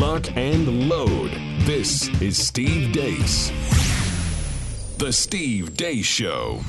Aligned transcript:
lock, 0.00 0.34
and 0.34 0.88
load. 0.88 1.30
This 1.66 2.08
is 2.22 2.38
Steve 2.38 2.90
Deace. 2.90 3.50
The 4.96 5.12
Steve 5.12 5.76
Deace 5.76 6.06
Show. 6.06 6.62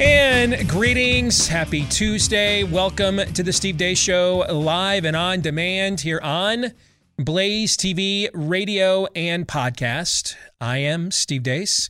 And 0.00 0.68
greetings. 0.68 1.46
Happy 1.46 1.84
Tuesday. 1.84 2.64
Welcome 2.64 3.18
to 3.18 3.42
the 3.44 3.52
Steve 3.52 3.76
Deace 3.76 3.98
Show, 3.98 4.44
live 4.50 5.04
and 5.04 5.14
on 5.14 5.42
demand 5.42 6.00
here 6.00 6.18
on 6.24 6.72
Blaze 7.18 7.76
TV, 7.76 8.30
radio, 8.34 9.06
and 9.14 9.46
podcast. 9.46 10.34
I 10.60 10.78
am 10.78 11.12
Steve 11.12 11.44
Deace. 11.44 11.88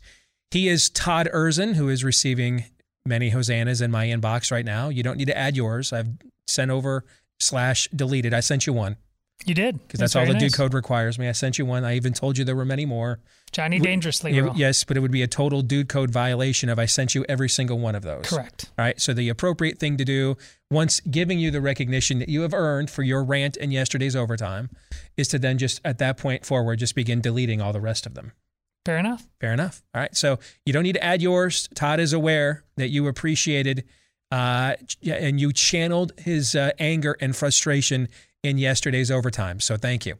He 0.50 0.68
is 0.68 0.90
Todd 0.90 1.26
Erzen, 1.32 1.74
who 1.76 1.88
is 1.88 2.04
receiving 2.04 2.64
many 3.06 3.30
hosannas 3.30 3.80
in 3.80 3.90
my 3.90 4.08
inbox 4.08 4.52
right 4.52 4.66
now. 4.66 4.90
You 4.90 5.02
don't 5.02 5.16
need 5.16 5.28
to 5.28 5.38
add 5.38 5.56
yours. 5.56 5.90
I've 5.90 6.10
sent 6.46 6.70
over 6.70 7.02
slash 7.40 7.88
deleted. 7.96 8.34
I 8.34 8.40
sent 8.40 8.66
you 8.66 8.74
one. 8.74 8.98
You 9.44 9.54
did 9.54 9.74
because 9.78 10.00
that's, 10.00 10.14
that's 10.14 10.16
all 10.16 10.26
the 10.26 10.32
nice. 10.32 10.42
dude 10.42 10.54
code 10.54 10.74
requires 10.74 11.18
me. 11.18 11.28
I 11.28 11.32
sent 11.32 11.58
you 11.58 11.66
one. 11.66 11.84
I 11.84 11.94
even 11.94 12.12
told 12.12 12.36
you 12.36 12.44
there 12.44 12.56
were 12.56 12.64
many 12.64 12.84
more. 12.84 13.20
Johnny 13.52 13.78
Dangerously. 13.78 14.32
yes, 14.56 14.82
but 14.82 14.96
it 14.96 15.00
would 15.00 15.12
be 15.12 15.22
a 15.22 15.28
total 15.28 15.62
dude 15.62 15.88
code 15.88 16.10
violation 16.10 16.68
if 16.68 16.78
I 16.78 16.86
sent 16.86 17.14
you 17.14 17.24
every 17.28 17.48
single 17.48 17.78
one 17.78 17.94
of 17.94 18.02
those. 18.02 18.28
Correct. 18.28 18.70
All 18.76 18.84
right. 18.84 19.00
So 19.00 19.14
the 19.14 19.28
appropriate 19.28 19.78
thing 19.78 19.96
to 19.98 20.04
do, 20.04 20.36
once 20.70 21.00
giving 21.00 21.38
you 21.38 21.50
the 21.52 21.60
recognition 21.60 22.18
that 22.18 22.28
you 22.28 22.42
have 22.42 22.52
earned 22.52 22.90
for 22.90 23.02
your 23.02 23.22
rant 23.22 23.56
in 23.56 23.70
yesterday's 23.70 24.16
overtime, 24.16 24.68
is 25.16 25.28
to 25.28 25.38
then 25.38 25.58
just 25.58 25.80
at 25.84 25.98
that 25.98 26.16
point 26.16 26.44
forward 26.44 26.80
just 26.80 26.94
begin 26.94 27.20
deleting 27.20 27.60
all 27.60 27.72
the 27.72 27.80
rest 27.80 28.04
of 28.04 28.14
them. 28.14 28.32
Fair 28.84 28.98
enough. 28.98 29.26
Fair 29.40 29.52
enough. 29.52 29.82
All 29.94 30.00
right. 30.00 30.16
So 30.16 30.38
you 30.64 30.72
don't 30.72 30.82
need 30.82 30.94
to 30.94 31.04
add 31.04 31.22
yours. 31.22 31.68
Todd 31.74 32.00
is 32.00 32.12
aware 32.12 32.64
that 32.76 32.88
you 32.88 33.06
appreciated 33.06 33.84
uh, 34.32 34.74
and 35.08 35.40
you 35.40 35.52
channeled 35.52 36.12
his 36.18 36.54
uh, 36.56 36.72
anger 36.78 37.16
and 37.20 37.34
frustration 37.34 38.08
in 38.46 38.58
yesterday's 38.58 39.10
overtime. 39.10 39.60
So 39.60 39.76
thank 39.76 40.06
you. 40.06 40.14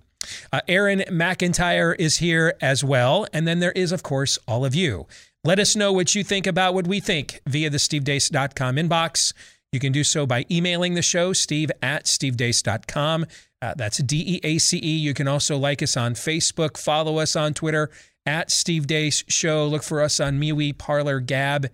Uh, 0.53 0.61
Aaron 0.69 1.01
McIntyre 1.09 1.95
is 1.99 2.17
here 2.17 2.55
as 2.61 2.83
well. 2.83 3.27
And 3.33 3.47
then 3.47 3.61
there 3.61 3.73
is, 3.73 3.93
of 3.93 4.03
course, 4.03 4.39
all 4.47 4.65
of 4.65 4.75
you. 4.75 5.07
Let 5.45 5.59
us 5.59 5.77
know 5.77 5.93
what 5.93 6.15
you 6.15 6.25
think 6.25 6.47
about 6.47 6.75
what 6.75 6.87
we 6.87 6.99
think 6.99 7.41
via 7.47 7.71
the 7.71 7.79
stevedeace.com 7.79 8.77
inbox. 8.77 9.33
You 9.73 9.79
can 9.79 9.93
do 9.93 10.03
so 10.05 10.27
by 10.27 10.45
emailing 10.51 10.95
the 10.95 11.03
show, 11.03 11.33
steve 11.33 11.71
at 11.83 12.05
stevedeace.com. 12.05 13.27
Uh, 13.63 13.75
that's 13.77 13.99
D 13.99 14.25
E 14.27 14.41
A 14.43 14.59
C 14.59 14.79
E. 14.83 14.97
You 14.97 15.15
can 15.15 15.29
also 15.29 15.57
like 15.57 15.83
us 15.83 15.97
on 15.97 16.15
Facebook, 16.15 16.77
follow 16.77 17.19
us 17.19 17.37
on 17.37 17.55
Twitter 17.55 17.91
at 18.25 18.51
Steve 18.51 18.87
Deace 18.87 19.25
Show. 19.29 19.67
Look 19.67 19.83
for 19.83 20.03
us 20.03 20.21
on 20.21 20.39
MeWe, 20.39 20.77
Parler, 20.77 21.21
Gab, 21.21 21.69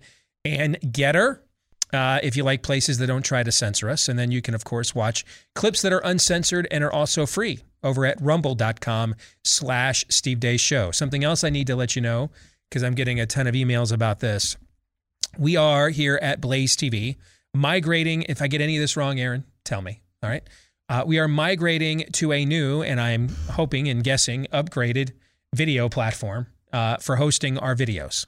and 0.45 0.79
Gettr 0.81 1.39
uh, 1.93 2.19
if 2.23 2.35
you 2.35 2.43
like 2.43 2.63
places 2.63 2.97
that 2.97 3.07
don't 3.07 3.23
try 3.23 3.43
to 3.43 3.51
censor 3.51 3.89
us. 3.89 4.09
And 4.09 4.17
then 4.17 4.31
you 4.31 4.41
can, 4.41 4.55
of 4.55 4.63
course, 4.63 4.95
watch 4.95 5.23
clips 5.55 5.81
that 5.83 5.93
are 5.93 6.01
uncensored 6.03 6.67
and 6.71 6.83
are 6.83 6.91
also 6.91 7.25
free 7.25 7.59
over 7.83 8.05
at 8.05 8.19
rumble.com 8.21 9.15
slash 9.43 10.05
Steve 10.09 10.39
Deace 10.39 10.59
Show. 10.59 10.91
Something 10.91 11.23
else 11.23 11.43
I 11.43 11.49
need 11.49 11.67
to 11.67 11.75
let 11.75 11.95
you 11.95 12.01
know, 12.01 12.31
because 12.69 12.83
I'm 12.83 12.95
getting 12.95 13.19
a 13.19 13.25
ton 13.25 13.47
of 13.47 13.53
emails 13.53 13.93
about 13.93 14.19
this. 14.19 14.57
We 15.37 15.55
are 15.55 15.89
here 15.89 16.19
at 16.21 16.41
Blaze 16.41 16.75
TV 16.75 17.17
migrating. 17.53 18.23
If 18.23 18.41
I 18.41 18.47
get 18.47 18.61
any 18.61 18.77
of 18.77 18.81
this 18.81 18.97
wrong, 18.97 19.19
Aaron, 19.19 19.45
tell 19.63 19.81
me. 19.81 20.01
All 20.21 20.29
right. 20.29 20.43
Uh, 20.89 21.03
we 21.05 21.19
are 21.19 21.27
migrating 21.27 22.05
to 22.13 22.33
a 22.33 22.45
new, 22.45 22.81
and 22.81 22.99
I'm 22.99 23.29
hoping 23.51 23.87
and 23.87 24.03
guessing, 24.03 24.47
upgraded 24.51 25.11
video 25.53 25.89
platform 25.89 26.47
uh, 26.71 26.97
for 26.97 27.15
hosting 27.15 27.57
our 27.57 27.75
videos 27.75 28.25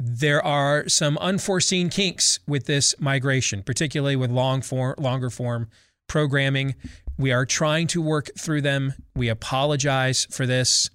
there 0.00 0.44
are 0.44 0.88
some 0.88 1.18
unforeseen 1.18 1.88
kinks 1.88 2.38
with 2.46 2.66
this 2.66 2.94
migration, 3.00 3.62
particularly 3.62 4.16
with 4.16 4.30
long 4.30 4.62
form, 4.62 4.94
longer 4.98 5.30
form 5.30 5.68
programming. 6.06 6.74
We 7.18 7.32
are 7.32 7.44
trying 7.44 7.88
to 7.88 8.00
work 8.00 8.30
through 8.38 8.62
them. 8.62 8.94
We 9.16 9.28
apologize 9.28 10.26
for 10.30 10.46
this. 10.46 10.90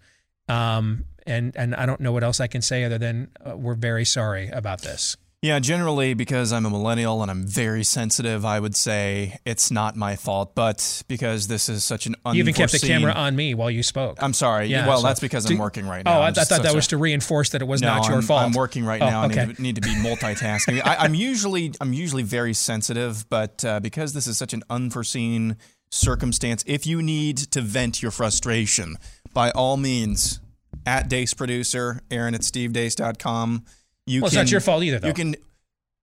Um, 0.47 1.06
and, 1.25 1.56
and 1.56 1.75
I 1.75 1.86
don't 1.86 2.02
know 2.02 2.12
what 2.12 2.24
else 2.24 2.40
I 2.40 2.47
can 2.47 2.62
say 2.62 2.84
other 2.84 2.97
than 2.97 3.30
uh, 3.46 3.58
we're 3.58 3.75
very 3.75 4.06
sorry 4.06 4.50
about 4.50 4.81
this. 4.81 5.18
Yeah, 5.44 5.59
generally 5.59 6.14
because 6.14 6.54
I'm 6.54 6.66
a 6.66 6.70
millennial 6.70 7.22
and 7.22 7.30
I'm 7.30 7.46
very 7.46 7.84
sensitive, 7.84 8.46
I 8.46 8.62
would 8.62 8.78
say 8.78 9.40
it's 9.44 9.72
not 9.72 9.98
my 9.98 10.16
fault. 10.16 10.56
But 10.56 11.04
because 11.09 11.48
this 11.48 11.68
is 11.68 11.84
such 11.84 12.06
an 12.06 12.16
unforeseen... 12.24 12.38
You 12.38 12.44
even 12.44 12.54
kept 12.54 12.72
the 12.72 12.80
camera 12.80 13.12
on 13.12 13.36
me 13.36 13.54
while 13.54 13.70
you 13.70 13.84
spoke. 13.84 14.24
I'm 14.24 14.31
sorry. 14.31 14.68
Yeah, 14.68 14.88
well, 14.88 15.02
so 15.02 15.08
that's 15.08 15.20
because 15.20 15.52
I'm 15.52 15.58
working 15.58 15.86
right 15.86 16.06
now. 16.06 16.20
Oh, 16.20 16.22
I, 16.22 16.28
I 16.28 16.31
thought 16.31 16.48
that 16.48 16.64
sorry. 16.64 16.76
was 16.76 16.88
to 16.88 16.98
reinforce 16.98 17.50
that 17.50 17.62
it 17.62 17.68
was 17.68 17.81
no, 17.81 17.90
not 17.90 18.08
your 18.08 18.20
I'm, 18.20 18.24
fault. 18.24 18.42
I'm 18.42 18.54
working 18.54 18.86
right 18.86 19.02
oh, 19.02 19.09
now. 19.09 19.26
Okay. 19.26 19.42
I 19.42 19.46
need 19.48 19.56
to, 19.58 19.62
need 19.62 19.76
to 19.76 19.81
be 19.81 19.90
multitasking. 19.96 20.81
I, 20.86 21.04
am 21.04 21.14
usually 21.14 21.74
I'm 21.81 21.92
usually 21.92 22.24
very 22.24 22.54
sensitive, 22.54 23.28
but 23.28 23.66
uh, 23.66 23.81
because 23.81 24.14
this 24.14 24.28
is 24.28 24.38
such 24.38 24.54
an 24.54 24.64
unforeseen 24.70 25.58
circumstance, 25.92 26.64
if 26.66 26.88
you 26.88 27.02
need 27.02 27.38
to 27.38 27.60
vent 27.60 28.02
your 28.02 28.12
frustration, 28.12 28.96
by 29.34 29.52
all 29.52 29.75
means, 29.75 30.40
at 30.86 31.10
Deace 31.10 31.36
Producer, 31.36 32.00
Aaron 32.10 32.34
at 32.34 32.42
SteveDeace.com 32.42 33.66
you 34.06 34.22
well, 34.22 34.30
can, 34.30 34.40
it's 34.40 34.46
not 34.46 34.52
your 34.52 34.62
fault 34.62 34.84
either, 34.84 35.00
though. 35.00 35.08
You 35.08 35.14
can. 35.14 35.36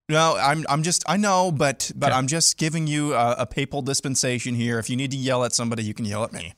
No, 0.08 0.36
I'm. 0.36 0.64
I'm 0.68 0.82
just. 0.82 1.04
I 1.06 1.16
know, 1.16 1.52
but 1.52 1.92
but 1.94 2.10
okay. 2.10 2.18
I'm 2.18 2.26
just 2.26 2.58
giving 2.58 2.86
you 2.86 3.14
a, 3.14 3.32
a 3.38 3.46
papal 3.46 3.82
dispensation 3.82 4.54
here. 4.54 4.78
If 4.78 4.90
you 4.90 4.96
need 4.96 5.10
to 5.12 5.16
yell 5.16 5.44
at 5.44 5.52
somebody, 5.52 5.84
you 5.84 5.94
can 5.94 6.04
yell 6.04 6.24
at 6.24 6.32
me. 6.32 6.54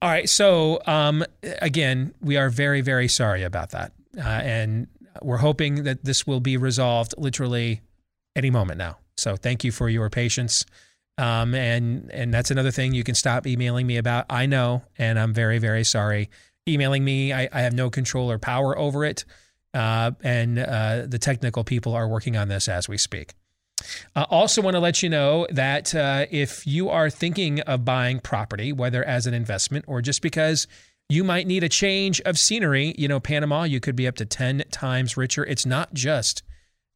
All 0.00 0.08
right. 0.08 0.28
So 0.28 0.80
um, 0.86 1.24
again, 1.60 2.14
we 2.20 2.36
are 2.36 2.48
very 2.50 2.80
very 2.80 3.08
sorry 3.08 3.42
about 3.42 3.70
that, 3.70 3.92
uh, 4.16 4.22
and 4.22 4.86
we're 5.20 5.38
hoping 5.38 5.84
that 5.84 6.04
this 6.04 6.26
will 6.26 6.40
be 6.40 6.56
resolved 6.56 7.14
literally 7.18 7.82
any 8.34 8.50
moment 8.50 8.78
now. 8.78 8.98
So 9.16 9.36
thank 9.36 9.64
you 9.64 9.72
for 9.72 9.88
your 9.88 10.08
patience. 10.08 10.64
Um, 11.18 11.54
and 11.54 12.10
and 12.10 12.32
that's 12.32 12.50
another 12.50 12.70
thing 12.70 12.94
you 12.94 13.04
can 13.04 13.14
stop 13.14 13.46
emailing 13.46 13.86
me 13.86 13.98
about. 13.98 14.24
I 14.30 14.46
know, 14.46 14.82
and 14.96 15.18
I'm 15.18 15.34
very 15.34 15.58
very 15.58 15.84
sorry. 15.84 16.30
Emailing 16.66 17.04
me, 17.04 17.32
I, 17.32 17.48
I 17.52 17.60
have 17.60 17.74
no 17.74 17.90
control 17.90 18.30
or 18.30 18.38
power 18.38 18.78
over 18.78 19.04
it. 19.04 19.24
Uh, 19.74 20.12
and 20.22 20.58
uh, 20.58 21.06
the 21.06 21.18
technical 21.18 21.64
people 21.64 21.94
are 21.94 22.06
working 22.06 22.36
on 22.36 22.48
this 22.48 22.68
as 22.68 22.88
we 22.88 22.98
speak. 22.98 23.34
I 24.14 24.24
also 24.24 24.62
want 24.62 24.74
to 24.74 24.80
let 24.80 25.02
you 25.02 25.08
know 25.08 25.46
that 25.50 25.94
uh, 25.94 26.26
if 26.30 26.66
you 26.66 26.88
are 26.88 27.10
thinking 27.10 27.60
of 27.60 27.84
buying 27.84 28.20
property, 28.20 28.72
whether 28.72 29.04
as 29.04 29.26
an 29.26 29.34
investment 29.34 29.84
or 29.88 30.02
just 30.02 30.22
because 30.22 30.66
you 31.08 31.24
might 31.24 31.46
need 31.46 31.64
a 31.64 31.68
change 31.68 32.20
of 32.22 32.38
scenery, 32.38 32.94
you 32.96 33.08
know, 33.08 33.20
Panama, 33.20 33.64
you 33.64 33.80
could 33.80 33.96
be 33.96 34.06
up 34.06 34.16
to 34.16 34.24
10 34.24 34.64
times 34.70 35.16
richer. 35.16 35.44
It's 35.44 35.66
not 35.66 35.92
just 35.94 36.42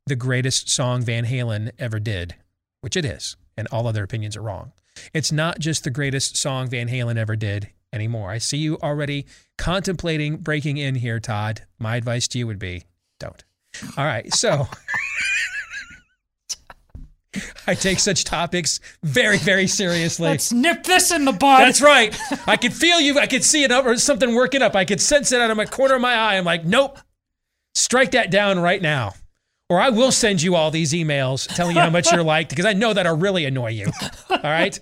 the 0.06 0.16
greatest 0.16 0.68
song 0.68 1.02
Van 1.02 1.26
Halen 1.26 1.72
ever 1.78 1.98
did, 1.98 2.36
which 2.80 2.96
it 2.96 3.04
is, 3.04 3.36
and 3.56 3.66
all 3.72 3.86
other 3.86 4.04
opinions 4.04 4.36
are 4.36 4.42
wrong. 4.42 4.72
It's 5.12 5.32
not 5.32 5.58
just 5.58 5.84
the 5.84 5.90
greatest 5.90 6.36
song 6.36 6.68
Van 6.68 6.88
Halen 6.88 7.16
ever 7.16 7.36
did 7.36 7.70
anymore. 7.96 8.30
I 8.30 8.38
see 8.38 8.58
you 8.58 8.78
already 8.78 9.26
contemplating 9.58 10.36
breaking 10.36 10.76
in 10.76 10.94
here, 10.94 11.18
Todd. 11.18 11.62
My 11.80 11.96
advice 11.96 12.28
to 12.28 12.38
you 12.38 12.46
would 12.46 12.60
be 12.60 12.84
don't. 13.18 13.42
All 13.96 14.04
right. 14.04 14.32
So 14.32 14.68
I 17.66 17.74
take 17.74 17.98
such 17.98 18.24
topics 18.24 18.80
very, 19.02 19.38
very 19.38 19.66
seriously. 19.66 20.28
Let's 20.28 20.52
nip 20.52 20.84
this 20.84 21.10
in 21.10 21.24
the 21.24 21.32
bud. 21.32 21.60
That's 21.60 21.82
right. 21.82 22.16
I 22.46 22.56
could 22.56 22.72
feel 22.72 23.00
you. 23.00 23.18
I 23.18 23.26
could 23.26 23.44
see 23.44 23.64
it 23.64 23.72
or 23.72 23.96
something 23.96 24.34
working 24.34 24.62
up. 24.62 24.76
I 24.76 24.84
could 24.84 25.00
sense 25.00 25.32
it 25.32 25.40
out 25.40 25.50
of 25.50 25.56
my 25.56 25.66
corner 25.66 25.96
of 25.96 26.00
my 26.00 26.14
eye. 26.14 26.36
I'm 26.36 26.44
like, 26.44 26.64
nope. 26.64 26.98
Strike 27.74 28.12
that 28.12 28.30
down 28.30 28.60
right 28.60 28.80
now. 28.80 29.14
Or 29.68 29.80
I 29.80 29.90
will 29.90 30.12
send 30.12 30.42
you 30.42 30.54
all 30.54 30.70
these 30.70 30.92
emails 30.92 31.48
telling 31.48 31.74
you 31.74 31.82
how 31.82 31.90
much 31.90 32.12
you're 32.12 32.22
liked 32.22 32.50
because 32.50 32.64
I 32.64 32.72
know 32.72 32.92
that'll 32.92 33.16
really 33.16 33.46
annoy 33.46 33.70
you. 33.70 33.90
All 34.30 34.38
right. 34.42 34.78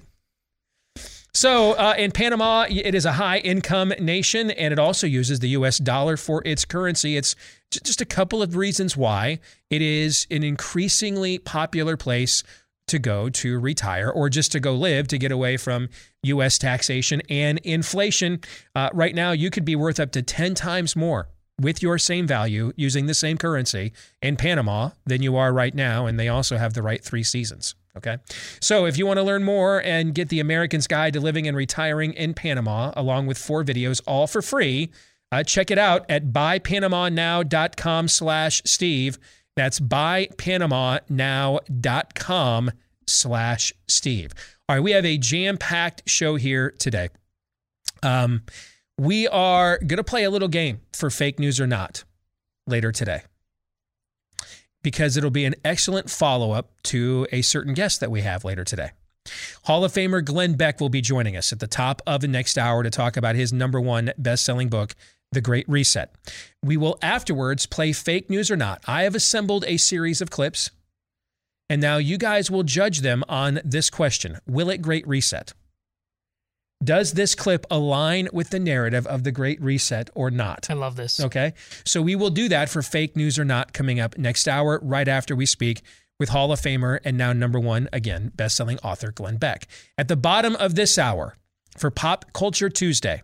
So, 1.37 1.72
uh, 1.72 1.95
in 1.99 2.12
Panama, 2.12 2.65
it 2.71 2.95
is 2.95 3.05
a 3.05 3.12
high 3.12 3.39
income 3.39 3.93
nation 3.99 4.53
and 4.53 4.72
it 4.72 4.78
also 4.78 5.09
uses 5.09 5.41
the 5.41 5.49
US 5.50 5.78
dollar 5.78 6.17
for 6.17 6.41
its 6.45 6.65
currency. 6.65 7.17
It's 7.17 7.34
just 7.71 8.00
a 8.00 8.05
couple 8.05 8.41
of 8.41 8.55
reasons 8.55 8.97
why 8.97 9.41
it 9.69 9.83
is 9.83 10.28
an 10.31 10.45
increasingly 10.45 11.39
popular 11.39 11.97
place 11.97 12.45
to 12.86 13.01
go 13.01 13.31
to 13.31 13.59
retire 13.59 14.09
or 14.10 14.28
just 14.28 14.53
to 14.53 14.60
go 14.60 14.75
live 14.75 15.09
to 15.09 15.19
get 15.19 15.33
away 15.33 15.57
from 15.57 15.89
US 16.22 16.57
taxation 16.57 17.21
and 17.28 17.59
inflation. 17.65 18.41
Uh, 18.77 18.91
right 18.92 19.15
now, 19.15 19.33
you 19.33 19.51
could 19.51 19.65
be 19.65 19.75
worth 19.75 19.98
up 19.98 20.13
to 20.13 20.22
10 20.22 20.54
times 20.54 20.95
more 20.95 21.28
with 21.60 21.83
your 21.83 21.98
same 21.98 22.28
value 22.28 22.72
using 22.77 23.07
the 23.07 23.15
same 23.15 23.39
currency 23.39 23.92
in 24.22 24.36
Panama 24.36 24.91
than 25.04 25.21
you 25.21 25.36
are 25.36 25.53
right 25.53 25.75
now. 25.75 26.07
And 26.07 26.19
they 26.21 26.28
also 26.28 26.59
have 26.59 26.75
the 26.75 26.83
right 26.83 27.03
three 27.03 27.25
seasons. 27.25 27.75
Okay. 27.97 28.19
So 28.61 28.87
if 28.87 28.99
you 28.99 29.07
want 29.07 29.19
to 29.19 29.23
learn 29.23 29.45
more 29.45 29.81
and 29.83 30.13
get 30.15 30.29
the 30.29 30.41
American's 30.41 30.89
Guide 30.89 31.13
to 31.13 31.21
Living 31.21 31.47
and 31.47 31.57
Retiring 31.57 32.13
in 32.15 32.35
Panama, 32.35 32.93
along 32.97 33.27
with 33.27 33.39
four 33.39 33.63
videos, 33.65 34.03
all 34.07 34.27
for 34.27 34.43
free, 34.43 34.91
uh, 35.31 35.45
check 35.45 35.71
it 35.71 35.79
out 35.79 36.05
at 36.09 36.33
buypanamanow.com 36.33 38.09
slash 38.09 38.63
Steve. 38.65 39.19
That's 39.57 39.79
buypanamanow.com 39.79 42.71
slash 43.07 43.73
Steve. 43.87 44.33
All 44.69 44.77
right, 44.77 44.83
we 44.83 44.91
have 44.93 45.05
a 45.05 45.19
jam-packed 45.19 46.09
show 46.09 46.37
here 46.37 46.71
today. 46.79 47.11
Um, 48.03 48.45
we 48.99 49.29
are 49.29 49.77
going 49.79 49.99
to 49.99 50.05
play 50.05 50.25
a 50.25 50.31
little 50.31 50.49
game 50.49 50.81
for 50.93 51.11
fake 51.11 51.39
news 51.39 51.61
or 51.61 51.67
not 51.67 52.05
later 52.67 52.91
today 52.91 53.23
because 54.84 55.16
it'll 55.16 55.31
be 55.31 55.47
an 55.47 55.57
excellent 55.65 56.09
follow 56.09 56.53
up 56.53 56.71
to 56.84 57.27
a 57.33 57.42
certain 57.42 57.75
guest 57.75 57.98
that 57.98 58.10
we 58.13 58.21
have 58.21 58.45
later 58.45 58.63
today. 58.63 58.91
Hall 59.65 59.84
of 59.84 59.92
Famer 59.92 60.22
Glenn 60.25 60.54
Beck 60.54 60.81
will 60.81 60.91
be 60.91 61.01
joining 61.01 61.36
us 61.36 61.53
at 61.53 61.59
the 61.59 61.66
top 61.66 62.03
of 62.07 62.21
the 62.21 62.28
next 62.28 62.57
hour 62.57 62.83
to 62.84 62.91
talk 62.91 63.16
about 63.16 63.34
his 63.34 63.53
number 63.53 63.81
one 63.81 64.13
best 64.19 64.45
selling 64.45 64.69
book, 64.69 64.95
The 65.33 65.41
Great 65.41 65.69
Reset. 65.69 66.15
We 66.63 66.77
will 66.77 66.98
afterwards 67.01 67.66
play 67.66 67.92
Fake 67.92 68.28
News 68.28 68.51
or 68.51 68.57
Not. 68.57 68.84
I 68.86 69.03
have 69.04 69.15
assembled 69.15 69.65
a 69.66 69.78
series 69.78 70.21
of 70.21 70.31
clips, 70.31 70.71
and 71.71 71.81
now 71.81 71.97
you 71.97 72.19
guys 72.19 72.51
will 72.51 72.63
judge 72.63 73.01
them 73.01 73.25
on 73.28 73.60
this 73.65 73.89
question 73.89 74.39
Will 74.47 74.69
it 74.69 74.83
Great 74.83 75.09
Reset? 75.09 75.54
Does 76.82 77.12
this 77.12 77.34
clip 77.34 77.66
align 77.71 78.28
with 78.32 78.50
the 78.50 78.59
narrative 78.59 79.06
of 79.06 79.24
the 79.24 79.32
Great 79.32 79.60
Reset 79.62 80.10
or 80.15 80.30
not? 80.30 80.66
I 80.68 80.74
love 80.74 80.97
this. 80.97 81.21
Okay. 81.21 81.54
So 81.84 82.03
we 82.03 82.15
will 82.16 82.30
do 82.30 82.48
that 82.48 82.68
for 82.68 82.82
fake 82.82 83.16
news 83.16 83.38
or 83.38 83.44
not 83.44 83.72
coming 83.72 84.00
up 84.00 84.18
next 84.18 84.48
hour, 84.48 84.80
right 84.82 85.09
after 85.09 85.34
we 85.34 85.47
speak 85.47 85.82
with 86.18 86.28
Hall 86.28 86.53
of 86.53 86.60
Famer 86.60 87.00
and 87.04 87.16
now 87.16 87.32
number 87.32 87.59
one, 87.59 87.88
again, 87.92 88.32
best-selling 88.34 88.78
author 88.80 89.10
Glenn 89.10 89.36
Beck. 89.36 89.66
At 89.98 90.09
the 90.09 90.16
bottom 90.16 90.56
of 90.56 90.74
this 90.74 90.98
hour 90.98 91.36
for 91.76 91.91
Pop 91.91 92.32
Culture 92.32 92.68
Tuesday, 92.68 93.22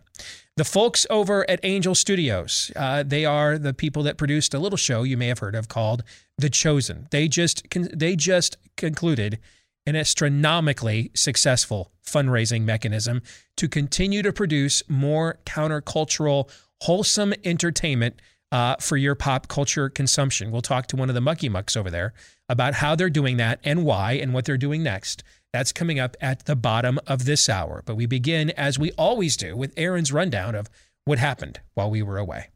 the 0.57 0.65
folks 0.65 1.07
over 1.09 1.49
at 1.49 1.59
Angel 1.63 1.95
Studios, 1.95 2.71
uh, 2.75 3.03
they 3.03 3.25
are 3.25 3.57
the 3.57 3.73
people 3.73 4.03
that 4.03 4.17
produced 4.17 4.53
a 4.53 4.59
little 4.59 4.77
show 4.77 5.03
you 5.03 5.17
may 5.17 5.27
have 5.27 5.39
heard 5.39 5.55
of 5.55 5.67
called 5.67 6.03
The 6.37 6.49
Chosen. 6.49 7.07
They 7.11 7.27
just 7.27 7.65
they 7.71 8.15
just 8.15 8.57
concluded 8.75 9.39
an 9.85 9.95
astronomically 9.95 11.11
successful 11.15 11.91
fundraising 12.05 12.63
mechanism 12.63 13.21
to 13.57 13.67
continue 13.67 14.21
to 14.21 14.33
produce 14.33 14.83
more 14.89 15.39
countercultural, 15.45 16.49
wholesome 16.81 17.33
entertainment 17.43 18.21
uh, 18.51 18.75
for 18.79 18.97
your 18.97 19.15
pop 19.15 19.47
culture 19.47 19.89
consumption. 19.89 20.51
We'll 20.51 20.61
talk 20.61 20.87
to 20.87 20.95
one 20.95 21.09
of 21.09 21.15
the 21.15 21.21
mucky 21.21 21.49
mucks 21.49 21.77
over 21.77 21.89
there 21.89 22.13
about 22.49 22.75
how 22.75 22.95
they're 22.95 23.09
doing 23.09 23.37
that 23.37 23.59
and 23.63 23.85
why 23.85 24.13
and 24.13 24.33
what 24.33 24.45
they're 24.45 24.57
doing 24.57 24.83
next. 24.83 25.23
That's 25.53 25.71
coming 25.71 25.99
up 25.99 26.15
at 26.21 26.45
the 26.45 26.55
bottom 26.55 26.99
of 27.07 27.25
this 27.25 27.49
hour. 27.49 27.83
But 27.85 27.95
we 27.95 28.05
begin, 28.05 28.51
as 28.51 28.79
we 28.79 28.91
always 28.93 29.37
do, 29.37 29.55
with 29.55 29.73
Aaron's 29.77 30.11
rundown 30.11 30.55
of 30.55 30.69
what 31.05 31.19
happened 31.19 31.59
while 31.73 31.89
we 31.89 32.01
were 32.01 32.17
away. 32.17 32.47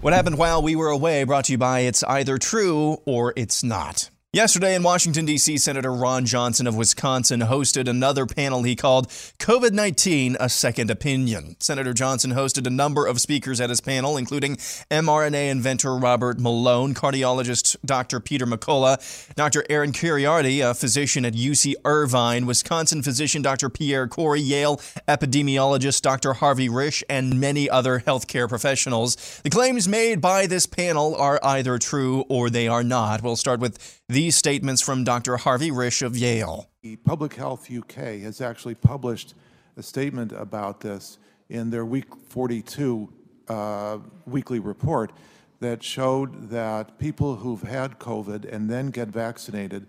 What 0.00 0.12
happened 0.12 0.38
while 0.38 0.62
we 0.62 0.76
were 0.76 0.88
away 0.88 1.24
brought 1.24 1.46
to 1.46 1.52
you 1.52 1.58
by 1.58 1.80
It's 1.80 2.02
Either 2.04 2.38
True 2.38 2.98
or 3.04 3.32
It's 3.36 3.62
Not. 3.62 4.10
Yesterday 4.32 4.76
in 4.76 4.84
Washington, 4.84 5.24
D.C., 5.24 5.58
Senator 5.58 5.92
Ron 5.92 6.24
Johnson 6.24 6.68
of 6.68 6.76
Wisconsin 6.76 7.40
hosted 7.40 7.88
another 7.88 8.26
panel 8.26 8.62
he 8.62 8.76
called 8.76 9.08
COVID 9.40 9.72
19 9.72 10.36
A 10.38 10.48
Second 10.48 10.88
Opinion. 10.88 11.56
Senator 11.58 11.92
Johnson 11.92 12.30
hosted 12.30 12.64
a 12.64 12.70
number 12.70 13.06
of 13.06 13.20
speakers 13.20 13.60
at 13.60 13.70
his 13.70 13.80
panel, 13.80 14.16
including 14.16 14.54
mRNA 14.88 15.50
inventor 15.50 15.96
Robert 15.96 16.38
Malone, 16.38 16.94
cardiologist 16.94 17.74
Dr. 17.84 18.20
Peter 18.20 18.46
McCullough, 18.46 19.34
Dr. 19.34 19.64
Aaron 19.68 19.90
Kheriaty, 19.90 20.64
a 20.64 20.74
physician 20.74 21.24
at 21.24 21.34
UC 21.34 21.74
Irvine, 21.84 22.46
Wisconsin 22.46 23.02
physician 23.02 23.42
Dr. 23.42 23.68
Pierre 23.68 24.06
Kory, 24.06 24.40
Yale 24.40 24.76
epidemiologist 25.08 26.02
Dr. 26.02 26.34
Harvey 26.34 26.68
Risch, 26.68 27.02
and 27.10 27.40
many 27.40 27.68
other 27.68 27.98
healthcare 27.98 28.48
professionals. 28.48 29.40
The 29.42 29.50
claims 29.50 29.88
made 29.88 30.20
by 30.20 30.46
this 30.46 30.66
panel 30.66 31.16
are 31.16 31.40
either 31.42 31.78
true 31.78 32.24
or 32.28 32.48
they 32.48 32.68
are 32.68 32.84
not. 32.84 33.24
We'll 33.24 33.34
start 33.34 33.58
with 33.58 33.99
these 34.10 34.34
statements 34.34 34.82
from 34.82 35.04
Dr. 35.04 35.36
Harvey 35.36 35.70
Risch 35.70 36.02
of 36.02 36.16
Yale. 36.16 36.68
Public 37.04 37.34
Health 37.34 37.70
UK 37.70 38.18
has 38.22 38.40
actually 38.40 38.74
published 38.74 39.34
a 39.76 39.84
statement 39.84 40.32
about 40.32 40.80
this 40.80 41.18
in 41.48 41.70
their 41.70 41.84
week 41.84 42.06
42 42.28 43.12
uh, 43.46 43.98
weekly 44.26 44.58
report 44.58 45.12
that 45.60 45.82
showed 45.84 46.50
that 46.50 46.98
people 46.98 47.36
who've 47.36 47.62
had 47.62 48.00
COVID 48.00 48.52
and 48.52 48.68
then 48.68 48.90
get 48.90 49.08
vaccinated 49.08 49.86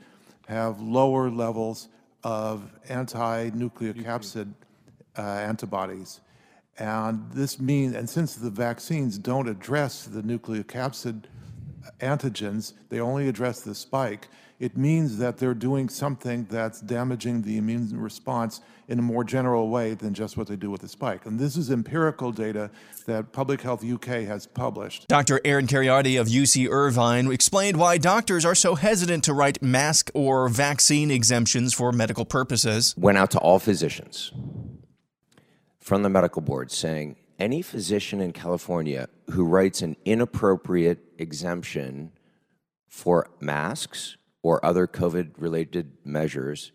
have 0.47 0.79
lower 0.79 1.31
levels 1.31 1.88
of 2.24 2.71
anti-nucleocapsid 2.89 4.53
uh, 5.17 5.21
antibodies. 5.21 6.21
And 6.77 7.31
this 7.31 7.59
means, 7.59 7.95
and 7.95 8.07
since 8.07 8.35
the 8.35 8.51
vaccines 8.51 9.17
don't 9.17 9.47
address 9.47 10.03
the 10.03 10.21
nucleocapsid 10.21 11.24
antigens, 12.00 12.74
they 12.89 13.00
only 13.00 13.28
address 13.28 13.62
the 13.62 13.75
spike, 13.75 14.28
it 14.62 14.78
means 14.78 15.18
that 15.18 15.39
they're 15.39 15.56
doing 15.56 15.89
something 15.89 16.45
that's 16.48 16.81
damaging 16.81 17.42
the 17.42 17.57
immune 17.57 18.00
response 18.00 18.62
in 18.88 19.00
a 19.00 19.01
more 19.01 19.24
general 19.24 19.69
way 19.69 19.95
than 19.95 20.13
just 20.13 20.38
what 20.38 20.45
they 20.45 20.56
do 20.56 20.69
with 20.69 20.81
the 20.81 20.88
spike. 20.88 21.25
And 21.25 21.39
this 21.39 21.57
is 21.57 21.72
empirical 21.72 22.31
data 22.31 22.69
that 23.07 23.31
Public 23.31 23.62
Health 23.62 23.83
UK 23.83 24.24
has 24.28 24.45
published. 24.45 25.07
Dr. 25.07 25.42
Aaron 25.44 25.66
Kheriaty 25.66 26.22
of 26.22 26.28
UC 26.28 26.69
Irvine 26.69 27.31
explained 27.31 27.78
why 27.78 27.98
doctors 27.98 28.45
are 28.45 28.54
so 28.54 28.75
hesitant 28.75 29.24
to 29.24 29.34
write 29.34 29.63
mask 29.63 30.12
or 30.13 30.48
vaccine 30.48 31.10
exemptions 31.10 31.74
for 31.74 31.92
medical 31.92 32.24
purposes. 32.24 32.94
Went 32.95 33.18
out 33.18 33.31
to 33.31 33.39
all 33.39 33.57
physicians 33.57 34.31
from 35.80 36.04
the 36.04 36.10
medical 36.10 36.44
board 36.44 36.72
saying 36.72 37.16
any 37.39 37.63
physician 37.63 38.22
in 38.22 38.31
California 38.31 39.10
who 39.31 39.44
writes 39.44 39.81
an 39.81 39.95
inappropriate 40.06 41.11
exemption 41.21 42.12
for 42.89 43.29
masks 43.39 44.18
or 44.44 44.63
other 44.65 44.88
COVID 44.88 45.31
related 45.38 45.94
measures 46.03 46.71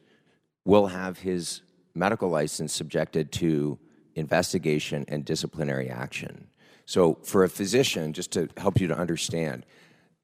will 0.64 0.87
have 0.87 1.19
his 1.19 1.62
medical 1.94 2.28
license 2.28 2.72
subjected 2.72 3.32
to 3.32 3.78
investigation 4.14 5.04
and 5.08 5.25
disciplinary 5.25 5.88
action. 5.88 6.48
So, 6.87 7.19
for 7.22 7.44
a 7.44 7.48
physician, 7.48 8.12
just 8.12 8.31
to 8.32 8.48
help 8.56 8.81
you 8.81 8.87
to 8.88 8.96
understand, 8.96 9.66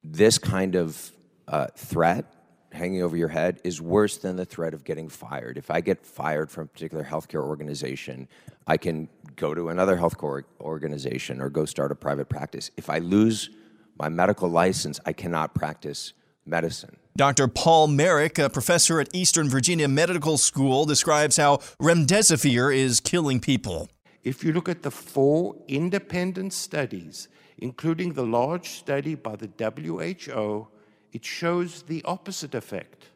this 0.04 0.38
kind 0.38 0.76
of 0.76 1.10
uh, 1.48 1.66
threat 1.76 2.32
hanging 2.72 3.02
over 3.02 3.16
your 3.16 3.28
head 3.28 3.60
is 3.64 3.80
worse 3.80 4.16
than 4.16 4.36
the 4.36 4.44
threat 4.44 4.72
of 4.72 4.84
getting 4.84 5.08
fired. 5.08 5.58
If 5.58 5.70
I 5.70 5.80
get 5.80 6.06
fired 6.06 6.50
from 6.50 6.64
a 6.64 6.66
particular 6.68 7.04
healthcare 7.04 7.42
organization, 7.42 8.28
I 8.66 8.76
can 8.76 9.08
go 9.36 9.54
to 9.54 9.68
another 9.68 9.96
healthcare 9.96 10.44
organization 10.60 11.40
or 11.40 11.50
go 11.50 11.64
start 11.64 11.92
a 11.92 11.94
private 11.94 12.28
practice. 12.28 12.70
If 12.76 12.88
I 12.88 12.98
lose 12.98 13.50
my 13.98 14.08
medical 14.08 14.48
license, 14.48 15.00
I 15.06 15.12
cannot 15.12 15.54
practice 15.54 16.12
medicine. 16.46 16.96
Dr. 17.16 17.46
Paul 17.46 17.88
Marik, 17.88 18.38
a 18.38 18.48
professor 18.48 18.98
at 18.98 19.14
Eastern 19.14 19.48
Virginia 19.48 19.86
Medical 19.86 20.38
School, 20.38 20.86
describes 20.86 21.36
how 21.36 21.58
remdesivir 21.80 22.74
is 22.74 23.00
killing 23.00 23.38
people. 23.38 23.88
If 24.24 24.42
you 24.42 24.52
look 24.52 24.68
at 24.68 24.82
the 24.82 24.90
four 24.90 25.56
independent 25.68 26.52
studies, 26.52 27.28
including 27.58 28.14
the 28.14 28.24
large 28.24 28.70
study 28.70 29.14
by 29.14 29.36
the 29.36 29.50
WHO, 29.58 30.68
it 31.12 31.24
shows 31.24 31.82
the 31.82 32.02
opposite 32.04 32.54
effect. 32.54 33.06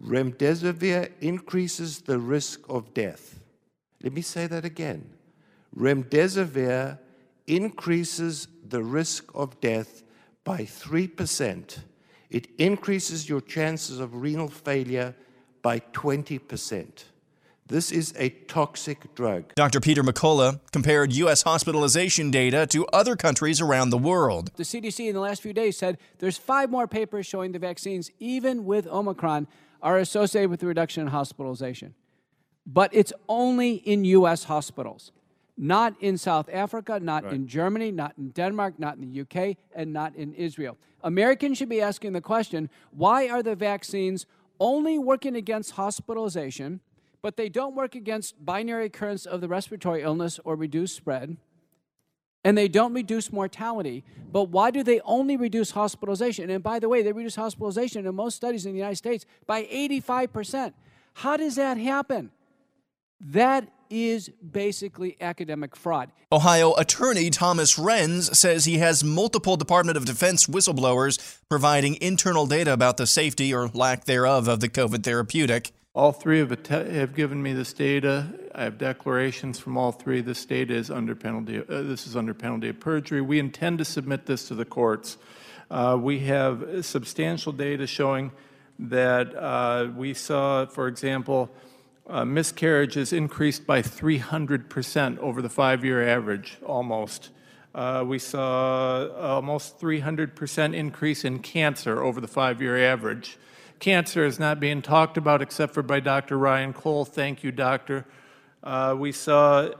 Remdesivir 0.00 1.10
increases 1.20 2.00
the 2.00 2.18
risk 2.18 2.60
of 2.68 2.94
death. 2.94 3.40
Let 4.02 4.12
me 4.12 4.22
say 4.22 4.46
that 4.46 4.64
again. 4.64 5.10
Remdesivir 5.76 6.98
increases 7.46 8.48
the 8.66 8.82
risk 8.82 9.30
of 9.34 9.60
death 9.60 10.02
by 10.44 10.60
3%. 10.60 11.78
It 12.30 12.48
increases 12.58 13.28
your 13.28 13.40
chances 13.40 14.00
of 14.00 14.14
renal 14.16 14.48
failure 14.48 15.14
by 15.62 15.80
20%. 15.80 17.04
This 17.66 17.90
is 17.90 18.12
a 18.18 18.28
toxic 18.28 19.14
drug. 19.14 19.54
Dr. 19.54 19.80
Peter 19.80 20.02
McCullough 20.02 20.60
compared 20.70 21.14
U.S. 21.14 21.42
hospitalization 21.42 22.30
data 22.30 22.66
to 22.66 22.86
other 22.88 23.16
countries 23.16 23.58
around 23.62 23.88
the 23.88 23.96
world. 23.96 24.50
The 24.56 24.64
CDC 24.64 25.08
in 25.08 25.14
the 25.14 25.20
last 25.20 25.40
few 25.40 25.54
days 25.54 25.78
said 25.78 25.96
there's 26.18 26.36
five 26.36 26.70
more 26.70 26.86
papers 26.86 27.24
showing 27.24 27.52
the 27.52 27.58
vaccines, 27.58 28.10
even 28.18 28.66
with 28.66 28.86
Omicron, 28.86 29.46
are 29.80 29.96
associated 29.98 30.50
with 30.50 30.60
the 30.60 30.66
reduction 30.66 31.02
in 31.02 31.06
hospitalization. 31.08 31.94
But 32.66 32.90
it's 32.92 33.14
only 33.30 33.74
in 33.74 34.04
U.S. 34.04 34.44
hospitals 34.44 35.12
not 35.56 35.94
in 36.00 36.18
South 36.18 36.48
Africa, 36.52 36.98
not 37.00 37.24
right. 37.24 37.32
in 37.32 37.46
Germany, 37.46 37.92
not 37.92 38.14
in 38.18 38.30
Denmark, 38.30 38.78
not 38.78 38.96
in 38.96 39.12
the 39.12 39.20
UK, 39.20 39.56
and 39.74 39.92
not 39.92 40.14
in 40.16 40.34
Israel. 40.34 40.76
Americans 41.02 41.58
should 41.58 41.68
be 41.68 41.80
asking 41.80 42.12
the 42.12 42.20
question 42.20 42.68
why 42.90 43.28
are 43.28 43.42
the 43.42 43.54
vaccines 43.54 44.26
only 44.58 44.98
working 44.98 45.36
against 45.36 45.72
hospitalization, 45.72 46.80
but 47.22 47.36
they 47.36 47.48
don't 47.48 47.74
work 47.74 47.94
against 47.94 48.44
binary 48.44 48.86
occurrence 48.86 49.26
of 49.26 49.40
the 49.40 49.48
respiratory 49.48 50.02
illness 50.02 50.40
or 50.44 50.56
reduce 50.56 50.92
spread? 50.92 51.36
And 52.46 52.58
they 52.58 52.68
don't 52.68 52.92
reduce 52.92 53.32
mortality, 53.32 54.04
but 54.30 54.50
why 54.50 54.70
do 54.70 54.82
they 54.82 55.00
only 55.00 55.36
reduce 55.36 55.70
hospitalization? 55.70 56.50
And 56.50 56.62
by 56.62 56.78
the 56.78 56.90
way, 56.90 57.02
they 57.02 57.12
reduce 57.12 57.36
hospitalization 57.36 58.06
in 58.06 58.14
most 58.14 58.34
studies 58.34 58.66
in 58.66 58.72
the 58.72 58.78
United 58.78 58.96
States 58.96 59.24
by 59.46 59.64
85%. 59.64 60.74
How 61.14 61.38
does 61.38 61.56
that 61.56 61.78
happen? 61.78 62.30
That 63.24 63.68
is 63.88 64.28
basically 64.28 65.16
academic 65.20 65.76
fraud. 65.76 66.10
Ohio 66.30 66.74
attorney 66.74 67.30
Thomas 67.30 67.78
Renz 67.78 68.34
says 68.34 68.64
he 68.64 68.78
has 68.78 69.02
multiple 69.02 69.56
Department 69.56 69.96
of 69.96 70.04
Defense 70.04 70.46
whistleblowers 70.46 71.40
providing 71.48 71.94
internal 72.02 72.46
data 72.46 72.72
about 72.72 72.96
the 72.98 73.06
safety 73.06 73.54
or 73.54 73.68
lack 73.68 74.04
thereof 74.04 74.46
of 74.48 74.60
the 74.60 74.68
COVID 74.68 75.04
therapeutic. 75.04 75.72
All 75.94 76.12
three 76.12 76.40
have, 76.40 76.66
have 76.68 77.14
given 77.14 77.40
me 77.40 77.52
this 77.52 77.72
data. 77.72 78.26
I 78.54 78.64
have 78.64 78.78
declarations 78.78 79.58
from 79.60 79.76
all 79.76 79.92
three. 79.92 80.20
This 80.20 80.44
data 80.44 80.74
is 80.74 80.90
under 80.90 81.14
penalty. 81.14 81.58
Uh, 81.58 81.82
this 81.82 82.06
is 82.06 82.16
under 82.16 82.34
penalty 82.34 82.68
of 82.68 82.80
perjury. 82.80 83.20
We 83.20 83.38
intend 83.38 83.78
to 83.78 83.84
submit 83.84 84.26
this 84.26 84.48
to 84.48 84.54
the 84.54 84.64
courts. 84.64 85.18
Uh, 85.70 85.96
we 86.00 86.18
have 86.20 86.84
substantial 86.84 87.52
data 87.52 87.86
showing 87.86 88.32
that 88.78 89.34
uh, 89.36 89.88
we 89.94 90.14
saw, 90.14 90.66
for 90.66 90.88
example, 90.88 91.48
uh, 92.06 92.24
miscarriages 92.24 93.12
increased 93.12 93.66
by 93.66 93.80
300% 93.80 95.18
over 95.18 95.40
the 95.40 95.48
five 95.48 95.84
year 95.84 96.06
average, 96.06 96.58
almost. 96.64 97.30
Uh, 97.74 98.04
we 98.06 98.18
saw 98.18 99.08
almost 99.16 99.80
300% 99.80 100.74
increase 100.74 101.24
in 101.24 101.40
cancer 101.40 102.02
over 102.02 102.20
the 102.20 102.28
five 102.28 102.62
year 102.62 102.78
average. 102.78 103.38
Cancer 103.80 104.24
is 104.24 104.38
not 104.38 104.60
being 104.60 104.80
talked 104.80 105.16
about 105.16 105.42
except 105.42 105.74
for 105.74 105.82
by 105.82 106.00
Dr. 106.00 106.38
Ryan 106.38 106.72
Cole. 106.72 107.04
Thank 107.04 107.42
you, 107.42 107.50
doctor. 107.50 108.06
Uh, 108.62 108.94
we 108.96 109.10
saw 109.10 109.70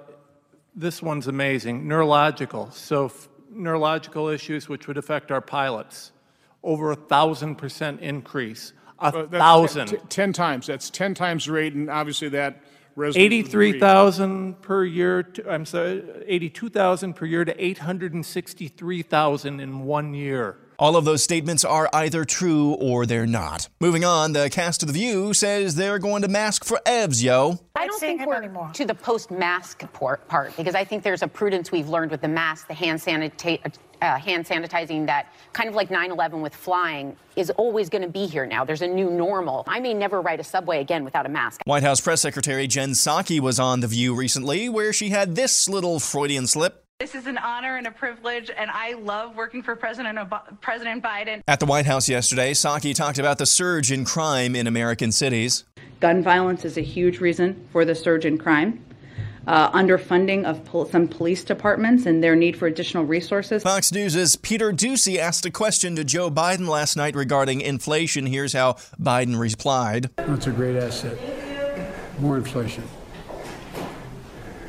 this 0.74 1.00
one's 1.00 1.28
amazing 1.28 1.86
neurological. 1.86 2.70
So, 2.72 3.06
f- 3.06 3.28
neurological 3.50 4.28
issues 4.28 4.68
which 4.68 4.88
would 4.88 4.98
affect 4.98 5.30
our 5.30 5.40
pilots. 5.40 6.10
Over 6.62 6.90
a 6.90 6.96
thousand 6.96 7.56
percent 7.56 8.00
increase. 8.00 8.72
A 9.00 9.12
that's 9.12 9.30
thousand. 9.30 9.86
t- 9.88 9.96
t- 9.96 10.02
10 10.08 10.32
times. 10.32 10.66
That's 10.66 10.90
10 10.90 11.14
times 11.14 11.46
the 11.46 11.52
rate, 11.52 11.74
and 11.74 11.90
obviously 11.90 12.28
that 12.30 12.62
Eighty-three 12.96 13.72
read. 13.72 13.80
thousand 13.80 14.62
per 14.62 14.84
year. 14.84 15.24
To, 15.24 15.50
I'm 15.50 15.66
sorry, 15.66 16.04
eighty-two 16.26 16.68
thousand 16.68 17.14
per 17.14 17.26
year 17.26 17.44
to 17.44 17.64
eight 17.64 17.78
hundred 17.78 18.14
and 18.14 18.24
sixty-three 18.24 19.02
thousand 19.02 19.58
in 19.58 19.80
one 19.80 20.14
year. 20.14 20.58
All 20.78 20.96
of 20.96 21.04
those 21.04 21.22
statements 21.22 21.64
are 21.64 21.88
either 21.92 22.24
true 22.24 22.72
or 22.74 23.06
they're 23.06 23.26
not. 23.26 23.68
Moving 23.80 24.04
on, 24.04 24.32
the 24.32 24.50
cast 24.50 24.82
of 24.82 24.88
The 24.88 24.92
View 24.94 25.32
says 25.34 25.76
they're 25.76 25.98
going 25.98 26.22
to 26.22 26.28
mask 26.28 26.64
for 26.64 26.80
Evs, 26.84 27.22
yo. 27.22 27.58
I 27.76 27.86
don't 27.86 28.00
think 28.00 28.26
we're 28.26 28.72
to 28.72 28.84
the 28.84 28.94
post-mask 28.94 29.84
part 29.92 30.56
because 30.56 30.74
I 30.74 30.84
think 30.84 31.02
there's 31.02 31.22
a 31.22 31.28
prudence 31.28 31.70
we've 31.70 31.88
learned 31.88 32.10
with 32.10 32.20
the 32.20 32.28
mask, 32.28 32.68
the 32.68 32.74
hand, 32.74 33.00
sanita- 33.00 33.74
uh, 34.02 34.18
hand 34.18 34.46
sanitizing 34.46 35.06
that 35.06 35.32
kind 35.52 35.68
of 35.68 35.74
like 35.74 35.90
9/11 35.90 36.40
with 36.42 36.54
flying 36.54 37.16
is 37.36 37.50
always 37.50 37.88
going 37.88 38.02
to 38.02 38.08
be 38.08 38.26
here 38.26 38.46
now. 38.46 38.64
There's 38.64 38.82
a 38.82 38.86
new 38.86 39.10
normal. 39.10 39.64
I 39.66 39.80
may 39.80 39.94
never 39.94 40.20
ride 40.20 40.40
a 40.40 40.44
subway 40.44 40.80
again 40.80 41.04
without 41.04 41.26
a 41.26 41.28
mask. 41.28 41.62
White 41.64 41.82
House 41.82 42.00
Press 42.00 42.20
Secretary 42.20 42.66
Jen 42.66 42.90
Psaki 42.90 43.40
was 43.40 43.58
on 43.58 43.80
The 43.80 43.86
View 43.88 44.14
recently 44.14 44.68
where 44.68 44.92
she 44.92 45.10
had 45.10 45.34
this 45.36 45.68
little 45.68 45.98
Freudian 46.00 46.46
slip. 46.46 46.83
This 47.04 47.14
is 47.14 47.26
an 47.26 47.36
honor 47.36 47.76
and 47.76 47.86
a 47.86 47.90
privilege, 47.90 48.50
and 48.56 48.70
I 48.70 48.94
love 48.94 49.36
working 49.36 49.62
for 49.62 49.76
President 49.76 50.18
Ob- 50.18 50.58
President 50.62 51.04
Biden. 51.04 51.42
At 51.46 51.60
the 51.60 51.66
White 51.66 51.84
House 51.84 52.08
yesterday, 52.08 52.52
Psaki 52.52 52.94
talked 52.94 53.18
about 53.18 53.36
the 53.36 53.44
surge 53.44 53.92
in 53.92 54.06
crime 54.06 54.56
in 54.56 54.66
American 54.66 55.12
cities. 55.12 55.64
Gun 56.00 56.22
violence 56.22 56.64
is 56.64 56.78
a 56.78 56.80
huge 56.80 57.20
reason 57.20 57.68
for 57.72 57.84
the 57.84 57.94
surge 57.94 58.24
in 58.24 58.38
crime. 58.38 58.82
Uh, 59.46 59.70
underfunding 59.72 60.46
of 60.46 60.64
pol- 60.64 60.86
some 60.86 61.06
police 61.06 61.44
departments 61.44 62.06
and 62.06 62.24
their 62.24 62.34
need 62.34 62.56
for 62.56 62.68
additional 62.68 63.04
resources. 63.04 63.62
Fox 63.62 63.92
News' 63.92 64.36
Peter 64.36 64.72
Doocy 64.72 65.18
asked 65.18 65.44
a 65.44 65.50
question 65.50 65.96
to 65.96 66.04
Joe 66.04 66.30
Biden 66.30 66.66
last 66.66 66.96
night 66.96 67.14
regarding 67.14 67.60
inflation. 67.60 68.24
Here's 68.24 68.54
how 68.54 68.76
Biden 68.98 69.38
replied. 69.38 70.08
That's 70.16 70.46
a 70.46 70.52
great 70.52 70.76
asset. 70.76 71.18
More 72.18 72.38
inflation. 72.38 72.84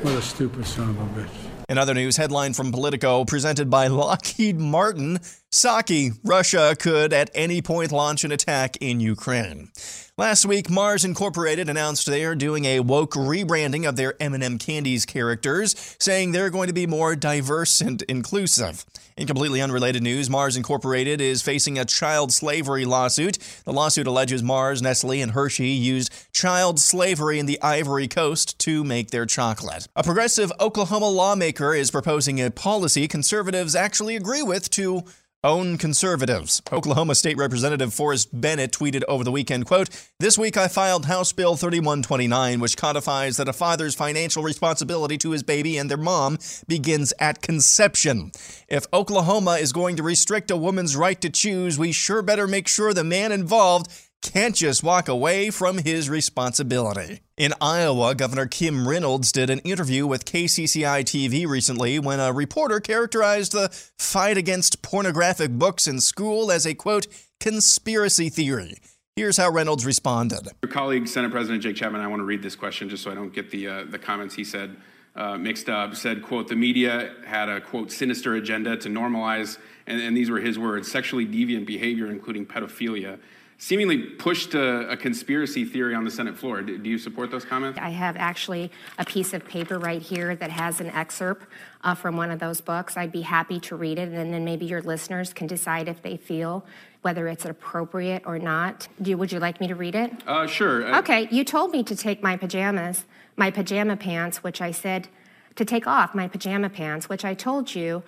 What 0.02 0.16
a 0.16 0.22
stupid 0.22 0.66
son 0.66 0.90
of 0.90 1.00
a 1.00 1.22
bitch. 1.22 1.45
In 1.68 1.80
other 1.80 1.96
news, 1.96 2.18
headline 2.18 2.54
from 2.54 2.72
Politico 2.72 3.26
presented 3.26 3.72
by 3.72 3.88
Lockheed 3.88 4.60
Martin 4.60 5.20
Psaki, 5.56 6.20
Russia 6.22 6.76
could 6.78 7.14
at 7.14 7.30
any 7.34 7.62
point 7.62 7.94
launch 7.94 8.26
an 8.26 8.32
attack 8.34 8.76
in 8.82 9.00
Ukraine. 9.00 9.70
Last 10.18 10.46
week, 10.46 10.70
Mars 10.70 11.06
Incorporated 11.06 11.70
announced 11.70 12.08
they 12.08 12.26
are 12.26 12.36
doing 12.36 12.66
a 12.66 12.82
woke 12.82 13.14
rebranding 13.14 13.88
of 13.88 13.96
their 13.96 14.22
M&M 14.22 14.58
Candies 14.58 15.06
characters, 15.06 15.96
saying 15.98 16.34
they're 16.34 16.50
going 16.50 16.68
to 16.68 16.74
be 16.74 16.86
more 16.86 17.16
diverse 17.16 17.80
and 17.80 18.02
inclusive. 18.10 18.84
In 19.16 19.28
completely 19.28 19.62
unrelated 19.62 20.04
news, 20.04 20.30
Mars 20.30 20.58
Incorporated 20.58 21.22
is 21.22 21.42
facing 21.42 21.80
a 21.80 21.86
child 21.86 22.34
slavery 22.34 22.84
lawsuit. 22.84 23.38
The 23.64 23.72
lawsuit 23.72 24.08
alleges 24.08 24.44
Mars, 24.44 24.82
Nestle, 24.82 25.22
and 25.22 25.32
Hershey 25.32 25.70
used 25.70 26.12
child 26.34 26.82
slavery 26.82 27.40
in 27.40 27.46
the 27.46 27.62
Ivory 27.62 28.10
Coast 28.10 28.60
to 28.60 28.84
make 28.84 29.12
their 29.12 29.26
chocolate. 29.26 29.88
A 29.96 30.04
progressive 30.04 30.52
Oklahoma 30.60 31.08
lawmaker 31.08 31.74
is 31.74 31.92
proposing 31.92 32.42
a 32.42 32.52
policy 32.52 33.08
conservatives 33.08 33.74
actually 33.74 34.18
agree 34.18 34.44
with 34.44 34.70
to 34.72 35.06
own 35.46 35.78
conservatives. 35.78 36.62
Oklahoma 36.72 37.14
State 37.14 37.38
Representative 37.38 37.94
Forrest 37.94 38.30
Bennett 38.34 38.72
tweeted 38.72 39.04
over 39.08 39.24
the 39.24 39.32
weekend, 39.32 39.66
quote, 39.68 39.90
This 40.20 40.38
week 40.38 40.58
I 40.58 40.68
filed 40.68 41.06
House 41.06 41.32
Bill 41.32 41.56
3129, 41.56 42.60
which 42.60 42.76
codifies 42.76 43.38
that 43.38 43.48
a 43.48 43.54
father's 43.54 43.94
financial 43.94 44.42
responsibility 44.42 45.18
to 45.20 45.32
his 45.32 45.44
baby 45.44 45.78
and 45.78 45.90
their 45.90 45.98
mom 45.98 46.40
begins 46.68 47.14
at 47.20 47.44
conception. 47.44 48.32
If 48.68 48.88
Oklahoma 48.92 49.54
is 49.54 49.72
going 49.72 49.96
to 49.98 50.04
restrict 50.04 50.50
a 50.50 50.58
woman's 50.58 50.96
right 50.96 51.22
to 51.22 51.30
choose, 51.30 51.78
we 51.78 51.92
sure 51.92 52.24
better 52.24 52.48
make 52.48 52.68
sure 52.68 52.94
the 52.94 53.04
man 53.04 53.32
involved 53.32 53.92
can't 54.22 54.56
just 54.56 54.84
walk 54.84 55.08
away 55.08 55.50
from 55.50 55.78
his 55.78 56.10
responsibility. 56.10 57.22
In 57.38 57.54
Iowa, 57.62 58.16
Governor 58.16 58.48
Kim 58.48 58.88
Reynolds 58.88 59.32
did 59.32 59.50
an 59.50 59.60
interview 59.60 60.06
with 60.06 60.26
KCCI 60.26 61.04
TV 61.04 61.48
recently 61.48 62.00
when 62.00 62.20
a 62.20 62.34
reporter 62.34 62.80
characterized 62.80 63.54
the 63.54 63.70
fight 63.98 64.38
against 64.38 64.82
pornographic 64.82 65.52
books 65.52 65.88
in 65.88 66.02
school 66.02 66.52
as 66.52 66.66
a 66.66 66.74
quote, 66.74 67.08
conspiracy 67.40 68.30
theory. 68.30 68.76
Here's 69.16 69.38
how 69.38 69.50
Reynolds 69.50 69.86
responded. 69.86 70.50
Your 70.62 70.72
colleague, 70.72 71.08
Senate 71.08 71.32
President 71.32 71.64
Jake 71.64 71.78
Chapman, 71.78 72.02
I 72.02 72.08
want 72.08 72.20
to 72.20 72.26
read 72.26 72.44
this 72.44 72.56
question 72.56 72.90
just 72.90 73.04
so 73.04 73.12
I 73.12 73.16
don't 73.16 73.34
get 73.34 73.52
the, 73.52 73.68
uh, 73.68 73.84
the 73.86 74.00
comments 74.00 74.36
he 74.36 74.44
said 74.44 74.76
uh, 75.16 75.38
mixed 75.38 75.70
up. 75.70 75.96
Said, 75.96 76.22
quote, 76.22 76.50
the 76.50 76.56
media 76.58 77.14
had 77.26 77.48
a, 77.48 77.62
quote, 77.62 77.92
sinister 77.92 78.36
agenda 78.36 78.76
to 78.76 78.90
normalize, 78.90 79.58
and, 79.88 80.02
and 80.02 80.18
these 80.18 80.30
were 80.30 80.40
his 80.40 80.60
words, 80.60 80.92
sexually 80.92 81.26
deviant 81.26 81.66
behavior, 81.66 82.08
including 82.08 82.46
pedophilia 82.46 83.18
seemingly 83.58 83.98
pushed 83.98 84.54
a, 84.54 84.90
a, 84.90 84.98
conspiracy 84.98 85.64
theory 85.64 85.96
on 85.96 86.04
the 86.04 86.12
Senate 86.12 86.38
floor. 86.38 86.62
Do, 86.62 86.78
do, 86.78 86.90
you 86.90 86.98
support 86.98 87.32
those 87.32 87.46
comments? 87.46 87.80
I 87.82 87.90
have 87.90 88.18
actually 88.18 88.72
a 88.98 89.06
piece 89.06 89.34
of 89.34 89.46
paper 89.46 89.80
right 89.80 90.02
here 90.02 90.36
that 90.36 90.52
has 90.52 90.82
an 90.82 90.90
excerpt 90.90 91.48
uh, 91.84 91.96
from 91.96 92.18
one 92.18 92.32
of 92.32 92.40
those 92.40 92.60
books. 92.62 92.98
I'd 92.98 93.12
be 93.12 93.22
happy 93.22 93.60
to 93.62 93.76
read 93.76 93.98
it, 93.98 94.10
and 94.10 94.34
then 94.34 94.44
maybe 94.44 94.66
your 94.66 94.82
listeners 94.82 95.34
can 95.34 95.48
decide 95.48 95.88
if 95.88 96.02
they 96.02 96.18
feel 96.18 96.66
whether 97.02 97.28
it's 97.28 97.46
appropriate 97.46 98.24
or 98.26 98.40
not. 98.40 98.88
Do, 99.02 99.16
would 99.18 99.32
you 99.32 99.40
like 99.40 99.62
me 99.62 99.68
to 99.68 99.76
read 99.76 99.94
it? 99.96 100.12
Uh, 100.26 100.48
sure. 100.48 100.92
Uh, 100.92 101.00
okay, 101.00 101.28
you 101.30 101.44
told 101.44 101.72
me 101.72 101.84
to 101.84 101.96
take 101.96 102.24
my 102.24 102.36
pajamas, 102.36 103.06
my 103.38 103.52
pajama 103.52 103.96
pants, 103.96 104.44
which 104.44 104.60
I 104.60 104.72
said 104.72 105.08
to 105.56 105.64
take 105.64 105.88
off 105.88 106.16
my 106.16 106.28
pajama 106.28 106.70
pants, 106.70 107.08
which 107.08 107.24
I 107.24 107.34
told 107.34 107.76
you 107.76 108.04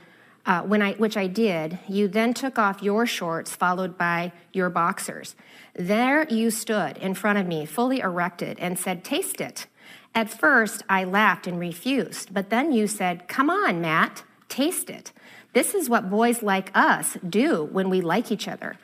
uh, 0.48 0.62
when 0.62 0.82
I, 0.82 0.94
which 0.94 1.18
I 1.18 1.27
did, 1.27 1.77
you 1.89 2.08
then 2.08 2.34
took 2.34 2.58
off 2.58 2.82
your 2.82 3.06
shorts, 3.06 3.54
followed 3.54 3.98
by 3.98 4.32
your 4.54 4.70
boxers. 4.70 5.36
There 5.75 6.25
you 6.30 6.50
stood 6.50 6.98
in 6.98 7.13
front 7.13 7.38
of 7.38 7.46
me, 7.46 7.66
fully 7.66 8.00
erected, 8.00 8.58
and 8.58 8.80
said, 8.80 9.04
Taste 9.04 9.42
it. 9.42 9.68
At 10.16 10.30
first, 10.30 10.84
I 10.89 11.04
laughed 11.04 11.46
and 11.46 11.60
refused, 11.60 12.34
but 12.34 12.50
then 12.50 12.72
you 12.72 12.88
said, 12.88 13.27
Come 13.27 13.50
on, 13.50 13.82
Matt, 13.82 14.24
taste 14.48 14.89
it. 14.89 15.12
This 15.51 15.75
is 15.75 15.89
what 15.89 16.10
boys 16.10 16.42
like 16.42 16.72
us 16.74 17.18
do 17.27 17.66
when 17.66 17.89
we 17.89 18.00
like 18.00 18.32
each 18.32 18.48
other. 18.48 18.77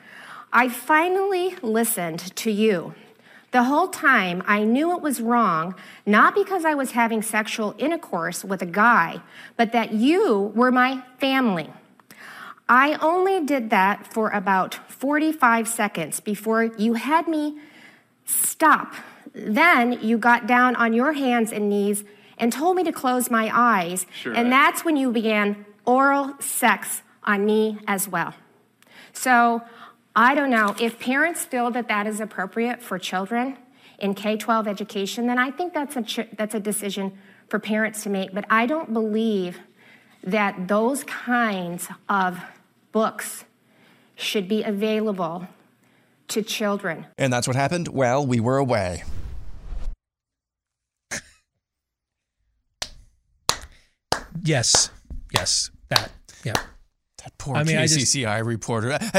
I 0.52 0.68
finally 0.70 1.56
listened 1.62 2.36
to 2.36 2.52
you. 2.52 2.94
The 3.54 3.64
whole 3.64 3.88
time, 3.88 4.42
I 4.48 4.64
knew 4.64 4.96
it 4.96 5.02
was 5.04 5.22
wrong, 5.22 5.76
not 6.08 6.34
because 6.34 6.66
I 6.66 6.74
was 6.74 6.92
having 6.92 7.22
sexual 7.22 7.76
intercourse 7.78 8.44
with 8.44 8.64
a 8.64 8.66
guy, 8.66 9.22
but 9.58 9.72
that 9.74 9.94
you 9.94 10.52
were 10.56 10.72
my 10.72 11.04
family. 11.20 11.70
I 12.68 12.96
only 12.96 13.46
did 13.46 13.70
that 13.70 14.12
for 14.12 14.32
about 14.32 14.74
45 14.90 15.68
seconds 15.68 16.20
before 16.20 16.64
you 16.64 16.96
had 16.96 17.28
me 17.28 17.60
stop. 18.26 18.96
Then 19.36 20.00
you 20.02 20.18
got 20.18 20.48
down 20.48 20.76
on 20.76 20.94
your 20.94 21.14
hands 21.14 21.52
and 21.52 21.70
knees 21.70 22.04
and 22.40 22.52
told 22.52 22.76
me 22.76 22.84
to 22.84 22.92
close 22.92 23.30
my 23.30 23.52
eyes. 23.54 24.08
Sure. 24.20 24.34
And 24.34 24.52
that's 24.52 24.84
when 24.84 24.98
you 24.98 25.12
began 25.12 25.64
oral 25.86 26.34
sex 26.40 27.04
on 27.24 27.46
me 27.46 27.78
as 27.88 28.08
well. 28.08 28.34
So, 29.12 29.62
I 30.16 30.36
don't 30.36 30.50
know. 30.50 30.76
If 30.80 31.00
parents 31.00 31.44
feel 31.44 31.72
that 31.72 31.88
that 31.88 32.06
is 32.06 32.20
appropriate 32.20 32.82
for 32.82 33.00
children 33.00 33.58
in 33.98 34.14
K 34.14 34.38
12 34.38 34.68
education, 34.68 35.28
then 35.28 35.40
I 35.40 35.50
think 35.52 35.74
that's 35.74 35.96
a, 35.96 36.04
ch- 36.04 36.30
that's 36.38 36.54
a 36.54 36.60
decision 36.60 37.18
for 37.50 37.60
parents 37.60 38.04
to 38.04 38.10
make. 38.10 38.34
But 38.34 38.46
I 38.50 38.66
don't 38.66 38.94
believe 38.94 39.60
that 40.24 40.68
those 40.68 41.04
kinds 41.04 41.88
of 42.08 42.40
books 42.92 43.46
should 44.16 44.48
be 44.48 44.64
available 44.64 45.48
to 46.30 46.42
children. 46.42 47.08
And 47.18 47.34
that's 47.34 47.48
what 47.48 47.56
happened 47.56 47.88
while 47.90 48.26
we 48.26 48.40
were 48.40 48.58
away. 48.58 49.04
Yes. 54.44 54.90
Yes. 55.34 55.72
That. 55.90 56.12
Yeah. 56.44 56.54
That 57.24 57.38
poor 57.38 57.56
I 57.56 57.64
mean, 57.64 57.78
I 57.78 57.86
KCCI 57.86 58.38
just- 58.38 58.46
reporter. 58.48 58.98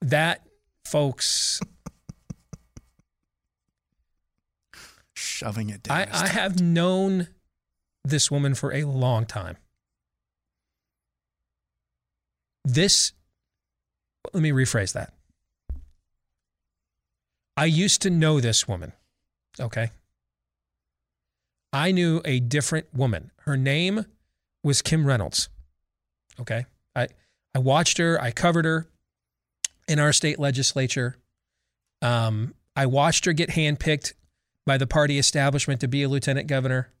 That, 0.00 0.46
folks, 0.84 1.60
Shoving 5.16 5.70
it 5.70 5.82
down. 5.82 5.96
I, 5.96 6.08
I 6.12 6.26
have 6.28 6.60
known 6.60 7.26
this 8.04 8.30
woman 8.30 8.54
for 8.54 8.72
a 8.72 8.84
long 8.84 9.26
time. 9.26 9.56
This, 12.64 13.12
let 14.32 14.40
me 14.42 14.50
rephrase 14.52 14.92
that. 14.92 15.12
I 17.56 17.64
used 17.64 18.00
to 18.02 18.10
know 18.10 18.40
this 18.40 18.68
woman. 18.68 18.92
Okay. 19.58 19.90
I 21.72 21.90
knew 21.90 22.22
a 22.24 22.38
different 22.38 22.86
woman. 22.94 23.32
Her 23.40 23.56
name 23.56 24.06
was 24.62 24.80
Kim 24.82 25.06
Reynolds. 25.06 25.48
Okay. 26.40 26.66
I, 26.94 27.08
I 27.54 27.58
watched 27.58 27.98
her, 27.98 28.20
I 28.20 28.30
covered 28.30 28.64
her 28.64 28.88
in 29.86 29.98
our 29.98 30.12
state 30.12 30.38
legislature. 30.38 31.16
Um, 32.02 32.54
I 32.76 32.86
watched 32.86 33.24
her 33.24 33.32
get 33.32 33.50
handpicked 33.50 34.12
by 34.66 34.78
the 34.78 34.86
party 34.86 35.18
establishment 35.18 35.80
to 35.80 35.88
be 35.88 36.02
a 36.02 36.08
lieutenant 36.08 36.46
governor 36.46 36.92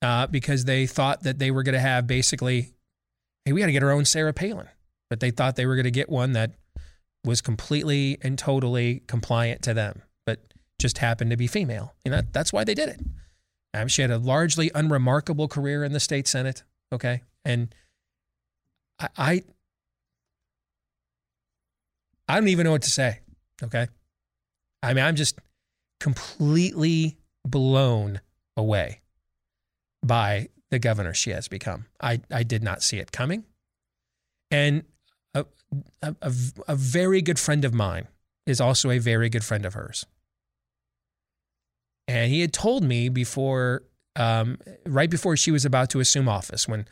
uh, 0.00 0.26
because 0.26 0.64
they 0.64 0.86
thought 0.86 1.22
that 1.22 1.38
they 1.38 1.50
were 1.50 1.62
going 1.62 1.74
to 1.74 1.80
have 1.80 2.06
basically, 2.06 2.72
hey, 3.44 3.52
we 3.52 3.60
got 3.60 3.66
to 3.66 3.72
get 3.72 3.82
our 3.82 3.92
own 3.92 4.04
Sarah 4.04 4.32
Palin. 4.32 4.68
But 5.10 5.20
they 5.20 5.30
thought 5.30 5.56
they 5.56 5.66
were 5.66 5.76
going 5.76 5.84
to 5.84 5.90
get 5.90 6.08
one 6.08 6.32
that 6.32 6.52
was 7.24 7.40
completely 7.40 8.18
and 8.22 8.38
totally 8.38 9.02
compliant 9.06 9.62
to 9.62 9.74
them, 9.74 10.02
but 10.24 10.40
just 10.78 10.98
happened 10.98 11.30
to 11.30 11.36
be 11.36 11.46
female. 11.46 11.94
You 12.04 12.12
know, 12.12 12.22
that's 12.32 12.52
why 12.52 12.64
they 12.64 12.74
did 12.74 12.88
it. 12.88 13.00
Um, 13.74 13.88
she 13.88 14.02
had 14.02 14.10
a 14.10 14.18
largely 14.18 14.70
unremarkable 14.74 15.48
career 15.48 15.84
in 15.84 15.92
the 15.92 16.00
state 16.00 16.26
senate. 16.26 16.62
Okay, 16.92 17.22
and 17.44 17.74
I, 19.02 19.08
I, 19.18 19.42
I 22.28 22.34
don't 22.36 22.48
even 22.48 22.64
know 22.64 22.72
what 22.72 22.82
to 22.82 22.90
say. 22.90 23.20
Okay, 23.62 23.88
I 24.82 24.94
mean, 24.94 25.04
I'm 25.04 25.16
just 25.16 25.38
completely 26.00 27.18
blown 27.44 28.20
away 28.56 29.00
by 30.04 30.48
the 30.70 30.78
governor 30.78 31.14
she 31.14 31.30
has 31.30 31.48
become. 31.48 31.86
I, 32.00 32.20
I 32.30 32.42
did 32.42 32.62
not 32.62 32.82
see 32.82 32.98
it 32.98 33.12
coming. 33.12 33.44
And 34.50 34.84
a, 35.34 35.44
a, 36.02 36.14
a, 36.22 36.74
very 36.74 37.22
good 37.22 37.38
friend 37.38 37.64
of 37.64 37.72
mine 37.72 38.08
is 38.46 38.60
also 38.60 38.90
a 38.90 38.98
very 38.98 39.28
good 39.28 39.44
friend 39.44 39.64
of 39.64 39.74
hers. 39.74 40.04
And 42.08 42.30
he 42.30 42.40
had 42.40 42.52
told 42.52 42.82
me 42.84 43.08
before, 43.08 43.84
um, 44.16 44.58
right 44.84 45.08
before 45.08 45.36
she 45.36 45.50
was 45.50 45.64
about 45.64 45.90
to 45.90 46.00
assume 46.00 46.28
office, 46.28 46.66
when 46.66 46.86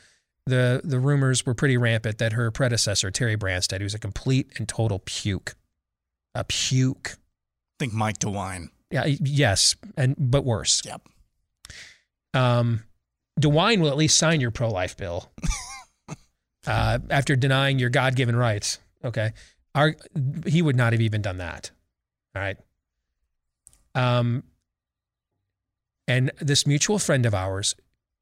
the, 0.47 0.81
the 0.83 0.99
rumors 0.99 1.45
were 1.47 1.55
pretty 1.55 1.77
rampant 1.77 2.19
that 2.19 2.33
her 2.33 2.51
predecessor, 2.51 3.11
Terry 3.11 3.37
Branstad, 3.37 3.83
was 3.83 3.95
a 3.95 3.99
complete 3.99 4.51
and 4.57 4.69
total 4.69 5.01
puke, 5.05 5.55
a 6.35 6.45
puke. 6.45 7.17
Think 7.79 7.93
Mike 7.93 8.19
DeWine. 8.19 8.69
Yeah, 8.91 9.07
yes, 9.07 9.77
and 9.97 10.17
but 10.19 10.45
worse. 10.45 10.83
Yep. 10.85 11.09
Um, 12.35 12.85
DeWine 13.41 13.81
will 13.81 13.89
at 13.89 13.97
least 13.97 14.19
sign 14.19 14.41
your 14.41 14.51
pro-life 14.51 14.97
bill 14.97 15.31
uh, 16.67 16.99
after 17.09 17.37
denying 17.37 17.79
your 17.79 17.91
God-given 17.91 18.37
rights. 18.37 18.79
Okay, 19.05 19.33
Our, 19.75 19.95
he 20.47 20.61
would 20.61 20.77
not 20.77 20.93
have 20.93 21.01
even 21.01 21.23
done 21.23 21.39
that. 21.39 21.71
All 22.35 22.43
right. 22.43 22.57
Um, 23.95 24.45
and 26.07 26.33
this 26.41 26.67
mutual 26.67 26.99
friend 26.99 27.25
of 27.25 27.35
ours 27.35 27.75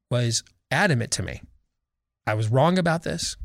was 0.09 0.43
adamant 0.71 1.11
to 1.11 1.23
me. 1.23 1.41
I 2.29 2.35
was 2.35 2.49
wrong 2.49 2.77
about 2.77 3.01
this. 3.01 3.37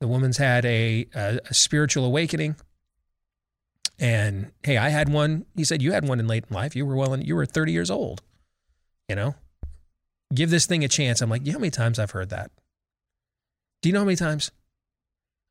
The 0.00 0.08
woman's 0.08 0.38
had 0.38 0.64
a, 0.64 1.06
a, 1.14 1.40
a 1.50 1.54
spiritual 1.54 2.06
awakening. 2.06 2.56
And 3.98 4.52
hey, 4.62 4.78
I 4.78 4.88
had 4.88 5.10
one. 5.10 5.44
He 5.54 5.64
said, 5.64 5.82
You 5.82 5.92
had 5.92 6.08
one 6.08 6.18
in 6.20 6.26
late 6.26 6.46
in 6.48 6.56
life. 6.56 6.74
You 6.74 6.86
were 6.86 6.96
well, 6.96 7.12
in, 7.12 7.20
you 7.20 7.36
were 7.36 7.44
30 7.44 7.72
years 7.72 7.90
old. 7.90 8.22
You 9.10 9.16
know, 9.16 9.34
give 10.34 10.48
this 10.48 10.64
thing 10.64 10.84
a 10.84 10.88
chance. 10.88 11.20
I'm 11.20 11.28
like, 11.28 11.44
You 11.44 11.52
know 11.52 11.58
how 11.58 11.60
many 11.60 11.70
times 11.70 11.98
I've 11.98 12.12
heard 12.12 12.30
that? 12.30 12.50
Do 13.82 13.90
you 13.90 13.92
know 13.92 14.00
how 14.00 14.06
many 14.06 14.16
times? 14.16 14.52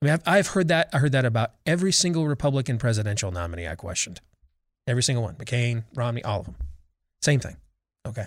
I 0.02 0.06
mean, 0.06 0.14
I've, 0.16 0.24
I've 0.26 0.48
heard 0.48 0.68
that. 0.70 0.90
I 0.92 0.98
heard 0.98 1.12
that 1.12 1.26
about 1.26 1.52
every 1.68 1.92
single 1.92 2.26
Republican 2.26 2.80
presidential 2.80 3.32
nominee 3.32 3.68
I 3.68 3.76
questioned. 3.76 4.20
Every 4.88 5.04
single 5.04 5.24
one 5.24 5.36
McCain, 5.36 5.84
Romney, 5.94 6.24
all 6.24 6.40
of 6.40 6.48
them. 6.48 6.56
Same 7.22 7.40
thing. 7.40 7.58
Okay. 8.08 8.26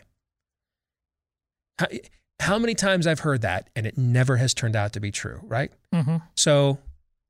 How, 2.43 2.59
many 2.59 2.75
times 2.75 3.07
I've 3.07 3.21
heard 3.21 3.43
that 3.43 3.71
and 3.77 3.87
it 3.87 3.97
never 3.97 4.37
has 4.37 4.53
turned 4.53 4.75
out 4.75 4.95
to 4.95 5.01
be 5.01 5.11
true, 5.13 5.41
right? 5.45 5.71
Mm-hmm. 5.95 6.17
So 6.37 6.79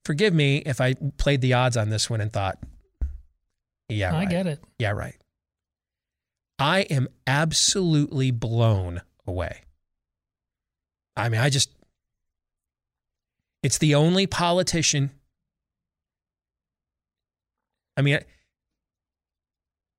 forgive 0.04 0.32
me 0.32 0.58
if 0.64 0.80
I 0.80 0.94
played 1.18 1.42
the 1.42 1.52
odds 1.52 1.76
on 1.76 1.90
this 1.90 2.08
one 2.08 2.20
and 2.20 2.32
thought, 2.32 2.58
yeah, 3.88 4.14
I 4.14 4.20
right. 4.20 4.30
get 4.30 4.46
it. 4.46 4.60
Yeah, 4.78 4.92
right. 4.92 5.14
I 6.58 6.82
am 6.82 7.08
absolutely 7.26 8.30
blown 8.30 9.02
away. 9.26 9.62
I 11.16 11.28
mean, 11.28 11.40
I 11.40 11.50
just, 11.50 11.70
it's 13.62 13.78
the 13.78 13.94
only 13.94 14.26
politician. 14.26 15.10
I 17.96 18.02
mean, 18.02 18.20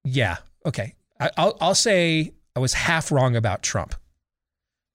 yeah, 0.03 0.37
okay. 0.65 0.95
I, 1.19 1.29
I'll, 1.37 1.57
I'll 1.61 1.75
say 1.75 2.33
I 2.55 2.59
was 2.59 2.73
half 2.73 3.11
wrong 3.11 3.35
about 3.35 3.61
Trump 3.61 3.93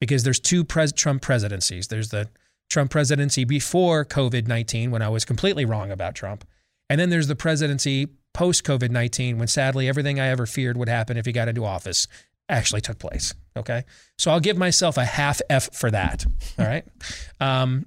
because 0.00 0.24
there's 0.24 0.40
two 0.40 0.64
pres- 0.64 0.92
Trump 0.92 1.22
presidencies. 1.22 1.88
There's 1.88 2.10
the 2.10 2.28
Trump 2.70 2.90
presidency 2.90 3.44
before 3.44 4.04
COVID 4.04 4.46
19 4.46 4.90
when 4.90 5.02
I 5.02 5.08
was 5.08 5.24
completely 5.24 5.64
wrong 5.64 5.90
about 5.90 6.14
Trump. 6.14 6.44
And 6.90 7.00
then 7.00 7.10
there's 7.10 7.26
the 7.26 7.36
presidency 7.36 8.08
post 8.34 8.64
COVID 8.64 8.90
19 8.90 9.38
when 9.38 9.48
sadly 9.48 9.88
everything 9.88 10.20
I 10.20 10.28
ever 10.28 10.46
feared 10.46 10.76
would 10.76 10.88
happen 10.88 11.16
if 11.16 11.26
he 11.26 11.32
got 11.32 11.48
into 11.48 11.64
office 11.64 12.06
actually 12.48 12.80
took 12.80 12.98
place. 12.98 13.34
Okay. 13.56 13.84
So 14.18 14.30
I'll 14.30 14.40
give 14.40 14.56
myself 14.56 14.96
a 14.96 15.04
half 15.04 15.40
F 15.50 15.74
for 15.74 15.90
that. 15.90 16.24
All 16.58 16.66
right. 16.66 16.84
Um, 17.40 17.86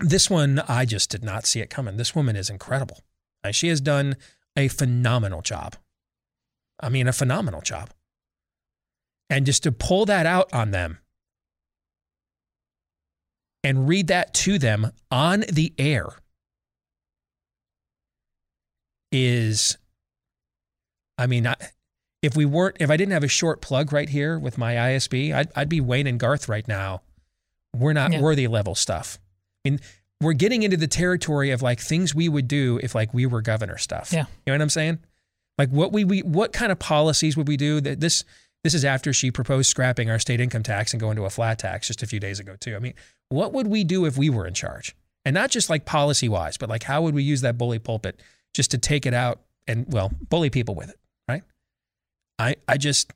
this 0.00 0.30
one, 0.30 0.62
I 0.68 0.86
just 0.86 1.10
did 1.10 1.22
not 1.22 1.44
see 1.44 1.60
it 1.60 1.68
coming. 1.68 1.98
This 1.98 2.14
woman 2.14 2.34
is 2.34 2.48
incredible. 2.48 3.00
Uh, 3.44 3.52
she 3.52 3.68
has 3.68 3.80
done 3.80 4.16
a 4.56 4.68
phenomenal 4.68 5.42
job. 5.42 5.76
I 6.80 6.88
mean, 6.88 7.06
a 7.06 7.12
phenomenal 7.12 7.60
job. 7.60 7.90
And 9.28 9.44
just 9.44 9.62
to 9.64 9.72
pull 9.72 10.06
that 10.06 10.24
out 10.24 10.50
on 10.52 10.70
them 10.70 10.98
and 13.64 13.88
read 13.88 14.06
that 14.08 14.32
to 14.34 14.58
them 14.58 14.92
on 15.10 15.44
the 15.50 15.72
air 15.78 16.10
is, 19.10 19.78
I 21.18 21.26
mean, 21.26 21.46
I, 21.46 21.54
if 22.22 22.36
we 22.36 22.44
weren't, 22.44 22.76
if 22.80 22.90
I 22.90 22.96
didn't 22.96 23.12
have 23.12 23.24
a 23.24 23.28
short 23.28 23.60
plug 23.60 23.92
right 23.92 24.08
here 24.08 24.38
with 24.38 24.58
my 24.58 24.74
IFB, 24.74 25.34
I'd, 25.34 25.48
I'd 25.56 25.68
be 25.68 25.80
Wayne 25.80 26.06
and 26.06 26.18
Garth 26.18 26.48
right 26.48 26.66
now. 26.66 27.02
We're 27.76 27.92
not 27.92 28.12
Yeah. 28.12 28.20
worthy 28.20 28.46
level 28.46 28.74
stuff. 28.74 29.18
I 29.64 29.70
mean, 29.70 29.80
we're 30.20 30.32
getting 30.32 30.62
into 30.62 30.76
the 30.76 30.86
territory 30.86 31.50
of 31.50 31.60
like 31.62 31.80
things 31.80 32.14
we 32.14 32.28
would 32.28 32.48
do 32.48 32.78
if 32.82 32.94
like 32.94 33.12
we 33.12 33.26
were 33.26 33.42
governor 33.42 33.78
stuff. 33.78 34.12
Yeah. 34.12 34.20
You 34.20 34.26
know 34.48 34.52
what 34.54 34.62
I'm 34.62 34.70
saying? 34.70 34.98
Like 35.58 35.70
what 35.70 35.92
we, 35.92 36.04
we 36.04 36.20
what 36.22 36.52
kind 36.52 36.72
of 36.72 36.78
policies 36.78 37.36
would 37.36 37.46
we 37.48 37.56
do 37.56 37.80
that 37.80 38.00
this 38.00 38.24
this 38.64 38.74
is 38.74 38.84
after 38.84 39.12
she 39.12 39.30
proposed 39.30 39.68
scrapping 39.68 40.08
our 40.10 40.18
state 40.18 40.40
income 40.40 40.62
tax 40.62 40.92
and 40.92 41.00
going 41.00 41.16
to 41.16 41.24
a 41.26 41.30
flat 41.30 41.58
tax 41.58 41.88
just 41.88 42.02
a 42.02 42.06
few 42.06 42.18
days 42.18 42.40
ago 42.40 42.56
too. 42.58 42.74
I 42.74 42.78
mean, 42.78 42.94
what 43.28 43.52
would 43.52 43.66
we 43.66 43.84
do 43.84 44.04
if 44.06 44.16
we 44.16 44.30
were 44.30 44.46
in 44.46 44.54
charge? 44.54 44.94
And 45.24 45.34
not 45.34 45.50
just 45.50 45.70
like 45.70 45.84
policy 45.86 46.28
wise, 46.28 46.56
but 46.56 46.68
like 46.68 46.82
how 46.82 47.02
would 47.02 47.14
we 47.14 47.22
use 47.22 47.40
that 47.40 47.56
bully 47.56 47.78
pulpit 47.78 48.20
just 48.52 48.70
to 48.72 48.78
take 48.78 49.06
it 49.06 49.14
out 49.14 49.40
and 49.66 49.86
well, 49.88 50.12
bully 50.28 50.50
people 50.50 50.74
with 50.74 50.90
it, 50.90 50.98
right? 51.28 51.42
I 52.38 52.56
I 52.68 52.76
just 52.76 53.12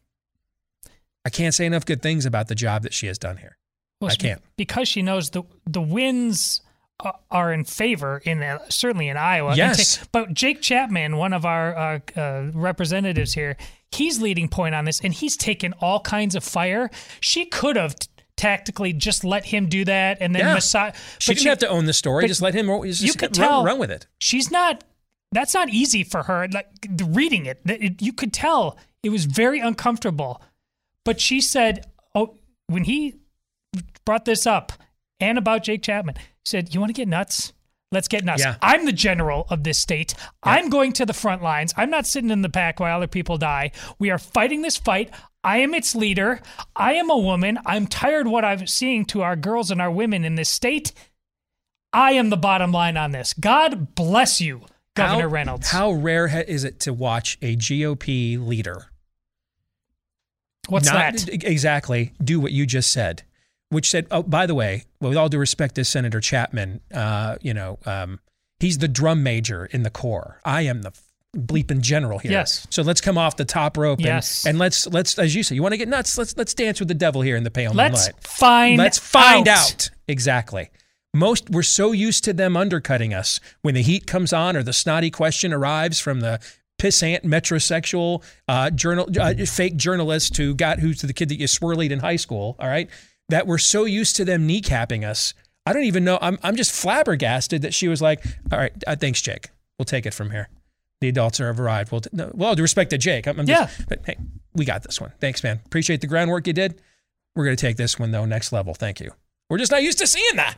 I 1.24 1.30
can't 1.30 1.54
say 1.54 1.66
enough 1.66 1.84
good 1.84 2.00
things 2.02 2.24
about 2.24 2.48
the 2.48 2.54
job 2.54 2.82
that 2.82 2.94
she 2.94 3.06
has 3.06 3.18
done 3.18 3.36
here. 3.36 3.56
Well, 4.00 4.10
I 4.10 4.14
can't. 4.14 4.40
because 4.56 4.88
she 4.88 5.02
knows 5.02 5.30
the 5.30 5.42
the 5.66 5.82
wins 5.82 6.62
a- 7.04 7.12
are 7.30 7.52
in 7.52 7.64
favor 7.64 8.22
in 8.24 8.42
uh, 8.42 8.60
certainly 8.70 9.08
in 9.08 9.16
Iowa. 9.16 9.54
Yes. 9.56 10.06
but 10.12 10.32
Jake 10.32 10.62
Chapman, 10.62 11.16
one 11.16 11.32
of 11.32 11.44
our 11.44 11.76
uh, 11.76 11.98
uh, 12.18 12.50
representatives 12.54 13.34
here, 13.34 13.56
he's 13.90 14.20
leading 14.22 14.48
point 14.48 14.74
on 14.74 14.84
this, 14.84 15.00
and 15.00 15.12
he's 15.12 15.36
taken 15.36 15.74
all 15.80 16.00
kinds 16.00 16.34
of 16.34 16.44
fire. 16.44 16.90
She 17.20 17.44
could 17.44 17.76
have 17.76 17.96
tactically 18.38 18.94
just 18.94 19.24
let 19.24 19.44
him 19.44 19.66
do 19.68 19.84
that, 19.84 20.18
and 20.22 20.34
then 20.34 20.40
Yeah. 20.40 20.54
massage. 20.54 20.94
She 21.18 21.34
didn't 21.34 21.46
have 21.48 21.58
to 21.58 21.68
own 21.68 21.84
the 21.84 21.92
story. 21.92 22.26
Just 22.26 22.40
let 22.40 22.54
him 22.54 22.68
just 22.84 23.02
you 23.02 23.12
could 23.12 23.36
run, 23.36 23.48
tell 23.48 23.64
run 23.64 23.78
with 23.78 23.90
it. 23.90 24.06
She's 24.18 24.50
not. 24.50 24.84
That's 25.32 25.52
not 25.52 25.68
easy 25.68 26.04
for 26.04 26.22
her. 26.22 26.48
Like 26.48 26.68
reading 27.04 27.44
it, 27.44 27.60
it- 27.66 28.00
you 28.00 28.14
could 28.14 28.32
tell 28.32 28.78
it 29.02 29.10
was 29.10 29.26
very 29.26 29.60
uncomfortable. 29.60 30.40
But 31.04 31.20
she 31.20 31.40
said, 31.42 31.86
"Oh, 32.14 32.36
when 32.68 32.84
he 32.84 33.16
brought 34.06 34.24
this 34.24 34.46
up 34.46 34.72
and 35.20 35.36
about 35.36 35.64
Jake 35.64 35.82
Chapman, 35.82 36.14
he 36.16 36.22
said, 36.46 36.72
"You 36.74 36.80
want 36.80 36.88
to 36.90 36.94
get 36.94 37.08
nuts? 37.08 37.52
Let's 37.90 38.08
get 38.08 38.24
nuts. 38.24 38.42
Yeah. 38.42 38.56
I'm 38.60 38.84
the 38.84 38.92
general 38.92 39.46
of 39.48 39.64
this 39.64 39.78
state. 39.78 40.14
I'm 40.42 40.68
going 40.68 40.92
to 40.94 41.06
the 41.06 41.14
front 41.14 41.42
lines. 41.42 41.72
I'm 41.76 41.88
not 41.88 42.06
sitting 42.06 42.30
in 42.30 42.42
the 42.42 42.48
back 42.48 42.80
while 42.80 42.96
other 42.96 43.06
people 43.06 43.38
die. 43.38 43.70
We 43.98 44.10
are 44.10 44.18
fighting 44.18 44.60
this 44.60 44.76
fight. 44.76 45.10
I 45.42 45.58
am 45.58 45.72
its 45.72 45.94
leader. 45.94 46.40
I 46.76 46.94
am 46.94 47.08
a 47.08 47.16
woman. 47.16 47.58
I'm 47.64 47.86
tired 47.86 48.26
what 48.26 48.44
I'm 48.44 48.66
seeing 48.66 49.06
to 49.06 49.22
our 49.22 49.36
girls 49.36 49.70
and 49.70 49.80
our 49.80 49.90
women 49.90 50.24
in 50.24 50.34
this 50.34 50.50
state. 50.50 50.92
I 51.92 52.12
am 52.12 52.28
the 52.28 52.36
bottom 52.36 52.72
line 52.72 52.98
on 52.98 53.12
this. 53.12 53.32
God 53.32 53.94
bless 53.94 54.40
you, 54.40 54.62
Governor 54.94 55.22
how, 55.22 55.28
Reynolds. 55.28 55.70
How 55.70 55.92
rare 55.92 56.28
ha- 56.28 56.44
is 56.46 56.64
it 56.64 56.80
to 56.80 56.92
watch 56.92 57.38
a 57.40 57.56
GOP 57.56 58.38
leader? 58.44 58.86
What's 60.68 60.86
not 60.86 61.14
that? 61.14 61.28
exactly 61.44 62.12
do 62.22 62.40
what 62.40 62.52
you 62.52 62.66
just 62.66 62.90
said? 62.90 63.22
Which 63.70 63.90
said, 63.90 64.06
oh, 64.10 64.22
by 64.22 64.46
the 64.46 64.54
way, 64.54 64.84
with 65.00 65.16
all 65.16 65.28
due 65.28 65.38
respect 65.38 65.74
to 65.74 65.84
Senator 65.84 66.20
Chapman, 66.20 66.80
uh, 66.92 67.36
you 67.42 67.52
know, 67.52 67.78
um, 67.84 68.18
he's 68.60 68.78
the 68.78 68.88
drum 68.88 69.22
major 69.22 69.66
in 69.66 69.82
the 69.82 69.90
Corps. 69.90 70.40
I 70.44 70.62
am 70.62 70.80
the 70.82 70.92
bleeping 71.36 71.80
general 71.82 72.18
here. 72.18 72.32
Yes. 72.32 72.66
So 72.70 72.80
let's 72.82 73.02
come 73.02 73.18
off 73.18 73.36
the 73.36 73.44
top 73.44 73.76
rope. 73.76 73.98
And, 73.98 74.06
Yes. 74.06 74.46
And 74.46 74.58
let's 74.58 74.86
let's 74.86 75.18
as 75.18 75.34
you 75.34 75.42
say, 75.42 75.54
you 75.54 75.62
want 75.62 75.74
to 75.74 75.76
get 75.76 75.88
nuts. 75.88 76.16
Let's 76.16 76.36
let's 76.38 76.54
dance 76.54 76.78
with 76.80 76.88
the 76.88 76.94
devil 76.94 77.20
here 77.20 77.36
in 77.36 77.44
the 77.44 77.50
pale 77.50 77.72
Let's 77.72 78.06
moonlight. 78.06 78.24
find 78.24 78.78
Let's 78.78 78.98
find 78.98 79.46
out. 79.46 79.58
out. 79.58 79.90
Exactly. 80.08 80.70
Most 81.14 81.50
we're 81.50 81.62
so 81.62 81.92
used 81.92 82.24
to 82.24 82.32
them 82.32 82.56
undercutting 82.56 83.12
us 83.12 83.40
when 83.60 83.74
the 83.74 83.82
heat 83.82 84.06
comes 84.06 84.32
on 84.32 84.56
or 84.56 84.62
the 84.62 84.72
snotty 84.72 85.10
question 85.10 85.52
arrives 85.52 86.00
from 86.00 86.20
the 86.20 86.40
pissant 86.78 87.24
metrosexual 87.24 88.22
uh, 88.46 88.70
journal 88.70 89.08
uh, 89.20 89.34
fake 89.46 89.76
journalist 89.76 90.36
who 90.36 90.54
got 90.54 90.78
who's 90.78 91.00
the 91.02 91.12
kid 91.12 91.28
that 91.28 91.38
you 91.38 91.46
swirled 91.46 91.82
in 91.82 91.98
high 91.98 92.16
school. 92.16 92.56
All 92.58 92.68
right, 92.68 92.88
that 93.28 93.46
we're 93.46 93.58
so 93.58 93.84
used 93.84 94.16
to 94.16 94.24
them 94.24 94.48
kneecapping 94.48 95.04
us. 95.06 95.34
I 95.66 95.72
don't 95.72 95.84
even 95.84 96.04
know. 96.04 96.18
I'm 96.22 96.38
I'm 96.42 96.56
just 96.56 96.72
flabbergasted 96.72 97.62
that 97.62 97.74
she 97.74 97.88
was 97.88 98.00
like, 98.00 98.24
"All 98.50 98.58
right, 98.58 98.72
uh, 98.86 98.96
thanks, 98.96 99.20
Jake. 99.20 99.50
We'll 99.78 99.84
take 99.86 100.06
it 100.06 100.14
from 100.14 100.30
here. 100.30 100.48
The 101.00 101.08
adults 101.08 101.40
are 101.40 101.46
have 101.48 101.60
arrived. 101.60 101.92
We'll 101.92 102.00
t- 102.00 102.10
no, 102.12 102.30
well, 102.34 102.56
to 102.56 102.62
respect 102.62 102.90
to 102.90 102.98
Jake. 102.98 103.26
I'm, 103.28 103.38
I'm 103.38 103.46
just- 103.46 103.78
Yeah. 103.78 103.84
but 103.88 104.00
hey, 104.04 104.16
we 104.54 104.64
got 104.64 104.82
this 104.82 105.00
one. 105.00 105.12
Thanks, 105.20 105.44
man. 105.44 105.60
Appreciate 105.66 106.00
the 106.00 106.06
groundwork 106.08 106.46
you 106.46 106.52
did. 106.52 106.80
We're 107.36 107.44
going 107.44 107.56
to 107.56 107.60
take 107.60 107.76
this 107.76 107.98
one 107.98 108.10
though 108.10 108.24
next 108.24 108.50
level. 108.50 108.74
Thank 108.74 108.98
you. 108.98 109.12
We're 109.48 109.58
just 109.58 109.70
not 109.70 109.82
used 109.84 109.98
to 109.98 110.06
seeing 110.08 110.36
that. 110.36 110.56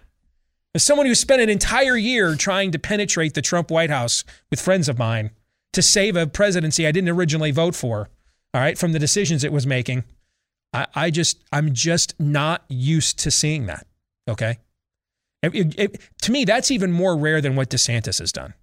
As 0.75 0.83
someone 0.85 1.07
who 1.07 1.15
spent 1.15 1.43
an 1.43 1.51
entire 1.51 1.97
year 1.97 2.37
trying 2.37 2.71
to 2.71 2.79
penetrate 2.79 3.35
the 3.35 3.43
Trump 3.43 3.71
White 3.71 3.91
House 3.91 4.25
with 4.49 4.61
friends 4.61 4.89
of 4.89 4.99
mine 4.99 5.31
to 5.73 5.83
save 5.83 6.17
a 6.17 6.27
presidency 6.27 6.87
I 6.87 6.93
didn't 6.93 7.11
originally 7.11 7.51
vote 7.51 7.75
for, 7.75 8.09
all 8.55 8.61
right, 8.61 8.79
from 8.79 8.93
the 8.93 8.99
decisions 8.99 9.45
it 9.45 9.53
was 9.53 9.67
making, 9.67 10.05
I, 10.73 10.87
I 10.95 11.11
just, 11.11 11.43
I'm 11.53 11.73
just 11.75 12.19
not 12.21 12.65
used 12.69 13.19
to 13.21 13.31
seeing 13.31 13.67
that. 13.67 13.87
Okay. 14.29 14.59
It- 15.43 15.55
it- 15.55 15.79
it- 15.79 16.01
to 16.23 16.33
me, 16.33 16.45
that's 16.45 16.71
even 16.71 16.93
more 16.93 17.17
rare 17.17 17.41
than 17.41 17.57
what 17.57 17.71
DeSantis 17.71 18.19
has 18.19 18.31
done 18.33 18.55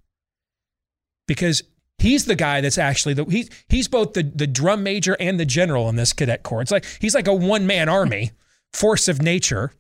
because 1.28 1.62
he's 1.98 2.26
the 2.26 2.36
guy 2.36 2.62
that's 2.62 2.78
actually 2.78 3.14
the 3.14 3.26
he's 3.26 3.50
he's 3.68 3.88
both 3.88 4.14
the 4.14 4.24
the 4.24 4.48
drum 4.48 4.84
major 4.84 5.18
and 5.20 5.40
the 5.40 5.46
general 5.46 5.90
in 5.90 5.96
this 5.96 6.14
cadet 6.14 6.44
corps. 6.44 6.62
It's 6.62 6.72
like 6.72 6.86
he's 7.02 7.16
like 7.16 7.28
a 7.28 7.34
one 7.34 7.66
man 7.68 7.90
army, 7.90 8.32
force 8.74 9.08
of 9.08 9.22
nature, 9.22 9.74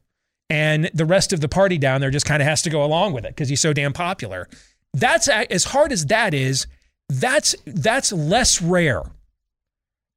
and 0.49 0.89
the 0.93 1.05
rest 1.05 1.31
of 1.33 1.39
the 1.41 1.47
party 1.47 1.77
down 1.77 2.01
there 2.01 2.09
just 2.11 2.25
kind 2.25 2.41
of 2.41 2.47
has 2.47 2.61
to 2.63 2.69
go 2.69 2.83
along 2.83 3.13
with 3.13 3.23
it 3.25 3.29
because 3.35 3.49
he's 3.49 3.61
so 3.61 3.71
damn 3.73 3.93
popular. 3.93 4.49
That's 4.93 5.27
as 5.27 5.65
hard 5.65 5.91
as 5.91 6.07
that 6.07 6.33
is. 6.33 6.67
That's 7.09 7.55
that's 7.65 8.11
less 8.11 8.61
rare 8.61 9.03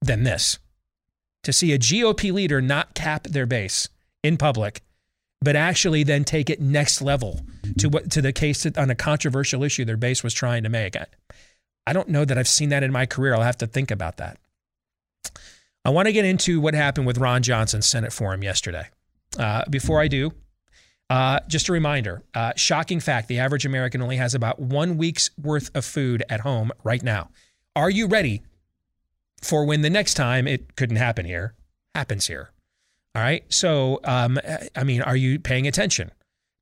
than 0.02 0.24
this 0.24 0.58
to 1.42 1.52
see 1.52 1.72
a 1.72 1.78
GOP 1.78 2.32
leader 2.32 2.60
not 2.60 2.94
cap 2.94 3.24
their 3.24 3.46
base 3.46 3.88
in 4.22 4.36
public, 4.36 4.82
but 5.40 5.56
actually 5.56 6.02
then 6.02 6.24
take 6.24 6.50
it 6.50 6.60
next 6.60 7.00
level 7.00 7.40
to 7.78 7.88
what 7.88 8.10
to 8.10 8.20
the 8.20 8.32
case 8.32 8.66
on 8.66 8.90
a 8.90 8.94
controversial 8.94 9.62
issue 9.64 9.84
their 9.84 9.96
base 9.96 10.22
was 10.22 10.34
trying 10.34 10.62
to 10.62 10.68
make. 10.68 10.96
I, 10.96 11.06
I 11.86 11.92
don't 11.92 12.08
know 12.08 12.24
that 12.24 12.36
I've 12.36 12.48
seen 12.48 12.68
that 12.70 12.82
in 12.82 12.92
my 12.92 13.06
career. 13.06 13.34
I'll 13.34 13.42
have 13.42 13.58
to 13.58 13.66
think 13.66 13.90
about 13.90 14.18
that. 14.18 14.38
I 15.84 15.90
want 15.90 16.06
to 16.06 16.12
get 16.12 16.26
into 16.26 16.60
what 16.60 16.74
happened 16.74 17.06
with 17.06 17.16
Ron 17.18 17.42
Johnson's 17.42 17.86
Senate 17.86 18.12
forum 18.12 18.42
yesterday. 18.42 18.88
Uh, 19.38 19.62
before 19.70 20.00
I 20.00 20.08
do, 20.08 20.32
uh, 21.08 21.40
just 21.48 21.68
a 21.68 21.72
reminder 21.72 22.22
uh, 22.34 22.52
shocking 22.56 23.00
fact 23.00 23.28
the 23.28 23.38
average 23.38 23.64
American 23.64 24.02
only 24.02 24.16
has 24.16 24.34
about 24.34 24.60
one 24.60 24.98
week's 24.98 25.30
worth 25.40 25.70
of 25.74 25.84
food 25.84 26.22
at 26.28 26.40
home 26.40 26.70
right 26.84 27.02
now. 27.02 27.30
Are 27.74 27.90
you 27.90 28.06
ready 28.06 28.42
for 29.40 29.64
when 29.64 29.82
the 29.82 29.90
next 29.90 30.14
time 30.14 30.46
it 30.46 30.76
couldn't 30.76 30.96
happen 30.96 31.26
here 31.26 31.54
happens 31.94 32.26
here? 32.26 32.50
All 33.14 33.22
right. 33.22 33.44
So, 33.52 34.00
um, 34.04 34.38
I 34.76 34.84
mean, 34.84 35.02
are 35.02 35.16
you 35.16 35.40
paying 35.40 35.66
attention 35.66 36.12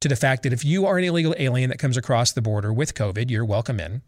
to 0.01 0.09
the 0.09 0.17
fact 0.17 0.45
that 0.45 0.53
if 0.53 0.65
you 0.65 0.87
are 0.87 0.97
an 0.97 1.05
illegal 1.05 1.35
alien 1.39 1.71
that 1.71 1.79
comes 1.79 1.97
across 1.97 2.33
the 2.33 2.41
border 2.41 2.73
with 2.73 2.95
COVID, 2.95 3.31
you're 3.31 3.45
welcome 3.45 3.81
in? 3.81 4.03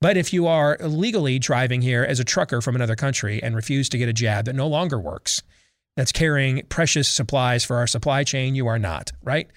But 0.00 0.16
if 0.16 0.32
you 0.32 0.46
are 0.48 0.76
illegally 0.80 1.38
driving 1.38 1.80
here 1.80 2.02
as 2.02 2.18
a 2.18 2.24
trucker 2.24 2.60
from 2.60 2.74
another 2.74 2.96
country 2.96 3.42
and 3.42 3.54
refuse 3.54 3.88
to 3.90 3.98
get 3.98 4.08
a 4.08 4.12
jab 4.12 4.46
that 4.46 4.54
no 4.54 4.66
longer 4.66 4.98
works, 4.98 5.42
that's 5.96 6.12
carrying 6.12 6.66
precious 6.68 7.08
supplies 7.08 7.64
for 7.64 7.76
our 7.76 7.86
supply 7.86 8.24
chain, 8.24 8.54
you 8.54 8.66
are 8.66 8.78
not, 8.78 9.12
right? 9.22 9.48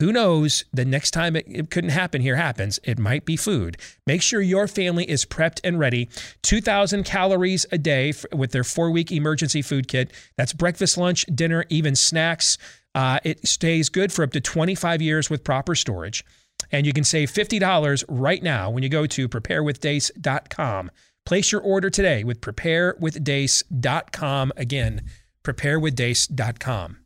Who 0.00 0.12
knows 0.12 0.64
the 0.72 0.84
next 0.84 1.12
time 1.12 1.36
it, 1.36 1.46
it 1.48 1.70
couldn't 1.70 1.90
happen 1.90 2.20
here 2.20 2.34
happens, 2.36 2.80
it 2.82 2.98
might 2.98 3.24
be 3.24 3.36
food. 3.36 3.76
Make 4.06 4.22
sure 4.22 4.40
your 4.40 4.66
family 4.66 5.08
is 5.08 5.24
prepped 5.24 5.60
and 5.62 5.78
ready. 5.78 6.08
2,000 6.42 7.04
calories 7.04 7.64
a 7.70 7.78
day 7.78 8.08
f- 8.10 8.24
with 8.32 8.50
their 8.52 8.64
four 8.64 8.90
week 8.90 9.12
emergency 9.12 9.62
food 9.62 9.86
kit. 9.86 10.12
That's 10.36 10.52
breakfast, 10.52 10.98
lunch, 10.98 11.24
dinner, 11.32 11.64
even 11.68 11.94
snacks. 11.94 12.58
Uh, 12.94 13.20
it 13.24 13.46
stays 13.46 13.88
good 13.88 14.12
for 14.12 14.24
up 14.24 14.32
to 14.32 14.40
25 14.40 15.00
years 15.00 15.30
with 15.30 15.44
proper 15.44 15.74
storage. 15.74 16.24
And 16.70 16.86
you 16.86 16.92
can 16.92 17.04
save 17.04 17.30
$50 17.30 18.04
right 18.08 18.42
now 18.42 18.70
when 18.70 18.82
you 18.82 18.88
go 18.88 19.06
to 19.06 19.28
preparewithdeace.com. 19.28 20.90
Place 21.26 21.52
your 21.52 21.60
order 21.60 21.90
today 21.90 22.24
with 22.24 22.40
preparewithdeace.com. 22.40 24.52
Again, 24.56 25.02
preparewithdeace.com. 25.44 26.96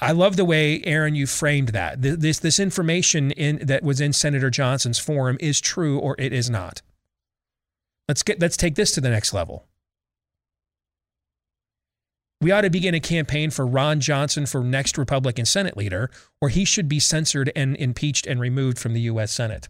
I 0.00 0.12
love 0.12 0.36
the 0.36 0.44
way 0.44 0.82
Aaron 0.84 1.14
you 1.14 1.26
framed 1.26 1.70
that. 1.70 2.00
This 2.00 2.38
this 2.38 2.60
information 2.60 3.30
in 3.32 3.58
that 3.66 3.82
was 3.82 4.00
in 4.00 4.12
Senator 4.12 4.50
Johnson's 4.50 4.98
forum 4.98 5.36
is 5.40 5.60
true 5.60 5.98
or 5.98 6.14
it 6.18 6.32
is 6.32 6.48
not. 6.48 6.82
Let's 8.08 8.22
get 8.22 8.40
let's 8.40 8.56
take 8.56 8.74
this 8.74 8.92
to 8.92 9.00
the 9.00 9.10
next 9.10 9.32
level. 9.32 9.66
We 12.40 12.50
ought 12.50 12.60
to 12.60 12.70
begin 12.70 12.94
a 12.94 13.00
campaign 13.00 13.50
for 13.50 13.66
Ron 13.66 14.00
Johnson 14.00 14.44
for 14.44 14.62
next 14.62 14.98
Republican 14.98 15.46
Senate 15.46 15.78
leader, 15.78 16.10
or 16.42 16.50
he 16.50 16.66
should 16.66 16.88
be 16.88 17.00
censored 17.00 17.50
and 17.56 17.74
impeached 17.76 18.26
and 18.26 18.38
removed 18.38 18.78
from 18.78 18.92
the 18.92 19.00
U.S. 19.02 19.32
Senate. 19.32 19.68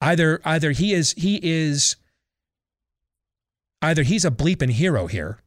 Either 0.00 0.40
either 0.44 0.72
he 0.72 0.92
is 0.92 1.12
he 1.16 1.38
is 1.42 1.96
either 3.80 4.02
he's 4.02 4.24
a 4.24 4.30
bleeping 4.30 4.70
hero 4.70 5.06
here, 5.06 5.38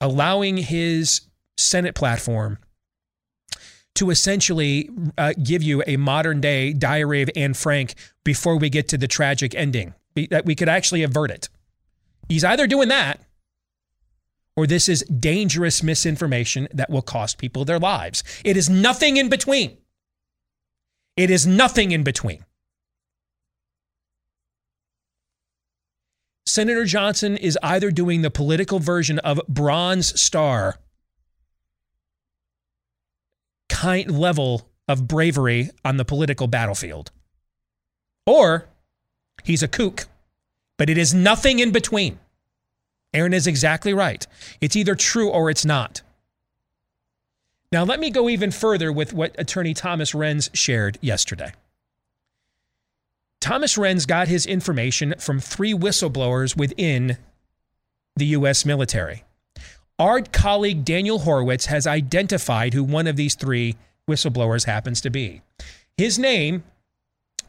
allowing 0.00 0.56
his 0.56 1.22
Senate 1.56 1.94
platform 1.94 2.58
to 3.94 4.10
essentially 4.10 4.88
uh, 5.18 5.34
give 5.42 5.62
you 5.62 5.82
a 5.86 5.96
modern 5.96 6.40
day 6.40 6.72
diary 6.72 7.22
of 7.22 7.30
Anne 7.36 7.54
Frank 7.54 7.94
before 8.24 8.56
we 8.56 8.70
get 8.70 8.88
to 8.88 8.98
the 8.98 9.08
tragic 9.08 9.54
ending, 9.54 9.94
that 10.30 10.44
we 10.44 10.54
could 10.54 10.68
actually 10.68 11.02
avert 11.02 11.30
it. 11.30 11.48
He's 12.28 12.44
either 12.44 12.66
doing 12.66 12.88
that 12.88 13.20
or 14.56 14.66
this 14.66 14.88
is 14.88 15.02
dangerous 15.04 15.82
misinformation 15.82 16.68
that 16.72 16.90
will 16.90 17.02
cost 17.02 17.38
people 17.38 17.64
their 17.64 17.78
lives. 17.78 18.22
It 18.44 18.56
is 18.56 18.68
nothing 18.68 19.16
in 19.16 19.28
between. 19.28 19.78
It 21.16 21.30
is 21.30 21.46
nothing 21.46 21.92
in 21.92 22.02
between. 22.02 22.44
Senator 26.50 26.84
Johnson 26.84 27.36
is 27.36 27.56
either 27.62 27.92
doing 27.92 28.22
the 28.22 28.30
political 28.30 28.80
version 28.80 29.20
of 29.20 29.40
Bronze 29.48 30.20
Star 30.20 30.78
kind 33.68 34.10
level 34.10 34.68
of 34.88 35.06
bravery 35.06 35.70
on 35.84 35.96
the 35.96 36.04
political 36.04 36.48
battlefield, 36.48 37.12
or 38.26 38.66
he's 39.44 39.62
a 39.62 39.68
kook. 39.68 40.06
But 40.76 40.90
it 40.90 40.98
is 40.98 41.14
nothing 41.14 41.60
in 41.60 41.70
between. 41.70 42.18
Aaron 43.14 43.32
is 43.32 43.46
exactly 43.46 43.94
right. 43.94 44.26
It's 44.60 44.74
either 44.74 44.96
true 44.96 45.30
or 45.30 45.50
it's 45.50 45.64
not. 45.64 46.02
Now, 47.70 47.84
let 47.84 48.00
me 48.00 48.10
go 48.10 48.28
even 48.28 48.50
further 48.50 48.90
with 48.90 49.12
what 49.12 49.36
attorney 49.38 49.72
Thomas 49.72 50.12
Renz 50.12 50.50
shared 50.52 50.98
yesterday. 51.00 51.52
Thomas 53.40 53.76
Renz 53.76 54.06
got 54.06 54.28
his 54.28 54.46
information 54.46 55.14
from 55.18 55.40
three 55.40 55.72
whistleblowers 55.72 56.56
within 56.56 57.16
the 58.16 58.26
U.S. 58.26 58.64
military. 58.64 59.24
Our 59.98 60.22
colleague 60.22 60.84
Daniel 60.84 61.20
Horowitz 61.20 61.66
has 61.66 61.86
identified 61.86 62.74
who 62.74 62.84
one 62.84 63.06
of 63.06 63.16
these 63.16 63.34
three 63.34 63.76
whistleblowers 64.08 64.64
happens 64.64 65.00
to 65.02 65.10
be. 65.10 65.42
His 65.96 66.18
name 66.18 66.64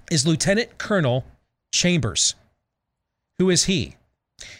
is 0.09 0.27
Lieutenant 0.27 0.77
Colonel 0.77 1.25
Chambers. 1.71 2.35
Who 3.39 3.49
is 3.49 3.65
he? 3.65 3.95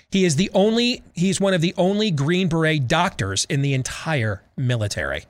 He 0.09 0.25
is 0.25 0.35
the 0.35 0.49
only, 0.53 1.03
he's 1.13 1.41
one 1.41 1.53
of 1.53 1.61
the 1.61 1.73
only 1.77 2.11
Green 2.11 2.47
Beret 2.47 2.87
doctors 2.87 3.45
in 3.49 3.61
the 3.61 3.73
entire 3.73 4.41
military. 4.57 5.25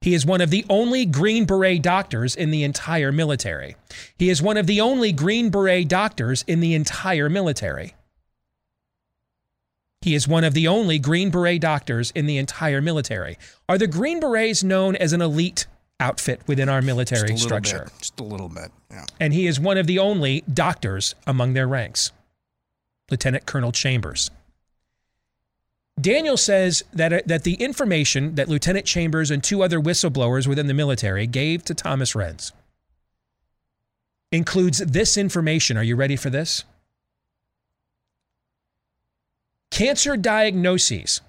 He 0.00 0.14
is 0.14 0.24
one 0.26 0.40
of 0.40 0.50
the 0.50 0.64
only 0.68 1.04
Green 1.04 1.46
Beret 1.46 1.82
doctors 1.82 2.36
in 2.36 2.50
the 2.50 2.62
entire 2.62 3.10
military. 3.10 3.76
He 4.18 4.28
is 4.30 4.40
one 4.42 4.56
of 4.56 4.66
the 4.66 4.80
only 4.80 5.12
Green 5.12 5.50
Beret 5.50 5.88
doctors 5.88 6.44
in 6.46 6.60
the 6.60 6.74
entire 6.74 7.28
military. 7.28 7.94
He 10.02 10.14
is 10.14 10.28
one 10.28 10.44
of 10.44 10.54
the 10.54 10.68
only 10.68 10.98
Green 11.00 11.30
Beret 11.30 11.60
doctors 11.60 12.12
in 12.12 12.26
the 12.26 12.38
entire 12.38 12.80
military. 12.80 13.38
Are 13.68 13.78
the 13.78 13.88
Green 13.88 14.20
Berets 14.20 14.62
known 14.62 14.94
as 14.94 15.12
an 15.12 15.20
elite 15.20 15.66
outfit 15.98 16.40
within 16.46 16.68
our 16.68 16.82
military 16.82 17.30
Just 17.30 17.42
structure? 17.42 17.84
bit. 17.84 17.98
Just 17.98 18.20
a 18.20 18.24
little 18.24 18.48
bit. 18.48 18.70
Yeah. 18.90 19.06
And 19.18 19.32
he 19.32 19.46
is 19.48 19.58
one 19.58 19.78
of 19.78 19.86
the 19.88 19.98
only 19.98 20.44
doctors 20.52 21.14
among 21.26 21.54
their 21.54 21.66
ranks, 21.66 22.12
Lieutenant 23.10 23.46
Colonel 23.46 23.72
Chambers. 23.72 24.30
Daniel 26.00 26.36
says 26.36 26.84
that, 26.92 27.12
uh, 27.12 27.20
that 27.26 27.44
the 27.44 27.54
information 27.54 28.34
that 28.34 28.48
Lieutenant 28.48 28.84
Chambers 28.84 29.30
and 29.30 29.42
two 29.42 29.62
other 29.62 29.80
whistleblowers 29.80 30.46
within 30.46 30.66
the 30.66 30.74
military 30.74 31.26
gave 31.26 31.64
to 31.64 31.74
Thomas 31.74 32.12
Renz 32.12 32.52
includes 34.30 34.78
this 34.78 35.16
information. 35.16 35.76
Are 35.76 35.82
you 35.82 35.96
ready 35.96 36.16
for 36.16 36.28
this? 36.28 36.64
Cancer 39.70 40.16
diagnoses 40.16 41.20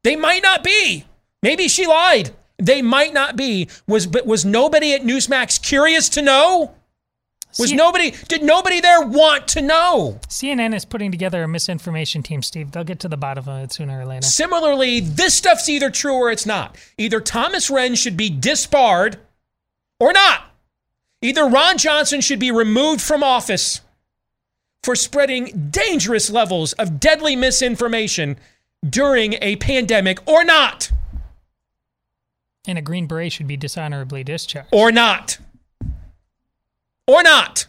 They 0.05 0.16
might 0.16 0.42
not 0.42 0.62
be. 0.62 1.05
Maybe 1.42 1.68
she 1.68 1.87
lied. 1.87 2.31
They 2.57 2.83
might 2.83 3.12
not 3.12 3.37
be. 3.37 3.68
Was 3.87 4.07
but 4.07 4.27
was 4.27 4.44
nobody 4.44 4.92
at 4.94 5.03
Newsmax 5.03 5.62
curious 5.62 6.09
to 6.11 6.23
know? 6.23 6.75
Was 7.59 7.71
C- 7.71 7.77
nobody 7.77 8.12
did 8.29 8.42
nobody 8.42 8.81
there 8.81 9.01
want 9.01 9.49
to 9.49 9.62
know? 9.62 10.21
CNN 10.29 10.75
is 10.75 10.85
putting 10.85 11.11
together 11.11 11.42
a 11.42 11.49
misinformation 11.49 12.23
team, 12.23 12.42
Steve. 12.42 12.73
They'll 12.73 12.85
get 12.85 13.01
to 13.01 13.09
the 13.09 13.16
bottom 13.16 13.49
of 13.49 13.62
it 13.64 13.73
sooner 13.73 14.01
or 14.01 14.05
later. 14.05 14.27
Similarly, 14.27 15.01
this 15.01 15.35
stuff's 15.35 15.68
either 15.68 15.90
true 15.90 16.14
or 16.14 16.31
it's 16.31 16.47
not. 16.47 16.77
Either 16.97 17.21
Thomas 17.21 17.71
Renz 17.71 17.99
should 17.99 18.16
be 18.16 18.29
disbarred 18.29 19.18
or 19.99 20.12
not. 20.12 20.48
Either 21.21 21.47
Ron 21.47 21.79
Johnson 21.79 22.21
should 22.21 22.39
be 22.39 22.51
removed 22.51 23.01
from 23.01 23.23
office 23.23 23.81
for 24.83 24.95
spreading 24.95 25.69
dangerous 25.71 26.31
levels 26.31 26.73
of 26.75 27.01
deadly 27.01 27.35
misinformation 27.35 28.37
during 28.89 29.35
a 29.43 29.57
pandemic 29.57 30.19
or 30.29 30.45
not. 30.45 30.91
And 32.67 32.79
a 32.79 32.83
Green 32.83 33.07
Beret 33.07 33.33
should 33.33 33.49
be 33.49 33.57
dishonorably 33.57 34.23
discharged. 34.23 34.69
Or 34.73 34.93
not 34.93 35.39
or 37.09 37.23
not. 37.23 37.67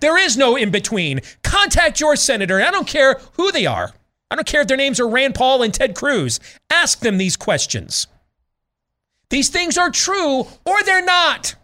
There 0.00 0.18
is 0.18 0.36
no 0.36 0.56
in 0.56 0.70
between. 0.70 1.20
Contact 1.42 2.00
your 2.00 2.16
senator. 2.16 2.60
I 2.60 2.70
don't 2.70 2.88
care 2.88 3.20
who 3.34 3.50
they 3.52 3.64
are. 3.64 3.94
I 4.30 4.34
don't 4.34 4.46
care 4.46 4.62
if 4.62 4.66
their 4.66 4.76
names 4.76 5.00
are 5.00 5.08
Rand 5.08 5.36
Paul 5.36 5.62
and 5.62 5.72
Ted 5.72 5.94
Cruz. 5.94 6.40
Ask 6.68 6.98
them 6.98 7.16
these 7.16 7.36
questions. 7.36 8.08
These 9.30 9.48
things 9.48 9.78
are 9.78 9.90
true 9.90 10.40
or 10.66 10.82
they're 10.84 11.04
not. 11.04 11.54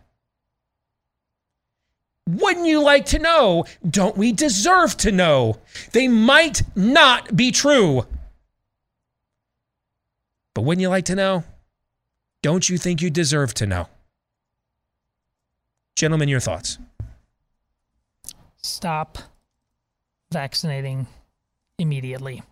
Wouldn't 2.39 2.67
you 2.67 2.83
like 2.83 3.07
to 3.07 3.19
know? 3.19 3.65
Don't 3.89 4.17
we 4.17 4.33
deserve 4.33 4.97
to 4.99 5.13
know? 5.13 5.59
They 5.93 6.09
might 6.09 6.63
not 6.77 7.35
be 7.35 7.51
true. 7.51 8.07
But 10.55 10.63
wouldn't 10.63 10.83
you 10.83 10.89
like 10.89 11.07
to 11.07 11.15
know? 11.15 11.45
Don't 12.43 12.69
you 12.69 12.79
think 12.79 13.03
you 13.03 13.11
deserve 13.11 13.55
to 13.55 13.67
know? 13.67 13.89
Gentlemen, 15.97 16.29
your 16.29 16.41
thoughts 16.41 16.79
stop 18.63 19.19
vaccinating 20.33 21.07
immediately. 21.79 22.43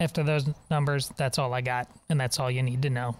After 0.00 0.22
those 0.22 0.48
numbers, 0.70 1.10
that's 1.16 1.38
all 1.38 1.52
I 1.54 1.60
got, 1.60 1.88
and 2.08 2.20
that's 2.20 2.38
all 2.38 2.50
you 2.50 2.62
need 2.62 2.82
to 2.82 2.90
know. 2.90 3.16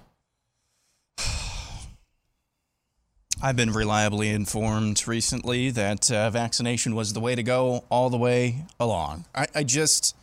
I've 3.41 3.55
been 3.55 3.73
reliably 3.73 4.31
informed 4.31 5.07
recently 5.07 5.71
that 5.71 6.11
uh, 6.11 6.29
vaccination 6.29 6.97
was 6.97 7.13
the 7.13 7.21
way 7.21 7.37
to 7.37 7.43
go 7.45 7.85
all 7.89 8.11
the 8.11 8.17
way 8.17 8.65
along. 8.81 9.27
I, 9.33 9.47
I 9.55 9.63
just, 9.63 10.17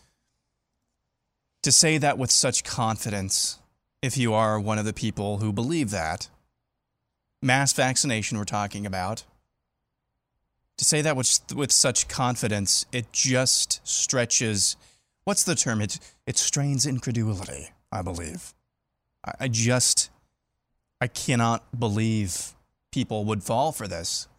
to 1.63 1.71
say 1.71 1.97
that 1.97 2.17
with 2.17 2.29
such 2.29 2.65
confidence, 2.65 3.59
if 4.01 4.17
you 4.17 4.33
are 4.33 4.59
one 4.59 4.77
of 4.77 4.83
the 4.83 4.91
people 4.91 5.37
who 5.37 5.53
believe 5.53 5.91
that, 5.91 6.27
mass 7.41 7.71
vaccination 7.71 8.37
we're 8.37 8.43
talking 8.43 8.85
about, 8.85 9.23
to 10.77 10.83
say 10.83 11.01
that 11.01 11.15
with, 11.15 11.39
with 11.55 11.71
such 11.71 12.09
confidence, 12.09 12.85
it 12.91 13.13
just 13.13 13.79
stretches. 13.87 14.75
What's 15.23 15.45
the 15.45 15.55
term? 15.55 15.79
It, 15.79 15.99
it 16.27 16.37
strains 16.37 16.85
incredulity, 16.85 17.69
I 17.93 18.01
believe. 18.01 18.53
I, 19.25 19.31
I 19.39 19.47
just, 19.47 20.09
I 20.99 21.07
cannot 21.07 21.79
believe 21.79 22.54
people 22.95 23.25
would 23.25 23.43
fall 23.43 23.73
for 23.73 23.89
this. 23.89 24.29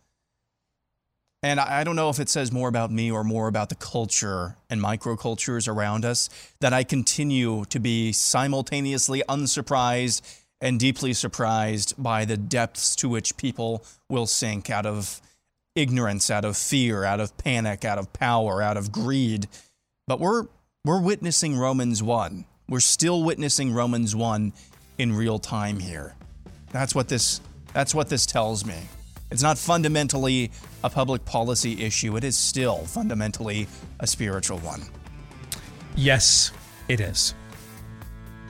And 1.43 1.61
I, 1.61 1.85
don't 1.85 1.95
know 1.95 2.09
if 2.09 2.19
it 2.19 2.31
says 2.31 2.51
more 2.51 2.71
about 2.71 2.91
me 2.91 3.11
or 3.11 3.23
more 3.23 3.49
about 3.49 3.69
the 3.69 3.75
culture 3.75 4.57
and 4.71 4.81
microcultures 4.81 5.69
around 5.69 6.07
us 6.07 6.31
that 6.61 6.73
I 6.73 6.83
continue 6.83 7.67
to 7.67 7.79
be 7.79 8.13
simultaneously 8.13 9.23
unsurprised 9.29 10.27
and 10.63 10.81
deeply 10.81 11.13
surprised 11.13 12.03
by 12.03 12.25
the 12.25 12.39
depths 12.39 12.97
to 12.97 13.11
which 13.11 13.37
people 13.37 13.85
will 14.09 14.27
sink 14.27 14.71
out 14.71 14.87
of 14.87 15.21
ignorance, 15.75 16.31
out 16.31 16.47
of 16.47 16.57
fear, 16.57 17.05
out 17.05 17.21
of 17.21 17.37
panic, 17.37 17.85
out 17.85 17.99
of 17.99 18.11
power, 18.15 18.63
out 18.63 18.79
of 18.79 18.91
greed. 18.91 19.49
But 20.07 20.19
we're 20.19 20.47
we're 20.87 21.03
witnessing 21.03 21.59
Romans 21.59 22.03
1. 22.03 22.47
We're 22.71 22.81
still 22.81 23.23
witnessing 23.23 23.75
Romans 23.75 24.17
1 24.17 24.55
in 24.97 25.13
real 25.13 25.39
time 25.39 25.79
here. 25.79 26.15
That's 26.73 26.95
what 26.95 27.09
this 27.09 27.41
that's 27.77 27.95
what 27.95 28.09
this 28.09 28.25
tells 28.25 28.65
me. 28.65 28.79
It's 29.31 29.43
not 29.43 29.59
fundamentally 29.59 30.51
a 30.83 30.89
public 30.89 31.27
policy 31.27 31.85
issue. 31.85 32.17
It 32.17 32.25
is 32.25 32.35
still 32.35 32.79
fundamentally 32.87 33.69
a 34.01 34.07
spiritual 34.07 34.61
one. 34.61 34.81
Yes, 35.95 36.53
it 36.89 37.01
is. 37.01 37.35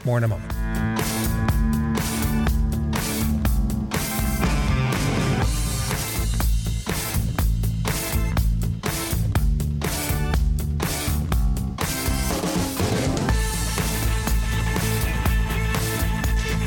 More 0.04 0.18
in 0.18 0.22
a 0.22 0.28
moment. 0.28 0.85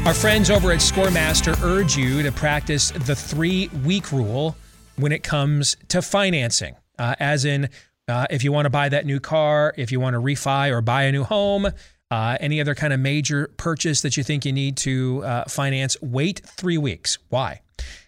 Our 0.10 0.15
friends 0.15 0.50
over 0.50 0.72
at 0.72 0.80
Scoremaster 0.80 1.62
urge 1.62 1.95
you 1.95 2.24
to 2.24 2.32
practice 2.32 2.89
the 2.89 3.15
three 3.15 3.69
week 3.86 4.12
rule 4.12 4.56
when 4.95 5.12
it 5.12 5.22
comes 5.22 5.78
to 5.89 6.02
financing, 6.02 6.76
uh, 6.98 7.13
as 7.19 7.45
in 7.45 7.69
Uh, 8.08 8.26
if 8.32 8.43
you 8.43 8.52
want 8.52 8.65
to 8.65 8.72
buy 8.72 8.89
that 8.89 9.06
new 9.06 9.19
car, 9.19 9.72
if 9.78 9.91
you 9.91 10.00
want 10.00 10.15
to 10.15 10.19
refi 10.19 10.72
or 10.72 10.82
buy 10.82 11.04
a 11.04 11.12
new 11.12 11.24
home, 11.24 11.67
uh, 12.10 12.38
any 12.39 12.60
other 12.60 12.74
kind 12.74 12.91
of 12.91 13.00
major 13.00 13.52
purchase 13.58 14.02
that 14.02 14.17
you 14.17 14.24
think 14.24 14.45
you 14.45 14.52
need 14.52 14.76
to 14.78 15.24
uh, 15.24 15.43
finance, 15.43 15.95
wait 16.02 16.41
three 16.43 16.80
weeks. 16.80 17.19
Why? 17.30 17.62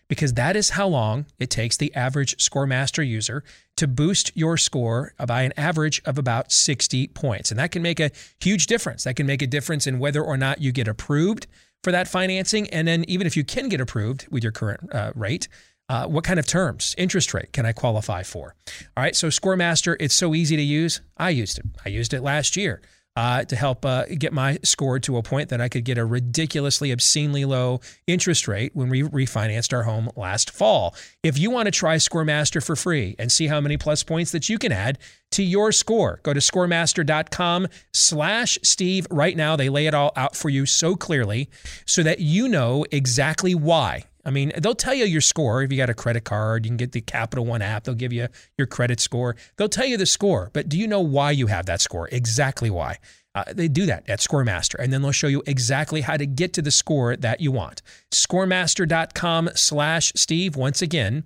Because 0.08 0.34
that 0.34 0.56
is 0.56 0.72
how 0.72 0.88
long 0.88 1.28
it 1.38 1.52
takes 1.52 1.78
the 1.78 1.94
average 1.94 2.36
ScoreMaster 2.38 3.08
user 3.08 3.44
to 3.78 3.88
boost 3.88 4.32
your 4.36 4.58
score 4.58 5.14
by 5.28 5.44
an 5.44 5.54
average 5.56 6.02
of 6.04 6.18
about 6.18 6.52
60 6.52 7.10
points. 7.10 7.52
And 7.52 7.60
that 7.60 7.72
can 7.72 7.84
make 7.84 8.00
a 8.00 8.10
huge 8.40 8.66
difference. 8.66 9.04
That 9.04 9.16
can 9.16 9.28
make 9.28 9.44
a 9.44 9.48
difference 9.48 9.86
in 9.86 10.00
whether 10.00 10.24
or 10.24 10.36
not 10.36 10.64
you 10.64 10.72
get 10.72 10.88
approved 10.88 11.46
for 11.84 11.92
that 11.92 12.08
financing. 12.08 12.70
And 12.70 12.88
then, 12.88 13.06
even 13.08 13.28
if 13.28 13.36
you 13.36 13.44
can 13.44 13.70
get 13.70 13.82
approved 13.82 14.28
with 14.30 14.44
your 14.44 14.52
current 14.52 14.94
uh, 14.94 15.12
rate, 15.16 15.48
uh, 15.90 16.08
what 16.08 16.24
kind 16.24 16.40
of 16.40 16.48
terms, 16.48 16.96
interest 16.98 17.34
rate 17.34 17.52
can 17.52 17.66
I 17.66 17.74
qualify 17.74 18.24
for? 18.24 18.56
All 18.96 19.04
right, 19.04 19.16
so 19.16 19.28
ScoreMaster, 19.28 19.98
it's 20.00 20.16
so 20.16 20.34
easy 20.34 20.56
to 20.56 20.62
use. 20.62 21.02
I 21.18 21.32
used 21.32 21.60
it. 21.60 21.66
I 21.86 21.90
used 21.90 22.14
it 22.14 22.22
last 22.22 22.56
year 22.56 22.82
uh, 23.16 23.44
to 23.44 23.56
help 23.56 23.86
uh, 23.86 24.06
get 24.06 24.32
my 24.32 24.58
score 24.64 25.00
to 25.00 25.18
a 25.18 25.24
point 25.24 25.50
that 25.50 25.60
I 25.60 25.68
could 25.68 25.84
get 25.84 25.98
a 25.98 26.06
ridiculously, 26.06 26.92
obscenely 26.92 27.46
low 27.46 27.82
interest 28.08 28.48
rate 28.48 28.72
when 28.74 28.90
we 28.90 29.04
refinanced 29.04 29.74
our 29.74 29.84
home 29.84 30.10
last 30.16 30.52
fall. 30.52 30.96
If 31.24 31.38
you 31.38 31.52
want 31.52 31.68
to 31.68 31.72
try 31.72 31.98
ScoreMaster 31.98 32.64
for 32.66 32.76
free 32.76 33.16
and 33.20 33.32
see 33.32 33.48
how 33.48 33.60
many 33.60 33.78
plus 33.78 34.04
points 34.04 34.32
that 34.32 34.50
you 34.50 34.58
can 34.58 34.72
add 34.72 34.98
to 35.32 35.44
your 35.44 35.72
score, 35.72 36.20
go 36.24 36.34
to 36.34 36.40
scoremaster.com 36.40 37.68
slash 37.94 38.58
Steve 38.64 39.08
right 39.10 39.36
now. 39.36 39.56
They 39.56 39.70
lay 39.70 39.88
it 39.88 39.94
all 39.94 40.12
out 40.16 40.36
for 40.36 40.50
you 40.50 40.66
so 40.66 40.96
clearly 40.96 41.50
so 41.86 42.04
that 42.04 42.20
you 42.20 42.48
know 42.48 42.86
exactly 42.92 43.56
why 43.56 44.06
I 44.24 44.32
mean, 44.32 44.52
they'll 44.58 44.76
tell 44.76 44.94
you 44.94 45.06
your 45.06 45.22
score. 45.22 45.64
If 45.64 45.72
you 45.72 45.78
got 45.78 45.90
a 45.90 45.94
credit 45.94 46.24
card, 46.24 46.66
you 46.66 46.70
can 46.70 46.78
get 46.78 46.92
the 46.92 47.02
Capital 47.02 47.46
One 47.46 47.62
app. 47.62 47.84
They'll 47.84 47.96
give 47.96 48.14
you 48.14 48.28
your 48.58 48.68
credit 48.68 49.00
score. 49.00 49.36
They'll 49.58 49.70
tell 49.70 49.86
you 49.86 49.98
the 49.98 50.06
score, 50.06 50.50
but 50.54 50.70
do 50.70 50.78
you 50.78 50.88
know 50.88 51.02
why 51.02 51.32
you 51.32 51.48
have 51.48 51.66
that 51.66 51.82
score? 51.82 52.08
Exactly 52.12 52.70
why. 52.70 53.00
Uh, 53.34 53.46
they 53.54 53.68
do 53.68 53.86
that 53.86 54.08
at 54.10 54.20
ScoreMaster, 54.20 54.76
and 54.78 54.92
then 54.92 55.02
they'll 55.02 55.12
show 55.12 55.28
you 55.28 55.42
exactly 55.48 56.02
how 56.02 56.18
to 56.18 56.26
get 56.26 56.54
to 56.54 56.62
the 56.62 56.72
score 56.72 57.16
that 57.16 57.40
you 57.40 57.52
want. 57.52 57.82
ScoreMaster.com 58.12 59.50
slash 59.56 60.12
Steve. 60.16 60.56
Once 60.56 60.82
again, 60.82 61.24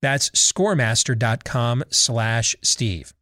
that's 0.00 0.30
ScoreMaster.com 0.30 1.84
slash 1.90 2.56
Steve. 2.62 3.12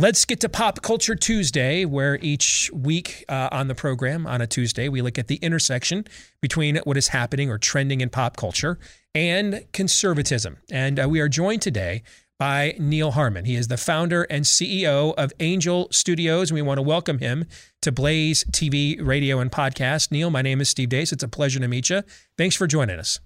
Let's 0.00 0.24
get 0.24 0.40
to 0.40 0.48
Pop 0.48 0.80
Culture 0.80 1.14
Tuesday, 1.14 1.84
where 1.84 2.18
each 2.22 2.70
week 2.72 3.22
uh, 3.28 3.50
on 3.52 3.68
the 3.68 3.74
program, 3.74 4.26
on 4.26 4.40
a 4.40 4.46
Tuesday, 4.46 4.88
we 4.88 5.02
look 5.02 5.18
at 5.18 5.28
the 5.28 5.36
intersection 5.36 6.06
between 6.40 6.76
what 6.84 6.96
is 6.96 7.08
happening 7.08 7.50
or 7.50 7.58
trending 7.58 8.00
in 8.00 8.08
pop 8.08 8.38
culture 8.38 8.78
and 9.14 9.62
conservatism. 9.74 10.56
And 10.72 10.98
uh, 10.98 11.06
we 11.06 11.20
are 11.20 11.28
joined 11.28 11.60
today 11.60 12.02
by 12.38 12.76
Neal 12.78 13.10
Harmon. 13.10 13.44
He 13.44 13.56
is 13.56 13.68
the 13.68 13.76
founder 13.76 14.22
and 14.30 14.46
CEO 14.46 15.12
of 15.18 15.34
Angel 15.38 15.86
Studios, 15.90 16.50
and 16.50 16.54
we 16.54 16.62
want 16.62 16.78
to 16.78 16.82
welcome 16.82 17.18
him 17.18 17.44
to 17.82 17.92
Blaze 17.92 18.42
TV, 18.44 18.96
radio, 19.06 19.38
and 19.38 19.52
podcast. 19.52 20.10
Neal, 20.10 20.30
my 20.30 20.40
name 20.40 20.62
is 20.62 20.70
Steve 20.70 20.88
Deace. 20.88 21.12
It's 21.12 21.24
a 21.24 21.28
pleasure 21.28 21.60
to 21.60 21.68
meet 21.68 21.90
you. 21.90 22.04
Thanks 22.38 22.56
for 22.56 22.66
joining 22.66 22.98
us. 22.98 23.20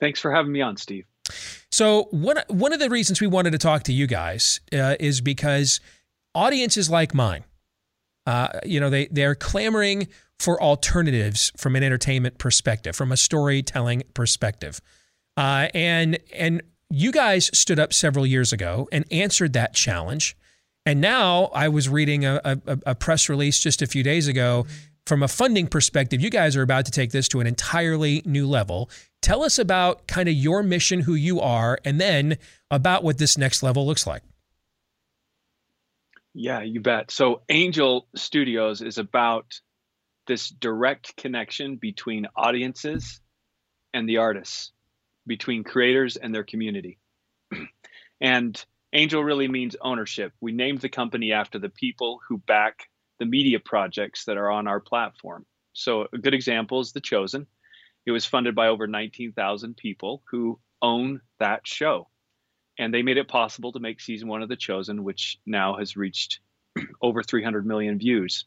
Thanks 0.00 0.18
for 0.18 0.32
having 0.34 0.50
me 0.50 0.62
on, 0.62 0.78
Steve. 0.78 1.04
So 1.70 2.08
one 2.10 2.38
one 2.48 2.72
of 2.72 2.80
the 2.80 2.90
reasons 2.90 3.20
we 3.20 3.26
wanted 3.26 3.50
to 3.52 3.58
talk 3.58 3.84
to 3.84 3.92
you 3.92 4.06
guys 4.06 4.60
uh, 4.72 4.96
is 5.00 5.20
because 5.20 5.80
audiences 6.34 6.90
like 6.90 7.14
mine, 7.14 7.44
uh, 8.26 8.48
you 8.64 8.80
know, 8.80 8.90
they 8.90 9.06
they're 9.06 9.34
clamoring 9.34 10.08
for 10.38 10.60
alternatives 10.62 11.52
from 11.56 11.76
an 11.76 11.82
entertainment 11.82 12.38
perspective, 12.38 12.96
from 12.96 13.12
a 13.12 13.16
storytelling 13.16 14.02
perspective, 14.14 14.80
uh, 15.36 15.68
and 15.74 16.18
and 16.34 16.62
you 16.90 17.12
guys 17.12 17.50
stood 17.56 17.78
up 17.78 17.92
several 17.92 18.26
years 18.26 18.52
ago 18.52 18.88
and 18.90 19.04
answered 19.10 19.52
that 19.52 19.74
challenge. 19.74 20.36
And 20.86 21.00
now 21.00 21.50
I 21.54 21.68
was 21.68 21.88
reading 21.88 22.24
a, 22.24 22.40
a, 22.42 22.58
a 22.86 22.94
press 22.94 23.28
release 23.28 23.60
just 23.60 23.82
a 23.82 23.86
few 23.86 24.02
days 24.02 24.26
ago 24.26 24.66
from 25.06 25.22
a 25.22 25.28
funding 25.28 25.66
perspective, 25.66 26.20
you 26.20 26.30
guys 26.30 26.56
are 26.56 26.62
about 26.62 26.84
to 26.84 26.92
take 26.92 27.10
this 27.10 27.26
to 27.28 27.40
an 27.40 27.46
entirely 27.46 28.22
new 28.24 28.46
level. 28.46 28.90
Tell 29.22 29.42
us 29.42 29.58
about 29.58 30.06
kind 30.06 30.28
of 30.28 30.34
your 30.34 30.62
mission, 30.62 31.00
who 31.00 31.14
you 31.14 31.40
are, 31.40 31.78
and 31.84 32.00
then 32.00 32.38
about 32.70 33.04
what 33.04 33.18
this 33.18 33.36
next 33.36 33.62
level 33.62 33.86
looks 33.86 34.06
like. 34.06 34.22
Yeah, 36.32 36.62
you 36.62 36.80
bet. 36.80 37.10
So, 37.10 37.42
Angel 37.48 38.06
Studios 38.14 38.82
is 38.82 38.98
about 38.98 39.60
this 40.26 40.48
direct 40.48 41.16
connection 41.16 41.76
between 41.76 42.28
audiences 42.36 43.20
and 43.92 44.08
the 44.08 44.18
artists, 44.18 44.70
between 45.26 45.64
creators 45.64 46.16
and 46.16 46.34
their 46.34 46.44
community. 46.44 46.98
and 48.20 48.64
Angel 48.92 49.22
really 49.24 49.48
means 49.48 49.76
ownership. 49.80 50.32
We 50.40 50.52
named 50.52 50.80
the 50.80 50.88
company 50.88 51.32
after 51.32 51.58
the 51.58 51.68
people 51.68 52.20
who 52.28 52.38
back 52.38 52.88
the 53.18 53.26
media 53.26 53.58
projects 53.60 54.24
that 54.24 54.36
are 54.36 54.50
on 54.50 54.66
our 54.66 54.80
platform. 54.80 55.44
So, 55.72 56.06
a 56.12 56.18
good 56.18 56.34
example 56.34 56.80
is 56.80 56.92
The 56.92 57.00
Chosen. 57.00 57.46
It 58.06 58.12
was 58.12 58.24
funded 58.24 58.54
by 58.54 58.68
over 58.68 58.86
19,000 58.86 59.76
people 59.76 60.22
who 60.30 60.58
own 60.82 61.20
that 61.38 61.66
show. 61.66 62.08
And 62.78 62.94
they 62.94 63.02
made 63.02 63.18
it 63.18 63.28
possible 63.28 63.72
to 63.72 63.80
make 63.80 64.00
season 64.00 64.28
one 64.28 64.42
of 64.42 64.48
The 64.48 64.56
Chosen, 64.56 65.04
which 65.04 65.38
now 65.44 65.76
has 65.76 65.96
reached 65.96 66.40
over 67.02 67.22
300 67.22 67.66
million 67.66 67.98
views. 67.98 68.46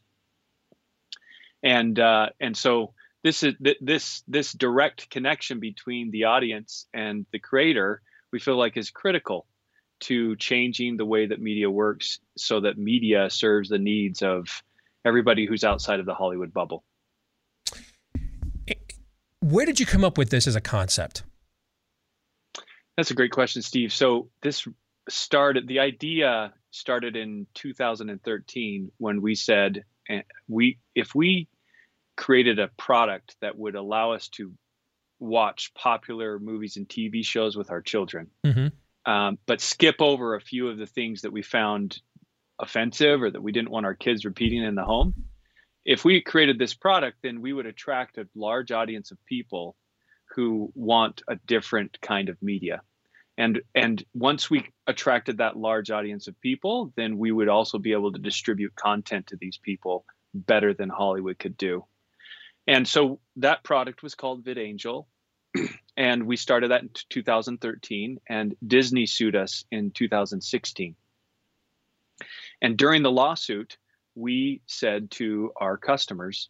And 1.62 1.98
uh, 1.98 2.30
and 2.40 2.56
so 2.56 2.92
this 3.22 3.42
is 3.42 3.54
this 3.80 4.22
this 4.28 4.52
direct 4.52 5.08
connection 5.08 5.60
between 5.60 6.10
the 6.10 6.24
audience 6.24 6.86
and 6.92 7.24
the 7.32 7.38
creator 7.38 8.02
we 8.32 8.38
feel 8.38 8.56
like 8.56 8.76
is 8.76 8.90
critical 8.90 9.46
to 10.00 10.36
changing 10.36 10.96
the 10.96 11.06
way 11.06 11.26
that 11.26 11.40
media 11.40 11.70
works 11.70 12.18
so 12.36 12.60
that 12.60 12.76
media 12.76 13.30
serves 13.30 13.70
the 13.70 13.78
needs 13.78 14.22
of 14.22 14.62
everybody 15.04 15.46
who's 15.46 15.64
outside 15.64 16.00
of 16.00 16.06
the 16.06 16.14
Hollywood 16.14 16.52
bubble. 16.52 16.84
Where 19.44 19.66
did 19.66 19.78
you 19.78 19.86
come 19.86 20.04
up 20.04 20.16
with 20.16 20.30
this 20.30 20.46
as 20.46 20.56
a 20.56 20.60
concept? 20.60 21.22
That's 22.96 23.10
a 23.10 23.14
great 23.14 23.32
question, 23.32 23.62
Steve. 23.62 23.92
So 23.92 24.30
this 24.42 24.66
started 25.08 25.68
the 25.68 25.80
idea 25.80 26.52
started 26.70 27.14
in 27.14 27.46
2013 27.54 28.90
when 28.96 29.20
we 29.20 29.34
said 29.34 29.84
eh, 30.08 30.22
we 30.48 30.78
if 30.94 31.14
we 31.14 31.48
created 32.16 32.58
a 32.58 32.68
product 32.78 33.36
that 33.42 33.58
would 33.58 33.74
allow 33.74 34.12
us 34.12 34.28
to 34.28 34.52
watch 35.18 35.72
popular 35.74 36.38
movies 36.38 36.76
and 36.76 36.88
TV 36.88 37.24
shows 37.24 37.56
with 37.56 37.70
our 37.70 37.82
children, 37.82 38.28
mm-hmm 38.44 38.68
um, 39.06 39.38
but 39.46 39.60
skip 39.60 39.96
over 40.00 40.34
a 40.34 40.40
few 40.40 40.68
of 40.68 40.78
the 40.78 40.86
things 40.86 41.22
that 41.22 41.32
we 41.32 41.42
found 41.42 42.00
offensive 42.58 43.22
or 43.22 43.30
that 43.30 43.42
we 43.42 43.52
didn't 43.52 43.70
want 43.70 43.86
our 43.86 43.94
kids 43.94 44.24
repeating 44.24 44.62
in 44.62 44.74
the 44.74 44.84
home. 44.84 45.14
If 45.84 46.04
we 46.04 46.20
created 46.20 46.58
this 46.58 46.74
product, 46.74 47.18
then 47.22 47.40
we 47.40 47.52
would 47.52 47.66
attract 47.66 48.18
a 48.18 48.28
large 48.34 48.72
audience 48.72 49.10
of 49.10 49.24
people 49.26 49.76
who 50.34 50.72
want 50.74 51.22
a 51.28 51.36
different 51.46 52.00
kind 52.00 52.28
of 52.28 52.40
media. 52.42 52.82
And 53.36 53.60
and 53.74 54.04
once 54.14 54.48
we 54.48 54.68
attracted 54.86 55.38
that 55.38 55.56
large 55.56 55.90
audience 55.90 56.28
of 56.28 56.40
people, 56.40 56.92
then 56.96 57.18
we 57.18 57.32
would 57.32 57.48
also 57.48 57.78
be 57.78 57.92
able 57.92 58.12
to 58.12 58.18
distribute 58.18 58.74
content 58.76 59.26
to 59.28 59.36
these 59.36 59.58
people 59.58 60.04
better 60.32 60.72
than 60.72 60.88
Hollywood 60.88 61.38
could 61.38 61.56
do. 61.56 61.84
And 62.66 62.86
so 62.88 63.20
that 63.36 63.64
product 63.64 64.02
was 64.02 64.14
called 64.14 64.44
VidAngel 64.44 65.06
and 65.96 66.24
we 66.24 66.36
started 66.36 66.70
that 66.70 66.82
in 66.82 66.90
2013 67.10 68.18
and 68.28 68.54
disney 68.66 69.06
sued 69.06 69.36
us 69.36 69.64
in 69.70 69.90
2016 69.90 70.94
and 72.62 72.76
during 72.76 73.02
the 73.02 73.10
lawsuit 73.10 73.76
we 74.14 74.60
said 74.66 75.10
to 75.10 75.52
our 75.56 75.76
customers 75.76 76.48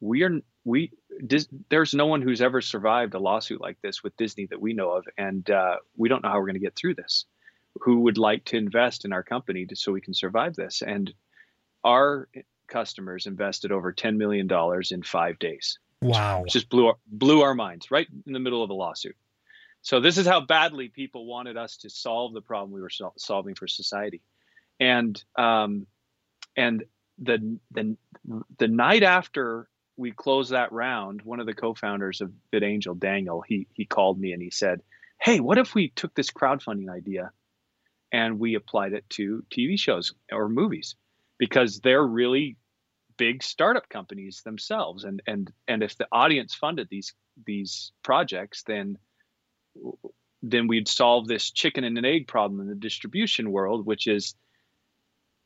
we 0.00 0.22
are 0.22 0.40
we 0.64 0.92
Dis, 1.26 1.48
there's 1.68 1.94
no 1.94 2.06
one 2.06 2.22
who's 2.22 2.42
ever 2.42 2.60
survived 2.60 3.14
a 3.14 3.18
lawsuit 3.18 3.60
like 3.60 3.78
this 3.82 4.02
with 4.02 4.16
disney 4.16 4.46
that 4.46 4.60
we 4.60 4.72
know 4.72 4.92
of 4.92 5.04
and 5.16 5.48
uh, 5.50 5.76
we 5.96 6.08
don't 6.08 6.22
know 6.22 6.30
how 6.30 6.38
we're 6.38 6.46
going 6.46 6.54
to 6.54 6.60
get 6.60 6.76
through 6.76 6.94
this 6.94 7.26
who 7.80 8.00
would 8.00 8.18
like 8.18 8.44
to 8.44 8.56
invest 8.56 9.04
in 9.04 9.12
our 9.12 9.22
company 9.22 9.66
to, 9.66 9.74
so 9.74 9.92
we 9.92 10.00
can 10.00 10.14
survive 10.14 10.54
this 10.54 10.82
and 10.82 11.12
our 11.82 12.28
customers 12.66 13.26
invested 13.26 13.72
over 13.72 13.92
$10 13.92 14.16
million 14.16 14.48
in 14.90 15.02
five 15.02 15.38
days 15.38 15.78
Wow. 16.04 16.44
It 16.46 16.50
just 16.50 16.68
blew 16.68 16.88
our, 16.88 16.96
blew 17.06 17.40
our 17.40 17.54
minds 17.54 17.90
right 17.90 18.06
in 18.26 18.32
the 18.34 18.38
middle 18.38 18.62
of 18.62 18.68
a 18.68 18.74
lawsuit. 18.74 19.16
So 19.80 20.00
this 20.00 20.18
is 20.18 20.26
how 20.26 20.40
badly 20.42 20.88
people 20.88 21.24
wanted 21.24 21.56
us 21.56 21.78
to 21.78 21.90
solve 21.90 22.34
the 22.34 22.42
problem 22.42 22.72
we 22.72 22.82
were 22.82 22.90
sol- 22.90 23.14
solving 23.16 23.54
for 23.54 23.66
society. 23.66 24.20
And 24.78 25.22
um, 25.36 25.86
and 26.56 26.84
the 27.18 27.58
the 27.70 27.96
the 28.58 28.68
night 28.68 29.02
after 29.02 29.68
we 29.96 30.10
closed 30.10 30.50
that 30.50 30.72
round, 30.72 31.22
one 31.22 31.40
of 31.40 31.46
the 31.46 31.54
co-founders 31.54 32.20
of 32.20 32.32
VidAngel, 32.52 32.98
Daniel, 32.98 33.42
he 33.42 33.66
he 33.72 33.84
called 33.84 34.18
me 34.18 34.32
and 34.32 34.42
he 34.42 34.50
said, 34.50 34.82
"Hey, 35.20 35.40
what 35.40 35.58
if 35.58 35.74
we 35.74 35.88
took 35.90 36.14
this 36.14 36.30
crowdfunding 36.30 36.90
idea 36.90 37.30
and 38.12 38.38
we 38.38 38.54
applied 38.54 38.92
it 38.92 39.08
to 39.10 39.44
TV 39.50 39.78
shows 39.78 40.12
or 40.32 40.48
movies? 40.48 40.96
Because 41.38 41.80
they're 41.80 42.06
really 42.06 42.56
big 43.16 43.42
startup 43.42 43.88
companies 43.88 44.42
themselves 44.44 45.04
and 45.04 45.22
and 45.26 45.52
and 45.68 45.82
if 45.82 45.96
the 45.96 46.08
audience 46.10 46.54
funded 46.54 46.88
these 46.90 47.14
these 47.46 47.92
projects 48.02 48.64
then 48.64 48.98
then 50.42 50.66
we'd 50.66 50.88
solve 50.88 51.26
this 51.26 51.50
chicken 51.50 51.84
and 51.84 51.96
an 51.96 52.04
egg 52.04 52.28
problem 52.28 52.60
in 52.60 52.68
the 52.68 52.74
distribution 52.74 53.50
world, 53.50 53.86
which 53.86 54.06
is 54.06 54.34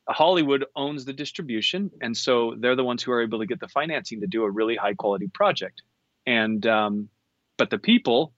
Hollywood 0.08 0.64
owns 0.74 1.04
the 1.04 1.12
distribution, 1.12 1.90
and 2.00 2.16
so 2.16 2.54
they're 2.58 2.76
the 2.76 2.84
ones 2.84 3.02
who 3.02 3.12
are 3.12 3.22
able 3.22 3.40
to 3.40 3.46
get 3.46 3.60
the 3.60 3.68
financing 3.68 4.20
to 4.20 4.26
do 4.26 4.42
a 4.42 4.50
really 4.50 4.76
high 4.76 4.94
quality 4.94 5.28
project. 5.28 5.82
And 6.26 6.66
um, 6.66 7.08
but 7.56 7.70
the 7.70 7.78
people 7.78 8.32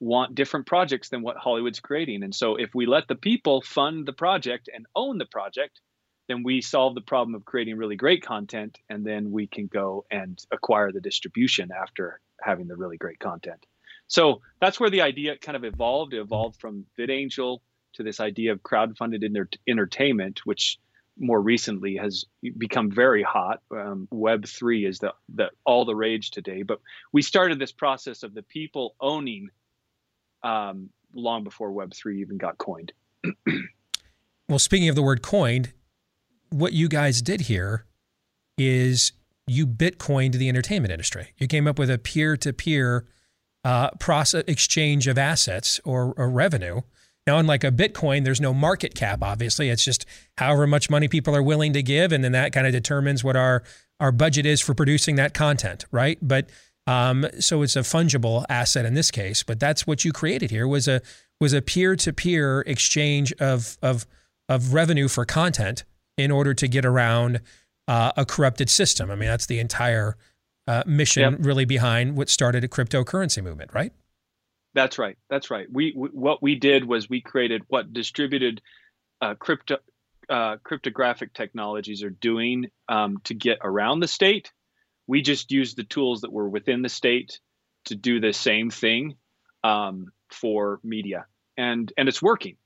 want 0.00 0.34
different 0.34 0.66
projects 0.66 1.08
than 1.08 1.22
what 1.22 1.36
Hollywood's 1.36 1.80
creating, 1.80 2.22
and 2.22 2.34
so 2.34 2.56
if 2.56 2.74
we 2.74 2.86
let 2.86 3.06
the 3.08 3.14
people 3.14 3.62
fund 3.62 4.06
the 4.06 4.12
project 4.12 4.68
and 4.74 4.86
own 4.94 5.18
the 5.18 5.26
project, 5.26 5.80
then 6.28 6.42
we 6.42 6.60
solve 6.60 6.94
the 6.94 7.00
problem 7.00 7.34
of 7.34 7.44
creating 7.44 7.76
really 7.76 7.96
great 7.96 8.24
content, 8.24 8.78
and 8.88 9.04
then 9.04 9.30
we 9.30 9.46
can 9.46 9.66
go 9.66 10.04
and 10.10 10.42
acquire 10.50 10.90
the 10.90 11.00
distribution 11.00 11.70
after 11.70 12.20
having 12.40 12.66
the 12.66 12.76
really 12.76 12.96
great 12.96 13.18
content. 13.18 13.64
So 14.08 14.42
that's 14.60 14.80
where 14.80 14.90
the 14.90 15.02
idea 15.02 15.36
kind 15.38 15.56
of 15.56 15.64
evolved. 15.64 16.12
It 16.12 16.20
evolved 16.20 16.60
from 16.60 16.86
VidAngel 16.98 17.60
to 17.94 18.02
this 18.02 18.20
idea 18.20 18.52
of 18.52 18.62
crowd-funded 18.62 19.22
inter- 19.22 19.48
entertainment, 19.68 20.40
which 20.44 20.78
more 21.18 21.40
recently 21.40 21.96
has 21.96 22.24
become 22.58 22.90
very 22.90 23.22
hot. 23.22 23.60
Um, 23.70 24.08
Web 24.10 24.46
three 24.46 24.84
is 24.84 24.98
the, 24.98 25.12
the 25.34 25.50
all 25.64 25.84
the 25.84 25.94
rage 25.94 26.30
today. 26.30 26.62
But 26.62 26.80
we 27.12 27.22
started 27.22 27.58
this 27.58 27.72
process 27.72 28.22
of 28.22 28.34
the 28.34 28.42
people 28.42 28.94
owning 29.00 29.48
um, 30.42 30.90
long 31.14 31.44
before 31.44 31.72
Web 31.72 31.94
three 31.94 32.20
even 32.20 32.38
got 32.38 32.58
coined. 32.58 32.92
well, 34.48 34.58
speaking 34.58 34.88
of 34.88 34.94
the 34.94 35.02
word 35.02 35.22
coined, 35.22 35.72
what 36.50 36.72
you 36.72 36.88
guys 36.88 37.22
did 37.22 37.42
here 37.42 37.86
is 38.58 39.12
you 39.46 39.66
Bitcoined 39.66 40.34
the 40.34 40.48
entertainment 40.48 40.92
industry. 40.92 41.28
You 41.36 41.46
came 41.46 41.66
up 41.66 41.78
with 41.78 41.90
a 41.90 41.98
peer 41.98 42.36
to 42.38 42.52
peer 42.52 43.06
process 43.98 44.44
exchange 44.46 45.06
of 45.06 45.18
assets 45.18 45.80
or, 45.84 46.12
or 46.16 46.28
revenue 46.28 46.82
now, 47.26 47.38
unlike 47.38 47.64
a 47.64 47.72
Bitcoin, 47.72 48.24
there's 48.24 48.40
no 48.40 48.52
market 48.52 48.94
cap, 48.94 49.22
obviously. 49.22 49.70
It's 49.70 49.84
just 49.84 50.04
however 50.36 50.66
much 50.66 50.90
money 50.90 51.08
people 51.08 51.34
are 51.34 51.42
willing 51.42 51.72
to 51.72 51.82
give. 51.82 52.12
And 52.12 52.22
then 52.22 52.32
that 52.32 52.52
kind 52.52 52.66
of 52.66 52.72
determines 52.72 53.24
what 53.24 53.36
our, 53.36 53.62
our 53.98 54.12
budget 54.12 54.44
is 54.44 54.60
for 54.60 54.74
producing 54.74 55.16
that 55.16 55.32
content, 55.32 55.86
right? 55.90 56.18
But 56.20 56.50
um, 56.86 57.26
so 57.40 57.62
it's 57.62 57.76
a 57.76 57.80
fungible 57.80 58.44
asset 58.48 58.84
in 58.84 58.92
this 58.92 59.10
case. 59.10 59.42
But 59.42 59.58
that's 59.58 59.86
what 59.86 60.04
you 60.04 60.12
created 60.12 60.50
here 60.50 60.68
was 60.68 60.86
a 60.86 61.00
was 61.40 61.52
a 61.52 61.62
peer-to-peer 61.62 62.60
exchange 62.66 63.32
of 63.34 63.78
of 63.82 64.06
of 64.48 64.74
revenue 64.74 65.08
for 65.08 65.24
content 65.24 65.84
in 66.16 66.30
order 66.30 66.52
to 66.54 66.68
get 66.68 66.84
around 66.84 67.40
uh, 67.88 68.12
a 68.16 68.26
corrupted 68.26 68.68
system. 68.68 69.10
I 69.10 69.14
mean, 69.14 69.28
that's 69.28 69.46
the 69.46 69.58
entire 69.58 70.16
uh, 70.66 70.82
mission 70.86 71.32
yep. 71.32 71.40
really 71.42 71.64
behind 71.64 72.16
what 72.16 72.28
started 72.28 72.64
a 72.64 72.68
cryptocurrency 72.68 73.42
movement, 73.42 73.72
right? 73.72 73.92
That's 74.74 74.98
right. 74.98 75.16
That's 75.30 75.50
right. 75.50 75.66
We, 75.70 75.92
we 75.96 76.08
what 76.08 76.42
we 76.42 76.56
did 76.56 76.84
was 76.84 77.08
we 77.08 77.20
created 77.20 77.62
what 77.68 77.92
distributed 77.92 78.60
uh, 79.20 79.34
crypto 79.34 79.76
uh, 80.28 80.56
cryptographic 80.64 81.32
technologies 81.32 82.02
are 82.02 82.10
doing 82.10 82.66
um, 82.88 83.18
to 83.24 83.34
get 83.34 83.58
around 83.62 84.00
the 84.00 84.08
state. 84.08 84.52
We 85.06 85.22
just 85.22 85.52
used 85.52 85.76
the 85.76 85.84
tools 85.84 86.22
that 86.22 86.32
were 86.32 86.48
within 86.48 86.82
the 86.82 86.88
state 86.88 87.38
to 87.86 87.94
do 87.94 88.20
the 88.20 88.32
same 88.32 88.70
thing 88.70 89.14
um, 89.62 90.06
for 90.30 90.80
media, 90.82 91.26
and 91.56 91.92
and 91.96 92.08
it's 92.08 92.22
working. 92.22 92.56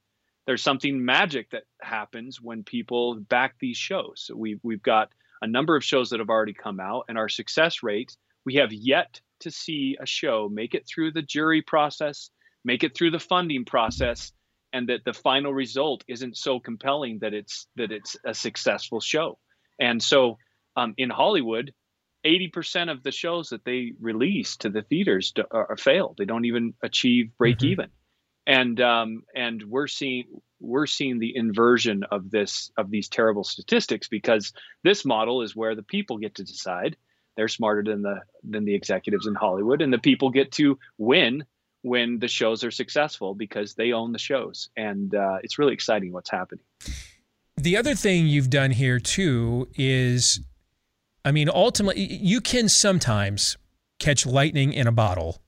There's 0.47 0.63
something 0.63 1.05
magic 1.05 1.51
that 1.51 1.65
happens 1.83 2.41
when 2.41 2.63
people 2.63 3.17
back 3.17 3.57
these 3.61 3.77
shows. 3.77 4.23
So 4.25 4.35
we've 4.35 4.61
we've 4.63 4.83
got 4.83 5.11
a 5.43 5.47
number 5.47 5.77
of 5.77 5.85
shows 5.85 6.11
that 6.11 6.21
have 6.21 6.31
already 6.31 6.55
come 6.55 6.81
out, 6.81 7.05
and 7.09 7.19
our 7.19 7.29
success 7.29 7.83
rate 7.83 8.17
we 8.47 8.55
have 8.55 8.73
yet 8.73 9.21
to 9.41 9.51
see 9.51 9.97
a 10.01 10.07
show 10.07 10.49
make 10.49 10.75
it 10.75 10.87
through 10.87 11.13
the 11.13 11.23
jury 11.23 11.63
process, 11.63 12.31
make 12.65 12.85
it 12.85 12.97
through 12.97 13.11
the 13.11 13.19
funding 13.19 13.65
process, 13.65 14.33
and 14.73 14.89
that 14.89 15.05
the 15.05 15.13
final 15.13 15.53
result 15.53 16.05
isn't 16.09 16.37
so 16.37 16.61
compelling 16.61 17.19
that 17.21 17.35
it's 17.35 17.67
that 17.77 17.91
it's 17.93 18.17
a 18.25 18.35
successful 18.35 19.01
show. 19.01 19.39
And 19.79 20.03
so 20.03 20.39
um, 20.77 20.95
in 20.97 21.11
Hollywood, 21.11 21.73
80% 22.25 22.91
of 22.91 23.03
the 23.03 23.13
shows 23.13 23.51
that 23.51 23.65
they 23.65 23.93
release 24.01 24.57
to 24.59 24.69
the 24.69 24.83
theaters 24.83 25.33
are, 25.51 25.71
are 25.71 25.77
failed. 25.77 26.17
They 26.19 26.25
don't 26.25 26.45
even 26.45 26.75
achieve 26.83 27.31
break 27.39 27.59
mm-hmm. 27.59 27.67
even. 27.67 27.89
And 28.47 28.81
um, 28.81 29.23
and 29.35 29.63
we're 29.63 29.89
seeing 29.89 30.25
we're 30.59 30.87
seeing 30.87 31.19
the 31.19 31.37
inversion 31.37 32.05
of 32.11 32.31
this 32.31 32.71
of 32.77 32.91
these 32.91 33.09
terrible 33.09 33.45
statistics 33.45 34.09
because 34.09 34.53
this 34.83 35.05
model 35.05 35.43
is 35.43 35.55
where 35.55 35.75
the 35.75 35.83
people 35.83 36.19
get 36.19 36.37
to 36.37 36.45
decide 36.45 36.97
they're 37.39 37.47
smarter 37.47 37.85
than 37.85 38.03
the 38.03 38.21
than 38.43 38.65
the 38.65 38.75
executives 38.75 39.29
in 39.29 39.37
Hollywood, 39.37 39.81
and 39.81 39.93
the 39.93 39.99
people 39.99 40.29
get 40.29 40.51
to 40.53 40.77
win 40.99 41.45
when 41.83 42.19
the 42.19 42.27
shows 42.27 42.65
are 42.65 42.73
successful 42.73 43.33
because 43.33 43.75
they 43.75 43.93
own 43.93 44.11
the 44.11 44.19
shows, 44.19 44.71
and 44.77 45.15
uh, 45.15 45.39
it's 45.45 45.57
really 45.57 45.73
exciting 45.73 46.13
what's 46.13 46.31
happening. 46.31 46.65
The 47.57 47.77
other 47.77 47.95
thing 47.95 48.27
you've 48.27 48.51
done 48.51 48.73
here 48.73 48.99
too 48.99 49.69
is, 49.77 50.41
I 51.25 51.31
mean, 51.31 51.49
ultimately, 51.49 52.13
you 52.13 52.41
can 52.41 52.69
sometimes 52.69 53.57
catch 54.01 54.27
lightning 54.27 54.73
in 54.73 54.89
a 54.89 54.93
bottle. 54.93 55.41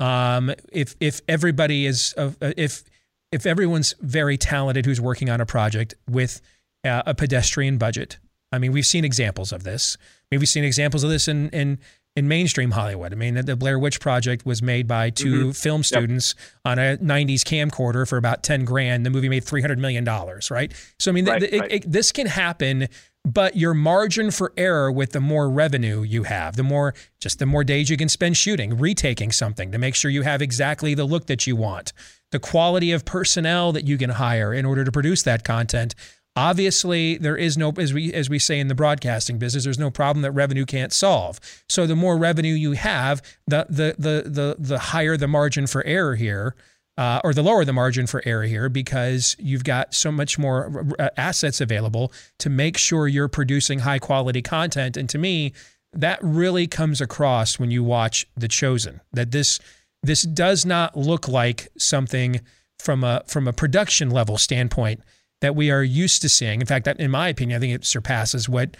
Um, 0.00 0.52
if 0.72 0.96
if 0.98 1.20
everybody 1.28 1.86
is 1.86 2.12
uh, 2.18 2.32
if 2.40 2.82
if 3.30 3.46
everyone's 3.46 3.94
very 4.00 4.36
talented 4.36 4.84
who's 4.84 5.00
working 5.00 5.30
on 5.30 5.40
a 5.40 5.46
project 5.46 5.94
with 6.08 6.40
uh, 6.84 7.04
a 7.06 7.14
pedestrian 7.14 7.78
budget. 7.78 8.18
I 8.52 8.58
mean, 8.58 8.72
we've 8.72 8.86
seen 8.86 9.04
examples 9.04 9.52
of 9.52 9.62
this. 9.62 9.96
We've 10.30 10.48
seen 10.48 10.64
examples 10.64 11.04
of 11.04 11.10
this 11.10 11.28
in 11.28 11.48
in 11.50 11.78
in 12.16 12.26
mainstream 12.26 12.72
Hollywood. 12.72 13.12
I 13.12 13.16
mean, 13.16 13.34
the 13.34 13.56
Blair 13.56 13.78
Witch 13.78 14.00
Project 14.00 14.44
was 14.44 14.60
made 14.60 14.88
by 14.88 15.10
2 15.10 15.32
mm-hmm. 15.32 15.50
film 15.52 15.82
students 15.82 16.34
yep. 16.36 16.48
on 16.64 16.78
a 16.78 16.96
90s 16.96 17.42
camcorder 17.42 18.06
for 18.08 18.16
about 18.16 18.42
10 18.42 18.64
grand. 18.64 19.06
The 19.06 19.10
movie 19.10 19.28
made 19.28 19.44
$300 19.44 19.78
million, 19.78 20.04
right? 20.50 20.72
So, 20.98 21.10
I 21.10 21.14
mean, 21.14 21.26
right, 21.26 21.40
the, 21.40 21.58
right. 21.58 21.70
It, 21.70 21.84
it, 21.84 21.92
this 21.92 22.10
can 22.10 22.26
happen, 22.26 22.88
but 23.24 23.56
your 23.56 23.74
margin 23.74 24.32
for 24.32 24.52
error 24.56 24.90
with 24.90 25.12
the 25.12 25.20
more 25.20 25.48
revenue 25.48 26.02
you 26.02 26.24
have, 26.24 26.56
the 26.56 26.64
more, 26.64 26.94
just 27.20 27.38
the 27.38 27.46
more 27.46 27.62
days 27.62 27.88
you 27.88 27.96
can 27.96 28.08
spend 28.08 28.36
shooting, 28.36 28.76
retaking 28.76 29.30
something 29.30 29.70
to 29.70 29.78
make 29.78 29.94
sure 29.94 30.10
you 30.10 30.22
have 30.22 30.42
exactly 30.42 30.94
the 30.94 31.04
look 31.04 31.26
that 31.26 31.46
you 31.46 31.54
want, 31.54 31.92
the 32.32 32.40
quality 32.40 32.90
of 32.90 33.04
personnel 33.04 33.70
that 33.70 33.86
you 33.86 33.96
can 33.96 34.10
hire 34.10 34.52
in 34.52 34.64
order 34.64 34.84
to 34.84 34.90
produce 34.90 35.22
that 35.22 35.44
content. 35.44 35.94
Obviously, 36.36 37.18
there 37.18 37.36
is 37.36 37.58
no, 37.58 37.72
as 37.76 37.92
we 37.92 38.12
as 38.14 38.30
we 38.30 38.38
say 38.38 38.60
in 38.60 38.68
the 38.68 38.74
broadcasting 38.74 39.38
business, 39.38 39.64
there's 39.64 39.78
no 39.78 39.90
problem 39.90 40.22
that 40.22 40.30
revenue 40.30 40.64
can't 40.64 40.92
solve. 40.92 41.40
So 41.68 41.86
the 41.86 41.96
more 41.96 42.16
revenue 42.16 42.54
you 42.54 42.72
have, 42.72 43.20
the 43.46 43.66
the 43.68 43.96
the 43.98 44.30
the 44.30 44.56
the 44.58 44.78
higher 44.78 45.16
the 45.16 45.26
margin 45.26 45.66
for 45.66 45.84
error 45.84 46.14
here, 46.14 46.54
uh, 46.96 47.20
or 47.24 47.34
the 47.34 47.42
lower 47.42 47.64
the 47.64 47.72
margin 47.72 48.06
for 48.06 48.22
error 48.24 48.44
here, 48.44 48.68
because 48.68 49.34
you've 49.40 49.64
got 49.64 49.92
so 49.92 50.12
much 50.12 50.38
more 50.38 50.86
uh, 51.00 51.08
assets 51.16 51.60
available 51.60 52.12
to 52.38 52.48
make 52.48 52.78
sure 52.78 53.08
you're 53.08 53.28
producing 53.28 53.80
high 53.80 53.98
quality 53.98 54.40
content. 54.40 54.96
And 54.96 55.08
to 55.08 55.18
me, 55.18 55.52
that 55.92 56.20
really 56.22 56.68
comes 56.68 57.00
across 57.00 57.58
when 57.58 57.72
you 57.72 57.82
watch 57.82 58.24
The 58.36 58.48
Chosen. 58.48 59.00
That 59.12 59.32
this 59.32 59.58
this 60.02 60.22
does 60.22 60.64
not 60.64 60.96
look 60.96 61.26
like 61.26 61.68
something 61.76 62.40
from 62.78 63.02
a 63.02 63.24
from 63.26 63.48
a 63.48 63.52
production 63.52 64.10
level 64.10 64.38
standpoint 64.38 65.02
that 65.40 65.56
we 65.56 65.70
are 65.70 65.82
used 65.82 66.22
to 66.22 66.28
seeing. 66.28 66.60
In 66.60 66.66
fact, 66.66 66.86
in 66.86 67.10
my 67.10 67.28
opinion, 67.28 67.56
I 67.56 67.60
think 67.60 67.74
it 67.74 67.84
surpasses 67.84 68.48
what 68.48 68.76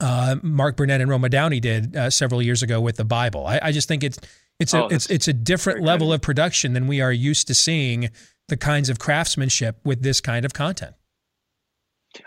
uh, 0.00 0.36
Mark 0.42 0.76
Burnett 0.76 1.00
and 1.00 1.10
Roma 1.10 1.28
Downey 1.28 1.60
did 1.60 1.96
uh, 1.96 2.10
several 2.10 2.40
years 2.42 2.62
ago 2.62 2.80
with 2.80 2.96
the 2.96 3.04
Bible. 3.04 3.46
I, 3.46 3.60
I 3.62 3.72
just 3.72 3.88
think 3.88 4.04
it's 4.04 4.18
it's 4.58 4.74
oh, 4.74 4.84
a 4.84 4.94
it's 4.94 5.10
it's 5.10 5.28
a 5.28 5.32
different 5.32 5.82
level 5.82 6.12
of 6.12 6.20
production 6.22 6.72
than 6.74 6.86
we 6.86 7.00
are 7.00 7.12
used 7.12 7.46
to 7.48 7.54
seeing 7.54 8.10
the 8.48 8.56
kinds 8.56 8.88
of 8.88 8.98
craftsmanship 8.98 9.78
with 9.84 10.02
this 10.02 10.20
kind 10.20 10.44
of 10.44 10.52
content. 10.52 10.94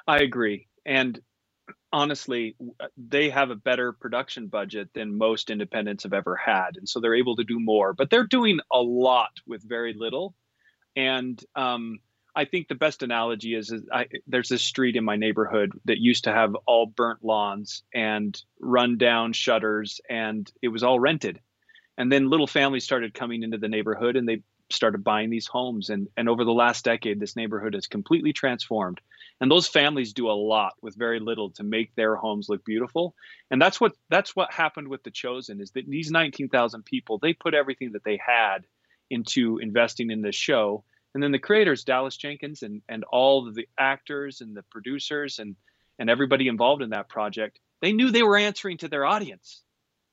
I 0.08 0.20
agree, 0.20 0.68
and 0.86 1.20
honestly, 1.92 2.56
they 2.98 3.30
have 3.30 3.52
a 3.52 3.56
better 3.56 3.94
production 3.94 4.48
budget 4.48 4.90
than 4.94 5.18
most 5.18 5.50
independents 5.50 6.04
have 6.04 6.14
ever 6.14 6.36
had, 6.36 6.78
and 6.78 6.88
so 6.88 7.00
they're 7.00 7.16
able 7.16 7.36
to 7.38 7.44
do 7.44 7.60
more. 7.60 7.94
But 7.94 8.10
they're 8.10 8.28
doing 8.28 8.60
a 8.72 8.82
lot 8.82 9.32
with 9.48 9.68
very 9.68 9.94
little, 9.94 10.34
and 10.96 11.42
um, 11.56 12.00
I 12.36 12.46
think 12.46 12.68
the 12.68 12.76
best 12.76 13.04
analogy 13.04 13.54
is, 13.56 13.72
is 13.72 13.84
I, 13.92 14.08
there's 14.26 14.50
this 14.50 14.64
street 14.64 14.96
in 14.96 15.04
my 15.04 15.16
neighborhood 15.16 15.72
that 15.86 16.00
used 16.00 16.24
to 16.24 16.32
have 16.32 16.56
all 16.66 16.88
burnt 16.88 17.24
lawns 17.24 17.84
and 17.94 18.40
run 18.60 18.98
down 18.98 19.34
shutters, 19.34 20.02
and 20.10 20.52
it 20.62 20.70
was 20.70 20.84
all 20.84 21.00
rented. 21.00 21.40
And 21.98 22.12
then 22.12 22.30
little 22.30 22.48
families 22.48 22.84
started 22.84 23.14
coming 23.14 23.44
into 23.44 23.60
the 23.60 23.68
neighborhood, 23.68 24.16
and 24.16 24.28
they 24.28 24.42
started 24.72 25.04
buying 25.04 25.30
these 25.30 25.46
homes. 25.46 25.90
And 25.90 26.08
and 26.18 26.28
over 26.28 26.44
the 26.44 26.52
last 26.52 26.84
decade, 26.84 27.20
this 27.20 27.36
neighborhood 27.36 27.76
has 27.76 27.86
completely 27.86 28.34
transformed. 28.34 29.00
And 29.40 29.52
those 29.52 29.68
families 29.68 30.14
do 30.14 30.30
a 30.30 30.32
lot 30.32 30.74
with 30.82 30.96
very 30.96 31.20
little 31.20 31.52
to 31.52 31.64
make 31.64 31.94
their 31.96 32.16
homes 32.16 32.50
look 32.50 32.66
beautiful. 32.66 33.14
And 33.52 33.62
that's 33.62 33.80
what 33.80 33.94
that's 34.10 34.36
what 34.36 34.52
happened 34.52 34.88
with 34.88 35.04
the 35.04 35.12
Chosen 35.12 35.62
is 35.62 35.72
that 35.72 35.88
these 35.88 36.10
19,000 36.10 36.84
people 36.84 37.20
they 37.20 37.34
put 37.34 37.54
everything 37.54 37.92
that 37.92 38.04
they 38.04 38.20
had 38.26 38.66
into 39.10 39.60
investing 39.60 40.10
in 40.10 40.22
this 40.22 40.36
show 40.36 40.84
and 41.14 41.22
then 41.24 41.32
the 41.32 41.40
creators 41.40 41.84
dallas 41.84 42.18
jenkins 42.18 42.64
and 42.64 42.82
and 42.90 43.04
all 43.06 43.52
the 43.52 43.68
actors 43.78 44.42
and 44.42 44.56
the 44.56 44.64
producers 44.64 45.40
and 45.40 45.56
and 46.00 46.10
everybody 46.10 46.48
involved 46.48 46.82
in 46.82 46.90
that 46.92 47.10
project 47.10 47.60
they 47.82 47.92
knew 47.94 48.12
they 48.12 48.24
were 48.24 48.38
answering 48.38 48.78
to 48.78 48.88
their 48.88 49.06
audience 49.06 49.64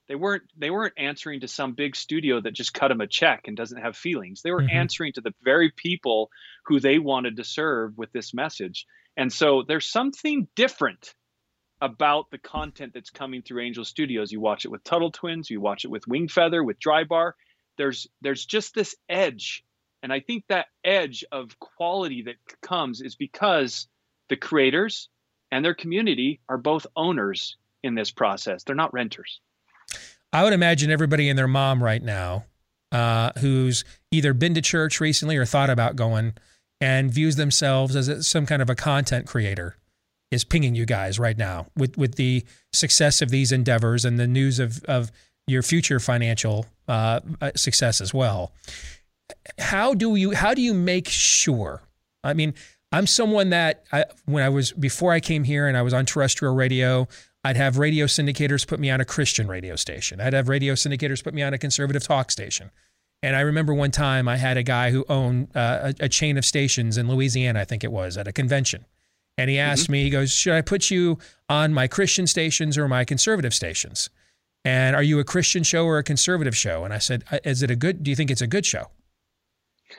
They 0.08 0.16
weren't 0.16 0.42
they 0.58 0.70
weren't 0.70 0.94
answering 0.98 1.40
to 1.40 1.48
some 1.48 1.74
big 1.74 1.94
studio 1.94 2.40
that 2.40 2.52
just 2.52 2.74
cut 2.74 2.88
them 2.88 3.00
a 3.00 3.06
check 3.06 3.46
and 3.46 3.56
doesn't 3.56 3.80
have 3.80 3.96
feelings. 3.96 4.42
They 4.42 4.50
were 4.50 4.64
Mhm. 4.64 4.74
answering 4.82 5.12
to 5.14 5.20
the 5.20 5.32
very 5.42 5.70
people 5.70 6.30
who 6.66 6.80
they 6.80 6.98
wanted 6.98 7.36
to 7.36 7.44
serve 7.44 7.96
with 7.96 8.10
this 8.12 8.34
message. 8.34 8.86
And 9.16 9.32
so 9.32 9.62
there's 9.62 9.86
something 9.86 10.48
different 10.56 11.14
about 11.80 12.30
the 12.30 12.38
content 12.38 12.92
that's 12.92 13.10
coming 13.10 13.42
through 13.42 13.62
Angel 13.62 13.84
Studios. 13.84 14.32
You 14.32 14.40
watch 14.40 14.64
it 14.64 14.70
with 14.72 14.82
Tuttle 14.82 15.12
Twins, 15.12 15.48
you 15.48 15.60
watch 15.60 15.84
it 15.84 15.90
with 15.90 16.04
Wingfeather, 16.06 16.64
with 16.64 16.78
Dry 16.80 17.04
Bar. 17.04 17.36
There's 17.78 18.08
there's 18.20 18.44
just 18.44 18.74
this 18.74 18.96
edge, 19.08 19.64
and 20.02 20.12
I 20.12 20.20
think 20.20 20.44
that 20.48 20.66
edge 20.84 21.24
of 21.30 21.58
quality 21.58 22.22
that 22.22 22.36
comes 22.62 23.00
is 23.00 23.16
because 23.16 23.86
the 24.28 24.36
creators 24.36 25.08
and 25.50 25.64
their 25.64 25.74
community 25.74 26.40
are 26.48 26.58
both 26.58 26.86
owners 26.96 27.56
in 27.82 27.94
this 27.94 28.10
process. 28.10 28.64
They're 28.64 28.76
not 28.76 28.92
renters. 28.92 29.40
I 30.32 30.44
would 30.44 30.52
imagine 30.52 30.90
everybody 30.90 31.28
and 31.28 31.38
their 31.38 31.48
mom 31.48 31.82
right 31.82 32.02
now, 32.02 32.44
uh, 32.92 33.32
who's 33.38 33.84
either 34.10 34.32
been 34.32 34.54
to 34.54 34.62
church 34.62 35.00
recently 35.00 35.36
or 35.36 35.44
thought 35.44 35.70
about 35.70 35.96
going, 35.96 36.34
and 36.80 37.12
views 37.12 37.36
themselves 37.36 37.96
as 37.96 38.26
some 38.28 38.46
kind 38.46 38.62
of 38.62 38.70
a 38.70 38.74
content 38.74 39.26
creator, 39.26 39.76
is 40.30 40.44
pinging 40.44 40.74
you 40.74 40.86
guys 40.86 41.18
right 41.18 41.36
now 41.36 41.66
with 41.76 41.98
with 41.98 42.14
the 42.14 42.44
success 42.72 43.20
of 43.20 43.30
these 43.30 43.50
endeavors 43.50 44.04
and 44.04 44.18
the 44.18 44.28
news 44.28 44.60
of 44.60 44.84
of 44.84 45.10
your 45.46 45.62
future 45.62 45.98
financial 45.98 46.66
uh, 46.86 47.20
uh, 47.40 47.50
success 47.56 48.00
as 48.00 48.14
well. 48.14 48.52
How 49.58 49.94
do 49.94 50.16
you 50.16 50.32
how 50.32 50.54
do 50.54 50.62
you 50.62 50.74
make 50.74 51.08
sure? 51.08 51.82
I 52.22 52.34
mean, 52.34 52.54
I'm 52.92 53.06
someone 53.06 53.50
that 53.50 53.84
I, 53.92 54.04
when 54.26 54.42
I 54.42 54.48
was 54.48 54.72
before 54.72 55.12
I 55.12 55.20
came 55.20 55.44
here 55.44 55.68
and 55.68 55.76
I 55.76 55.82
was 55.82 55.94
on 55.94 56.06
terrestrial 56.06 56.54
radio, 56.54 57.08
I'd 57.44 57.56
have 57.56 57.78
radio 57.78 58.06
syndicators 58.06 58.66
put 58.66 58.80
me 58.80 58.90
on 58.90 59.00
a 59.00 59.04
Christian 59.04 59.48
radio 59.48 59.76
station. 59.76 60.20
I'd 60.20 60.32
have 60.32 60.48
radio 60.48 60.74
syndicators 60.74 61.22
put 61.22 61.34
me 61.34 61.42
on 61.42 61.54
a 61.54 61.58
conservative 61.58 62.02
talk 62.02 62.30
station. 62.30 62.70
And 63.22 63.36
I 63.36 63.40
remember 63.40 63.74
one 63.74 63.90
time 63.90 64.28
I 64.28 64.36
had 64.36 64.56
a 64.56 64.62
guy 64.62 64.90
who 64.90 65.04
owned 65.08 65.54
uh, 65.54 65.92
a, 66.00 66.04
a 66.04 66.08
chain 66.08 66.38
of 66.38 66.44
stations 66.44 66.96
in 66.96 67.08
Louisiana, 67.08 67.60
I 67.60 67.64
think 67.64 67.84
it 67.84 67.92
was, 67.92 68.16
at 68.16 68.26
a 68.26 68.32
convention. 68.32 68.86
And 69.36 69.48
he 69.48 69.58
asked 69.58 69.88
me, 69.88 70.02
he 70.02 70.10
goes, 70.10 70.32
Should 70.32 70.54
I 70.54 70.60
put 70.60 70.90
you 70.90 71.18
on 71.48 71.72
my 71.72 71.86
Christian 71.86 72.26
stations 72.26 72.76
or 72.76 72.88
my 72.88 73.04
conservative 73.04 73.54
stations? 73.54 74.10
And 74.64 74.94
are 74.94 75.02
you 75.02 75.18
a 75.18 75.24
Christian 75.24 75.62
show 75.62 75.86
or 75.86 75.96
a 75.96 76.02
conservative 76.02 76.56
show? 76.56 76.84
And 76.84 76.92
I 76.92 76.98
said, 76.98 77.24
Is 77.44 77.62
it 77.62 77.70
a 77.70 77.76
good, 77.76 78.02
do 78.02 78.10
you 78.10 78.16
think 78.16 78.30
it's 78.30 78.42
a 78.42 78.46
good 78.46 78.66
show? 78.66 78.90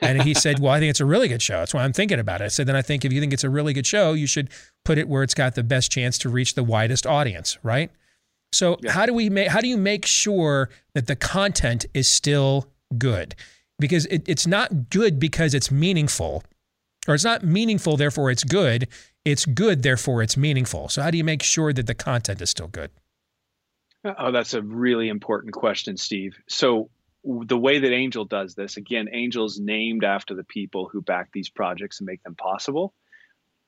And 0.00 0.22
he 0.22 0.34
said, 0.34 0.58
Well, 0.58 0.72
I 0.72 0.80
think 0.80 0.90
it's 0.90 1.00
a 1.00 1.04
really 1.04 1.28
good 1.28 1.42
show. 1.42 1.58
That's 1.58 1.74
why 1.74 1.84
I'm 1.84 1.92
thinking 1.92 2.18
about 2.18 2.40
it. 2.40 2.44
I 2.44 2.48
said, 2.48 2.66
Then 2.66 2.76
I 2.76 2.82
think 2.82 3.04
if 3.04 3.12
you 3.12 3.20
think 3.20 3.32
it's 3.32 3.44
a 3.44 3.50
really 3.50 3.72
good 3.72 3.86
show, 3.86 4.12
you 4.14 4.26
should 4.26 4.50
put 4.84 4.98
it 4.98 5.08
where 5.08 5.22
it's 5.22 5.34
got 5.34 5.54
the 5.54 5.62
best 5.62 5.92
chance 5.92 6.18
to 6.18 6.28
reach 6.28 6.54
the 6.54 6.64
widest 6.64 7.06
audience, 7.06 7.58
right? 7.62 7.90
So 8.52 8.78
how 8.88 9.06
do 9.06 9.14
we 9.14 9.30
make 9.30 9.48
how 9.48 9.60
do 9.60 9.68
you 9.68 9.78
make 9.78 10.06
sure 10.06 10.68
that 10.94 11.06
the 11.06 11.16
content 11.16 11.86
is 11.94 12.06
still 12.06 12.68
good? 12.98 13.34
Because 13.78 14.06
it, 14.06 14.22
it's 14.26 14.46
not 14.46 14.90
good 14.90 15.18
because 15.18 15.54
it's 15.54 15.70
meaningful, 15.70 16.44
or 17.08 17.14
it's 17.14 17.24
not 17.24 17.42
meaningful, 17.42 17.96
therefore 17.96 18.30
it's 18.30 18.44
good. 18.44 18.88
It's 19.24 19.46
good, 19.46 19.82
therefore 19.82 20.22
it's 20.22 20.36
meaningful. 20.36 20.88
So 20.88 21.02
how 21.02 21.10
do 21.10 21.18
you 21.18 21.24
make 21.24 21.42
sure 21.42 21.72
that 21.72 21.86
the 21.86 21.94
content 21.94 22.40
is 22.42 22.50
still 22.50 22.68
good? 22.68 22.90
Uh, 24.04 24.14
oh, 24.18 24.32
that's 24.32 24.54
a 24.54 24.62
really 24.62 25.08
important 25.08 25.54
question, 25.54 25.96
Steve. 25.96 26.36
So 26.48 26.90
the 27.24 27.58
way 27.58 27.78
that 27.78 27.92
Angel 27.92 28.24
does 28.24 28.54
this, 28.54 28.76
again, 28.76 29.08
Angel's 29.08 29.58
named 29.58 30.04
after 30.04 30.34
the 30.34 30.44
people 30.44 30.88
who 30.88 31.00
back 31.00 31.30
these 31.32 31.48
projects 31.48 32.00
and 32.00 32.06
make 32.06 32.22
them 32.22 32.34
possible. 32.34 32.94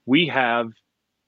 We 0.06 0.26
have 0.26 0.72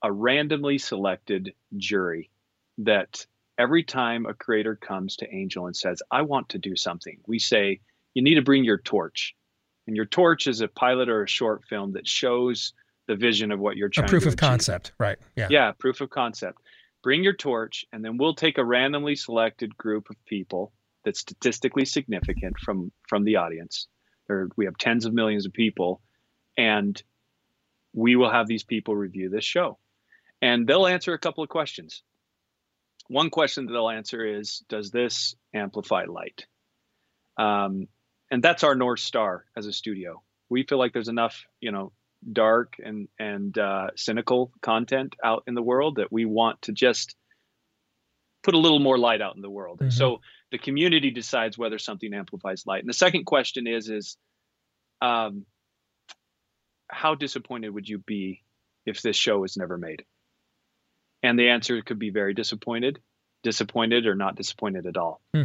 a 0.03 0.13
randomly 0.13 0.79
selected 0.79 1.55
jury 1.77 2.31
that 2.79 3.27
every 3.59 3.85
time 3.85 4.27
a 4.27 4.35
creator 4.35 4.77
comes 4.77 5.17
to 5.17 5.35
Angel 5.35 5.67
and 5.67 5.77
says, 5.77 6.03
I 6.11 6.23
want 6.23 6.51
to 6.51 6.59
do 6.59 6.77
something, 6.77 7.19
we 7.27 7.39
say, 7.39 7.81
you 8.15 8.23
need 8.23 8.35
to 8.35 8.43
bring 8.43 8.65
your 8.65 8.79
torch. 8.79 9.35
And 9.87 9.95
your 9.95 10.05
torch 10.05 10.47
is 10.47 10.61
a 10.61 10.69
pilot 10.69 11.09
or 11.09 11.23
a 11.23 11.29
short 11.29 11.65
film 11.65 11.93
that 11.93 12.09
shows 12.09 12.73
the 13.07 13.15
vision 13.15 13.53
of 13.53 13.61
what 13.61 13.77
you're 13.77 13.89
trying 13.89 14.09
to 14.09 14.11
do. 14.11 14.17
A 14.17 14.21
proof 14.21 14.27
of 14.27 14.35
achieve. 14.35 14.49
concept, 14.49 14.93
right? 14.99 15.19
Yeah. 15.37 15.47
Yeah, 15.49 15.73
proof 15.73 16.01
of 16.01 16.11
concept. 16.11 16.59
Bring 17.05 17.23
your 17.23 17.35
torch, 17.35 17.87
and 17.93 18.05
then 18.05 18.17
we'll 18.17 18.35
take 18.35 18.59
a 18.59 18.65
randomly 18.65 19.15
selected 19.15 19.77
group 19.77 20.11
of 20.11 20.17
people 20.27 20.73
that's 21.07 21.21
statistically 21.21 21.85
significant 21.85 22.59
from 22.59 22.91
from 23.09 23.23
the 23.23 23.37
audience. 23.37 23.87
There, 24.27 24.49
we 24.57 24.65
have 24.65 24.77
tens 24.77 25.07
of 25.07 25.15
millions 25.15 25.47
of 25.47 25.53
people, 25.53 26.03
and 26.59 27.01
we 27.95 28.17
will 28.17 28.31
have 28.31 28.49
these 28.49 28.65
people 28.65 28.97
review 28.97 29.31
this 29.31 29.45
show, 29.45 29.79
and 30.43 30.67
they'll 30.67 30.87
answer 30.87 31.15
a 31.15 31.19
couple 31.19 31.45
of 31.45 31.49
questions. 31.49 32.03
One 33.07 33.31
question 33.31 33.67
that 33.67 33.73
they'll 33.73 33.89
answer 33.89 34.27
is, 34.27 34.65
"Does 34.69 34.91
this 34.91 35.37
amplify 35.55 36.07
light?" 36.07 36.47
Um, 37.39 37.87
and 38.29 38.43
that's 38.43 38.65
our 38.65 38.75
north 38.75 39.01
star 39.01 39.45
as 39.57 39.67
a 39.67 39.73
studio. 39.73 40.23
We 40.49 40.65
feel 40.65 40.79
like 40.79 40.93
there's 40.93 41.09
enough, 41.09 41.47
you 41.61 41.71
know, 41.71 41.93
dark 42.33 42.75
and 42.85 43.07
and 43.17 43.57
uh, 43.57 43.91
cynical 43.95 44.51
content 44.61 45.15
out 45.23 45.45
in 45.47 45.55
the 45.55 45.63
world 45.63 45.97
that 45.97 46.11
we 46.11 46.25
want 46.25 46.63
to 46.63 46.73
just 46.73 47.15
put 48.43 48.55
a 48.55 48.59
little 48.59 48.81
more 48.81 48.99
light 48.99 49.23
out 49.23 49.37
in 49.37 49.43
the 49.43 49.51
world. 49.51 49.81
And 49.81 49.93
so 49.93 50.21
the 50.53 50.59
community 50.59 51.11
decides 51.11 51.59
whether 51.59 51.79
something 51.79 52.13
amplifies 52.15 52.67
light. 52.67 52.81
And 52.81 52.89
the 52.89 52.95
second 52.95 53.25
question 53.25 53.67
is 53.67 53.89
is 53.89 54.17
um, 55.03 55.45
how 56.89 57.15
disappointed 57.15 57.71
would 57.71 57.89
you 57.89 57.99
be 57.99 58.43
if 58.85 59.03
this 59.03 59.17
show 59.17 59.39
was 59.39 59.57
never 59.57 59.77
made? 59.77 60.05
And 61.23 61.39
the 61.39 61.49
answer 61.49 61.83
could 61.83 61.99
be 61.99 62.11
very 62.11 62.35
disappointed, 62.35 63.01
disappointed, 63.43 64.07
or 64.07 64.15
not 64.15 64.37
disappointed 64.37 64.87
at 64.87 64.97
all. 64.97 65.21
Hmm. 65.35 65.43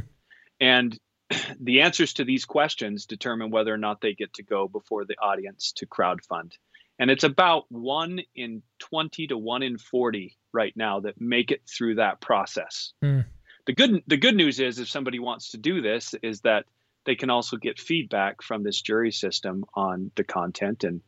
And 0.60 1.00
the 1.60 1.82
answers 1.82 2.14
to 2.14 2.24
these 2.24 2.46
questions 2.46 3.06
determine 3.06 3.52
whether 3.52 3.74
or 3.74 3.78
not 3.78 4.02
they 4.02 4.14
get 4.14 4.34
to 4.34 4.44
go 4.44 4.68
before 4.68 5.06
the 5.06 5.18
audience 5.18 5.74
to 5.78 5.88
crowdfund. 5.88 6.54
And 7.00 7.10
it's 7.10 7.24
about 7.24 7.66
one 7.70 8.20
in 8.36 8.62
20 8.80 9.28
to 9.28 9.38
one 9.38 9.64
in 9.64 9.80
40 9.80 10.38
right 10.54 10.74
now 10.76 11.00
that 11.00 11.20
make 11.20 11.50
it 11.50 11.62
through 11.68 11.96
that 11.96 12.22
process. 12.22 12.94
Hmm. 13.02 13.22
The 13.66 13.74
good 13.74 14.04
the 14.08 14.18
good 14.18 14.36
news 14.36 14.60
is 14.60 14.80
if 14.80 14.90
somebody 14.90 15.20
wants 15.20 15.52
to 15.52 15.58
do 15.58 15.82
this 15.82 16.16
is 16.22 16.42
that 16.42 16.66
they 17.06 17.16
can 17.16 17.30
also 17.30 17.58
get 17.58 17.80
feedback 17.80 18.42
from 18.42 18.64
this 18.64 18.82
jury 18.82 19.12
system 19.12 19.66
on 19.74 20.12
the 20.16 20.24
content 20.24 20.84
and 20.84 21.02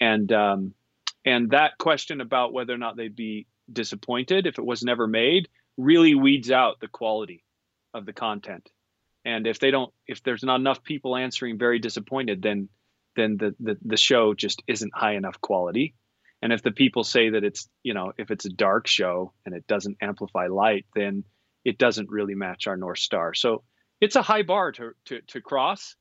and 0.00 0.32
um, 0.32 0.74
and 1.24 1.50
that 1.50 1.78
question 1.78 2.20
about 2.20 2.52
whether 2.52 2.72
or 2.72 2.78
not 2.78 2.96
they'd 2.96 3.14
be 3.14 3.46
disappointed 3.70 4.46
if 4.46 4.58
it 4.58 4.64
was 4.64 4.82
never 4.82 5.06
made 5.06 5.48
really 5.76 6.14
weeds 6.14 6.50
out 6.50 6.80
the 6.80 6.88
quality 6.88 7.44
of 7.94 8.06
the 8.06 8.12
content. 8.12 8.68
And 9.24 9.46
if 9.46 9.58
they 9.58 9.70
don't 9.70 9.92
if 10.06 10.22
there's 10.22 10.42
not 10.42 10.60
enough 10.60 10.82
people 10.82 11.16
answering 11.16 11.58
very 11.58 11.78
disappointed 11.78 12.42
then 12.42 12.68
then 13.16 13.36
the, 13.36 13.54
the 13.60 13.76
the 13.84 13.96
show 13.96 14.34
just 14.34 14.62
isn't 14.66 14.94
high 14.94 15.14
enough 15.14 15.40
quality. 15.40 15.94
And 16.42 16.54
if 16.54 16.62
the 16.62 16.70
people 16.70 17.04
say 17.04 17.30
that 17.30 17.44
it's 17.44 17.68
you 17.82 17.94
know 17.94 18.12
if 18.16 18.30
it's 18.30 18.46
a 18.46 18.50
dark 18.50 18.86
show 18.86 19.32
and 19.44 19.54
it 19.54 19.66
doesn't 19.66 19.98
amplify 20.00 20.46
light 20.46 20.86
then 20.94 21.24
it 21.64 21.78
doesn't 21.78 22.08
really 22.10 22.34
match 22.34 22.66
our 22.66 22.76
north 22.76 22.98
star 22.98 23.34
so 23.34 23.62
it's 24.00 24.16
a 24.16 24.22
high 24.22 24.42
bar 24.42 24.72
to 24.72 24.92
to, 25.04 25.20
to 25.22 25.40
cross 25.40 25.96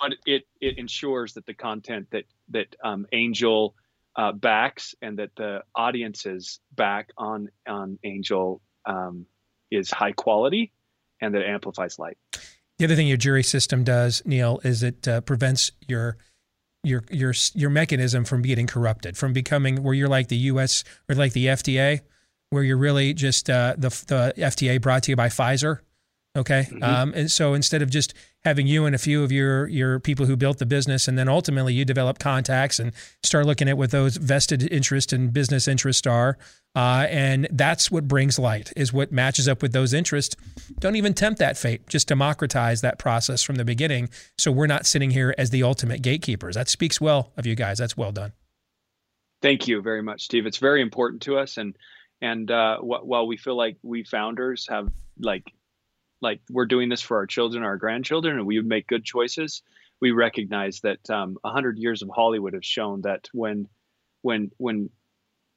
but 0.00 0.12
it 0.26 0.42
it 0.60 0.78
ensures 0.78 1.34
that 1.34 1.46
the 1.46 1.54
content 1.54 2.06
that 2.10 2.24
that 2.48 2.74
um, 2.84 3.06
angel 3.12 3.74
uh, 4.16 4.32
backs 4.32 4.94
and 5.02 5.18
that 5.18 5.30
the 5.36 5.60
audiences 5.74 6.60
back 6.74 7.10
on 7.16 7.48
on 7.68 7.98
angel 8.04 8.60
um, 8.86 9.26
is 9.70 9.90
high 9.90 10.12
quality 10.12 10.72
and 11.20 11.34
that 11.34 11.42
amplifies 11.44 11.98
light 11.98 12.18
The 12.78 12.84
other 12.84 12.96
thing 12.96 13.06
your 13.06 13.16
jury 13.16 13.44
system 13.44 13.84
does, 13.84 14.22
Neal, 14.24 14.60
is 14.64 14.82
it 14.82 15.06
uh, 15.06 15.20
prevents 15.20 15.70
your 15.86 16.16
your 16.82 17.04
your 17.10 17.32
your 17.54 17.70
mechanism 17.70 18.24
from 18.24 18.42
getting 18.42 18.66
corrupted, 18.66 19.16
from 19.16 19.32
becoming 19.32 19.82
where 19.82 19.94
you're 19.94 20.08
like 20.08 20.28
the 20.28 20.36
U.S. 20.36 20.84
or 21.08 21.14
like 21.14 21.32
the 21.32 21.46
FDA, 21.46 22.00
where 22.50 22.62
you're 22.62 22.76
really 22.76 23.14
just 23.14 23.50
uh, 23.50 23.74
the 23.76 23.88
the 24.06 24.34
FDA 24.36 24.80
brought 24.80 25.02
to 25.04 25.12
you 25.12 25.16
by 25.16 25.28
Pfizer. 25.28 25.80
Okay, 26.36 26.66
um, 26.82 27.12
and 27.14 27.30
so 27.30 27.54
instead 27.54 27.80
of 27.80 27.90
just 27.90 28.12
having 28.44 28.66
you 28.66 28.86
and 28.86 28.94
a 28.94 28.98
few 28.98 29.22
of 29.22 29.30
your 29.30 29.68
your 29.68 30.00
people 30.00 30.26
who 30.26 30.36
built 30.36 30.58
the 30.58 30.66
business, 30.66 31.06
and 31.06 31.16
then 31.16 31.28
ultimately 31.28 31.72
you 31.72 31.84
develop 31.84 32.18
contacts 32.18 32.80
and 32.80 32.92
start 33.22 33.46
looking 33.46 33.68
at 33.68 33.78
what 33.78 33.92
those 33.92 34.16
vested 34.16 34.70
interest 34.72 35.12
and 35.12 35.32
business 35.32 35.68
interests 35.68 36.08
are, 36.08 36.36
uh, 36.74 37.06
and 37.08 37.46
that's 37.52 37.88
what 37.88 38.08
brings 38.08 38.36
light 38.36 38.72
is 38.76 38.92
what 38.92 39.12
matches 39.12 39.46
up 39.46 39.62
with 39.62 39.72
those 39.72 39.92
interests. 39.92 40.34
Don't 40.80 40.96
even 40.96 41.14
tempt 41.14 41.38
that 41.38 41.56
fate. 41.56 41.86
Just 41.86 42.08
democratize 42.08 42.80
that 42.80 42.98
process 42.98 43.44
from 43.44 43.54
the 43.54 43.64
beginning, 43.64 44.08
so 44.36 44.50
we're 44.50 44.66
not 44.66 44.86
sitting 44.86 45.10
here 45.10 45.36
as 45.38 45.50
the 45.50 45.62
ultimate 45.62 46.02
gatekeepers. 46.02 46.56
That 46.56 46.68
speaks 46.68 47.00
well 47.00 47.30
of 47.36 47.46
you 47.46 47.54
guys. 47.54 47.78
That's 47.78 47.96
well 47.96 48.10
done. 48.10 48.32
Thank 49.40 49.68
you 49.68 49.82
very 49.82 50.02
much, 50.02 50.24
Steve. 50.24 50.46
It's 50.46 50.58
very 50.58 50.82
important 50.82 51.22
to 51.22 51.38
us, 51.38 51.58
and 51.58 51.76
and 52.20 52.50
uh, 52.50 52.78
wh- 52.78 53.06
while 53.06 53.26
we 53.26 53.36
feel 53.36 53.56
like 53.56 53.76
we 53.82 54.04
founders 54.04 54.66
have 54.68 54.88
like 55.18 55.52
like 56.20 56.40
we're 56.50 56.66
doing 56.66 56.88
this 56.88 57.02
for 57.02 57.18
our 57.18 57.26
children, 57.26 57.62
our 57.62 57.76
grandchildren, 57.76 58.38
and 58.38 58.46
we 58.46 58.58
would 58.58 58.66
make 58.66 58.86
good 58.86 59.04
choices, 59.04 59.62
we 60.00 60.10
recognize 60.10 60.80
that 60.80 61.08
um, 61.10 61.36
a 61.44 61.50
hundred 61.50 61.78
years 61.78 62.02
of 62.02 62.08
Hollywood 62.08 62.54
have 62.54 62.64
shown 62.64 63.02
that 63.02 63.28
when 63.32 63.68
when 64.22 64.50
when 64.56 64.90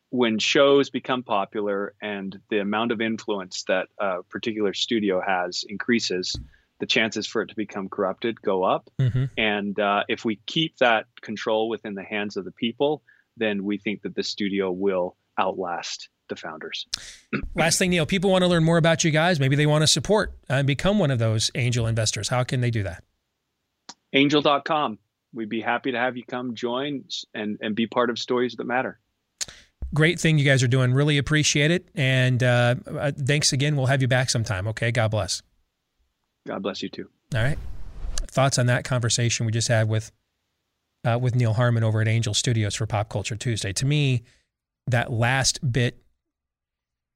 when 0.09 0.39
shows 0.39 0.89
become 0.89 1.23
popular 1.23 1.93
and 2.01 2.39
the 2.49 2.59
amount 2.59 2.91
of 2.91 3.01
influence 3.01 3.63
that 3.67 3.87
a 3.99 4.23
particular 4.23 4.73
studio 4.73 5.21
has 5.21 5.65
increases, 5.67 6.35
the 6.79 6.85
chances 6.85 7.27
for 7.27 7.41
it 7.41 7.49
to 7.49 7.55
become 7.55 7.89
corrupted 7.89 8.41
go 8.41 8.63
up. 8.63 8.89
Mm-hmm. 8.99 9.25
And 9.37 9.77
uh, 9.79 10.03
if 10.07 10.23
we 10.23 10.39
keep 10.45 10.77
that 10.77 11.07
control 11.21 11.67
within 11.67 11.95
the 11.95 12.03
hands 12.03 12.37
of 12.37 12.45
the 12.45 12.51
people, 12.51 13.01
then 13.35 13.63
we 13.63 13.77
think 13.77 14.03
that 14.03 14.15
the 14.15 14.23
studio 14.23 14.71
will 14.71 15.17
outlast 15.37 16.09
the 16.29 16.35
founders. 16.35 16.87
Last 17.55 17.79
thing, 17.79 17.91
Neal, 17.91 18.05
people 18.05 18.31
want 18.31 18.43
to 18.43 18.47
learn 18.47 18.63
more 18.63 18.77
about 18.77 19.03
you 19.03 19.11
guys. 19.11 19.39
Maybe 19.39 19.55
they 19.55 19.65
want 19.65 19.83
to 19.83 19.87
support 19.87 20.33
and 20.49 20.65
become 20.65 20.99
one 20.99 21.11
of 21.11 21.19
those 21.19 21.51
angel 21.55 21.87
investors. 21.87 22.29
How 22.29 22.43
can 22.43 22.61
they 22.61 22.71
do 22.71 22.83
that? 22.83 23.03
Angel.com. 24.13 24.99
We'd 25.33 25.49
be 25.49 25.61
happy 25.61 25.91
to 25.91 25.97
have 25.99 26.17
you 26.17 26.23
come 26.25 26.55
join 26.55 27.03
and, 27.33 27.57
and 27.61 27.75
be 27.75 27.87
part 27.87 28.09
of 28.09 28.17
Stories 28.17 28.55
That 28.55 28.65
Matter. 28.65 28.99
Great 29.93 30.19
thing 30.19 30.37
you 30.37 30.45
guys 30.45 30.63
are 30.63 30.67
doing. 30.67 30.93
Really 30.93 31.17
appreciate 31.17 31.71
it. 31.71 31.87
And 31.95 32.41
uh, 32.43 32.75
uh, 32.87 33.11
thanks 33.11 33.53
again. 33.53 33.75
We'll 33.75 33.85
have 33.85 34.01
you 34.01 34.07
back 34.07 34.29
sometime. 34.29 34.67
Okay. 34.69 34.91
God 34.91 35.11
bless. 35.11 35.41
God 36.45 36.63
bless 36.63 36.81
you 36.81 36.89
too. 36.89 37.09
All 37.35 37.43
right. 37.43 37.57
Thoughts 38.27 38.57
on 38.57 38.65
that 38.67 38.83
conversation 38.83 39.45
we 39.45 39.51
just 39.51 39.67
had 39.67 39.87
with 39.87 40.11
uh, 41.05 41.17
with 41.21 41.35
Neal 41.35 41.53
Harmon 41.53 41.83
over 41.83 42.01
at 42.01 42.07
Angel 42.07 42.33
Studios 42.33 42.75
for 42.75 42.85
Pop 42.85 43.09
Culture 43.09 43.35
Tuesday. 43.35 43.71
To 43.73 43.85
me, 43.85 44.23
that 44.87 45.11
last 45.11 45.71
bit 45.71 46.01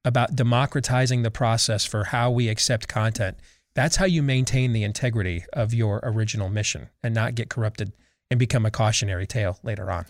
about 0.04 0.36
democratizing 0.36 1.22
the 1.22 1.30
process 1.30 1.84
for 1.84 2.04
how 2.04 2.30
we 2.30 2.48
accept 2.48 2.88
content, 2.88 3.36
that's 3.74 3.96
how 3.96 4.04
you 4.04 4.22
maintain 4.22 4.72
the 4.72 4.84
integrity 4.84 5.44
of 5.52 5.72
your 5.72 6.00
original 6.02 6.48
mission 6.48 6.88
and 7.02 7.14
not 7.14 7.34
get 7.34 7.48
corrupted 7.48 7.92
and 8.30 8.38
become 8.38 8.66
a 8.66 8.70
cautionary 8.70 9.26
tale 9.26 9.58
later 9.62 9.90
on. 9.90 10.06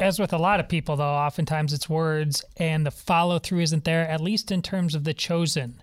As 0.00 0.20
with 0.20 0.32
a 0.32 0.38
lot 0.38 0.60
of 0.60 0.68
people, 0.68 0.96
though, 0.96 1.04
oftentimes 1.04 1.72
it's 1.72 1.88
words 1.88 2.44
and 2.56 2.86
the 2.86 2.90
follow 2.90 3.38
through 3.38 3.60
isn't 3.60 3.84
there, 3.84 4.06
at 4.08 4.20
least 4.20 4.52
in 4.52 4.62
terms 4.62 4.94
of 4.94 5.04
the 5.04 5.14
chosen. 5.14 5.82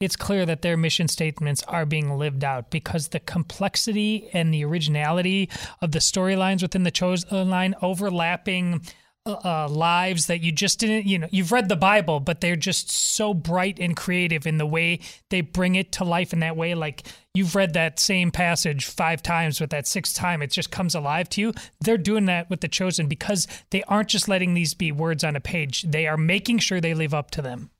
It's 0.00 0.16
clear 0.16 0.44
that 0.46 0.62
their 0.62 0.76
mission 0.76 1.06
statements 1.06 1.62
are 1.68 1.86
being 1.86 2.18
lived 2.18 2.42
out 2.42 2.72
because 2.72 3.08
the 3.08 3.20
complexity 3.20 4.28
and 4.32 4.52
the 4.52 4.64
originality 4.64 5.48
of 5.80 5.92
the 5.92 6.00
storylines 6.00 6.60
within 6.60 6.82
the 6.82 6.90
chosen 6.90 7.50
line 7.50 7.76
overlapping 7.80 8.82
uh, 9.24 9.68
lives 9.68 10.26
that 10.26 10.40
you 10.40 10.50
just 10.50 10.80
didn't, 10.80 11.06
you 11.06 11.18
know, 11.18 11.28
you've 11.30 11.52
read 11.52 11.68
the 11.68 11.76
Bible, 11.76 12.18
but 12.18 12.40
they're 12.40 12.56
just 12.56 12.90
so 12.90 13.32
bright 13.32 13.78
and 13.78 13.96
creative 13.96 14.46
in 14.46 14.58
the 14.58 14.66
way 14.66 14.98
they 15.30 15.40
bring 15.40 15.76
it 15.76 15.92
to 15.92 16.04
life 16.04 16.32
in 16.32 16.40
that 16.40 16.56
way. 16.56 16.74
Like 16.74 17.06
you've 17.34 17.54
read 17.54 17.74
that 17.74 18.00
same 18.00 18.32
passage 18.32 18.86
five 18.86 19.22
times, 19.22 19.60
but 19.60 19.70
that 19.70 19.86
sixth 19.86 20.16
time 20.16 20.42
it 20.42 20.50
just 20.50 20.70
comes 20.70 20.94
alive 20.94 21.28
to 21.30 21.40
you. 21.40 21.52
They're 21.80 21.98
doing 21.98 22.26
that 22.26 22.50
with 22.50 22.62
the 22.62 22.68
chosen 22.68 23.06
because 23.06 23.46
they 23.70 23.84
aren't 23.84 24.08
just 24.08 24.28
letting 24.28 24.54
these 24.54 24.74
be 24.74 24.90
words 24.90 25.22
on 25.22 25.36
a 25.36 25.40
page, 25.40 25.82
they 25.82 26.06
are 26.08 26.16
making 26.16 26.58
sure 26.58 26.80
they 26.80 26.94
live 26.94 27.14
up 27.14 27.30
to 27.32 27.42
them. 27.42 27.70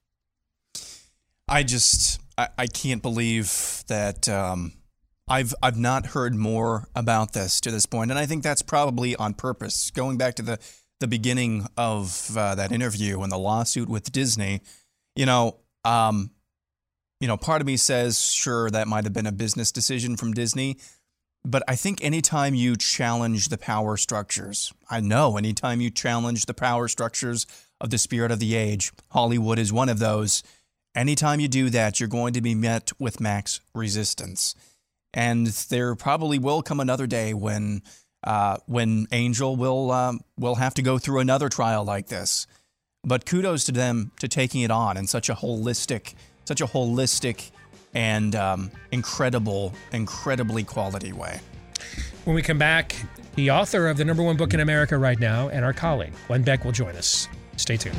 I 1.49 1.65
just, 1.65 2.21
I, 2.39 2.49
I 2.57 2.67
can't 2.67 3.03
believe 3.03 3.83
that. 3.89 4.29
Um, 4.29 4.75
I've 5.29 5.55
I've 5.63 5.79
not 5.79 6.07
heard 6.07 6.35
more 6.35 6.89
about 6.97 7.33
this 7.33 7.61
to 7.61 7.71
this 7.71 7.87
point, 7.87 8.11
and 8.11 8.19
I 8.19 8.27
think 8.27 8.43
that's 8.43 8.61
probably 8.61 9.15
on 9.15 9.35
purpose. 9.35 9.91
Going 9.93 10.19
back 10.19 10.35
to 10.35 10.43
the 10.43 10.59
the 11.03 11.09
beginning 11.09 11.67
of 11.77 12.35
uh, 12.37 12.55
that 12.55 12.73
interview 12.73 13.21
and 13.21 13.31
the 13.31 13.37
lawsuit 13.37 13.89
with 13.89 14.13
Disney, 14.13 14.63
you 15.15 15.27
know, 15.27 15.59
um, 15.85 16.31
you 17.21 17.29
know, 17.29 17.37
part 17.37 17.61
of 17.61 17.67
me 17.67 17.77
says, 17.77 18.31
sure, 18.33 18.71
that 18.71 18.89
might 18.89 19.05
have 19.05 19.13
been 19.13 19.27
a 19.27 19.33
business 19.33 19.71
decision 19.71 20.17
from 20.17 20.33
Disney. 20.33 20.79
But 21.45 21.65
I 21.67 21.75
think 21.75 22.03
anytime 22.03 22.55
you 22.55 22.77
challenge 22.77 23.49
the 23.49 23.59
power 23.59 23.97
structures, 23.97 24.73
I 24.89 25.01
know 25.01 25.37
anytime 25.37 25.81
you 25.81 25.91
challenge 25.91 26.47
the 26.47 26.55
power 26.55 26.87
structures 26.87 27.47
of 27.81 27.91
the 27.91 27.99
spirit 27.99 28.31
of 28.31 28.39
the 28.39 28.55
age, 28.55 28.93
Hollywood 29.11 29.59
is 29.59 29.73
one 29.73 29.89
of 29.89 29.99
those. 29.99 30.45
Anytime 30.95 31.41
you 31.41 31.49
do 31.49 31.69
that, 31.71 31.99
you're 31.99 32.09
going 32.09 32.33
to 32.35 32.41
be 32.41 32.55
met 32.55 32.93
with 33.01 33.21
max 33.21 33.61
resistance. 33.75 34.55
And 35.13 35.49
there 35.49 35.95
probably 35.97 36.39
will 36.39 36.63
come 36.63 36.79
another 36.79 37.09
day 37.09 37.35
when 37.35 37.83
uh, 38.25 38.59
when 38.67 39.07
Angel 39.13 39.57
will 39.57 39.91
um, 39.91 40.21
will 40.39 40.57
have 40.57 40.75
to 40.75 40.83
go 40.83 40.99
through 40.99 41.21
another 41.21 41.49
trial 41.49 41.85
like 41.85 42.09
this. 42.09 42.47
But 43.05 43.27
kudos 43.27 43.65
to 43.65 43.73
them 43.73 44.13
to 44.21 44.29
taking 44.29 44.61
it 44.61 44.71
on 44.71 44.97
in 44.97 45.07
such 45.07 45.29
a 45.29 45.35
holistic, 45.35 46.15
such 46.45 46.61
a 46.61 46.67
holistic 46.67 47.51
and 47.95 48.35
um, 48.37 48.71
incredible, 48.93 49.75
incredibly 49.93 50.63
quality 50.65 51.13
way. 51.13 51.41
When 52.25 52.37
we 52.37 52.43
come 52.43 52.59
back, 52.59 52.95
the 53.35 53.51
author 53.51 53.89
of 53.89 53.97
the 53.97 54.05
number 54.05 54.23
one 54.23 54.37
book 54.37 54.55
in 54.55 54.61
America 54.61 54.97
right 54.97 55.19
now 55.19 55.49
and 55.49 55.65
our 55.65 55.73
colleague, 55.73 56.13
Glenn 56.29 56.43
Beck, 56.43 56.65
will 56.65 56.73
join 56.73 56.95
us. 56.97 57.29
Stay 57.57 57.77
tuned. 57.77 57.97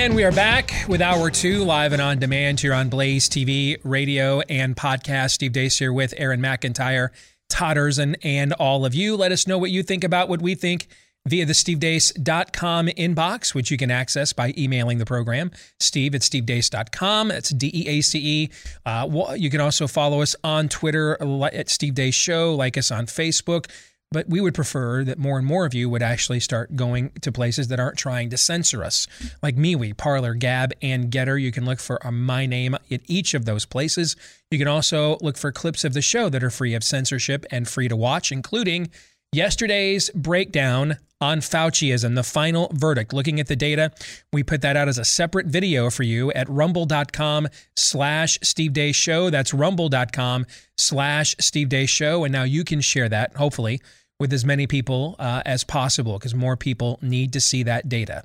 And 0.00 0.16
we 0.16 0.24
are 0.24 0.32
back 0.32 0.72
with 0.88 1.02
hour 1.02 1.28
two, 1.28 1.62
live 1.62 1.92
and 1.92 2.00
on 2.00 2.18
demand 2.18 2.58
here 2.58 2.72
on 2.72 2.88
Blaze 2.88 3.28
TV, 3.28 3.76
radio, 3.84 4.40
and 4.40 4.74
podcast. 4.74 5.32
Steve 5.32 5.52
Deace 5.52 5.78
here 5.78 5.92
with 5.92 6.14
Aaron 6.16 6.40
McIntyre, 6.40 7.10
Todd 7.50 7.76
and 8.22 8.54
all 8.54 8.86
of 8.86 8.94
you. 8.94 9.14
Let 9.14 9.30
us 9.30 9.46
know 9.46 9.58
what 9.58 9.70
you 9.70 9.82
think 9.82 10.02
about 10.02 10.30
what 10.30 10.40
we 10.40 10.54
think 10.54 10.88
via 11.26 11.44
the 11.44 11.52
stevedeace.com 11.52 12.86
inbox, 12.86 13.54
which 13.54 13.70
you 13.70 13.76
can 13.76 13.90
access 13.90 14.32
by 14.32 14.54
emailing 14.56 14.96
the 14.96 15.04
program, 15.04 15.50
steve 15.78 16.14
at 16.14 16.22
stevedeace.com. 16.22 17.28
That's 17.28 17.50
D 17.50 17.70
E 17.74 17.88
A 17.88 18.00
C 18.00 18.18
E. 18.18 18.50
Uh, 18.86 19.34
you 19.36 19.50
can 19.50 19.60
also 19.60 19.86
follow 19.86 20.22
us 20.22 20.34
on 20.42 20.70
Twitter 20.70 21.18
at 21.52 21.68
Steve 21.68 21.92
Deace 21.92 22.14
Show, 22.14 22.54
like 22.54 22.78
us 22.78 22.90
on 22.90 23.04
Facebook. 23.04 23.66
But 24.12 24.28
we 24.28 24.40
would 24.40 24.54
prefer 24.54 25.04
that 25.04 25.18
more 25.18 25.38
and 25.38 25.46
more 25.46 25.64
of 25.64 25.72
you 25.72 25.88
would 25.88 26.02
actually 26.02 26.40
start 26.40 26.74
going 26.74 27.10
to 27.20 27.30
places 27.30 27.68
that 27.68 27.78
aren't 27.78 27.96
trying 27.96 28.28
to 28.30 28.36
censor 28.36 28.82
us, 28.82 29.06
like 29.40 29.54
MeWe, 29.54 29.96
Parler, 29.96 30.34
Gab, 30.34 30.72
and 30.82 31.12
Gettr. 31.12 31.40
You 31.40 31.52
can 31.52 31.64
look 31.64 31.78
for 31.78 32.04
uh, 32.04 32.10
my 32.10 32.44
name 32.44 32.74
at 32.90 33.02
each 33.06 33.34
of 33.34 33.44
those 33.44 33.64
places. 33.64 34.16
You 34.50 34.58
can 34.58 34.66
also 34.66 35.16
look 35.20 35.36
for 35.36 35.52
clips 35.52 35.84
of 35.84 35.94
the 35.94 36.02
show 36.02 36.28
that 36.28 36.42
are 36.42 36.50
free 36.50 36.74
of 36.74 36.82
censorship 36.82 37.46
and 37.52 37.68
free 37.68 37.86
to 37.86 37.94
watch, 37.94 38.32
including 38.32 38.90
yesterday's 39.32 40.10
breakdown 40.10 40.96
on 41.20 41.38
Fauciism, 41.38 42.16
the 42.16 42.24
final 42.24 42.68
verdict. 42.74 43.12
Looking 43.12 43.38
at 43.38 43.46
the 43.46 43.54
data, 43.54 43.92
we 44.32 44.42
put 44.42 44.62
that 44.62 44.76
out 44.76 44.88
as 44.88 44.98
a 44.98 45.04
separate 45.04 45.46
video 45.46 45.88
for 45.90 46.02
you 46.02 46.32
at 46.32 46.48
rumble.com 46.48 47.46
slash 47.76 48.38
Steve 48.42 48.72
Deace 48.72 48.96
Show. 48.96 49.30
That's 49.30 49.54
rumble.com 49.54 50.46
slash 50.76 51.36
Steve 51.38 51.68
Deace 51.68 51.90
Show. 51.90 52.24
And 52.24 52.32
now 52.32 52.42
you 52.42 52.64
can 52.64 52.80
share 52.80 53.08
that, 53.08 53.36
hopefully, 53.36 53.80
with 54.20 54.32
as 54.34 54.44
many 54.44 54.66
people 54.66 55.16
uh, 55.18 55.42
as 55.46 55.64
possible 55.64 56.18
because 56.18 56.34
more 56.34 56.56
people 56.56 56.98
need 57.02 57.32
to 57.32 57.40
see 57.40 57.64
that 57.64 57.88
data. 57.88 58.22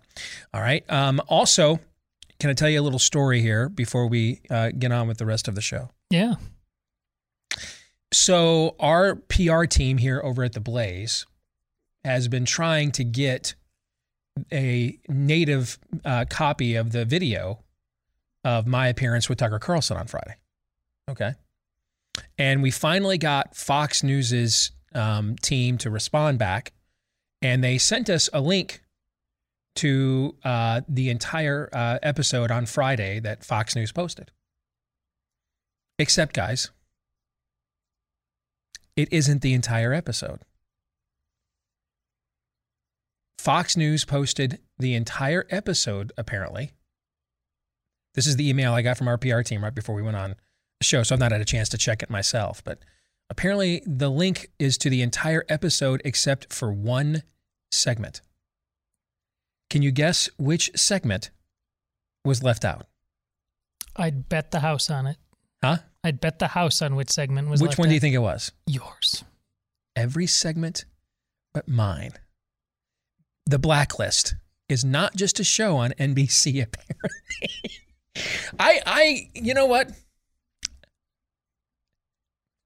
All 0.53 0.61
right. 0.61 0.83
Um, 0.91 1.21
also, 1.27 1.79
can 2.39 2.49
I 2.49 2.53
tell 2.53 2.69
you 2.69 2.81
a 2.81 2.83
little 2.83 2.99
story 2.99 3.41
here 3.41 3.69
before 3.69 4.07
we 4.07 4.41
uh, 4.51 4.71
get 4.77 4.91
on 4.91 5.07
with 5.07 5.17
the 5.17 5.25
rest 5.25 5.47
of 5.47 5.55
the 5.55 5.61
show? 5.61 5.89
Yeah. 6.09 6.35
So, 8.13 8.75
our 8.79 9.15
PR 9.15 9.63
team 9.63 9.97
here 9.97 10.21
over 10.23 10.43
at 10.43 10.53
The 10.53 10.59
Blaze 10.59 11.25
has 12.03 12.27
been 12.27 12.45
trying 12.45 12.91
to 12.93 13.03
get 13.03 13.55
a 14.51 14.99
native 15.07 15.79
uh, 16.03 16.25
copy 16.29 16.75
of 16.75 16.91
the 16.91 17.05
video 17.05 17.59
of 18.43 18.67
my 18.67 18.89
appearance 18.89 19.27
with 19.27 19.37
Tucker 19.39 19.59
Carlson 19.59 19.97
on 19.97 20.07
Friday. 20.07 20.35
Okay. 21.09 21.33
And 22.37 22.61
we 22.61 22.69
finally 22.71 23.17
got 23.17 23.55
Fox 23.55 24.03
News's 24.03 24.71
um, 24.95 25.35
team 25.41 25.77
to 25.79 25.89
respond 25.89 26.39
back, 26.39 26.73
and 27.41 27.63
they 27.63 27.77
sent 27.77 28.09
us 28.09 28.29
a 28.33 28.41
link 28.41 28.81
to 29.75 30.35
uh, 30.43 30.81
the 30.87 31.09
entire 31.09 31.69
uh, 31.73 31.99
episode 32.01 32.49
on 32.49 32.65
Friday 32.65 33.19
that 33.19 33.43
Fox 33.43 33.75
News 33.75 33.91
posted. 33.91 34.31
Except, 35.99 36.33
guys, 36.33 36.71
it 38.95 39.09
isn't 39.11 39.41
the 39.41 39.53
entire 39.53 39.93
episode. 39.93 40.41
Fox 43.37 43.77
News 43.77 44.05
posted 44.05 44.59
the 44.79 44.95
entire 44.95 45.45
episode, 45.49 46.11
apparently. 46.17 46.71
This 48.15 48.27
is 48.27 48.37
the 48.37 48.49
email 48.49 48.73
I 48.73 48.81
got 48.81 48.97
from 48.97 49.07
our 49.07 49.17
PR 49.17 49.41
team 49.41 49.63
right 49.63 49.75
before 49.75 49.95
we 49.95 50.01
went 50.01 50.17
on 50.17 50.35
the 50.79 50.85
show, 50.85 51.03
so 51.03 51.13
I've 51.15 51.19
not 51.19 51.31
had 51.31 51.41
a 51.41 51.45
chance 51.45 51.69
to 51.69 51.77
check 51.77 52.01
it 52.01 52.09
myself. 52.09 52.63
But 52.63 52.79
Apparently, 53.29 53.81
the 53.85 54.09
link 54.09 54.51
is 54.59 54.77
to 54.79 54.89
the 54.89 55.01
entire 55.01 55.43
episode 55.49 56.01
except 56.05 56.53
for 56.53 56.71
one 56.71 57.23
segment. 57.71 58.21
Can 59.69 59.81
you 59.81 59.91
guess 59.91 60.29
which 60.37 60.71
segment 60.75 61.31
was 62.23 62.43
left 62.43 62.63
out? 62.63 62.85
I'd 63.95 64.29
bet 64.29 64.51
the 64.51 64.59
house 64.59 64.89
on 64.89 65.07
it. 65.07 65.17
Huh? 65.63 65.77
I'd 66.03 66.21
bet 66.21 66.39
the 66.39 66.49
house 66.49 66.81
on 66.81 66.95
which 66.95 67.09
segment 67.09 67.49
was 67.49 67.61
left 67.61 67.67
out. 67.67 67.71
Which 67.71 67.77
one 67.79 67.87
out. 67.87 67.89
do 67.89 67.93
you 67.95 67.99
think 67.99 68.15
it 68.15 68.19
was? 68.19 68.51
Yours. 68.67 69.23
Every 69.95 70.27
segment 70.27 70.85
but 71.53 71.67
mine. 71.67 72.11
The 73.45 73.57
Blacklist 73.57 74.35
is 74.67 74.83
not 74.83 75.15
just 75.15 75.39
a 75.39 75.43
show 75.43 75.77
on 75.77 75.91
NBC, 75.91 76.61
apparently. 76.63 77.71
I, 78.59 78.81
I, 78.85 79.29
you 79.33 79.53
know 79.53 79.65
what? 79.65 79.91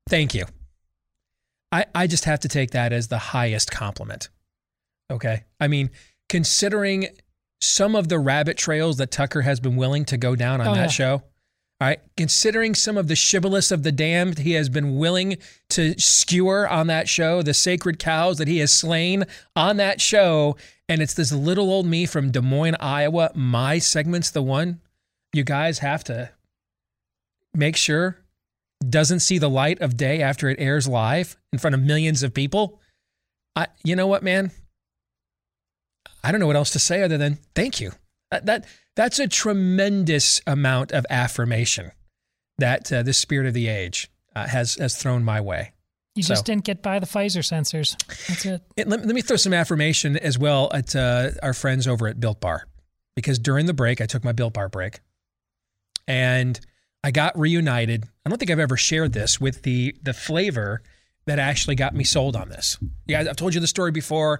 Thank 0.09 0.33
you. 0.33 0.45
I, 1.71 1.85
I 1.93 2.07
just 2.07 2.25
have 2.25 2.39
to 2.41 2.47
take 2.47 2.71
that 2.71 2.91
as 2.91 3.07
the 3.07 3.17
highest 3.19 3.71
compliment. 3.71 4.29
Okay. 5.11 5.43
I 5.59 5.67
mean, 5.67 5.91
considering 6.27 7.07
some 7.61 7.95
of 7.95 8.09
the 8.09 8.19
rabbit 8.19 8.57
trails 8.57 8.97
that 8.97 9.11
Tucker 9.11 9.41
has 9.41 9.59
been 9.59 9.75
willing 9.75 10.05
to 10.05 10.17
go 10.17 10.35
down 10.35 10.61
on 10.61 10.69
Oh, 10.69 10.73
that 10.73 10.81
yeah. 10.81 10.87
show, 10.87 11.13
all 11.81 11.87
right, 11.87 11.99
considering 12.17 12.73
some 12.75 12.97
of 12.97 13.07
the 13.07 13.15
shibboleth 13.15 13.71
of 13.71 13.83
the 13.83 13.91
damned 13.91 14.39
he 14.39 14.53
has 14.53 14.67
been 14.67 14.97
willing 14.97 15.37
to 15.69 15.97
skewer 15.99 16.67
on 16.67 16.87
that 16.87 17.07
show, 17.07 17.41
the 17.41 17.53
sacred 17.53 17.99
cows 17.99 18.37
that 18.37 18.47
he 18.47 18.57
has 18.59 18.71
slain 18.71 19.25
on 19.55 19.77
that 19.77 20.01
show, 20.01 20.57
and 20.89 21.01
it's 21.01 21.13
this 21.13 21.31
little 21.31 21.69
old 21.71 21.85
me 21.85 22.05
from 22.05 22.31
Des 22.31 22.41
Moines, 22.41 22.75
Iowa, 22.79 23.31
my 23.35 23.77
segment's 23.77 24.31
the 24.31 24.41
one 24.41 24.81
you 25.33 25.43
guys 25.43 25.79
have 25.79 26.03
to 26.05 26.31
make 27.53 27.75
sure 27.77 28.17
doesn't 28.87 29.19
see 29.19 29.37
the 29.37 29.49
light 29.49 29.81
of 29.81 29.97
day 29.97 30.21
after 30.21 30.49
it 30.49 30.57
airs 30.59 30.87
live 30.87 31.35
in 31.51 31.59
front 31.59 31.73
of 31.75 31.81
millions 31.81 32.23
of 32.23 32.33
people. 32.33 32.79
I, 33.55 33.67
you 33.83 33.95
know 33.95 34.07
what, 34.07 34.23
man? 34.23 34.51
I 36.23 36.31
don't 36.31 36.39
know 36.39 36.47
what 36.47 36.55
else 36.55 36.71
to 36.71 36.79
say 36.79 37.01
other 37.03 37.17
than 37.17 37.39
thank 37.55 37.79
you. 37.81 37.91
That, 38.31 38.45
that 38.45 38.65
that's 38.95 39.19
a 39.19 39.27
tremendous 39.27 40.41
amount 40.45 40.91
of 40.91 41.05
affirmation 41.09 41.91
that 42.57 42.91
uh, 42.91 43.03
the 43.03 43.13
spirit 43.13 43.47
of 43.47 43.53
the 43.53 43.67
age 43.67 44.09
uh, 44.35 44.47
has 44.47 44.75
has 44.75 44.97
thrown 44.97 45.23
my 45.23 45.41
way. 45.41 45.73
You 46.15 46.23
So- 46.23 46.33
just 46.33 46.45
didn't 46.45 46.63
get 46.65 46.81
by 46.81 46.99
the 46.99 47.05
Pfizer 47.05 47.43
censors. 47.45 47.95
That's 48.27 48.45
it. 48.45 48.61
It- 48.75 48.87
let, 48.87 49.05
let 49.05 49.15
me 49.15 49.21
throw 49.21 49.37
some 49.37 49.53
affirmation 49.53 50.17
as 50.17 50.37
well 50.37 50.69
at 50.73 50.95
uh, 50.95 51.31
our 51.41 51.53
friends 51.53 51.87
over 51.87 52.07
at 52.07 52.19
Built 52.19 52.39
Bar, 52.41 52.65
because 53.15 53.39
during 53.39 53.65
the 53.65 53.73
break, 53.73 54.01
I 54.01 54.05
took 54.05 54.23
my 54.23 54.31
Built 54.33 54.53
Bar 54.53 54.69
break, 54.69 54.99
and 56.07 56.59
I 57.03 57.11
got 57.11 57.37
reunited. 57.37 58.05
I 58.25 58.29
don't 58.29 58.37
think 58.37 58.51
I've 58.51 58.59
ever 58.59 58.77
shared 58.77 59.13
this 59.13 59.39
with 59.39 59.63
the 59.63 59.95
the 60.01 60.13
flavor 60.13 60.81
that 61.25 61.39
actually 61.39 61.75
got 61.75 61.93
me 61.93 62.03
sold 62.03 62.35
on 62.35 62.49
this. 62.49 62.77
Yeah, 63.07 63.21
I've 63.21 63.35
told 63.35 63.53
you 63.53 63.61
the 63.61 63.67
story 63.67 63.91
before. 63.91 64.39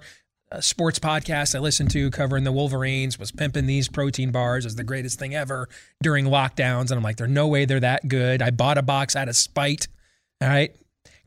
A 0.52 0.60
sports 0.60 0.98
podcast 0.98 1.54
I 1.54 1.60
listened 1.60 1.92
to 1.92 2.10
covering 2.10 2.42
the 2.42 2.50
Wolverines 2.50 3.20
was 3.20 3.30
pimping 3.30 3.66
these 3.66 3.86
protein 3.86 4.32
bars 4.32 4.66
as 4.66 4.74
the 4.74 4.82
greatest 4.82 5.16
thing 5.16 5.32
ever 5.32 5.68
during 6.02 6.26
lockdowns, 6.26 6.90
and 6.90 6.94
I'm 6.94 7.04
like, 7.04 7.18
there's 7.18 7.30
no 7.30 7.46
way 7.46 7.66
they're 7.66 7.78
that 7.78 8.08
good. 8.08 8.42
I 8.42 8.50
bought 8.50 8.76
a 8.76 8.82
box 8.82 9.14
out 9.14 9.28
of 9.28 9.36
spite. 9.36 9.86
All 10.42 10.48
right 10.48 10.74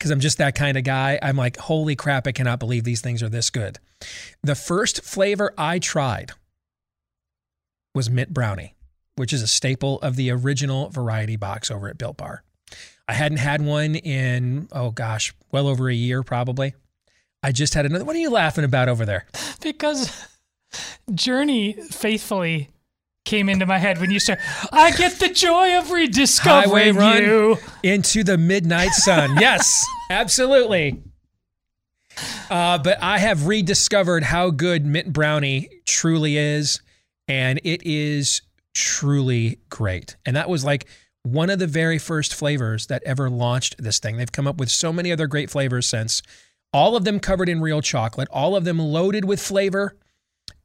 because 0.04 0.12
I'm 0.12 0.20
just 0.20 0.38
that 0.40 0.54
kind 0.54 0.78
of 0.78 0.84
guy. 0.84 1.18
I'm 1.22 1.38
like, 1.38 1.56
holy 1.56 1.96
crap, 1.96 2.28
I 2.28 2.34
cannot 2.34 2.60
believe 2.60 2.84
these 2.84 3.00
things 3.00 3.24
are 3.24 3.30
this 3.30 3.50
good. 3.50 3.80
The 4.42 4.54
first 4.54 5.02
flavor 5.02 5.54
I 5.58 5.80
tried 5.80 6.34
was 7.96 8.10
mint 8.10 8.34
brownie, 8.34 8.73
which 9.16 9.34
is 9.34 9.42
a 9.42 9.48
staple 9.48 10.00
of 10.00 10.16
the 10.16 10.32
original 10.32 10.90
variety 10.90 11.36
box 11.36 11.70
over 11.72 11.88
at 11.88 11.98
Built 11.98 12.18
Bar. 12.18 12.44
I 13.08 13.14
hadn't 13.14 13.40
had 13.40 13.62
one 13.62 13.96
in, 13.96 14.68
oh 14.72 14.92
gosh, 14.92 15.34
well 15.52 15.68
over 15.68 15.90
a 15.90 15.94
year 15.94 16.24
probably. 16.24 16.74
I 17.42 17.52
just 17.52 17.74
had 17.74 17.86
another. 17.86 18.06
What 18.06 18.16
are 18.16 18.20
you 18.20 18.30
laughing 18.30 18.64
about 18.64 18.90
over 18.90 19.06
there? 19.06 19.26
Because 19.62 20.28
Journey 21.14 21.72
faithfully 21.72 22.70
came 23.24 23.48
into 23.48 23.66
my 23.66 23.78
head 23.78 24.00
when 24.00 24.12
you 24.12 24.20
start. 24.20 24.40
I 24.74 24.92
get 24.92 25.20
the 25.20 25.30
joy 25.30 25.78
of 25.78 25.86
Highway 25.88 26.02
rediscovering 26.02 26.96
run 26.96 27.24
you. 27.24 27.58
into 27.82 28.26
the 28.26 28.38
midnight 28.38 28.92
sun. 28.92 29.38
Yes, 29.40 29.86
absolutely. 30.10 31.02
Uh, 32.50 32.78
but 32.78 33.02
I 33.02 33.20
have 33.20 33.48
rediscovered 33.48 34.24
how 34.24 34.50
good 34.50 34.86
mint 34.86 35.14
brownie 35.14 35.70
truly 35.86 36.38
is, 36.38 36.82
and 37.28 37.60
it 37.64 37.82
is 37.86 38.42
truly 38.74 39.60
great. 39.70 40.16
And 40.26 40.36
that 40.36 40.50
was 40.50 40.66
like 40.66 40.88
one 41.24 41.50
of 41.50 41.60
the 41.60 41.68
very 41.68 41.98
first 41.98 42.34
flavors 42.34 42.88
that 42.88 43.04
ever 43.06 43.30
launched 43.30 43.76
this 43.82 44.00
thing. 44.00 44.18
They've 44.18 44.32
come 44.32 44.48
up 44.48 44.58
with 44.58 44.70
so 44.70 44.92
many 44.92 45.12
other 45.12 45.28
great 45.28 45.50
flavors 45.50 45.88
since. 45.88 46.22
All 46.74 46.96
of 46.96 47.04
them 47.04 47.20
covered 47.20 47.50
in 47.50 47.62
real 47.62 47.82
chocolate, 47.82 48.28
all 48.32 48.56
of 48.56 48.66
them 48.66 48.80
loaded 48.80 49.26
with 49.26 49.40
flavor. 49.40 49.96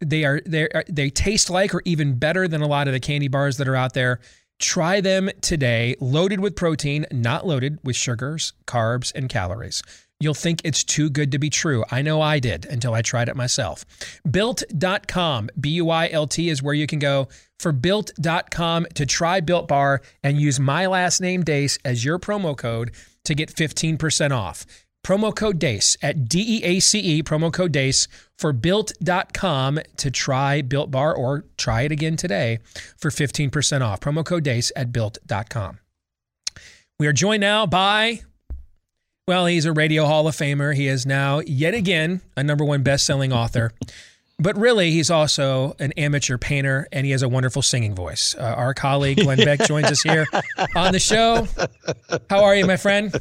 They 0.01 0.25
are 0.25 0.41
they 0.47 0.69
they 0.89 1.11
taste 1.11 1.51
like 1.51 1.75
or 1.75 1.83
even 1.85 2.19
better 2.19 2.49
than 2.49 2.63
a 2.63 2.67
lot 2.67 2.89
of 2.89 2.95
the 2.95 3.01
candy 3.01 3.29
bars 3.29 3.57
that 3.59 3.69
are 3.69 3.77
out 3.77 3.95
there. 3.95 4.21
Try 4.59 5.01
them 5.01 5.31
today, 5.41 5.95
loaded 6.01 6.41
with 6.41 6.57
protein, 6.57 7.07
not 7.13 7.47
loaded 7.47 7.79
with 7.85 7.95
sugars, 7.95 8.55
carbs, 8.67 9.13
and 9.15 9.29
calories. 9.29 9.83
You'll 10.19 10.35
think 10.35 10.63
it's 10.65 10.83
too 10.83 11.11
good 11.11 11.31
to 11.31 11.39
be 11.39 11.49
true. 11.49 11.85
I 11.93 12.03
know 12.03 12.21
I 12.21 12.41
did 12.41 12.65
until 12.67 12.93
I 12.93 13.03
tried 13.03 13.29
it 13.29 13.37
myself. 13.37 13.85
Built.com, 14.29 15.51
B 15.61 15.71
U 15.71 15.91
I 15.91 16.09
L 16.11 16.27
T 16.27 16.49
is 16.49 16.61
where 16.61 16.75
you 16.75 16.89
can 16.89 16.99
go 16.99 17.29
for 17.59 17.73
built.com 17.73 18.87
to 18.95 19.07
try 19.07 19.41
Built 19.41 19.69
Bar 19.69 20.01
and 20.23 20.41
use 20.41 20.61
my 20.61 20.87
last 20.87 21.21
name, 21.21 21.43
Deace, 21.43 21.79
as 21.85 22.05
your 22.05 22.19
promo 22.19 22.57
code 22.57 22.93
to 23.25 23.35
get 23.35 23.55
15% 23.55 24.31
off. 24.31 24.65
Promo 25.07 25.35
code 25.35 25.59
DEACE 25.59 25.97
at 26.03 26.29
D 26.29 26.59
E 26.59 26.65
A 26.65 26.81
C 26.81 26.99
E, 26.99 27.23
promo 27.23 27.53
code 27.53 27.73
DEACE 27.73 28.09
for 28.37 28.53
built.com 28.53 29.79
to 29.97 30.11
try 30.11 30.61
Built 30.61 30.91
Bar 30.91 31.15
or 31.15 31.45
try 31.57 31.83
it 31.83 31.93
again 31.93 32.17
today 32.17 32.59
for 32.99 33.11
15% 33.11 33.81
off. 33.81 34.01
Promo 34.01 34.25
code 34.25 34.45
DEACE 34.45 34.71
at 34.77 34.93
built.com. 34.93 35.79
We 36.99 37.07
are 37.07 37.13
joined 37.13 37.41
now 37.41 37.65
by, 37.65 38.23
well, 39.27 39.47
he's 39.47 39.65
a 39.65 39.73
Radio 39.73 40.05
Hall 40.05 40.27
of 40.27 40.35
Famer. 40.35 40.75
He 40.75 40.89
is 40.89 41.07
now, 41.07 41.41
yet 41.47 41.73
again, 41.73 42.21
a 42.37 42.43
number 42.43 42.65
one 42.65 42.83
best 42.83 43.07
selling 43.07 43.33
author. 43.33 43.73
But 44.41 44.57
really, 44.57 44.93
he's 44.93 45.11
also 45.11 45.75
an 45.81 45.91
amateur 45.93 46.39
painter 46.39 46.87
and 46.93 47.05
he 47.05 47.11
has 47.11 47.23
a 47.23 47.29
wonderful 47.29 47.61
singing 47.61 47.97
voice. 47.97 48.37
Uh, 48.39 48.43
our 48.43 48.73
colleague 48.73 49.19
Glenn 49.19 49.39
Beck 49.39 49.67
joins 49.67 49.87
us 49.87 50.01
here 50.01 50.27
on 50.77 50.93
the 50.93 51.01
show. 51.01 51.49
How 52.31 52.45
are 52.45 52.55
you, 52.55 52.65
my 52.65 52.77
friend? 52.77 53.13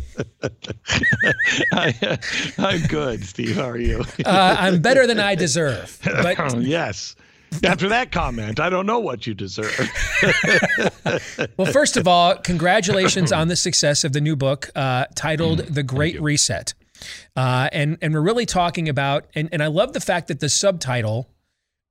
I, 1.73 2.19
I'm 2.59 2.81
good, 2.85 3.23
Steve. 3.23 3.55
How 3.55 3.69
are 3.69 3.79
you? 3.79 4.05
Uh, 4.23 4.55
I'm 4.59 4.79
better 4.79 5.07
than 5.07 5.19
I 5.19 5.33
deserve. 5.33 5.99
But 6.03 6.37
yes. 6.61 7.15
After 7.63 7.89
that 7.89 8.11
comment, 8.11 8.59
I 8.59 8.69
don't 8.69 8.85
know 8.85 8.99
what 8.99 9.25
you 9.25 9.33
deserve. 9.33 9.89
well, 11.57 11.71
first 11.71 11.97
of 11.97 12.07
all, 12.07 12.35
congratulations 12.35 13.31
on 13.31 13.47
the 13.47 13.55
success 13.55 14.03
of 14.03 14.13
the 14.13 14.21
new 14.21 14.35
book 14.35 14.69
uh, 14.75 15.05
titled 15.15 15.59
"The 15.59 15.81
Great 15.81 16.21
Reset," 16.21 16.73
uh, 17.35 17.69
and 17.71 17.97
and 18.01 18.13
we're 18.13 18.21
really 18.21 18.45
talking 18.45 18.89
about 18.89 19.27
and 19.35 19.49
and 19.51 19.63
I 19.63 19.67
love 19.67 19.93
the 19.93 19.99
fact 19.99 20.27
that 20.27 20.39
the 20.39 20.49
subtitle 20.49 21.29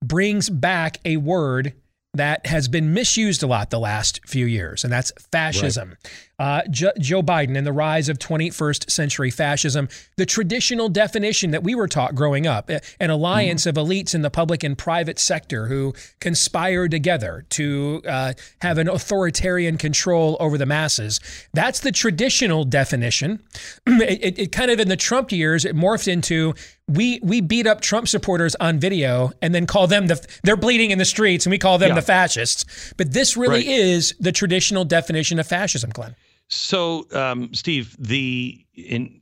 brings 0.05 0.51
back 0.51 0.99
a 1.05 1.17
word 1.17 1.75
that 2.17 2.47
has 2.47 2.69
been 2.69 2.93
misused 2.93 3.43
a 3.43 3.47
lot 3.47 3.71
the 3.71 3.79
last 3.79 4.21
few 4.27 4.47
years, 4.47 4.85
and 4.85 4.93
that's 4.93 5.13
fascism. 5.31 5.97
Uh, 6.39 6.63
Jo- 6.71 6.93
Joe 6.99 7.23
Biden 7.23 7.57
and 7.57 7.67
the 7.67 7.73
rise 7.73 8.11
of 8.11 8.19
21st 8.19 8.91
century 8.91 9.31
fascism, 9.31 9.89
the 10.17 10.27
traditional 10.27 10.91
definition 10.91 11.51
that 11.53 11.63
we 11.63 11.75
were 11.75 11.89
taught 11.89 12.15
growing 12.15 12.47
up, 12.47 12.71
an 13.01 13.11
alliance 13.11 13.65
of 13.65 13.77
elites 13.77 14.15
in 14.15 14.21
the 14.21 14.29
public 14.29 14.63
and 14.63 14.77
private 14.77 15.19
sector 15.19 15.69
who 15.69 15.95
conspire 16.21 16.89
together 16.89 17.47
to 17.51 18.03
uh, 18.07 18.35
have 18.61 18.77
an 18.77 18.89
authoritarian 18.89 19.79
control 19.79 20.37
over 20.39 20.59
the 20.59 20.67
masses. 20.67 21.21
That's 21.55 21.81
the 21.81 21.93
traditional 21.93 22.65
definition. 22.65 23.43
it, 23.87 24.23
it, 24.23 24.39
it 24.39 24.53
kind 24.53 24.71
of 24.71 24.79
in 24.79 24.89
the 24.89 24.97
Trump 24.97 25.33
years, 25.33 25.65
it 25.65 25.75
morphed 25.75 26.07
into 26.07 26.55
we 26.89 27.19
we 27.23 27.41
beat 27.41 27.67
up 27.67 27.81
Trump 27.81 28.07
supporters 28.09 28.55
on 28.61 28.79
video 28.79 29.33
and 29.43 29.55
then 29.55 29.67
call 29.67 29.87
them 29.87 30.07
the 30.07 30.25
they're 30.45 30.57
bleeding 30.57 30.91
in 30.93 30.99
the 30.99 31.05
streets 31.05 31.45
and 31.47 31.51
we 31.51 31.59
call 31.59 31.79
them 31.79 31.91
Yeah. 31.91 31.95
the 31.97 32.03
fascists. 32.03 32.93
But 32.97 33.13
this 33.13 33.37
really 33.37 33.67
Right. 33.67 33.67
is 33.67 34.15
the 34.21 34.33
traditional 34.33 34.85
definition 34.85 35.39
of 35.39 35.47
fascism, 35.47 35.91
Glenn. 35.91 36.15
So, 36.49 37.07
um, 37.13 37.53
Steve, 37.55 37.97
the 37.99 38.65
in 38.75 39.21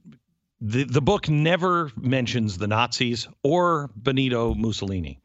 the 0.61 0.85
the 0.85 1.01
book 1.01 1.29
never 1.29 1.91
mentions 1.97 2.59
the 2.59 2.67
Nazis 2.67 3.27
or 3.43 3.91
Benito 3.97 4.55
Mussolini, 4.55 5.19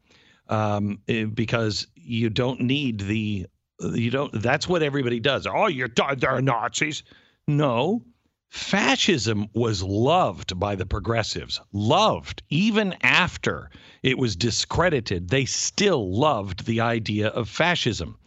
um, 0.48 0.98
eh, 1.08 1.24
because 1.24 1.86
you 1.94 2.30
don't 2.30 2.60
need 2.62 3.00
the 3.00 3.46
you 3.94 4.10
don't. 4.10 4.32
That's 4.42 4.66
what 4.68 4.82
everybody 4.82 5.20
does. 5.20 5.46
Oh, 5.46 5.66
you're 5.66 5.88
they're 6.18 6.40
Nazis. 6.40 7.02
No, 7.48 8.02
fascism 8.50 9.46
was 9.54 9.82
loved 9.82 10.58
by 10.58 10.74
the 10.74 10.84
progressives. 10.84 11.60
Loved 11.72 12.42
even 12.50 12.94
after 13.02 13.70
it 14.02 14.18
was 14.18 14.36
discredited. 14.36 15.28
They 15.28 15.44
still 15.44 16.14
loved 16.14 16.66
the 16.66 16.80
idea 16.80 17.28
of 17.28 17.48
fascism. 17.48 18.18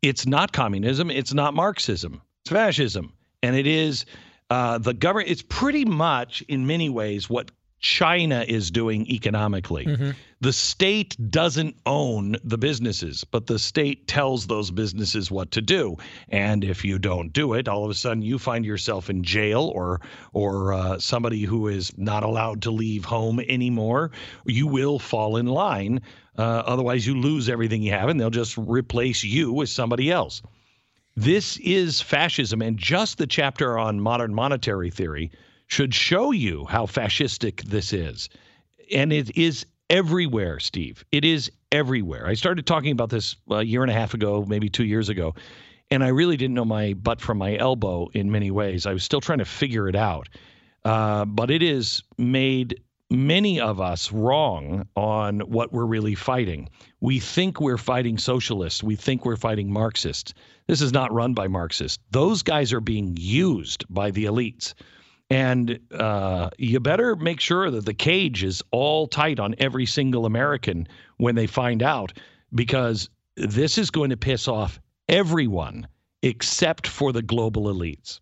It's 0.00 0.26
not 0.26 0.52
communism. 0.52 1.10
It's 1.10 1.34
not 1.34 1.54
Marxism. 1.54 2.22
It's 2.42 2.52
fascism, 2.52 3.12
and 3.42 3.56
it 3.56 3.66
is 3.66 4.04
uh, 4.50 4.78
the 4.78 4.94
government. 4.94 5.30
It's 5.30 5.42
pretty 5.42 5.84
much, 5.84 6.42
in 6.42 6.66
many 6.66 6.88
ways, 6.88 7.28
what 7.28 7.50
China 7.84 8.46
is 8.48 8.70
doing 8.70 9.06
economically. 9.10 10.14
The 10.40 10.54
state 10.54 11.18
doesn't 11.30 11.76
own 11.84 12.36
the 12.42 12.56
businesses, 12.56 13.24
but 13.24 13.46
the 13.46 13.58
state 13.58 14.08
tells 14.08 14.46
those 14.46 14.70
businesses 14.70 15.30
what 15.30 15.50
to 15.50 15.60
do. 15.60 15.98
And 16.30 16.64
if 16.64 16.82
you 16.82 16.98
don't 16.98 17.30
do 17.30 17.52
it, 17.52 17.68
all 17.68 17.84
of 17.84 17.90
a 17.90 17.94
sudden 17.94 18.22
you 18.22 18.38
find 18.38 18.64
yourself 18.64 19.10
in 19.10 19.22
jail 19.22 19.70
or 19.74 20.00
or 20.32 20.72
uh, 20.72 20.98
somebody 20.98 21.42
who 21.42 21.68
is 21.68 21.92
not 21.98 22.22
allowed 22.22 22.62
to 22.62 22.70
leave 22.70 23.04
home 23.04 23.38
anymore. 23.40 24.12
You 24.46 24.66
will 24.66 24.98
fall 24.98 25.36
in 25.36 25.44
line. 25.44 26.00
Uh, 26.38 26.62
otherwise, 26.64 27.06
you 27.06 27.20
lose 27.20 27.50
everything 27.50 27.82
you 27.82 27.92
have, 27.92 28.08
and 28.08 28.18
they'll 28.18 28.30
just 28.30 28.56
replace 28.56 29.22
you 29.22 29.52
with 29.52 29.68
somebody 29.68 30.10
else. 30.10 30.40
This 31.16 31.58
is 31.58 32.00
fascism, 32.00 32.62
and 32.62 32.78
just 32.78 33.18
the 33.18 33.26
chapter 33.26 33.78
on 33.78 34.00
modern 34.00 34.34
monetary 34.34 34.90
theory 34.90 35.30
should 35.66 35.94
show 35.94 36.30
you 36.30 36.64
how 36.66 36.86
fascistic 36.86 37.62
this 37.64 37.92
is. 37.92 38.28
And 38.92 39.12
it 39.12 39.36
is 39.36 39.66
everywhere, 39.90 40.60
Steve. 40.60 41.04
It 41.12 41.24
is 41.24 41.50
everywhere. 41.72 42.26
I 42.26 42.34
started 42.34 42.66
talking 42.66 42.92
about 42.92 43.10
this 43.10 43.36
a 43.50 43.62
year 43.62 43.82
and 43.82 43.90
a 43.90 43.94
half 43.94 44.14
ago, 44.14 44.44
maybe 44.46 44.68
two 44.68 44.84
years 44.84 45.08
ago, 45.08 45.34
and 45.90 46.02
I 46.02 46.08
really 46.08 46.36
didn't 46.36 46.54
know 46.54 46.64
my 46.64 46.94
butt 46.94 47.20
from 47.20 47.38
my 47.38 47.56
elbow 47.56 48.08
in 48.14 48.30
many 48.30 48.50
ways. 48.50 48.86
I 48.86 48.92
was 48.92 49.04
still 49.04 49.20
trying 49.20 49.38
to 49.38 49.44
figure 49.44 49.88
it 49.88 49.96
out. 49.96 50.28
Uh, 50.84 51.24
but 51.24 51.50
it 51.50 51.62
is 51.62 52.02
made 52.18 52.80
many 53.10 53.60
of 53.60 53.80
us 53.80 54.12
wrong 54.12 54.86
on 54.96 55.40
what 55.40 55.72
we're 55.72 55.86
really 55.86 56.14
fighting. 56.14 56.68
We 57.00 57.20
think 57.20 57.60
we're 57.60 57.78
fighting 57.78 58.18
socialists. 58.18 58.82
We 58.82 58.96
think 58.96 59.24
we're 59.24 59.36
fighting 59.36 59.72
Marxists. 59.72 60.34
This 60.66 60.80
is 60.80 60.92
not 60.92 61.12
run 61.12 61.34
by 61.34 61.48
Marxists. 61.48 62.02
Those 62.10 62.42
guys 62.42 62.72
are 62.72 62.80
being 62.80 63.16
used 63.18 63.84
by 63.88 64.10
the 64.10 64.24
elites. 64.24 64.74
And 65.34 65.80
uh, 65.90 66.50
you 66.58 66.78
better 66.78 67.16
make 67.16 67.40
sure 67.40 67.68
that 67.68 67.84
the 67.84 67.92
cage 67.92 68.44
is 68.44 68.62
all 68.70 69.08
tight 69.08 69.40
on 69.40 69.56
every 69.58 69.84
single 69.84 70.26
American 70.26 70.86
when 71.16 71.34
they 71.34 71.48
find 71.48 71.82
out, 71.82 72.12
because 72.54 73.10
this 73.36 73.76
is 73.76 73.90
going 73.90 74.10
to 74.10 74.16
piss 74.16 74.46
off 74.46 74.78
everyone 75.08 75.88
except 76.22 76.86
for 76.86 77.12
the 77.12 77.20
global 77.20 77.64
elites. 77.64 78.20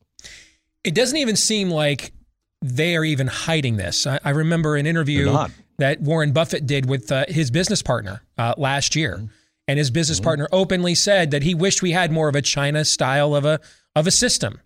It 0.85 0.95
doesn't 0.95 1.19
even 1.19 1.37
seem 1.37 1.69
like 1.69 2.15
they 2.63 2.97
are 2.97 3.05
even 3.05 3.27
hiding 3.27 3.77
this. 3.77 4.07
I, 4.07 4.19
I 4.25 4.31
remember 4.31 4.77
an 4.77 4.87
interview 4.87 5.37
that 5.77 6.01
Warren 6.01 6.33
Buffett 6.33 6.67
did 6.67 6.89
with 6.89 7.13
uh, 7.13 7.27
his 7.29 7.51
business 7.51 7.83
partner 7.83 8.23
uh, 8.39 8.55
last 8.57 8.97
year, 8.97 9.17
mm-hmm. 9.17 9.27
and 9.69 9.79
his 9.79 9.91
business 9.91 10.19
mm-hmm. 10.19 10.25
partner 10.25 10.49
openly 10.51 10.95
said 10.95 11.33
that 11.33 11.43
he 11.43 11.55
wished 11.55 11.83
we 11.83 11.93
had 11.93 12.11
more 12.11 12.29
of 12.31 12.37
a 12.37 12.43
China 12.43 12.87
style 12.87 13.35
of 13.35 13.45
a 13.45 13.61
of 13.95 14.07
a 14.07 14.11
system. 14.11 14.59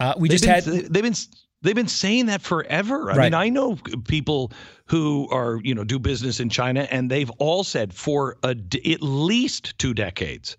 Uh, 0.00 0.14
we 0.18 0.28
they've 0.28 0.40
just 0.40 0.64
been, 0.66 0.74
had 0.82 0.92
they've 0.92 1.02
been 1.04 1.14
they've 1.62 1.74
been 1.74 1.88
saying 1.88 2.26
that 2.26 2.42
forever. 2.42 3.10
I 3.10 3.16
Right. 3.16 3.24
mean, 3.26 3.34
I 3.34 3.48
know 3.48 3.76
people 4.06 4.52
who 4.86 5.28
are 5.30 5.60
you 5.62 5.74
know 5.74 5.84
do 5.84 5.98
business 5.98 6.40
in 6.40 6.48
China, 6.48 6.86
and 6.90 7.10
they've 7.10 7.30
all 7.38 7.64
said 7.64 7.92
for 7.94 8.36
a 8.42 8.50
at 8.50 9.02
least 9.02 9.78
two 9.78 9.94
decades, 9.94 10.56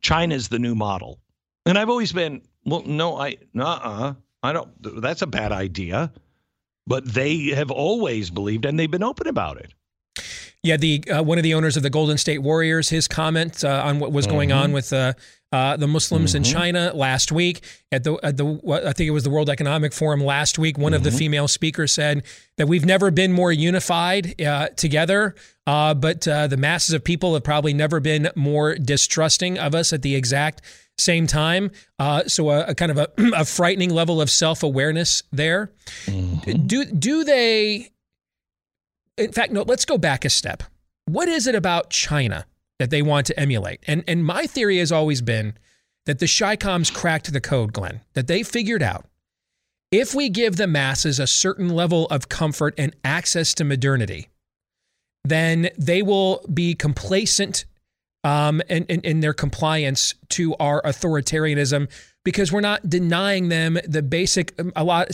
China's 0.00 0.48
the 0.48 0.58
new 0.58 0.74
model. 0.74 1.20
And 1.64 1.78
I've 1.78 1.90
always 1.90 2.12
been, 2.12 2.42
well, 2.64 2.82
no, 2.86 3.16
I, 3.16 3.36
uh, 3.58 3.62
uh 3.64 4.14
I 4.42 4.52
don't. 4.52 4.70
That's 5.02 5.22
a 5.22 5.26
bad 5.26 5.52
idea. 5.52 6.12
But 6.88 7.04
they 7.04 7.46
have 7.48 7.72
always 7.72 8.30
believed, 8.30 8.64
and 8.64 8.78
they've 8.78 8.90
been 8.90 9.02
open 9.02 9.26
about 9.26 9.56
it. 9.56 9.74
Yeah, 10.62 10.76
the 10.76 11.02
uh, 11.10 11.22
one 11.22 11.36
of 11.38 11.42
the 11.44 11.54
owners 11.54 11.76
of 11.76 11.82
the 11.82 11.90
Golden 11.90 12.16
State 12.16 12.38
Warriors, 12.38 12.88
his 12.90 13.08
comment 13.08 13.64
uh, 13.64 13.82
on 13.84 13.98
what 13.98 14.12
was 14.12 14.26
going 14.28 14.50
Mhm. 14.50 14.56
on 14.56 14.72
with 14.72 14.92
uh, 14.92 15.14
uh, 15.52 15.76
the 15.76 15.86
Muslims 15.86 16.34
in 16.34 16.42
Mhm. 16.42 16.52
China 16.52 16.92
last 16.94 17.30
week 17.32 17.62
at 17.92 18.02
the 18.04 18.18
at 18.22 18.36
the 18.36 18.58
I 18.84 18.92
think 18.92 19.06
it 19.08 19.12
was 19.12 19.22
the 19.24 19.30
World 19.30 19.48
Economic 19.48 19.92
Forum 19.92 20.20
last 20.22 20.58
week. 20.58 20.76
One 20.76 20.92
of 20.92 21.02
the 21.04 21.10
Mhm. 21.10 21.18
female 21.18 21.48
speakers 21.48 21.92
said 21.92 22.22
that 22.58 22.66
we've 22.66 22.84
never 22.84 23.10
been 23.10 23.32
more 23.32 23.52
unified 23.52 24.40
uh, 24.42 24.68
together, 24.76 25.34
uh, 25.66 25.94
but 25.94 26.26
uh, 26.26 26.46
the 26.48 26.56
masses 26.56 26.94
of 26.94 27.04
people 27.04 27.34
have 27.34 27.44
probably 27.44 27.72
never 27.74 28.00
been 28.00 28.28
more 28.34 28.74
distrusting 28.74 29.58
of 29.58 29.74
us 29.74 29.92
at 29.92 30.02
the 30.02 30.14
exact 30.16 30.62
same 30.98 31.26
time. 31.26 31.70
Uh, 31.98 32.24
so 32.26 32.50
a, 32.50 32.64
a 32.68 32.74
kind 32.74 32.90
of 32.90 32.98
a, 32.98 33.08
a 33.36 33.44
frightening 33.44 33.90
level 33.90 34.20
of 34.20 34.30
self 34.30 34.62
awareness 34.62 35.22
there. 35.32 35.70
Do 36.06 36.84
do 36.86 37.22
they? 37.22 37.90
In 39.16 39.32
fact, 39.32 39.52
no. 39.52 39.62
Let's 39.62 39.84
go 39.84 39.96
back 39.96 40.24
a 40.24 40.30
step. 40.30 40.62
What 41.06 41.28
is 41.28 41.46
it 41.46 41.54
about 41.54 41.90
China 41.90 42.46
that 42.78 42.90
they 42.90 43.02
want 43.02 43.26
to 43.26 43.38
emulate? 43.38 43.80
And 43.86 44.04
and 44.06 44.24
my 44.24 44.46
theory 44.46 44.78
has 44.78 44.92
always 44.92 45.22
been 45.22 45.54
that 46.06 46.18
the 46.18 46.26
ChiComs 46.26 46.92
cracked 46.92 47.32
the 47.32 47.40
code, 47.40 47.72
Glenn. 47.72 48.00
That 48.14 48.26
they 48.26 48.42
figured 48.42 48.82
out 48.82 49.06
if 49.90 50.14
we 50.14 50.28
give 50.28 50.56
the 50.56 50.66
masses 50.66 51.18
a 51.18 51.26
certain 51.26 51.68
level 51.68 52.06
of 52.06 52.28
comfort 52.28 52.74
and 52.76 52.94
access 53.04 53.54
to 53.54 53.64
modernity, 53.64 54.28
then 55.24 55.70
they 55.78 56.02
will 56.02 56.44
be 56.52 56.74
complacent 56.74 57.64
um, 58.24 58.60
in, 58.68 58.84
in, 58.86 59.00
in 59.02 59.20
their 59.20 59.32
compliance 59.32 60.14
to 60.30 60.56
our 60.56 60.82
authoritarianism 60.82 61.88
because 62.26 62.50
we're 62.50 62.60
not 62.60 62.90
denying 62.90 63.50
them 63.50 63.78
the 63.86 64.02
basic, 64.02 64.52
a 64.74 64.82
lot, 64.82 65.08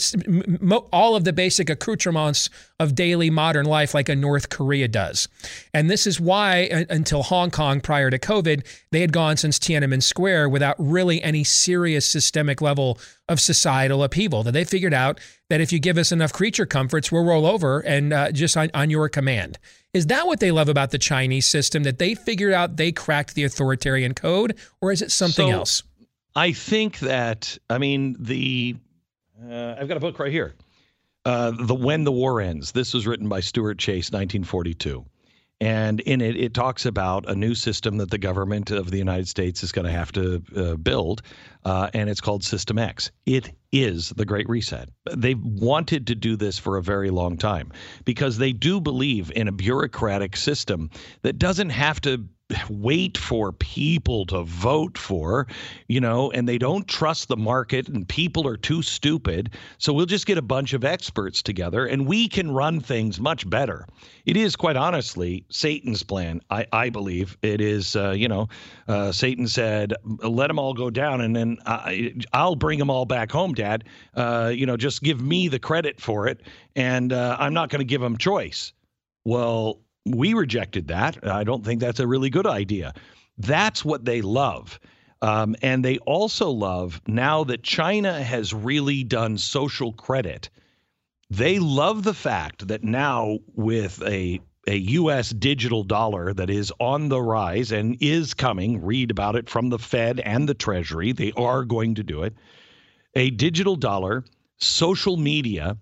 all 0.91 1.15
of 1.15 1.23
the 1.23 1.31
basic 1.31 1.69
accoutrements 1.69 2.49
of 2.79 2.95
daily 2.95 3.29
modern 3.29 3.67
life, 3.67 3.93
like 3.93 4.09
a 4.09 4.15
North 4.15 4.49
Korea 4.49 4.87
does. 4.87 5.27
And 5.75 5.91
this 5.91 6.07
is 6.07 6.19
why, 6.19 6.69
uh, 6.73 6.85
until 6.89 7.21
Hong 7.21 7.51
Kong 7.51 7.81
prior 7.81 8.09
to 8.09 8.17
COVID, 8.17 8.65
they 8.89 9.01
had 9.01 9.13
gone 9.13 9.37
since 9.37 9.59
Tiananmen 9.59 10.01
Square 10.01 10.49
without 10.49 10.75
really 10.79 11.21
any 11.21 11.43
serious 11.43 12.07
systemic 12.07 12.63
level 12.63 12.97
of 13.29 13.39
societal 13.39 14.03
upheaval. 14.03 14.41
That 14.41 14.53
they 14.53 14.65
figured 14.65 14.95
out 14.95 15.19
that 15.51 15.61
if 15.61 15.71
you 15.71 15.77
give 15.77 15.99
us 15.99 16.11
enough 16.11 16.33
creature 16.33 16.65
comforts, 16.65 17.11
we'll 17.11 17.25
roll 17.25 17.45
over 17.45 17.81
and 17.81 18.11
uh, 18.11 18.31
just 18.31 18.57
on, 18.57 18.71
on 18.73 18.89
your 18.89 19.07
command. 19.07 19.59
Is 19.93 20.07
that 20.07 20.25
what 20.25 20.39
they 20.39 20.49
love 20.49 20.67
about 20.67 20.89
the 20.89 20.97
Chinese 20.97 21.45
system? 21.45 21.83
That 21.83 21.99
they 21.99 22.15
figured 22.15 22.53
out 22.53 22.77
they 22.77 22.91
cracked 22.91 23.35
the 23.35 23.43
authoritarian 23.43 24.15
code, 24.15 24.57
or 24.81 24.91
is 24.91 25.03
it 25.03 25.11
something 25.11 25.49
So, 25.49 25.53
else? 25.53 25.83
I 26.35 26.51
think 26.51 26.99
that 26.99 27.57
I 27.69 27.77
mean 27.77 28.15
the 28.19 28.75
uh, 29.49 29.75
I've 29.79 29.87
got 29.87 29.97
a 29.97 30.01
book 30.01 30.19
right 30.19 30.31
here. 30.31 30.53
Uh, 31.25 31.51
the 31.51 31.75
When 31.75 32.03
the 32.03 32.11
War 32.11 32.41
Ends. 32.41 32.71
This 32.71 32.93
was 32.93 33.07
written 33.07 33.29
by 33.29 33.39
Stuart 33.39 33.77
Chase, 33.77 34.11
1942. 34.11 35.05
And 35.61 36.01
in 36.01 36.19
it, 36.19 36.35
it 36.35 36.53
talks 36.53 36.85
about 36.85 37.29
a 37.29 37.35
new 37.35 37.55
system 37.55 37.97
that 37.97 38.11
the 38.11 38.17
government 38.17 38.71
of 38.71 38.91
the 38.91 38.97
United 38.97 39.29
States 39.29 39.63
is 39.63 39.71
going 39.71 39.85
to 39.85 39.91
have 39.91 40.11
to 40.13 40.43
uh, 40.57 40.75
build, 40.75 41.21
uh, 41.63 41.89
and 41.93 42.09
it's 42.09 42.19
called 42.19 42.43
System 42.43 42.77
X. 42.77 43.11
It 43.25 43.51
is 43.71 44.09
the 44.09 44.25
Great 44.25 44.49
Reset. 44.49 44.89
They've 45.15 45.41
wanted 45.41 46.07
to 46.07 46.15
do 46.15 46.35
this 46.35 46.59
for 46.59 46.75
a 46.75 46.83
very 46.83 47.11
long 47.11 47.37
time 47.37 47.71
because 48.03 48.37
they 48.37 48.51
do 48.51 48.81
believe 48.81 49.31
in 49.33 49.47
a 49.47 49.53
bureaucratic 49.53 50.35
system 50.35 50.89
that 51.21 51.39
doesn't 51.39 51.69
have 51.69 52.01
to 52.01 52.27
wait 52.69 53.17
for 53.17 53.51
people 53.51 54.25
to 54.27 54.43
vote 54.43 54.97
for, 54.97 55.47
you 55.87 55.99
know, 55.99 56.31
and 56.31 56.47
they 56.47 56.57
don't 56.57 56.87
trust 56.87 57.27
the 57.27 57.37
market 57.37 57.87
and 57.87 58.07
people 58.07 58.47
are 58.47 58.57
too 58.57 58.81
stupid. 58.81 59.51
So 59.77 59.93
we'll 59.93 60.05
just 60.05 60.25
get 60.25 60.37
a 60.37 60.41
bunch 60.41 60.73
of 60.73 60.83
experts 60.83 61.41
together 61.41 61.85
and 61.85 62.07
we 62.07 62.27
can 62.27 62.51
run 62.51 62.79
things 62.79 63.19
much 63.19 63.49
better. 63.49 63.87
It 64.25 64.37
is 64.37 64.55
quite 64.55 64.75
honestly 64.75 65.45
Satan's 65.49 66.03
plan. 66.03 66.41
I, 66.49 66.65
I 66.71 66.89
believe 66.89 67.37
it 67.41 67.61
is, 67.61 67.95
uh, 67.95 68.11
you 68.11 68.27
know, 68.27 68.47
uh, 68.87 69.11
Satan 69.11 69.47
said, 69.47 69.93
let 70.03 70.47
them 70.47 70.59
all 70.59 70.73
go 70.73 70.89
down 70.89 71.21
and 71.21 71.35
then 71.35 71.57
I, 71.65 72.13
I'll 72.33 72.55
bring 72.55 72.79
them 72.79 72.89
all 72.89 73.05
back 73.05 73.31
home, 73.31 73.53
Dad. 73.53 73.83
Uh, 74.13 74.51
you 74.53 74.65
know, 74.65 74.77
just 74.77 75.03
give 75.03 75.21
me 75.21 75.47
the 75.47 75.59
credit 75.59 75.99
for 75.99 76.27
it. 76.27 76.41
And 76.75 77.13
uh, 77.13 77.37
I'm 77.39 77.53
not 77.53 77.69
going 77.69 77.79
to 77.79 77.85
give 77.85 78.01
them 78.01 78.17
choice. 78.17 78.73
Well, 79.25 79.79
we 80.05 80.33
rejected 80.33 80.87
that. 80.87 81.25
I 81.25 81.43
don't 81.43 81.63
think 81.63 81.79
that's 81.79 81.99
a 81.99 82.07
really 82.07 82.29
good 82.29 82.47
idea. 82.47 82.93
That's 83.37 83.83
what 83.83 84.05
they 84.05 84.21
love. 84.21 84.79
Um, 85.21 85.55
and 85.61 85.85
they 85.85 85.99
also 85.99 86.49
love 86.49 87.01
now 87.07 87.45
that 87.45 87.63
China 87.63 88.21
has 88.21 88.53
really 88.53 89.03
done 89.03 89.37
social 89.37 89.93
credit. 89.93 90.49
They 91.29 91.59
love 91.59 92.03
the 92.03 92.13
fact 92.13 92.67
that 92.67 92.83
now 92.83 93.39
with 93.55 94.01
a 94.05 94.41
a 94.67 94.77
US 94.77 95.31
digital 95.31 95.83
dollar 95.83 96.33
that 96.33 96.49
is 96.49 96.71
on 96.79 97.09
the 97.09 97.21
rise 97.21 97.71
and 97.71 97.97
is 97.99 98.33
coming, 98.33 98.81
read 98.83 99.11
about 99.11 99.35
it 99.35 99.49
from 99.49 99.69
the 99.69 99.79
Fed 99.79 100.21
and 100.21 100.47
the 100.47 100.53
Treasury. 100.53 101.11
They 101.11 101.33
are 101.33 101.65
going 101.65 101.95
to 101.95 102.03
do 102.03 102.23
it. 102.23 102.33
A 103.15 103.29
digital 103.31 103.75
dollar, 103.75 104.23
social 104.57 105.17
media, 105.17 105.77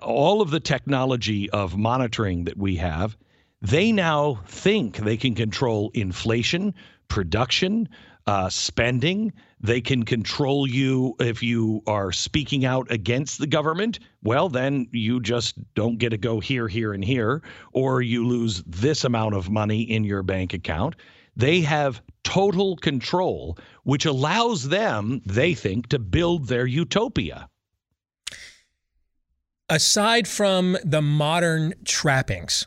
all 0.00 0.40
of 0.40 0.50
the 0.50 0.60
technology 0.60 1.50
of 1.50 1.76
monitoring 1.76 2.44
that 2.44 2.56
we 2.56 2.76
have, 2.76 3.16
they 3.62 3.92
now 3.92 4.40
think 4.46 4.96
they 4.96 5.16
can 5.16 5.34
control 5.34 5.90
inflation, 5.94 6.74
production, 7.08 7.88
uh, 8.26 8.48
spending. 8.48 9.32
They 9.60 9.80
can 9.80 10.04
control 10.04 10.66
you 10.66 11.14
if 11.20 11.42
you 11.42 11.82
are 11.86 12.12
speaking 12.12 12.64
out 12.64 12.90
against 12.90 13.38
the 13.38 13.46
government. 13.46 13.98
Well, 14.22 14.48
then 14.48 14.88
you 14.92 15.20
just 15.20 15.58
don't 15.74 15.98
get 15.98 16.10
to 16.10 16.18
go 16.18 16.40
here, 16.40 16.68
here, 16.68 16.92
and 16.92 17.04
here, 17.04 17.42
or 17.72 18.00
you 18.00 18.26
lose 18.26 18.62
this 18.66 19.04
amount 19.04 19.34
of 19.34 19.50
money 19.50 19.82
in 19.82 20.04
your 20.04 20.22
bank 20.22 20.54
account. 20.54 20.96
They 21.36 21.60
have 21.60 22.02
total 22.24 22.76
control, 22.76 23.58
which 23.84 24.06
allows 24.06 24.68
them, 24.68 25.20
they 25.26 25.54
think, 25.54 25.88
to 25.88 25.98
build 25.98 26.48
their 26.48 26.66
utopia. 26.66 27.48
aside 29.70 30.26
from 30.26 30.76
the 30.84 31.00
modern 31.00 31.72
trappings, 31.84 32.66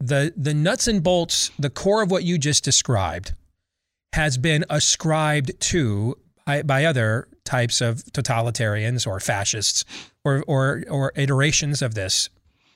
the 0.00 0.32
the 0.36 0.54
nuts 0.54 0.88
and 0.88 1.02
bolts, 1.02 1.50
the 1.58 1.70
core 1.70 2.02
of 2.02 2.10
what 2.10 2.24
you 2.24 2.38
just 2.38 2.64
described, 2.64 3.34
has 4.14 4.38
been 4.38 4.64
ascribed 4.68 5.58
to 5.60 6.16
by, 6.46 6.62
by 6.62 6.84
other 6.84 7.28
types 7.44 7.80
of 7.80 7.98
totalitarians 8.12 9.06
or 9.06 9.20
fascists 9.20 9.84
or, 10.24 10.42
or 10.46 10.82
or 10.90 11.12
iterations 11.14 11.82
of 11.82 11.94
this 11.94 12.28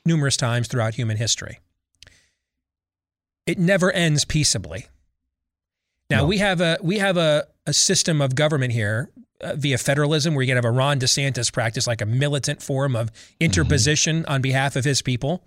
numerous 0.04 0.36
times 0.36 0.68
throughout 0.68 0.94
human 0.94 1.16
history. 1.16 1.60
It 3.46 3.58
never 3.58 3.90
ends 3.90 4.24
peaceably. 4.24 4.86
Now 6.10 6.26
we 6.26 6.38
have 6.38 6.60
a 6.60 6.78
we 6.82 6.98
have 6.98 7.16
a 7.16 7.46
a 7.66 7.72
system 7.72 8.20
of 8.20 8.34
government 8.34 8.72
here 8.72 9.10
uh, 9.40 9.54
via 9.56 9.78
federalism, 9.78 10.34
where 10.34 10.42
you 10.42 10.48
can 10.48 10.56
have 10.56 10.64
a 10.64 10.70
Ron 10.70 11.00
DeSantis 11.00 11.52
practice 11.52 11.86
like 11.86 12.02
a 12.02 12.06
militant 12.06 12.62
form 12.62 12.94
of 12.94 13.10
interposition 13.40 14.22
mm-hmm. 14.22 14.32
on 14.32 14.42
behalf 14.42 14.76
of 14.76 14.84
his 14.84 15.02
people. 15.02 15.44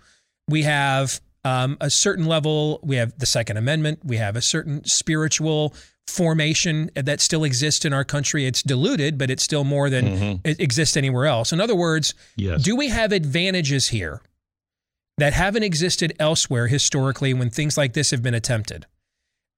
We 0.49 0.63
have 0.63 1.21
um, 1.47 1.77
a 1.79 1.89
certain 1.89 2.25
level. 2.25 2.79
We 2.83 2.97
have 2.97 3.17
the 3.17 3.25
Second 3.25 3.57
Amendment. 3.57 3.99
We 4.03 4.17
have 4.17 4.35
a 4.35 4.41
certain 4.41 4.83
spiritual 4.85 5.73
formation 6.07 6.89
that 6.95 7.21
still 7.21 7.43
exists 7.43 7.85
in 7.85 7.93
our 7.93 8.03
country. 8.03 8.45
It's 8.45 8.63
diluted, 8.63 9.17
but 9.17 9.29
it's 9.29 9.43
still 9.43 9.63
more 9.63 9.89
than 9.89 10.05
mm-hmm. 10.05 10.47
it 10.47 10.59
exists 10.59 10.97
anywhere 10.97 11.25
else. 11.25 11.51
In 11.51 11.61
other 11.61 11.75
words, 11.75 12.13
yes. 12.35 12.63
do 12.63 12.75
we 12.75 12.89
have 12.89 13.11
advantages 13.11 13.89
here 13.89 14.21
that 15.17 15.33
haven't 15.33 15.63
existed 15.63 16.13
elsewhere 16.19 16.67
historically 16.67 17.33
when 17.33 17.49
things 17.49 17.77
like 17.77 17.93
this 17.93 18.11
have 18.11 18.21
been 18.21 18.33
attempted 18.33 18.85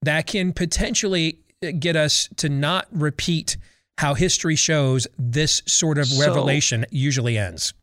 that 0.02 0.28
can 0.28 0.54
potentially 0.54 1.40
get 1.80 1.96
us 1.96 2.30
to 2.38 2.50
not 2.50 2.88
repeat 2.92 3.58
how 3.98 4.14
history 4.14 4.56
shows 4.56 5.08
this 5.18 5.62
sort 5.66 5.98
of 5.98 6.08
so, 6.08 6.26
revelation 6.26 6.86
usually 6.90 7.38
ends? 7.38 7.74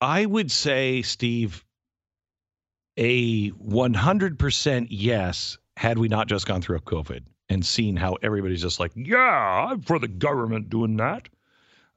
I 0.00 0.26
would 0.26 0.50
say, 0.50 1.02
Steve, 1.02 1.64
a 2.96 3.50
100% 3.52 4.86
yes, 4.90 5.58
had 5.76 5.98
we 5.98 6.08
not 6.08 6.28
just 6.28 6.46
gone 6.46 6.60
through 6.62 6.76
a 6.76 6.80
COVID 6.80 7.22
and 7.48 7.64
seen 7.64 7.96
how 7.96 8.16
everybody's 8.22 8.62
just 8.62 8.80
like, 8.80 8.92
yeah, 8.94 9.68
I'm 9.70 9.82
for 9.82 9.98
the 9.98 10.08
government 10.08 10.70
doing 10.70 10.96
that. 10.96 11.28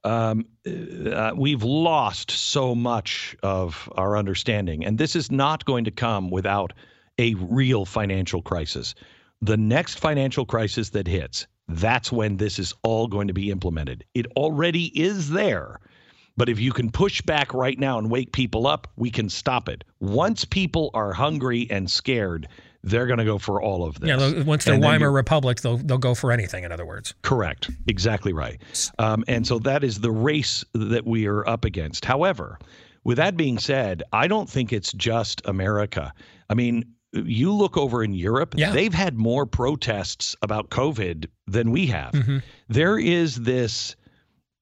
Um, 0.04 0.46
uh, 1.12 1.32
we've 1.34 1.62
lost 1.62 2.30
so 2.30 2.74
much 2.74 3.36
of 3.42 3.90
our 3.96 4.16
understanding. 4.16 4.84
And 4.84 4.98
this 4.98 5.16
is 5.16 5.30
not 5.30 5.64
going 5.64 5.84
to 5.84 5.90
come 5.90 6.30
without 6.30 6.72
a 7.18 7.34
real 7.34 7.84
financial 7.84 8.42
crisis. 8.42 8.94
The 9.42 9.56
next 9.56 9.98
financial 9.98 10.46
crisis 10.46 10.90
that 10.90 11.08
hits, 11.08 11.46
that's 11.68 12.12
when 12.12 12.36
this 12.36 12.58
is 12.58 12.72
all 12.82 13.08
going 13.08 13.26
to 13.26 13.34
be 13.34 13.50
implemented. 13.50 14.04
It 14.14 14.26
already 14.36 14.86
is 14.98 15.30
there. 15.30 15.80
But 16.36 16.48
if 16.48 16.60
you 16.60 16.72
can 16.72 16.90
push 16.90 17.22
back 17.22 17.54
right 17.54 17.78
now 17.78 17.98
and 17.98 18.10
wake 18.10 18.32
people 18.32 18.66
up, 18.66 18.88
we 18.96 19.10
can 19.10 19.28
stop 19.28 19.68
it. 19.68 19.84
Once 20.00 20.44
people 20.44 20.90
are 20.92 21.12
hungry 21.12 21.66
and 21.70 21.90
scared, 21.90 22.48
they're 22.82 23.06
going 23.06 23.18
to 23.18 23.24
go 23.24 23.38
for 23.38 23.60
all 23.60 23.84
of 23.84 23.98
this. 24.00 24.08
Yeah, 24.08 24.42
once 24.44 24.64
they're 24.64 24.78
Weimar 24.78 25.10
Republic, 25.10 25.60
they'll 25.60 25.78
they'll 25.78 25.98
go 25.98 26.14
for 26.14 26.30
anything. 26.30 26.64
In 26.64 26.72
other 26.72 26.86
words, 26.86 27.14
correct, 27.22 27.70
exactly 27.86 28.32
right. 28.32 28.60
Um, 28.98 29.24
and 29.28 29.46
so 29.46 29.58
that 29.60 29.82
is 29.82 30.00
the 30.00 30.12
race 30.12 30.64
that 30.74 31.06
we 31.06 31.26
are 31.26 31.46
up 31.48 31.64
against. 31.64 32.04
However, 32.04 32.58
with 33.02 33.16
that 33.16 33.36
being 33.36 33.58
said, 33.58 34.02
I 34.12 34.28
don't 34.28 34.48
think 34.48 34.72
it's 34.72 34.92
just 34.92 35.42
America. 35.46 36.12
I 36.48 36.54
mean, 36.54 36.84
you 37.12 37.52
look 37.52 37.76
over 37.76 38.04
in 38.04 38.14
Europe, 38.14 38.54
yeah. 38.56 38.72
they've 38.72 38.94
had 38.94 39.16
more 39.16 39.46
protests 39.46 40.36
about 40.42 40.70
COVID 40.70 41.26
than 41.46 41.70
we 41.70 41.86
have. 41.86 42.12
Mm-hmm. 42.12 42.38
There 42.68 42.98
is 42.98 43.36
this 43.36 43.96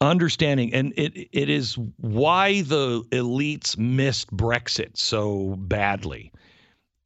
understanding, 0.04 0.72
and 0.74 0.92
it 0.96 1.28
it 1.32 1.48
is 1.48 1.78
why 1.98 2.62
the 2.62 3.02
elites 3.10 3.76
missed 3.78 4.34
Brexit 4.36 4.96
so 4.96 5.56
badly. 5.58 6.32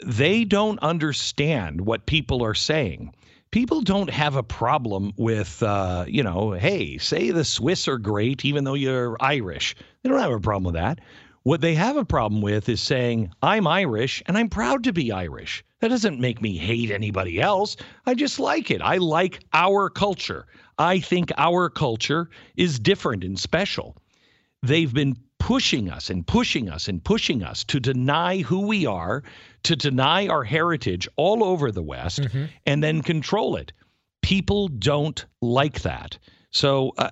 They 0.04 0.44
don't 0.44 0.78
understand 0.80 1.80
what 1.80 2.06
people 2.06 2.42
are 2.44 2.54
saying. 2.54 3.14
People 3.50 3.80
don't 3.80 4.10
have 4.10 4.36
a 4.36 4.42
problem 4.42 5.12
with, 5.16 5.62
uh, 5.62 6.04
you 6.06 6.22
know, 6.22 6.52
hey, 6.52 6.98
say 6.98 7.30
the 7.30 7.44
Swiss 7.44 7.88
are 7.88 7.98
great, 7.98 8.44
even 8.44 8.64
though 8.64 8.74
you're 8.74 9.16
Irish. 9.20 9.74
They 10.02 10.10
don't 10.10 10.20
have 10.20 10.30
a 10.30 10.38
problem 10.38 10.64
with 10.64 10.74
that. 10.74 11.00
What 11.44 11.62
they 11.62 11.74
have 11.74 11.96
a 11.96 12.04
problem 12.04 12.42
with 12.42 12.68
is 12.68 12.80
saying, 12.80 13.30
I'm 13.42 13.66
Irish 13.66 14.22
and 14.26 14.36
I'm 14.36 14.50
proud 14.50 14.84
to 14.84 14.92
be 14.92 15.10
Irish. 15.10 15.64
That 15.80 15.88
doesn't 15.88 16.20
make 16.20 16.42
me 16.42 16.58
hate 16.58 16.90
anybody 16.90 17.40
else. 17.40 17.76
I 18.04 18.14
just 18.14 18.38
like 18.38 18.70
it. 18.70 18.82
I 18.82 18.98
like 18.98 19.40
our 19.54 19.88
culture. 19.88 20.46
I 20.78 21.00
think 21.00 21.32
our 21.36 21.68
culture 21.68 22.30
is 22.56 22.78
different 22.78 23.24
and 23.24 23.38
special. 23.38 23.96
They've 24.62 24.92
been 24.92 25.16
pushing 25.38 25.90
us 25.90 26.10
and 26.10 26.26
pushing 26.26 26.68
us 26.68 26.88
and 26.88 27.02
pushing 27.02 27.42
us 27.42 27.64
to 27.64 27.80
deny 27.80 28.38
who 28.38 28.66
we 28.66 28.86
are, 28.86 29.22
to 29.64 29.76
deny 29.76 30.26
our 30.26 30.44
heritage 30.44 31.08
all 31.16 31.44
over 31.44 31.70
the 31.70 31.82
West, 31.82 32.20
mm-hmm. 32.20 32.44
and 32.66 32.82
then 32.82 33.02
control 33.02 33.56
it. 33.56 33.72
People 34.22 34.68
don't 34.68 35.24
like 35.40 35.82
that. 35.82 36.18
So 36.50 36.92
uh, 36.98 37.10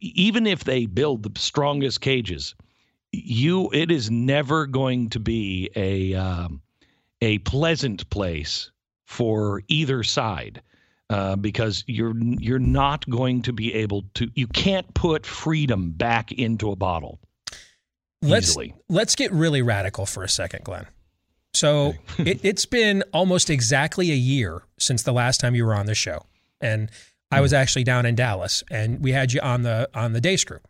even 0.00 0.46
if 0.46 0.64
they 0.64 0.86
build 0.86 1.22
the 1.22 1.38
strongest 1.38 2.00
cages, 2.00 2.54
you 3.12 3.70
it 3.72 3.90
is 3.90 4.10
never 4.10 4.66
going 4.66 5.10
to 5.10 5.20
be 5.20 5.70
a 5.74 6.14
um, 6.14 6.62
a 7.20 7.38
pleasant 7.38 8.08
place 8.10 8.70
for 9.04 9.62
either 9.68 10.02
side 10.04 10.62
uh, 11.10 11.34
because 11.36 11.82
you're 11.86 12.16
you're 12.16 12.60
not 12.60 13.08
going 13.10 13.42
to 13.42 13.52
be 13.52 13.74
able 13.74 14.04
to 14.14 14.30
you 14.34 14.46
can't 14.46 14.94
put 14.94 15.26
freedom 15.26 15.90
back 15.90 16.30
into 16.30 16.70
a 16.70 16.76
bottle 16.76 17.18
let's 18.22 18.50
easily. 18.50 18.74
let's 18.88 19.16
get 19.16 19.32
really 19.32 19.60
radical 19.60 20.06
for 20.06 20.22
a 20.22 20.28
second 20.28 20.64
glenn 20.64 20.86
so 21.52 21.94
it, 22.18 22.38
it's 22.44 22.64
been 22.64 23.02
almost 23.12 23.50
exactly 23.50 24.12
a 24.12 24.16
year 24.16 24.62
since 24.78 25.02
the 25.02 25.12
last 25.12 25.40
time 25.40 25.54
you 25.54 25.66
were 25.66 25.74
on 25.74 25.86
the 25.86 25.96
show 25.96 26.24
and 26.60 26.90
i 27.32 27.40
was 27.40 27.50
hmm. 27.50 27.56
actually 27.56 27.82
down 27.84 28.06
in 28.06 28.14
dallas 28.14 28.62
and 28.70 29.02
we 29.02 29.10
had 29.10 29.32
you 29.32 29.40
on 29.40 29.62
the 29.62 29.90
on 29.92 30.12
the 30.12 30.20
Deace 30.20 30.44
group 30.44 30.66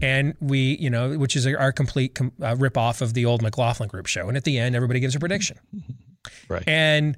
and 0.00 0.36
we, 0.40 0.76
you 0.76 0.90
know, 0.90 1.18
which 1.18 1.34
is 1.34 1.44
our 1.44 1.72
complete 1.72 2.14
com- 2.14 2.30
uh, 2.40 2.54
rip 2.56 2.76
off 2.76 3.00
of 3.00 3.14
the 3.14 3.26
old 3.26 3.42
McLaughlin 3.42 3.88
Group 3.88 4.06
show. 4.06 4.28
And 4.28 4.36
at 4.36 4.44
the 4.44 4.56
end, 4.56 4.76
everybody 4.76 5.00
gives 5.00 5.16
a 5.16 5.18
prediction. 5.18 5.58
Right. 6.48 6.64
And 6.66 7.16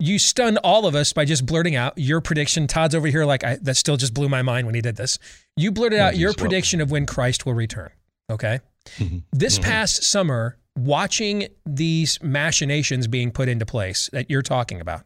you 0.00 0.18
stunned 0.18 0.58
all 0.64 0.86
of 0.86 0.94
us 0.94 1.12
by 1.12 1.24
just 1.24 1.46
blurting 1.46 1.76
out 1.76 1.92
your 1.96 2.20
prediction. 2.20 2.66
Todd's 2.66 2.94
over 2.94 3.06
here 3.06 3.24
like 3.24 3.44
I, 3.44 3.56
that 3.62 3.76
still 3.76 3.96
just 3.96 4.14
blew 4.14 4.28
my 4.28 4.42
mind 4.42 4.66
when 4.66 4.74
he 4.74 4.80
did 4.80 4.96
this. 4.96 5.18
You 5.56 5.70
blurted 5.70 5.98
out 5.98 6.16
your 6.16 6.32
prediction 6.32 6.80
of 6.80 6.90
when 6.90 7.06
Christ 7.06 7.46
will 7.46 7.54
return. 7.54 7.90
Okay. 8.30 8.60
Mm-hmm. 8.96 9.18
This 9.32 9.58
mm-hmm. 9.58 9.70
past 9.70 10.02
summer, 10.02 10.56
watching 10.76 11.48
these 11.66 12.18
machinations 12.22 13.06
being 13.06 13.30
put 13.30 13.48
into 13.48 13.66
place 13.66 14.08
that 14.12 14.30
you're 14.30 14.42
talking 14.42 14.80
about, 14.80 15.04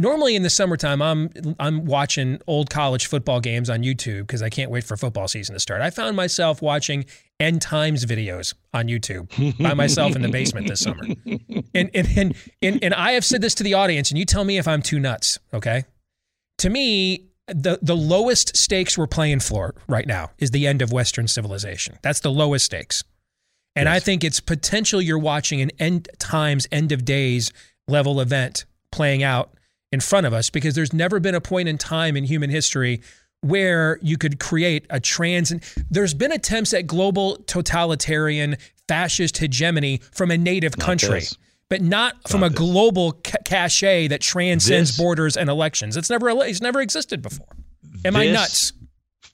Normally 0.00 0.36
in 0.36 0.44
the 0.44 0.50
summertime, 0.50 1.02
I'm 1.02 1.30
I'm 1.58 1.84
watching 1.84 2.40
old 2.46 2.70
college 2.70 3.06
football 3.06 3.40
games 3.40 3.68
on 3.68 3.82
YouTube 3.82 4.20
because 4.20 4.42
I 4.42 4.48
can't 4.48 4.70
wait 4.70 4.84
for 4.84 4.96
football 4.96 5.26
season 5.26 5.54
to 5.54 5.60
start. 5.60 5.80
I 5.80 5.90
found 5.90 6.14
myself 6.14 6.62
watching 6.62 7.04
end 7.40 7.62
times 7.62 8.04
videos 8.04 8.54
on 8.72 8.86
YouTube 8.86 9.60
by 9.60 9.74
myself 9.74 10.14
in 10.14 10.22
the 10.22 10.28
basement 10.28 10.68
this 10.68 10.80
summer. 10.80 11.02
And 11.74 11.90
and, 11.94 12.08
and 12.16 12.36
and 12.62 12.84
and 12.84 12.94
I 12.94 13.12
have 13.12 13.24
said 13.24 13.42
this 13.42 13.56
to 13.56 13.64
the 13.64 13.74
audience, 13.74 14.10
and 14.10 14.18
you 14.18 14.24
tell 14.24 14.44
me 14.44 14.56
if 14.56 14.68
I'm 14.68 14.82
too 14.82 15.00
nuts, 15.00 15.40
okay? 15.52 15.84
To 16.58 16.70
me, 16.70 17.26
the 17.48 17.80
the 17.82 17.96
lowest 17.96 18.56
stakes 18.56 18.96
we're 18.96 19.08
playing 19.08 19.40
for 19.40 19.74
right 19.88 20.06
now 20.06 20.30
is 20.38 20.52
the 20.52 20.68
end 20.68 20.80
of 20.80 20.92
Western 20.92 21.26
civilization. 21.26 21.98
That's 22.02 22.20
the 22.20 22.30
lowest 22.30 22.66
stakes. 22.66 23.02
And 23.74 23.86
yes. 23.86 23.96
I 23.96 24.00
think 24.00 24.22
it's 24.22 24.38
potential 24.38 25.02
you're 25.02 25.18
watching 25.18 25.60
an 25.60 25.72
end 25.80 26.08
times, 26.18 26.68
end 26.70 26.92
of 26.92 27.04
days 27.04 27.52
level 27.88 28.20
event 28.20 28.64
playing 28.92 29.22
out 29.22 29.57
in 29.92 30.00
front 30.00 30.26
of 30.26 30.32
us 30.32 30.50
because 30.50 30.74
there's 30.74 30.92
never 30.92 31.20
been 31.20 31.34
a 31.34 31.40
point 31.40 31.68
in 31.68 31.78
time 31.78 32.16
in 32.16 32.24
human 32.24 32.50
history 32.50 33.00
where 33.40 33.98
you 34.02 34.18
could 34.18 34.40
create 34.40 34.86
a 34.90 34.98
trans 34.98 35.52
there's 35.90 36.14
been 36.14 36.32
attempts 36.32 36.74
at 36.74 36.86
global 36.86 37.36
totalitarian 37.46 38.56
fascist 38.88 39.38
hegemony 39.38 40.00
from 40.12 40.30
a 40.30 40.36
native 40.36 40.76
not 40.76 40.84
country 40.84 41.20
this. 41.20 41.36
but 41.68 41.80
not, 41.80 42.14
not 42.14 42.28
from 42.28 42.42
a 42.42 42.48
this. 42.48 42.58
global 42.58 43.12
ca- 43.12 43.38
cachet 43.44 44.08
that 44.08 44.20
transcends 44.20 44.90
this, 44.90 44.98
borders 44.98 45.36
and 45.36 45.48
elections 45.48 45.96
it's 45.96 46.10
never 46.10 46.28
it's 46.30 46.60
never 46.60 46.80
existed 46.80 47.22
before 47.22 47.46
am 48.04 48.16
i 48.16 48.26
nuts 48.26 48.72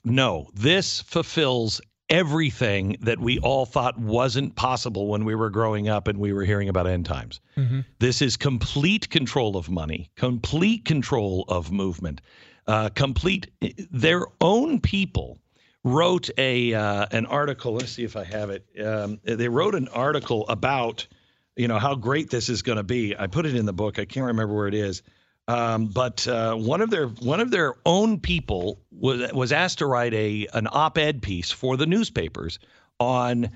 no 0.03 0.47
this 0.53 1.01
fulfills 1.01 1.81
everything 2.09 2.97
that 3.01 3.19
we 3.19 3.39
all 3.39 3.65
thought 3.65 3.97
wasn't 3.97 4.55
possible 4.55 5.07
when 5.07 5.25
we 5.25 5.35
were 5.35 5.49
growing 5.49 5.89
up 5.89 6.07
and 6.07 6.19
we 6.19 6.33
were 6.33 6.43
hearing 6.43 6.69
about 6.69 6.87
end 6.87 7.05
times. 7.05 7.39
Mm-hmm. 7.57 7.81
This 7.99 8.21
is 8.21 8.37
complete 8.37 9.09
control 9.09 9.57
of 9.57 9.69
money, 9.69 10.11
complete 10.15 10.85
control 10.85 11.45
of 11.47 11.71
movement, 11.71 12.21
uh, 12.67 12.89
complete. 12.89 13.47
Their 13.91 14.25
own 14.41 14.79
people 14.79 15.39
wrote 15.83 16.29
a 16.37 16.73
uh, 16.73 17.05
an 17.11 17.25
article. 17.27 17.73
Let's 17.73 17.91
see 17.91 18.03
if 18.03 18.15
I 18.15 18.23
have 18.23 18.49
it. 18.49 18.65
Um, 18.83 19.19
they 19.23 19.47
wrote 19.47 19.75
an 19.75 19.87
article 19.89 20.47
about 20.47 21.07
you 21.55 21.67
know 21.67 21.79
how 21.79 21.95
great 21.95 22.29
this 22.29 22.49
is 22.49 22.61
going 22.61 22.77
to 22.77 22.83
be. 22.83 23.15
I 23.17 23.27
put 23.27 23.45
it 23.45 23.55
in 23.55 23.65
the 23.65 23.73
book. 23.73 23.99
I 23.99 24.05
can't 24.05 24.27
remember 24.27 24.53
where 24.53 24.67
it 24.67 24.73
is. 24.73 25.01
Um, 25.47 25.87
but 25.87 26.27
uh, 26.27 26.55
one 26.55 26.81
of 26.81 26.89
their 26.89 27.07
one 27.07 27.39
of 27.39 27.51
their 27.51 27.75
own 27.85 28.19
people 28.19 28.81
was 28.91 29.31
was 29.31 29.51
asked 29.51 29.79
to 29.79 29.85
write 29.85 30.13
a 30.13 30.47
an 30.53 30.67
op-ed 30.71 31.21
piece 31.21 31.51
for 31.51 31.77
the 31.77 31.85
newspapers 31.85 32.57
on 32.99 33.51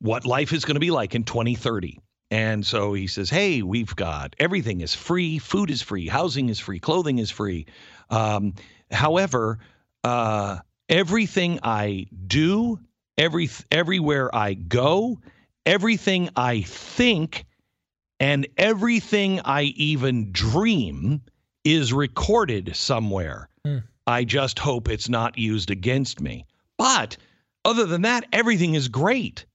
what 0.00 0.24
life 0.24 0.52
is 0.52 0.64
going 0.64 0.76
to 0.76 0.80
be 0.80 0.92
like 0.92 1.14
in 1.14 1.24
2030. 1.24 1.98
And 2.30 2.64
so 2.64 2.94
he 2.94 3.08
says, 3.08 3.28
"Hey, 3.28 3.62
we've 3.62 3.94
got 3.94 4.36
everything 4.38 4.82
is 4.82 4.94
free, 4.94 5.38
food 5.38 5.70
is 5.70 5.82
free, 5.82 6.06
housing 6.06 6.48
is 6.48 6.60
free, 6.60 6.78
clothing 6.78 7.18
is 7.18 7.30
free. 7.30 7.66
Um, 8.08 8.54
however, 8.90 9.58
uh, 10.04 10.58
everything 10.88 11.58
I 11.64 12.06
do, 12.26 12.78
every 13.18 13.50
everywhere 13.72 14.32
I 14.34 14.54
go, 14.54 15.18
everything 15.66 16.30
I 16.36 16.62
think." 16.62 17.46
And 18.20 18.46
everything 18.56 19.40
I 19.44 19.62
even 19.62 20.30
dream 20.30 21.22
is 21.64 21.92
recorded 21.92 22.74
somewhere. 22.74 23.48
Mm. 23.66 23.82
I 24.06 24.24
just 24.24 24.58
hope 24.58 24.88
it's 24.88 25.08
not 25.08 25.38
used 25.38 25.70
against 25.70 26.20
me. 26.20 26.44
But 26.78 27.16
other 27.64 27.86
than 27.86 28.02
that, 28.02 28.26
everything 28.32 28.74
is 28.74 28.88
great. 28.88 29.46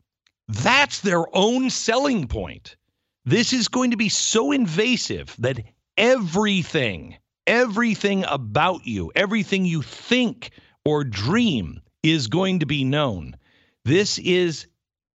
That's 0.48 1.02
their 1.02 1.26
own 1.36 1.70
selling 1.70 2.28
point. 2.28 2.78
This 3.26 3.52
is 3.52 3.68
going 3.68 3.92
to 3.92 3.98
be 3.98 4.08
so 4.08 4.54
invasive 4.54 5.36
that 5.40 5.62
everything, 5.98 7.18
everything 7.46 8.24
about 8.30 8.86
you, 8.88 9.12
everything 9.16 9.66
you 9.66 9.82
think 9.82 10.52
or 10.86 11.04
dream 11.04 11.82
is 12.04 12.28
going 12.28 12.60
to 12.60 12.66
be 12.66 12.86
known. 12.86 13.36
This 13.84 14.18
is 14.20 14.68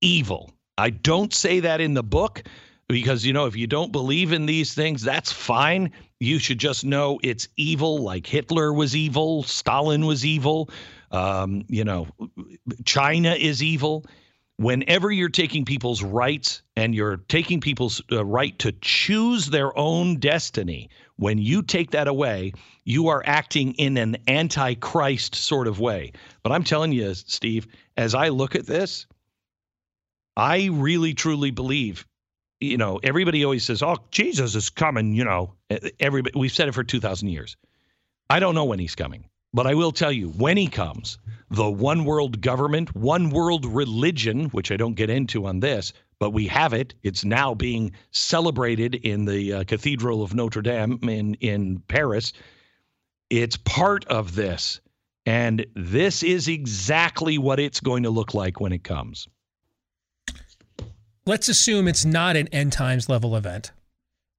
evil. 0.03 0.53
I 0.77 0.91
don't 0.91 1.33
say 1.33 1.61
that 1.61 1.81
in 1.81 1.95
the 1.95 2.03
book 2.03 2.43
because, 2.89 3.25
you 3.25 3.33
know, 3.33 3.47
if 3.47 3.57
you 3.57 3.67
don't 3.67 3.93
believe 3.93 4.33
in 4.33 4.45
these 4.45 4.75
things, 4.75 5.03
that's 5.03 5.33
fine. 5.33 5.93
You 6.23 6.39
should 6.39 6.59
just 6.59 6.85
know 6.85 7.19
it's 7.25 7.49
evil, 7.57 7.99
like 7.99 8.29
Hitler 8.29 8.73
was 8.73 8.95
evil, 8.95 9.43
Stalin 9.43 10.07
was 10.07 10.25
evil, 10.25 10.71
um, 11.11 11.65
you 11.67 11.83
know, 11.83 12.07
China 12.85 13.33
is 13.33 13.61
evil. 13.61 14.07
Whenever 14.57 15.11
you're 15.11 15.29
taking 15.29 15.65
people's 15.65 16.01
rights 16.01 16.63
and 16.77 16.95
you're 16.95 17.17
taking 17.17 17.61
people's 17.61 18.01
uh, 18.13 18.25
right 18.25 18.57
to 18.61 18.71
choose 18.71 19.47
their 19.47 19.77
own 19.77 20.21
destiny, 20.21 20.91
when 21.17 21.39
you 21.39 21.61
take 21.61 21.91
that 21.91 22.07
away, 22.07 22.53
you 22.85 23.09
are 23.09 23.25
acting 23.27 23.73
in 23.73 23.97
an 23.97 24.17
antichrist 24.29 25.35
sort 25.35 25.67
of 25.67 25.81
way. 25.81 26.13
But 26.45 26.53
I'm 26.53 26.63
telling 26.63 26.93
you, 26.93 27.15
Steve, 27.15 27.67
as 27.97 28.15
I 28.15 28.29
look 28.29 28.55
at 28.55 28.67
this, 28.67 29.07
I 30.37 30.69
really 30.71 31.15
truly 31.15 31.51
believe, 31.51 32.07
you 32.61 32.77
know, 32.77 33.01
everybody 33.03 33.43
always 33.43 33.65
says, 33.65 33.83
"Oh, 33.83 33.97
Jesus 34.13 34.55
is 34.55 34.71
coming," 34.71 35.15
you 35.15 35.25
know. 35.25 35.55
Everybody 36.01 36.39
we've 36.39 36.53
said 36.53 36.69
it 36.69 36.75
for 36.75 36.85
2000 36.85 37.29
years. 37.29 37.57
I 38.31 38.41
don't 38.41 38.55
know 38.55 38.65
when 38.65 38.79
he's 38.79 38.95
coming, 38.95 39.25
but 39.53 39.67
I 39.67 39.75
will 39.75 39.93
tell 39.93 40.13
you 40.13 40.29
when 40.31 40.57
he 40.57 40.69
comes, 40.69 41.19
the 41.51 41.71
one 41.71 42.05
world 42.05 42.41
government, 42.41 42.95
one 42.97 43.31
world 43.31 43.67
religion, 43.67 44.47
which 44.47 44.71
I 44.71 44.77
don't 44.77 44.95
get 44.95 45.11
into 45.11 45.47
on 45.47 45.61
this, 45.61 45.93
but 46.19 46.31
we 46.31 46.47
have 46.47 46.73
it. 46.73 46.95
It's 47.03 47.25
now 47.25 47.55
being 47.55 47.93
celebrated 48.11 48.95
in 48.95 49.25
the 49.25 49.53
uh, 49.53 49.65
Cathedral 49.65 50.23
of 50.23 50.35
Notre 50.35 50.63
Dame 50.63 50.99
in 51.03 51.35
in 51.35 51.83
Paris. 51.89 52.33
It's 53.31 53.57
part 53.57 54.05
of 54.07 54.35
this. 54.35 54.81
And 55.25 55.65
this 55.77 56.25
is 56.25 56.49
exactly 56.49 57.39
what 57.39 57.61
it's 57.61 57.79
going 57.79 58.03
to 58.03 58.11
look 58.11 58.35
like 58.35 58.61
when 58.61 58.73
it 58.73 58.83
comes 58.83 59.29
let's 61.27 61.49
assume 61.49 61.89
it's 61.89 62.05
not 62.05 62.37
an 62.37 62.49
end 62.49 62.73
times 62.73 63.09
level 63.09 63.37
event, 63.37 63.73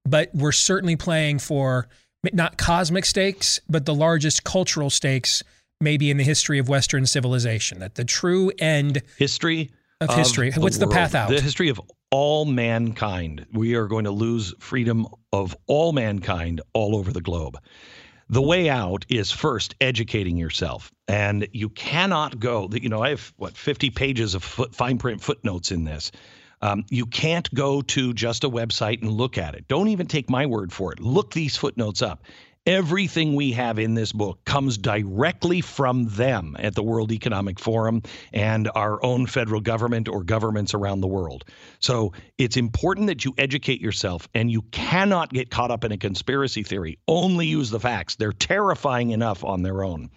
but 0.04 0.30
we're 0.34 0.52
certainly 0.52 0.96
playing 0.96 1.38
for 1.38 1.88
not 2.32 2.56
cosmic 2.56 3.04
stakes, 3.04 3.60
but 3.68 3.86
the 3.86 3.94
largest 3.94 4.44
cultural 4.44 4.90
stakes 4.90 5.42
maybe 5.80 6.10
in 6.10 6.16
the 6.16 6.24
history 6.24 6.58
of 6.58 6.68
Western 6.68 7.06
civilization. 7.06 7.80
That 7.80 7.94
the 7.94 8.04
true 8.04 8.52
end 8.58 9.02
history 9.18 9.70
of, 10.00 10.10
of 10.10 10.16
history. 10.16 10.50
The 10.50 10.60
What's 10.60 10.78
world, 10.78 10.90
the 10.90 10.94
path 10.94 11.14
out? 11.14 11.30
The 11.30 11.40
history 11.40 11.68
of 11.68 11.80
all 12.10 12.44
mankind. 12.44 13.46
We 13.52 13.74
are 13.74 13.86
going 13.86 14.04
to 14.04 14.10
lose 14.10 14.54
freedom 14.58 15.06
of 15.32 15.56
all 15.66 15.92
mankind 15.92 16.60
all 16.72 16.96
over 16.96 17.12
the 17.12 17.20
globe. 17.20 17.58
The 18.28 18.42
way 18.42 18.70
out 18.70 19.04
is 19.08 19.30
first 19.30 19.74
educating 19.80 20.36
yourself. 20.36 20.90
And 21.08 21.46
you 21.52 21.68
cannot 21.68 22.38
go, 22.40 22.68
you 22.72 22.88
know, 22.88 23.02
I 23.02 23.10
have 23.10 23.32
what, 23.36 23.56
50 23.56 23.90
pages 23.90 24.34
of 24.34 24.42
foot, 24.42 24.74
fine 24.74 24.96
print 24.96 25.20
footnotes 25.20 25.70
in 25.70 25.84
this. 25.84 26.10
Um, 26.64 26.86
you 26.88 27.04
can't 27.04 27.52
go 27.52 27.82
to 27.82 28.14
just 28.14 28.42
a 28.42 28.48
website 28.48 29.02
and 29.02 29.10
look 29.10 29.36
at 29.36 29.54
it. 29.54 29.68
Don't 29.68 29.88
even 29.88 30.06
take 30.06 30.30
my 30.30 30.46
word 30.46 30.72
for 30.72 30.94
it. 30.94 30.98
Look 30.98 31.30
these 31.30 31.58
footnotes 31.58 32.00
up. 32.00 32.22
Everything 32.64 33.34
we 33.34 33.52
have 33.52 33.78
in 33.78 33.92
this 33.92 34.12
book 34.12 34.42
comes 34.46 34.78
directly 34.78 35.60
from 35.60 36.08
them 36.08 36.56
at 36.58 36.74
the 36.74 36.82
World 36.82 37.12
Economic 37.12 37.60
Forum 37.60 38.00
and 38.32 38.70
our 38.74 39.04
own 39.04 39.26
federal 39.26 39.60
government 39.60 40.08
or 40.08 40.24
governments 40.24 40.72
around 40.72 41.02
the 41.02 41.06
world. 41.06 41.44
So 41.80 42.14
it's 42.38 42.56
important 42.56 43.08
that 43.08 43.26
you 43.26 43.34
educate 43.36 43.82
yourself 43.82 44.26
and 44.34 44.50
you 44.50 44.62
cannot 44.62 45.34
get 45.34 45.50
caught 45.50 45.70
up 45.70 45.84
in 45.84 45.92
a 45.92 45.98
conspiracy 45.98 46.62
theory. 46.62 46.98
Only 47.06 47.46
use 47.46 47.68
the 47.68 47.78
facts. 47.78 48.14
They're 48.14 48.32
terrifying 48.32 49.10
enough 49.10 49.44
on 49.44 49.60
their 49.60 49.84
own. 49.84 50.08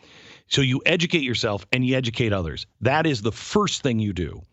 So 0.47 0.61
you 0.61 0.81
educate 0.85 1.23
yourself 1.23 1.65
and 1.73 1.85
you 1.85 1.97
educate 1.97 2.31
others. 2.31 2.67
That 2.79 3.05
is 3.05 3.21
the 3.21 3.33
first 3.33 3.83
thing 3.83 3.99
you 3.99 4.13
do 4.13 4.43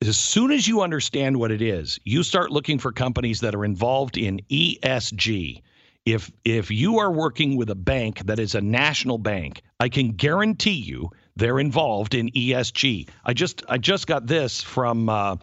as 0.00 0.16
soon 0.16 0.52
as 0.52 0.68
you 0.68 0.82
understand 0.82 1.36
what 1.38 1.50
it 1.50 1.60
is, 1.60 1.98
you 2.04 2.22
start 2.22 2.52
looking 2.52 2.78
for 2.78 2.92
companies 2.92 3.40
that 3.40 3.54
are 3.54 3.64
involved 3.64 4.16
in 4.16 4.40
ESG. 4.48 5.62
If 6.06 6.30
if 6.44 6.70
you 6.70 7.00
are 7.00 7.10
working 7.10 7.56
with 7.56 7.68
a 7.68 7.74
bank 7.74 8.20
that 8.26 8.38
is 8.38 8.54
a 8.54 8.60
national 8.60 9.18
bank, 9.18 9.62
I 9.80 9.88
can 9.88 10.12
guarantee 10.12 10.70
you 10.70 11.10
they're 11.34 11.58
involved 11.58 12.14
in 12.14 12.30
ESG. 12.30 13.08
I 13.24 13.34
just 13.34 13.64
I 13.68 13.78
just 13.78 14.06
got 14.06 14.26
this 14.26 14.62
from 14.62 15.08
uh, 15.08 15.36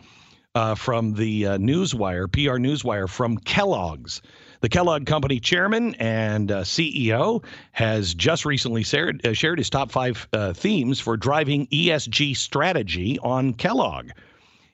uh, 0.56 0.76
from 0.76 1.14
the 1.14 1.48
uh, 1.48 1.58
Newswire, 1.58 2.32
PR 2.32 2.58
Newswire, 2.58 3.10
from 3.10 3.38
Kellogg's. 3.38 4.22
The 4.62 4.70
Kellogg 4.70 5.06
Company 5.06 5.42
chairman 5.42 5.96
and 5.96 6.50
uh, 6.50 6.62
CEO 6.62 7.44
has 7.74 8.16
just 8.16 8.46
recently 8.46 8.84
shared, 8.84 9.24
uh, 9.28 9.34
shared 9.34 9.60
his 9.60 9.70
top 9.70 9.92
five 9.92 10.28
uh, 10.32 10.54
themes 10.54 11.00
for 11.00 11.18
driving 11.18 11.68
ESG 11.68 12.38
strategy 12.38 13.20
on 13.20 13.54
Kellogg. 13.54 14.12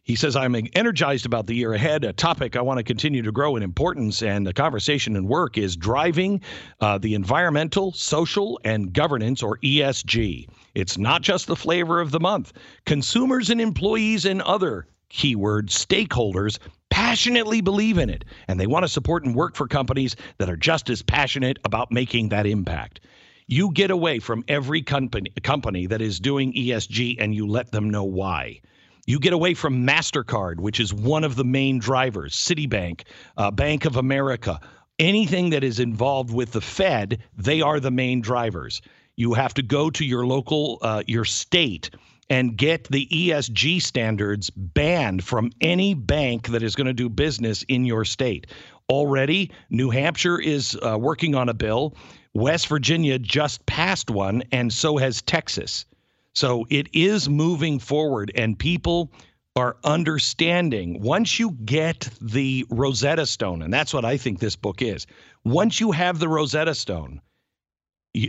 He 0.04 0.16
says, 0.16 0.36
I'm 0.36 0.56
energized 0.74 1.28
about 1.28 1.46
the 1.46 1.54
year 1.54 1.74
ahead. 1.74 2.04
A 2.04 2.12
topic 2.12 2.56
I 2.56 2.62
want 2.62 2.80
to 2.80 2.84
continue 2.84 3.22
to 3.22 3.32
grow 3.32 3.56
in 3.56 3.62
importance 3.62 4.24
and 4.24 4.48
the 4.48 4.54
conversation 4.54 5.16
and 5.16 5.28
work 5.28 5.60
is 5.60 5.76
driving 5.76 6.42
uh, 6.80 6.98
the 6.98 7.14
environmental, 7.14 7.92
social, 7.92 8.60
and 8.64 8.94
governance, 8.94 9.44
or 9.44 9.58
ESG. 9.60 10.50
It's 10.74 10.98
not 10.98 11.22
just 11.22 11.46
the 11.46 11.56
flavor 11.56 12.02
of 12.02 12.10
the 12.10 12.20
month. 12.20 12.52
Consumers 12.86 13.52
and 13.52 13.62
employees 13.62 14.26
and 14.26 14.42
other 14.42 14.88
keyword 15.10 15.68
stakeholders 15.68 16.58
passionately 16.90 17.62
believe 17.62 18.00
in 18.00 18.10
it, 18.10 18.26
and 18.48 18.60
they 18.60 18.68
want 18.68 18.84
to 18.84 18.90
support 18.90 19.24
and 19.24 19.36
work 19.36 19.56
for 19.56 19.68
companies 19.68 20.16
that 20.40 20.50
are 20.50 20.58
just 20.58 20.90
as 20.90 21.04
passionate 21.04 21.60
about 21.64 21.92
making 21.92 22.30
that 22.30 22.48
impact. 22.48 23.02
You 23.46 23.72
get 23.72 23.92
away 23.92 24.18
from 24.18 24.44
every 24.48 24.82
company, 24.82 25.30
company 25.44 25.86
that 25.86 26.02
is 26.02 26.20
doing 26.20 26.54
ESG 26.54 27.18
and 27.20 27.36
you 27.36 27.46
let 27.46 27.72
them 27.72 27.90
know 27.90 28.04
why. 28.04 28.62
You 29.06 29.20
get 29.20 29.34
away 29.34 29.54
from 29.54 29.86
MasterCard, 29.86 30.60
which 30.60 30.80
is 30.80 30.94
one 30.94 31.24
of 31.24 31.36
the 31.36 31.44
main 31.44 31.80
drivers, 31.80 32.36
Citibank, 32.36 33.04
uh, 33.38 33.52
Bank 33.52 33.86
of 33.86 33.96
America, 33.98 34.60
anything 35.00 35.50
that 35.50 35.64
is 35.64 35.80
involved 35.80 36.32
with 36.32 36.52
the 36.52 36.62
Fed, 36.62 37.24
they 37.36 37.62
are 37.62 37.80
the 37.80 37.92
main 37.92 38.22
drivers. 38.22 38.82
You 39.16 39.34
have 39.34 39.54
to 39.56 39.64
go 39.64 39.90
to 39.90 40.06
your 40.06 40.26
local, 40.26 40.78
uh, 40.82 41.04
your 41.08 41.26
state, 41.26 41.90
and 42.30 42.56
get 42.56 42.86
the 42.86 43.08
ESG 43.12 43.82
standards 43.82 44.50
banned 44.52 45.24
from 45.24 45.52
any 45.60 45.94
bank 45.94 46.48
that 46.50 46.64
is 46.64 46.76
going 46.76 46.88
to 46.88 46.94
do 46.94 47.10
business 47.10 47.64
in 47.64 47.84
your 47.84 48.06
state. 48.06 48.48
Already, 48.90 49.52
New 49.70 49.90
Hampshire 49.90 50.40
is 50.40 50.78
uh, 50.82 50.98
working 50.98 51.36
on 51.36 51.50
a 51.50 51.54
bill. 51.54 51.96
West 52.34 52.68
Virginia 52.68 53.20
just 53.20 53.66
passed 53.66 54.10
one, 54.10 54.44
and 54.52 54.72
so 54.72 54.98
has 54.98 55.22
Texas. 55.22 55.86
So 56.34 56.66
it 56.70 56.88
is 56.94 57.30
moving 57.30 57.80
forward, 57.80 58.32
and 58.36 58.58
people 58.58 59.12
are 59.56 59.76
understanding 59.84 61.02
once 61.02 61.40
you 61.40 61.52
get 61.66 62.10
the 62.22 62.66
Rosetta 62.70 63.26
Stone, 63.26 63.62
and 63.62 63.74
that's 63.74 63.94
what 63.94 64.06
I 64.06 64.18
think 64.18 64.40
this 64.40 64.56
book 64.56 64.82
is. 64.82 65.08
Once 65.44 65.80
you 65.80 65.92
have 65.92 66.20
the 66.20 66.30
Rosetta 66.30 66.74
Stone, 66.74 67.22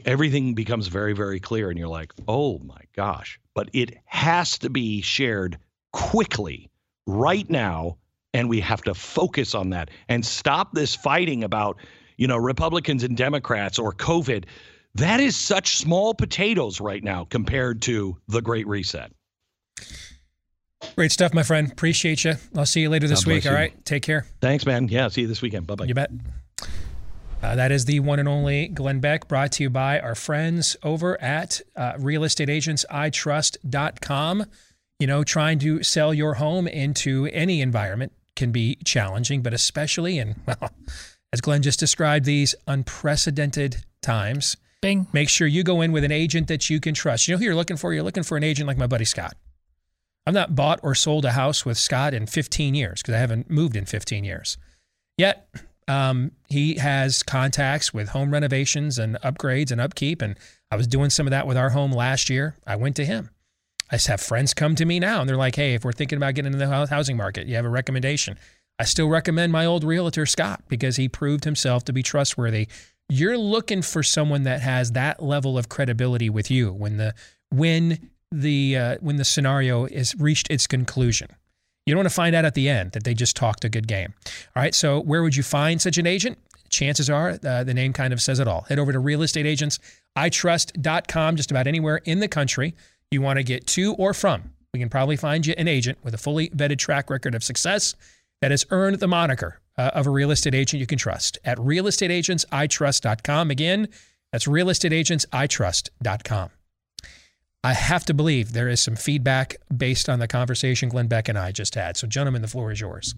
everything 0.04 0.54
becomes 0.54 0.88
very, 0.88 1.12
very 1.12 1.38
clear, 1.38 1.70
and 1.70 1.78
you're 1.78 1.88
like, 1.88 2.12
oh 2.26 2.58
my 2.58 2.80
gosh. 2.96 3.38
But 3.54 3.70
it 3.72 3.98
has 4.06 4.58
to 4.58 4.70
be 4.70 5.00
shared 5.02 5.58
quickly 5.92 6.70
right 7.06 7.48
now, 7.48 7.98
and 8.34 8.48
we 8.48 8.60
have 8.60 8.82
to 8.82 8.94
focus 8.94 9.54
on 9.54 9.70
that 9.70 9.90
and 10.08 10.24
stop 10.24 10.72
this 10.72 10.94
fighting 10.94 11.44
about, 11.44 11.76
you 12.16 12.26
know, 12.26 12.36
Republicans 12.36 13.04
and 13.04 13.16
Democrats 13.16 13.78
or 13.78 13.92
COVID. 13.92 14.44
That 14.96 15.20
is 15.20 15.36
such 15.36 15.78
small 15.78 16.14
potatoes 16.14 16.80
right 16.80 17.02
now 17.02 17.24
compared 17.24 17.80
to 17.82 18.18
the 18.28 18.42
Great 18.42 18.66
Reset. 18.66 19.10
Great 20.96 21.12
stuff, 21.12 21.32
my 21.32 21.42
friend. 21.42 21.70
Appreciate 21.70 22.24
you. 22.24 22.34
I'll 22.56 22.66
see 22.66 22.80
you 22.82 22.90
later 22.90 23.08
this 23.08 23.24
God 23.24 23.32
week. 23.32 23.46
All 23.46 23.54
right. 23.54 23.72
You. 23.72 23.78
Take 23.84 24.02
care. 24.02 24.26
Thanks, 24.40 24.66
man. 24.66 24.88
Yeah, 24.88 25.08
see 25.08 25.22
you 25.22 25.28
this 25.28 25.40
weekend. 25.40 25.66
Bye 25.66 25.76
bye. 25.76 25.86
You 25.86 25.94
bet. 25.94 26.10
Uh, 27.42 27.56
that 27.56 27.72
is 27.72 27.86
the 27.86 27.98
one 28.00 28.18
and 28.20 28.28
only 28.28 28.68
Glenn 28.68 29.00
Beck, 29.00 29.26
brought 29.26 29.52
to 29.52 29.62
you 29.64 29.70
by 29.70 29.98
our 29.98 30.14
friends 30.14 30.76
over 30.82 31.18
at 31.20 31.60
uh, 31.74 31.94
realestateagentsitrust.com. 31.94 34.44
You 35.00 35.06
know, 35.08 35.24
trying 35.24 35.58
to 35.60 35.82
sell 35.82 36.12
your 36.14 36.34
home 36.34 36.68
into 36.68 37.28
any 37.32 37.60
environment 37.60 38.12
can 38.36 38.52
be 38.52 38.76
challenging, 38.84 39.42
but 39.42 39.52
especially 39.52 40.18
in, 40.18 40.36
well, 40.46 40.70
as 41.32 41.40
Glenn 41.40 41.62
just 41.62 41.80
described, 41.80 42.26
these 42.26 42.54
unprecedented 42.68 43.78
times. 44.02 44.56
Bing. 44.82 45.06
Make 45.12 45.28
sure 45.28 45.46
you 45.46 45.62
go 45.62 45.80
in 45.80 45.92
with 45.92 46.04
an 46.04 46.12
agent 46.12 46.48
that 46.48 46.68
you 46.68 46.80
can 46.80 46.92
trust. 46.92 47.26
You 47.26 47.34
know 47.34 47.38
who 47.38 47.44
you're 47.44 47.54
looking 47.54 47.76
for? 47.78 47.94
You're 47.94 48.02
looking 48.02 48.24
for 48.24 48.36
an 48.36 48.44
agent 48.44 48.66
like 48.66 48.76
my 48.76 48.88
buddy 48.88 49.04
Scott. 49.04 49.36
I've 50.26 50.34
not 50.34 50.54
bought 50.54 50.80
or 50.82 50.94
sold 50.94 51.24
a 51.24 51.32
house 51.32 51.64
with 51.64 51.78
Scott 51.78 52.12
in 52.12 52.26
15 52.26 52.74
years 52.74 53.00
because 53.00 53.14
I 53.14 53.18
haven't 53.18 53.48
moved 53.48 53.76
in 53.76 53.86
15 53.86 54.24
years. 54.24 54.58
Yet, 55.16 55.48
um, 55.86 56.32
he 56.48 56.74
has 56.76 57.22
contacts 57.22 57.94
with 57.94 58.08
home 58.08 58.32
renovations 58.32 58.98
and 58.98 59.16
upgrades 59.22 59.70
and 59.70 59.80
upkeep. 59.80 60.20
And 60.20 60.36
I 60.70 60.76
was 60.76 60.88
doing 60.88 61.10
some 61.10 61.26
of 61.26 61.30
that 61.30 61.46
with 61.46 61.56
our 61.56 61.70
home 61.70 61.92
last 61.92 62.28
year. 62.28 62.56
I 62.66 62.76
went 62.76 62.96
to 62.96 63.04
him. 63.04 63.30
I 63.90 63.96
just 63.96 64.08
have 64.08 64.20
friends 64.20 64.52
come 64.52 64.74
to 64.76 64.84
me 64.84 64.98
now 64.98 65.20
and 65.20 65.28
they're 65.28 65.36
like, 65.36 65.54
hey, 65.54 65.74
if 65.74 65.84
we're 65.84 65.92
thinking 65.92 66.16
about 66.16 66.34
getting 66.34 66.52
into 66.52 66.66
the 66.66 66.86
housing 66.86 67.16
market, 67.16 67.46
you 67.46 67.54
have 67.54 67.64
a 67.64 67.70
recommendation. 67.70 68.38
I 68.78 68.84
still 68.84 69.08
recommend 69.08 69.52
my 69.52 69.64
old 69.64 69.84
realtor, 69.84 70.26
Scott, 70.26 70.62
because 70.68 70.96
he 70.96 71.08
proved 71.08 71.44
himself 71.44 71.84
to 71.84 71.92
be 71.92 72.02
trustworthy. 72.02 72.68
You're 73.12 73.36
looking 73.36 73.82
for 73.82 74.02
someone 74.02 74.44
that 74.44 74.62
has 74.62 74.92
that 74.92 75.22
level 75.22 75.58
of 75.58 75.68
credibility 75.68 76.30
with 76.30 76.50
you 76.50 76.72
when 76.72 76.96
the 76.96 77.12
when 77.50 78.08
the 78.30 78.78
uh, 78.78 78.96
when 79.02 79.16
the 79.16 79.24
scenario 79.26 79.84
is 79.84 80.14
reached 80.18 80.50
its 80.50 80.66
conclusion. 80.66 81.28
You 81.84 81.92
don't 81.92 81.98
want 81.98 82.08
to 82.08 82.14
find 82.14 82.34
out 82.34 82.46
at 82.46 82.54
the 82.54 82.70
end 82.70 82.92
that 82.92 83.04
they 83.04 83.12
just 83.12 83.36
talked 83.36 83.66
a 83.66 83.68
good 83.68 83.86
game. 83.86 84.14
All 84.56 84.62
right, 84.62 84.74
so 84.74 84.98
where 84.98 85.22
would 85.22 85.36
you 85.36 85.42
find 85.42 85.78
such 85.78 85.98
an 85.98 86.06
agent? 86.06 86.38
Chances 86.70 87.10
are 87.10 87.38
uh, 87.44 87.64
the 87.64 87.74
name 87.74 87.92
kind 87.92 88.14
of 88.14 88.22
says 88.22 88.40
it 88.40 88.48
all. 88.48 88.62
Head 88.62 88.78
over 88.78 88.94
to 88.94 88.98
realestateagentsitrust.com, 88.98 91.36
just 91.36 91.50
about 91.50 91.66
anywhere 91.66 92.00
in 92.06 92.20
the 92.20 92.28
country 92.28 92.74
you 93.10 93.20
want 93.20 93.36
to 93.36 93.42
get 93.42 93.66
to 93.66 93.92
or 93.96 94.14
from. 94.14 94.54
We 94.72 94.80
can 94.80 94.88
probably 94.88 95.16
find 95.16 95.44
you 95.44 95.52
an 95.58 95.68
agent 95.68 95.98
with 96.02 96.14
a 96.14 96.18
fully 96.18 96.48
vetted 96.48 96.78
track 96.78 97.10
record 97.10 97.34
of 97.34 97.44
success 97.44 97.94
that 98.40 98.50
has 98.50 98.64
earned 98.70 99.00
the 99.00 99.08
moniker 99.08 99.60
uh, 99.78 99.90
of 99.94 100.06
a 100.06 100.10
real 100.10 100.30
estate 100.30 100.54
agent 100.54 100.80
you 100.80 100.86
can 100.86 100.98
trust 100.98 101.38
at 101.44 101.56
realestateagentsitrust.com. 101.58 103.50
Again, 103.50 103.88
that's 104.30 104.46
realestateagentsitrust.com. 104.46 106.50
I 107.64 107.74
have 107.74 108.04
to 108.06 108.14
believe 108.14 108.52
there 108.52 108.68
is 108.68 108.82
some 108.82 108.96
feedback 108.96 109.54
based 109.74 110.08
on 110.08 110.18
the 110.18 110.26
conversation 110.26 110.88
Glenn 110.88 111.06
Beck 111.06 111.28
and 111.28 111.38
I 111.38 111.52
just 111.52 111.76
had. 111.76 111.96
So, 111.96 112.08
gentlemen, 112.08 112.42
the 112.42 112.48
floor 112.48 112.72
is 112.72 112.80
yours. 112.80 113.14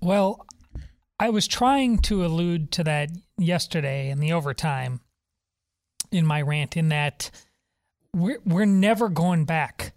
Well, 0.00 0.46
I 1.18 1.30
was 1.30 1.48
trying 1.48 1.98
to 2.02 2.24
allude 2.24 2.70
to 2.72 2.84
that 2.84 3.10
yesterday 3.36 4.10
in 4.10 4.20
the 4.20 4.32
overtime 4.32 5.00
in 6.12 6.24
my 6.24 6.42
rant, 6.42 6.76
in 6.76 6.90
that 6.90 7.32
we're, 8.14 8.38
we're 8.44 8.64
never 8.64 9.08
going 9.08 9.44
back 9.44 9.94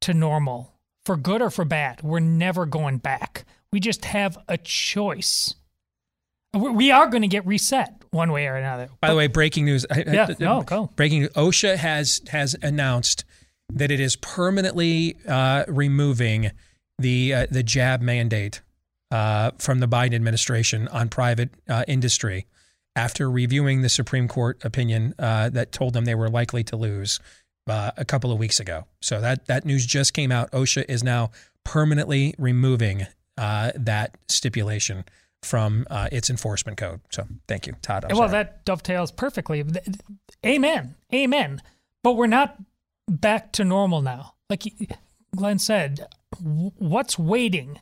to 0.00 0.12
normal 0.12 0.74
for 1.04 1.16
good 1.16 1.40
or 1.40 1.50
for 1.50 1.64
bad. 1.64 2.02
We're 2.02 2.20
never 2.20 2.66
going 2.66 2.98
back. 2.98 3.44
We 3.72 3.80
just 3.80 4.04
have 4.04 4.38
a 4.48 4.58
choice. 4.58 5.54
We 6.52 6.90
are 6.90 7.06
going 7.08 7.22
to 7.22 7.28
get 7.28 7.46
reset 7.46 8.02
one 8.10 8.32
way 8.32 8.46
or 8.46 8.56
another. 8.56 8.88
By 9.00 9.08
the 9.08 9.16
way, 9.16 9.28
breaking 9.28 9.66
news. 9.66 9.86
Yeah, 9.94 10.34
no, 10.40 10.62
go. 10.62 10.90
Breaking 10.96 11.20
news. 11.20 11.30
OSHA 11.30 11.76
has 11.76 12.20
has 12.28 12.56
announced 12.62 13.24
that 13.72 13.90
it 13.90 14.00
is 14.00 14.16
permanently 14.16 15.16
uh, 15.28 15.64
removing 15.68 16.50
the 16.98 17.34
uh, 17.34 17.46
the 17.50 17.62
jab 17.62 18.00
mandate 18.00 18.62
uh, 19.10 19.52
from 19.58 19.78
the 19.78 19.86
Biden 19.86 20.14
administration 20.14 20.88
on 20.88 21.08
private 21.08 21.50
uh, 21.68 21.84
industry 21.86 22.46
after 22.96 23.30
reviewing 23.30 23.82
the 23.82 23.88
Supreme 23.88 24.28
Court 24.28 24.64
opinion 24.64 25.14
uh, 25.18 25.48
that 25.50 25.72
told 25.72 25.92
them 25.92 26.04
they 26.04 26.14
were 26.14 26.28
likely 26.28 26.64
to 26.64 26.76
lose 26.76 27.20
uh, 27.68 27.92
a 27.96 28.04
couple 28.04 28.32
of 28.32 28.38
weeks 28.38 28.58
ago. 28.58 28.86
So 29.00 29.20
that 29.20 29.46
that 29.46 29.64
news 29.64 29.86
just 29.86 30.14
came 30.14 30.32
out. 30.32 30.50
OSHA 30.50 30.86
is 30.88 31.04
now 31.04 31.30
permanently 31.64 32.34
removing 32.38 33.06
that 33.40 34.16
stipulation 34.28 35.04
from 35.42 35.86
uh, 35.90 36.08
its 36.12 36.30
enforcement 36.30 36.76
code. 36.78 37.00
So 37.10 37.26
thank 37.48 37.66
you, 37.66 37.74
Todd. 37.82 38.04
I'm 38.04 38.16
well, 38.16 38.28
sorry. 38.28 38.44
that 38.44 38.64
dovetails 38.64 39.10
perfectly. 39.10 39.64
Amen. 40.44 40.94
Amen. 41.14 41.62
But 42.02 42.12
we're 42.14 42.26
not 42.26 42.56
back 43.08 43.52
to 43.52 43.64
normal 43.64 44.02
now. 44.02 44.34
Like 44.48 44.64
Glenn 45.34 45.58
said, 45.58 46.06
what's 46.40 47.18
waiting 47.18 47.80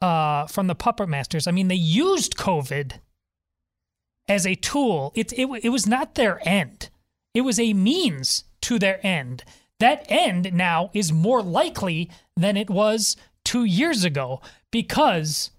uh, 0.00 0.46
from 0.46 0.66
the 0.66 0.74
puppet 0.74 1.08
masters? 1.08 1.46
I 1.46 1.50
mean, 1.50 1.68
they 1.68 1.74
used 1.74 2.36
COVID 2.36 2.94
as 4.28 4.46
a 4.46 4.54
tool. 4.54 5.12
It, 5.14 5.32
it, 5.32 5.48
it 5.62 5.68
was 5.70 5.86
not 5.86 6.14
their 6.14 6.40
end, 6.48 6.90
it 7.34 7.42
was 7.42 7.60
a 7.60 7.74
means 7.74 8.44
to 8.62 8.78
their 8.78 9.04
end. 9.06 9.44
That 9.78 10.04
end 10.10 10.52
now 10.52 10.90
is 10.92 11.10
more 11.10 11.42
likely 11.42 12.10
than 12.36 12.58
it 12.58 12.68
was 12.68 13.16
two 13.44 13.64
years 13.64 14.04
ago 14.04 14.42
because 14.70 15.50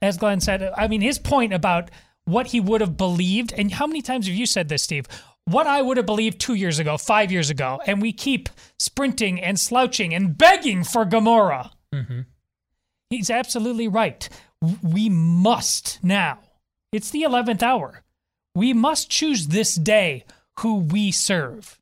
as 0.00 0.16
Glenn 0.16 0.40
said, 0.40 0.72
I 0.76 0.88
mean, 0.88 1.00
his 1.00 1.18
point 1.18 1.52
about 1.52 1.90
what 2.24 2.48
he 2.48 2.60
would 2.60 2.80
have 2.80 2.96
believed, 2.96 3.52
and 3.56 3.72
how 3.72 3.86
many 3.86 4.02
times 4.02 4.26
have 4.26 4.34
you 4.34 4.46
said 4.46 4.68
this, 4.68 4.82
Steve? 4.82 5.06
What 5.46 5.66
I 5.66 5.80
would 5.80 5.96
have 5.96 6.06
believed 6.06 6.40
two 6.40 6.54
years 6.54 6.78
ago, 6.78 6.98
five 6.98 7.32
years 7.32 7.48
ago, 7.48 7.80
and 7.86 8.02
we 8.02 8.12
keep 8.12 8.50
sprinting 8.78 9.40
and 9.40 9.58
slouching 9.58 10.14
and 10.14 10.36
begging 10.36 10.84
for 10.84 11.04
Gomorrah. 11.04 11.70
Mm-hmm. 11.94 12.20
He's 13.08 13.30
absolutely 13.30 13.88
right. 13.88 14.28
We 14.82 15.08
must 15.08 16.04
now. 16.04 16.40
It's 16.92 17.10
the 17.10 17.22
11th 17.22 17.62
hour. 17.62 18.02
We 18.54 18.74
must 18.74 19.08
choose 19.08 19.46
this 19.46 19.74
day 19.74 20.24
who 20.60 20.76
we 20.80 21.10
serve. 21.12 21.80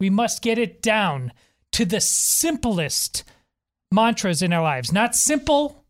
We 0.00 0.08
must 0.08 0.40
get 0.40 0.56
it 0.56 0.80
down 0.80 1.32
to 1.72 1.84
the 1.84 2.00
simplest 2.00 3.24
mantras 3.92 4.40
in 4.40 4.52
our 4.52 4.62
lives. 4.62 4.92
Not 4.92 5.14
simple 5.14 5.84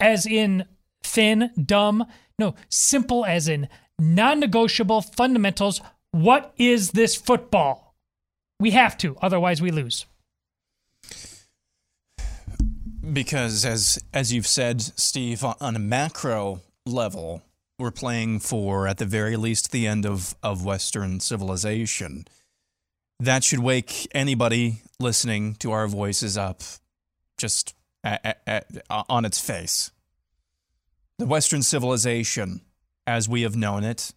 as 0.00 0.26
in 0.26 0.64
thin, 1.02 1.50
dumb. 1.62 2.06
No, 2.38 2.54
simple 2.68 3.24
as 3.24 3.48
in 3.48 3.68
non 3.98 4.40
negotiable 4.40 5.02
fundamentals. 5.02 5.80
What 6.12 6.52
is 6.56 6.92
this 6.92 7.14
football? 7.14 7.94
We 8.58 8.70
have 8.72 8.96
to, 8.98 9.16
otherwise, 9.20 9.60
we 9.60 9.70
lose. 9.70 10.06
Because, 13.12 13.64
as 13.64 13.98
as 14.12 14.32
you've 14.32 14.46
said, 14.46 14.80
Steve, 14.82 15.44
on 15.44 15.76
a 15.76 15.78
macro 15.78 16.62
level, 16.84 17.42
we're 17.78 17.90
playing 17.90 18.40
for, 18.40 18.88
at 18.88 18.98
the 18.98 19.04
very 19.04 19.36
least, 19.36 19.70
the 19.70 19.86
end 19.86 20.06
of, 20.06 20.34
of 20.42 20.64
Western 20.64 21.20
civilization. 21.20 22.26
That 23.20 23.44
should 23.44 23.60
wake 23.60 24.08
anybody 24.14 24.82
listening 24.98 25.54
to 25.56 25.72
our 25.72 25.86
voices 25.86 26.36
up 26.36 26.62
just 27.38 27.74
at, 28.04 28.40
at, 28.46 28.66
on 28.90 29.24
its 29.24 29.40
face. 29.40 29.90
The 31.18 31.26
Western 31.26 31.62
civilization, 31.62 32.60
as 33.06 33.28
we 33.28 33.42
have 33.42 33.56
known 33.56 33.84
it, 33.84 34.12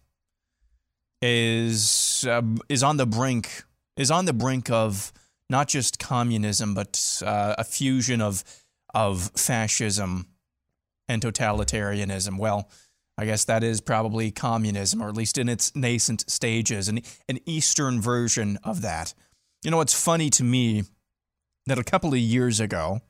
is 1.22 2.26
uh, 2.28 2.42
is 2.68 2.82
on 2.82 2.96
the 2.96 3.06
brink 3.06 3.64
is 3.96 4.10
on 4.10 4.24
the 4.24 4.32
brink 4.32 4.70
of 4.70 5.12
not 5.48 5.68
just 5.68 5.98
communism, 5.98 6.74
but 6.74 7.22
uh, 7.24 7.54
a 7.58 7.64
fusion 7.64 8.20
of 8.20 8.44
of 8.94 9.30
fascism 9.36 10.26
and 11.08 11.22
totalitarianism. 11.22 12.38
Well, 12.38 12.70
I 13.18 13.26
guess 13.26 13.44
that 13.44 13.62
is 13.62 13.80
probably 13.80 14.30
communism, 14.30 15.02
or 15.02 15.08
at 15.08 15.16
least 15.16 15.36
in 15.36 15.48
its 15.48 15.74
nascent 15.76 16.30
stages, 16.30 16.88
an, 16.88 17.00
an 17.28 17.38
Eastern 17.44 18.00
version 18.00 18.58
of 18.64 18.80
that. 18.82 19.12
You 19.62 19.70
know, 19.70 19.82
it's 19.82 19.92
funny 19.92 20.30
to 20.30 20.44
me 20.44 20.84
that 21.66 21.78
a 21.78 21.84
couple 21.84 22.12
of 22.14 22.18
years 22.18 22.60
ago, 22.60 23.00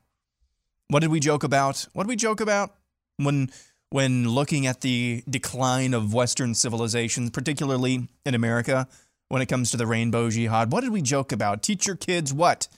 what 0.91 1.01
did 1.01 1.11
we 1.11 1.21
joke 1.21 1.43
about? 1.45 1.87
What 1.93 2.05
did 2.05 2.09
we 2.09 2.17
joke 2.17 2.41
about 2.41 2.75
when 3.17 3.51
when 3.91 4.29
looking 4.29 4.67
at 4.67 4.83
the 4.83 5.23
decline 5.29 5.95
of 5.95 6.15
Western 6.15 6.55
civilizations, 6.55 7.31
particularly 7.31 8.09
in 8.25 8.35
America, 8.35 8.87
when 9.29 9.43
it 9.43 9.47
comes 9.47 9.71
to 9.71 9.77
the 9.77 9.87
rainbow 9.87 10.29
jihad. 10.29 10.73
What 10.73 10.83
did 10.83 10.91
we 10.91 11.03
joke 11.03 11.33
about? 11.33 11.63
Teach 11.63 11.87
your 11.87 11.97
kids 11.97 12.33
what? 12.33 12.69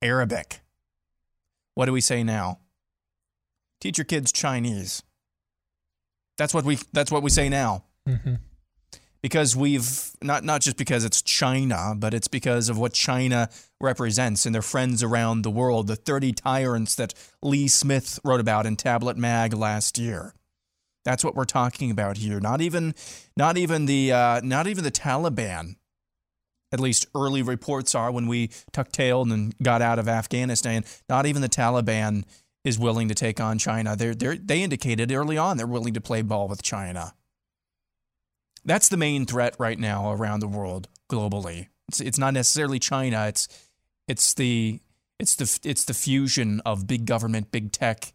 Arabic. 0.00 0.60
What 1.74 1.86
do 1.86 1.92
we 1.92 2.00
say 2.00 2.22
now? 2.22 2.60
Teach 3.80 3.98
your 3.98 4.04
kids 4.04 4.32
Chinese. 4.32 5.02
That's 6.38 6.54
what 6.54 6.64
we 6.64 6.78
that's 6.92 7.10
what 7.10 7.22
we 7.22 7.30
say 7.30 7.48
now. 7.48 7.84
Mm-hmm. 8.08 8.34
Because 9.26 9.56
we've 9.56 10.12
not 10.22 10.44
not 10.44 10.60
just 10.60 10.76
because 10.76 11.04
it's 11.04 11.20
China, 11.20 11.94
but 11.96 12.14
it's 12.14 12.28
because 12.28 12.68
of 12.68 12.78
what 12.78 12.92
China 12.92 13.48
represents 13.80 14.46
and 14.46 14.54
their 14.54 14.62
friends 14.62 15.02
around 15.02 15.42
the 15.42 15.50
world, 15.50 15.88
the 15.88 15.96
30 15.96 16.32
tyrants 16.32 16.94
that 16.94 17.12
Lee 17.42 17.66
Smith 17.66 18.20
wrote 18.22 18.38
about 18.38 18.66
in 18.66 18.76
Tablet 18.76 19.16
Mag 19.16 19.52
last 19.52 19.98
year. 19.98 20.32
That's 21.04 21.24
what 21.24 21.34
we're 21.34 21.44
talking 21.44 21.90
about 21.90 22.18
here. 22.18 22.38
Not 22.38 22.60
even, 22.60 22.94
not 23.36 23.58
even 23.58 23.86
the, 23.86 24.12
uh, 24.12 24.40
not 24.44 24.68
even 24.68 24.84
the 24.84 24.92
Taliban. 24.92 25.74
At 26.70 26.78
least 26.78 27.08
early 27.12 27.42
reports 27.42 27.96
are 27.96 28.12
when 28.12 28.28
we 28.28 28.50
tucked 28.70 28.92
tail 28.92 29.22
and 29.22 29.58
got 29.60 29.82
out 29.82 29.98
of 29.98 30.08
Afghanistan. 30.08 30.84
Not 31.08 31.26
even 31.26 31.42
the 31.42 31.48
Taliban 31.48 32.22
is 32.62 32.78
willing 32.78 33.08
to 33.08 33.14
take 33.16 33.40
on 33.40 33.58
China. 33.58 33.96
They're, 33.96 34.36
they 34.36 34.62
indicated 34.62 35.10
early 35.10 35.36
on 35.36 35.56
they're 35.56 35.66
willing 35.66 35.94
to 35.94 36.00
play 36.00 36.22
ball 36.22 36.46
with 36.46 36.62
China. 36.62 37.14
That's 38.66 38.88
the 38.88 38.96
main 38.96 39.24
threat 39.26 39.54
right 39.58 39.78
now 39.78 40.12
around 40.12 40.40
the 40.40 40.48
world 40.48 40.88
globally. 41.08 41.68
It's, 41.88 42.00
it's 42.00 42.18
not 42.18 42.34
necessarily 42.34 42.78
China. 42.78 43.26
It's 43.28 43.48
it's 44.08 44.34
the 44.34 44.80
it's 45.18 45.36
the 45.36 45.68
it's 45.68 45.84
the 45.84 45.94
fusion 45.94 46.60
of 46.66 46.86
big 46.86 47.06
government, 47.06 47.52
big 47.52 47.72
tech, 47.72 48.12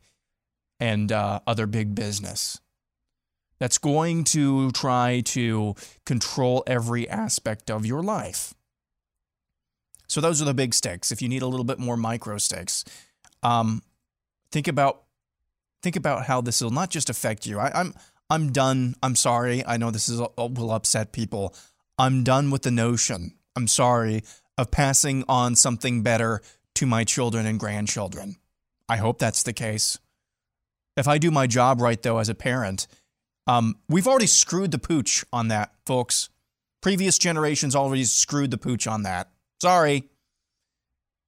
and 0.80 1.11
uh, 1.11 1.40
other 1.48 1.65
big 1.65 1.95
business 1.95 2.60
that's 3.60 3.78
going 3.78 4.23
to 4.23 4.72
try 4.72 5.22
to 5.23 5.76
control 6.06 6.64
every 6.65 7.07
aspect 7.07 7.69
of 7.69 7.86
your 7.86 8.02
life. 8.02 8.53
So 10.07 10.19
those 10.19 10.41
are 10.41 10.45
the 10.45 10.53
big 10.53 10.73
stakes. 10.73 11.11
If 11.11 11.22
you 11.22 11.30
need 11.30 11.44
a 11.44 11.48
little 11.48 11.64
bit 11.64 11.80
more 11.80 11.95
micro 11.95 12.38
stakes, 12.40 12.84
um, 13.44 13.84
think 14.52 14.68
about 14.68 15.03
think 15.82 15.95
about 15.95 16.26
how 16.26 16.41
this 16.41 16.61
will 16.61 16.72
not 16.72 16.90
just 16.90 17.10
affect 17.10 17.45
you. 17.45 17.60
I, 17.60 17.72
I'm 17.73 17.94
I'm 18.32 18.53
done. 18.53 18.95
I'm 19.03 19.18
sorry. 19.18 19.64
I 19.66 19.76
know 19.76 19.91
this 19.91 20.08
is 20.08 20.22
will 20.38 20.72
upset 20.72 21.12
people. 21.12 21.53
I'm 21.99 22.24
done 22.24 22.49
with 22.49 22.62
the 22.62 22.72
notion, 22.72 23.34
I'm 23.58 23.68
sorry, 23.68 24.24
of 24.58 24.72
passing 24.72 25.26
on 25.28 25.58
something 25.58 26.02
better 26.02 26.41
to 26.76 26.86
my 26.86 27.03
children 27.03 27.45
and 27.45 27.60
grandchildren. 27.60 28.38
I 28.88 28.95
hope 28.95 29.20
that's 29.20 29.44
the 29.44 29.52
case. 29.52 29.99
If 30.95 31.10
I 31.10 31.18
do 31.18 31.30
my 31.30 31.45
job 31.45 31.82
right, 31.82 32.02
though, 32.02 32.20
as 32.20 32.30
a 32.30 32.34
parent, 32.34 32.88
um, 33.48 33.76
we've 33.90 34.08
already 34.08 34.28
screwed 34.28 34.72
the 34.72 34.80
pooch 34.80 35.26
on 35.34 35.49
that, 35.49 35.74
folks. 35.86 36.30
Previous 36.82 37.18
generations 37.18 37.76
already 37.76 38.06
screwed 38.06 38.52
the 38.52 38.58
pooch 38.58 38.88
on 38.88 39.03
that. 39.03 39.30
Sorry. 39.62 40.06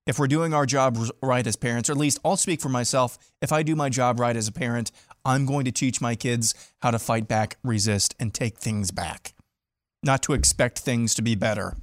If 0.05 0.19
we're 0.19 0.27
doing 0.27 0.53
our 0.53 0.65
job 0.65 0.97
right 1.21 1.45
as 1.45 1.55
parents, 1.55 1.89
or 1.89 1.93
at 1.93 1.97
least 1.97 2.19
I'll 2.23 2.37
speak 2.37 2.61
for 2.61 2.69
myself, 2.69 3.17
if 3.41 3.51
I 3.51 3.63
do 3.63 3.75
my 3.75 3.89
job 3.89 4.19
right 4.19 4.35
as 4.35 4.47
a 4.47 4.51
parent, 4.51 4.91
I'm 5.25 5.45
going 5.45 5.65
to 5.65 5.71
teach 5.71 6.01
my 6.01 6.15
kids 6.15 6.53
how 6.81 6.91
to 6.91 6.99
fight 6.99 7.27
back, 7.27 7.57
resist, 7.63 8.15
and 8.19 8.33
take 8.33 8.57
things 8.57 8.91
back, 8.91 9.33
not 10.03 10.21
to 10.23 10.33
expect 10.33 10.79
things 10.79 11.15
to 11.15 11.21
be 11.21 11.35
better. 11.35 11.75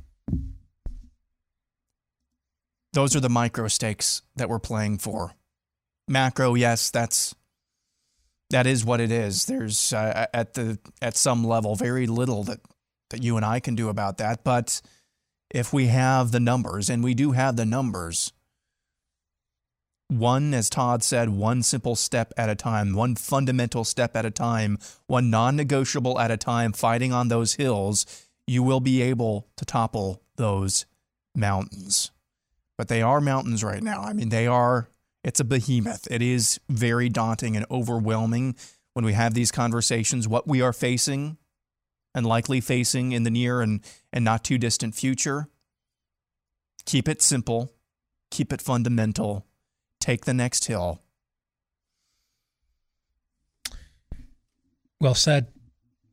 Those 2.93 3.15
are 3.15 3.21
the 3.21 3.29
micro 3.29 3.69
stakes 3.69 4.23
that 4.37 4.49
we're 4.49 4.59
playing 4.59 4.99
for. 4.99 5.33
Macro, 6.09 6.55
yes, 6.55 6.91
that's 6.91 7.35
that 8.51 8.67
is 8.67 8.85
what 8.85 9.01
it 9.01 9.13
is. 9.13 9.47
There's 9.47 9.93
uh, 9.93 10.27
at 10.35 10.55
the 10.55 10.79
at 11.01 11.17
some 11.17 11.45
level 11.45 11.77
very 11.77 12.07
little 12.07 12.43
that 12.45 12.61
that 13.11 13.23
you 13.23 13.37
and 13.37 13.47
I 13.47 13.61
can 13.61 13.75
do 13.77 13.89
about 13.89 14.19
that, 14.19 14.43
but 14.45 14.81
if 15.51 15.73
we 15.73 15.87
have 15.87 16.31
the 16.31 16.41
numbers 16.41 16.91
and 16.91 17.03
we 17.03 17.15
do 17.15 17.33
have 17.33 17.57
the 17.57 17.67
numbers, 17.67 18.33
one 20.11 20.53
as 20.55 20.69
Todd 20.69 21.03
said, 21.03 21.31
one 21.31 21.63
simple 21.63 21.97
step 21.97 22.33
at 22.37 22.51
a 22.51 22.55
time, 22.55 22.95
one 22.95 23.15
fundamental 23.17 23.85
step 23.85 24.17
at 24.17 24.27
a 24.27 24.31
time, 24.31 24.79
one 25.07 25.31
non-negotiable 25.31 26.19
at 26.19 26.31
a 26.31 26.37
time 26.37 26.73
fighting 26.73 27.13
on 27.13 27.29
those 27.29 27.55
hills, 27.55 28.07
you 28.47 28.63
will 28.63 28.81
be 28.81 29.03
able 29.03 29.49
to 29.57 29.65
topple 29.65 30.23
those 30.37 30.87
mountains. 31.35 32.11
But 32.77 32.89
they 32.89 33.03
are 33.03 33.21
mountains 33.21 33.63
right 33.63 33.83
now. 33.83 34.03
I 34.03 34.13
mean, 34.13 34.31
they 34.31 34.47
are 34.47 34.89
it's 35.23 35.41
a 35.41 35.45
behemoth. 35.45 36.09
It 36.11 36.23
is 36.23 36.61
very 36.69 37.09
daunting 37.09 37.57
and 37.57 37.67
overwhelming 37.71 38.57
when 38.95 39.05
we 39.05 39.13
have 39.13 39.35
these 39.35 39.53
conversations, 39.53 40.27
what 40.27 40.49
we 40.49 40.63
are 40.63 40.73
facing 40.73 41.37
and 42.15 42.27
likely 42.27 42.61
facing 42.61 43.13
in 43.13 43.23
the 43.23 43.31
near 43.31 43.61
and, 43.61 43.81
and 44.13 44.25
not 44.25 44.43
too 44.43 44.59
distant 44.59 44.95
future. 44.95 45.49
Keep 46.87 47.09
it 47.09 47.23
simple, 47.23 47.73
keep 48.31 48.53
it 48.53 48.63
fundamental, 48.63 49.47
take 50.01 50.25
the 50.25 50.35
next 50.35 50.67
hill. 50.67 51.01
Well 55.01 55.15
said. 55.15 55.49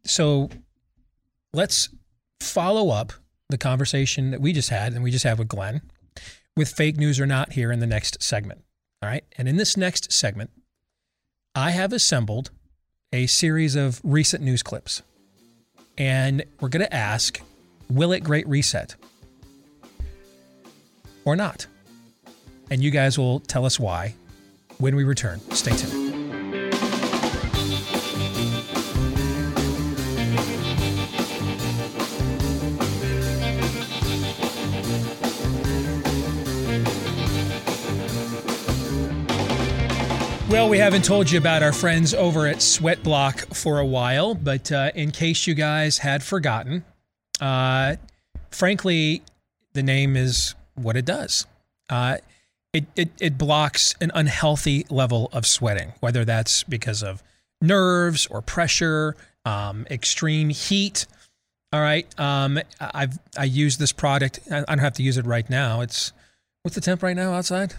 So 0.05 0.49
let's 1.53 1.89
follow 2.39 2.89
up 2.89 3.13
the 3.49 3.57
conversation 3.57 4.31
that 4.31 4.41
we 4.41 4.53
just 4.53 4.69
had 4.69 4.93
and 4.93 5.03
we 5.03 5.11
just 5.11 5.23
had 5.23 5.39
with 5.39 5.47
Glenn 5.47 5.81
with 6.55 6.69
fake 6.69 6.97
news 6.97 7.19
or 7.19 7.25
not 7.25 7.53
here 7.53 7.71
in 7.71 7.79
the 7.79 7.87
next 7.87 8.21
segment. 8.21 8.63
All 9.01 9.09
right. 9.09 9.23
And 9.37 9.47
in 9.47 9.57
this 9.57 9.77
next 9.77 10.11
segment, 10.11 10.49
I 11.55 11.71
have 11.71 11.93
assembled 11.93 12.51
a 13.13 13.27
series 13.27 13.75
of 13.75 14.01
recent 14.03 14.43
news 14.43 14.63
clips. 14.63 15.01
And 15.97 16.43
we're 16.59 16.69
going 16.69 16.85
to 16.85 16.93
ask 16.93 17.41
will 17.89 18.11
it 18.11 18.23
great 18.23 18.47
reset 18.47 18.95
or 21.23 21.35
not? 21.35 21.67
And 22.69 22.83
you 22.83 22.91
guys 22.91 23.17
will 23.17 23.39
tell 23.39 23.65
us 23.65 23.79
why 23.79 24.15
when 24.77 24.95
we 24.95 25.03
return. 25.03 25.39
Stay 25.51 25.75
tuned. 25.75 26.07
Well, 40.49 40.69
we 40.69 40.77
haven't 40.77 41.03
told 41.03 41.29
you 41.29 41.37
about 41.37 41.61
our 41.61 41.73
friends 41.73 42.13
over 42.13 42.47
at 42.47 42.57
Sweatblock 42.57 43.53
for 43.53 43.79
a 43.79 43.85
while, 43.85 44.33
but 44.33 44.71
uh, 44.71 44.91
in 44.95 45.11
case 45.11 45.45
you 45.45 45.53
guys 45.53 45.97
had 45.97 46.23
forgotten, 46.23 46.85
uh, 47.41 47.97
frankly, 48.49 49.23
the 49.73 49.83
name 49.83 50.15
is 50.15 50.55
what 50.75 50.95
it 50.95 51.03
does. 51.03 51.45
Uh, 51.89 52.17
it, 52.77 52.85
it, 52.95 53.09
it 53.19 53.37
blocks 53.37 53.93
an 54.01 54.11
unhealthy 54.13 54.85
level 54.89 55.29
of 55.33 55.45
sweating, 55.45 55.93
whether 55.99 56.23
that's 56.25 56.63
because 56.63 57.03
of 57.03 57.21
nerves 57.61 58.25
or 58.27 58.41
pressure, 58.41 59.15
um, 59.45 59.85
extreme 59.89 60.49
heat. 60.49 61.05
All 61.73 61.81
right. 61.81 62.07
Um, 62.19 62.59
I've 62.79 63.19
I 63.37 63.43
use 63.43 63.77
this 63.77 63.91
product. 63.91 64.39
I 64.51 64.61
don't 64.61 64.79
have 64.79 64.93
to 64.93 65.03
use 65.03 65.17
it 65.17 65.25
right 65.25 65.49
now. 65.49 65.81
It's 65.81 66.13
what's 66.63 66.75
the 66.75 66.81
temp 66.81 67.03
right 67.03 67.15
now 67.15 67.33
outside? 67.33 67.75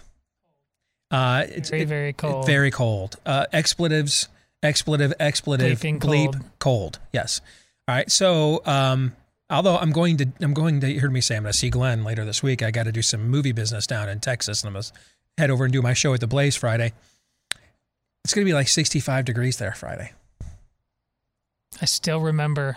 Uh, 1.11 1.45
it's 1.49 1.69
very, 1.69 1.81
it- 1.83 1.87
very 1.87 2.13
cold. 2.13 2.45
Very 2.45 2.69
cold. 2.71 3.15
Uh, 3.25 3.45
expletives, 3.51 4.29
expletive, 4.61 5.13
expletive, 5.19 5.79
Bleeping 5.79 5.99
bleep, 5.99 6.33
cold. 6.33 6.45
cold. 6.59 6.99
Yes. 7.11 7.41
All 7.87 7.95
right. 7.95 8.11
So, 8.11 8.61
um, 8.65 9.15
although 9.49 9.77
I'm 9.77 9.91
going 9.91 10.17
to, 10.17 10.27
I'm 10.41 10.53
going 10.53 10.79
to, 10.81 10.91
you 10.91 10.99
heard 10.99 11.11
me 11.13 11.21
say 11.21 11.35
I'm 11.35 11.43
going 11.43 11.51
to 11.53 11.57
see 11.57 11.69
Glenn 11.69 12.03
later 12.03 12.25
this 12.25 12.41
week. 12.43 12.61
I 12.63 12.71
got 12.71 12.83
to 12.83 12.91
do 12.91 13.01
some 13.01 13.27
movie 13.29 13.51
business 13.51 13.87
down 13.87 14.09
in 14.09 14.19
Texas, 14.19 14.61
and 14.61 14.67
I'm 14.69 14.73
going 14.73 14.83
to 14.83 14.91
head 15.37 15.49
over 15.49 15.63
and 15.63 15.73
do 15.73 15.81
my 15.81 15.93
show 15.93 16.13
at 16.13 16.19
the 16.19 16.27
Blaze 16.27 16.55
Friday. 16.55 16.93
It's 18.23 18.33
going 18.33 18.45
to 18.45 18.49
be 18.49 18.53
like 18.53 18.67
65 18.67 19.25
degrees 19.25 19.57
there 19.57 19.71
Friday. 19.73 20.11
I 21.81 21.85
still 21.85 22.19
remember. 22.19 22.75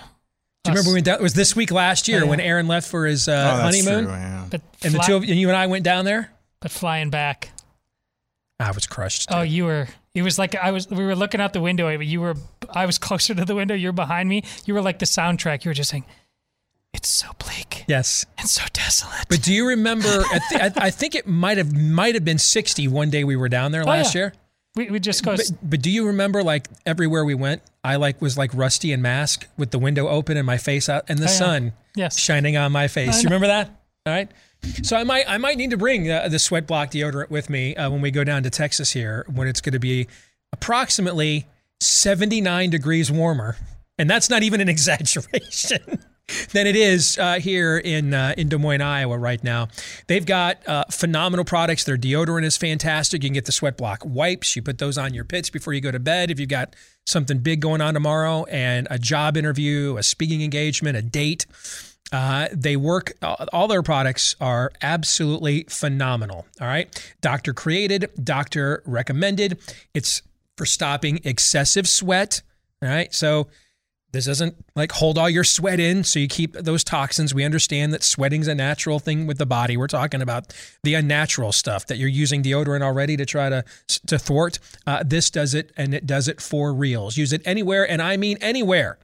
Do 0.64 0.70
you 0.70 0.76
remember 0.76 0.90
us- 0.90 0.94
when 0.94 1.04
that 1.04 1.20
it 1.20 1.22
was 1.22 1.34
this 1.34 1.56
week 1.56 1.70
last 1.72 2.06
year 2.08 2.20
Oh, 2.20 2.24
yeah. 2.24 2.30
when 2.30 2.40
Aaron 2.40 2.68
left 2.68 2.88
for 2.88 3.06
his 3.06 3.26
uh, 3.28 3.32
Oh, 3.32 3.62
that's 3.64 3.84
honeymoon? 3.84 4.04
true, 4.04 4.14
yeah. 4.14 4.46
But 4.50 4.60
and 4.84 4.94
the 4.94 4.98
two 5.00 5.16
of 5.16 5.22
and 5.22 5.30
you 5.32 5.48
and 5.48 5.56
I 5.56 5.66
went 5.66 5.84
down 5.84 6.04
there. 6.04 6.30
But 6.60 6.70
flying 6.70 7.10
back. 7.10 7.50
I 8.60 8.70
was 8.70 8.86
crushed. 8.86 9.28
Oh, 9.32 9.42
you 9.42 9.64
were. 9.64 9.88
It 10.14 10.22
was 10.22 10.38
like 10.38 10.54
I 10.54 10.70
was. 10.70 10.88
We 10.88 11.04
were 11.04 11.16
looking 11.16 11.40
out 11.40 11.52
the 11.52 11.60
window. 11.60 11.96
but 11.96 12.06
You 12.06 12.20
were. 12.20 12.34
I 12.70 12.86
was 12.86 12.98
closer 13.08 13.34
to 13.34 13.44
the 13.44 13.56
window. 13.56 13.74
You're 13.74 13.92
behind 13.92 14.28
me. 14.28 14.44
You 14.64 14.74
were 14.74 14.82
like 14.82 15.00
the 15.00 15.06
soundtrack. 15.06 15.64
You 15.64 15.70
were 15.70 15.74
just 15.74 15.90
saying, 15.90 16.04
"It's 16.94 17.08
so 17.08 17.28
bleak 17.38 17.84
Yes. 17.88 18.24
and 18.38 18.48
so 18.48 18.62
desolate." 18.72 19.26
But 19.28 19.42
do 19.42 19.52
you 19.52 19.68
remember? 19.68 20.08
At 20.32 20.42
the, 20.50 20.62
I, 20.82 20.86
I 20.86 20.90
think 20.90 21.14
it 21.14 21.26
might 21.26 21.58
have 21.58 21.72
might 21.76 22.14
have 22.14 22.24
been 22.24 22.38
60 22.38 22.88
one 22.88 23.10
day 23.10 23.24
we 23.24 23.36
were 23.36 23.48
down 23.48 23.72
there 23.72 23.82
Oh, 23.82 23.86
last 23.90 24.14
yeah. 24.14 24.20
year. 24.20 24.32
We 24.74 24.90
we 24.90 25.00
just 25.00 25.24
go. 25.24 25.36
But, 25.36 25.50
but 25.62 25.82
do 25.82 25.90
you 25.90 26.06
remember 26.06 26.42
like 26.42 26.66
everywhere 26.86 27.24
we 27.24 27.34
went, 27.34 27.62
I 27.84 27.96
like 27.96 28.20
was 28.22 28.38
like 28.38 28.50
rusty 28.54 28.92
and 28.92 29.02
mask 29.02 29.46
with 29.58 29.70
the 29.70 29.78
window 29.78 30.08
open 30.08 30.36
and 30.36 30.46
my 30.46 30.56
face 30.58 30.88
out 30.88 31.04
and 31.08 31.18
the 31.18 31.24
Oh, 31.24 31.30
yeah. 31.30 31.36
sun 31.38 31.72
Yes. 31.94 32.18
shining 32.18 32.56
on 32.56 32.72
my 32.72 32.84
I 32.84 32.88
face. 32.88 33.22
You 33.22 33.26
remember 33.26 33.48
that? 33.48 33.68
All 34.06 34.12
right. 34.12 34.30
So 34.82 34.96
I 34.96 35.04
might 35.04 35.24
I 35.28 35.36
might 35.38 35.56
need 35.58 35.70
to 35.70 35.76
bring 35.76 36.10
uh, 36.10 36.28
the 36.28 36.38
sweat 36.38 36.66
block 36.66 36.90
deodorant 36.92 37.28
with 37.30 37.50
me 37.50 37.74
uh, 37.76 37.90
when 37.90 38.00
we 38.00 38.10
go 38.10 38.22
down 38.24 38.44
to 38.44 38.50
Texas 38.50 38.92
here 38.92 39.26
when 39.32 39.46
it's 39.48 39.60
going 39.60 39.72
to 39.72 39.78
be 39.80 40.06
approximately 40.52 41.46
79 41.80 42.70
degrees 42.70 43.10
warmer, 43.10 43.56
and 43.98 44.08
that's 44.08 44.30
not 44.30 44.42
even 44.44 44.60
an 44.60 44.68
exaggeration. 44.70 45.98
Than 46.52 46.66
it 46.66 46.76
is 46.76 47.18
uh, 47.18 47.34
here 47.34 47.78
in 47.78 48.14
uh, 48.14 48.34
in 48.36 48.48
Des 48.48 48.58
Moines, 48.58 48.82
Iowa, 48.82 49.18
right 49.18 49.42
now. 49.42 49.68
They've 50.06 50.26
got 50.26 50.66
uh, 50.66 50.84
phenomenal 50.90 51.44
products. 51.44 51.84
Their 51.84 51.98
deodorant 51.98 52.44
is 52.44 52.56
fantastic. 52.56 53.22
You 53.22 53.28
can 53.28 53.34
get 53.34 53.46
the 53.46 53.52
Sweat 53.52 53.76
Block 53.76 54.02
wipes. 54.04 54.56
You 54.56 54.62
put 54.62 54.78
those 54.78 54.98
on 54.98 55.14
your 55.14 55.24
pits 55.24 55.50
before 55.50 55.72
you 55.72 55.80
go 55.80 55.90
to 55.90 56.00
bed. 56.00 56.30
If 56.30 56.38
you've 56.40 56.48
got 56.48 56.74
something 57.06 57.38
big 57.38 57.60
going 57.60 57.80
on 57.80 57.94
tomorrow 57.94 58.44
and 58.44 58.86
a 58.90 58.98
job 58.98 59.36
interview, 59.36 59.96
a 59.96 60.02
speaking 60.02 60.42
engagement, 60.42 60.96
a 60.96 61.02
date. 61.02 61.46
Uh, 62.12 62.46
they 62.52 62.76
work, 62.76 63.12
all 63.22 63.66
their 63.68 63.82
products 63.82 64.36
are 64.38 64.70
absolutely 64.82 65.64
phenomenal. 65.70 66.44
All 66.60 66.66
right. 66.66 67.14
Doctor 67.22 67.54
created, 67.54 68.10
doctor 68.22 68.82
recommended. 68.84 69.58
It's 69.94 70.20
for 70.58 70.66
stopping 70.66 71.20
excessive 71.24 71.88
sweat. 71.88 72.42
All 72.82 72.88
right. 72.90 73.14
So 73.14 73.48
this 74.12 74.26
doesn't 74.26 74.54
like 74.76 74.92
hold 74.92 75.16
all 75.16 75.28
your 75.28 75.44
sweat 75.44 75.80
in 75.80 76.04
so 76.04 76.18
you 76.18 76.28
keep 76.28 76.52
those 76.52 76.84
toxins. 76.84 77.34
We 77.34 77.44
understand 77.44 77.92
that 77.94 78.02
sweating's 78.02 78.46
a 78.46 78.54
natural 78.54 78.98
thing 78.98 79.26
with 79.26 79.38
the 79.38 79.46
body. 79.46 79.76
We're 79.76 79.86
talking 79.86 80.20
about 80.20 80.54
the 80.82 80.94
unnatural 80.94 81.52
stuff 81.52 81.86
that 81.86 81.96
you're 81.96 82.08
using 82.08 82.42
deodorant 82.42 82.82
already 82.82 83.16
to 83.16 83.24
try 83.24 83.48
to 83.48 83.64
to 84.06 84.18
thwart. 84.18 84.58
Uh, 84.86 85.02
this 85.04 85.30
does 85.30 85.54
it 85.54 85.72
and 85.76 85.94
it 85.94 86.06
does 86.06 86.28
it 86.28 86.40
for 86.40 86.74
reals. 86.74 87.16
Use 87.16 87.32
it 87.32 87.42
anywhere 87.44 87.88
and 87.90 88.02
I 88.02 88.16
mean 88.16 88.36
anywhere 88.40 88.98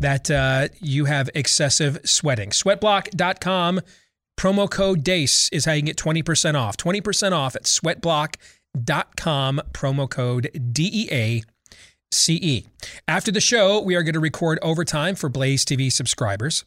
that 0.00 0.30
uh, 0.30 0.68
you 0.80 1.04
have 1.04 1.28
excessive 1.34 1.98
sweating. 2.04 2.50
Sweatblock.com 2.50 3.80
promo 4.38 4.70
code 4.70 5.04
DEACE 5.04 5.50
is 5.52 5.66
how 5.66 5.72
you 5.72 5.82
get 5.82 5.98
20% 5.98 6.54
off. 6.54 6.78
20% 6.78 7.32
off 7.32 7.54
at 7.54 7.64
sweatblock.com 7.64 9.60
promo 9.72 10.08
code 10.08 10.72
DEA 10.72 11.44
CE. 12.12 12.62
After 13.06 13.30
the 13.30 13.40
show, 13.40 13.80
we 13.80 13.94
are 13.94 14.02
going 14.02 14.14
to 14.14 14.20
record 14.20 14.58
overtime 14.62 15.14
for 15.14 15.28
Blaze 15.28 15.64
TV 15.64 15.92
subscribers. 15.92 16.64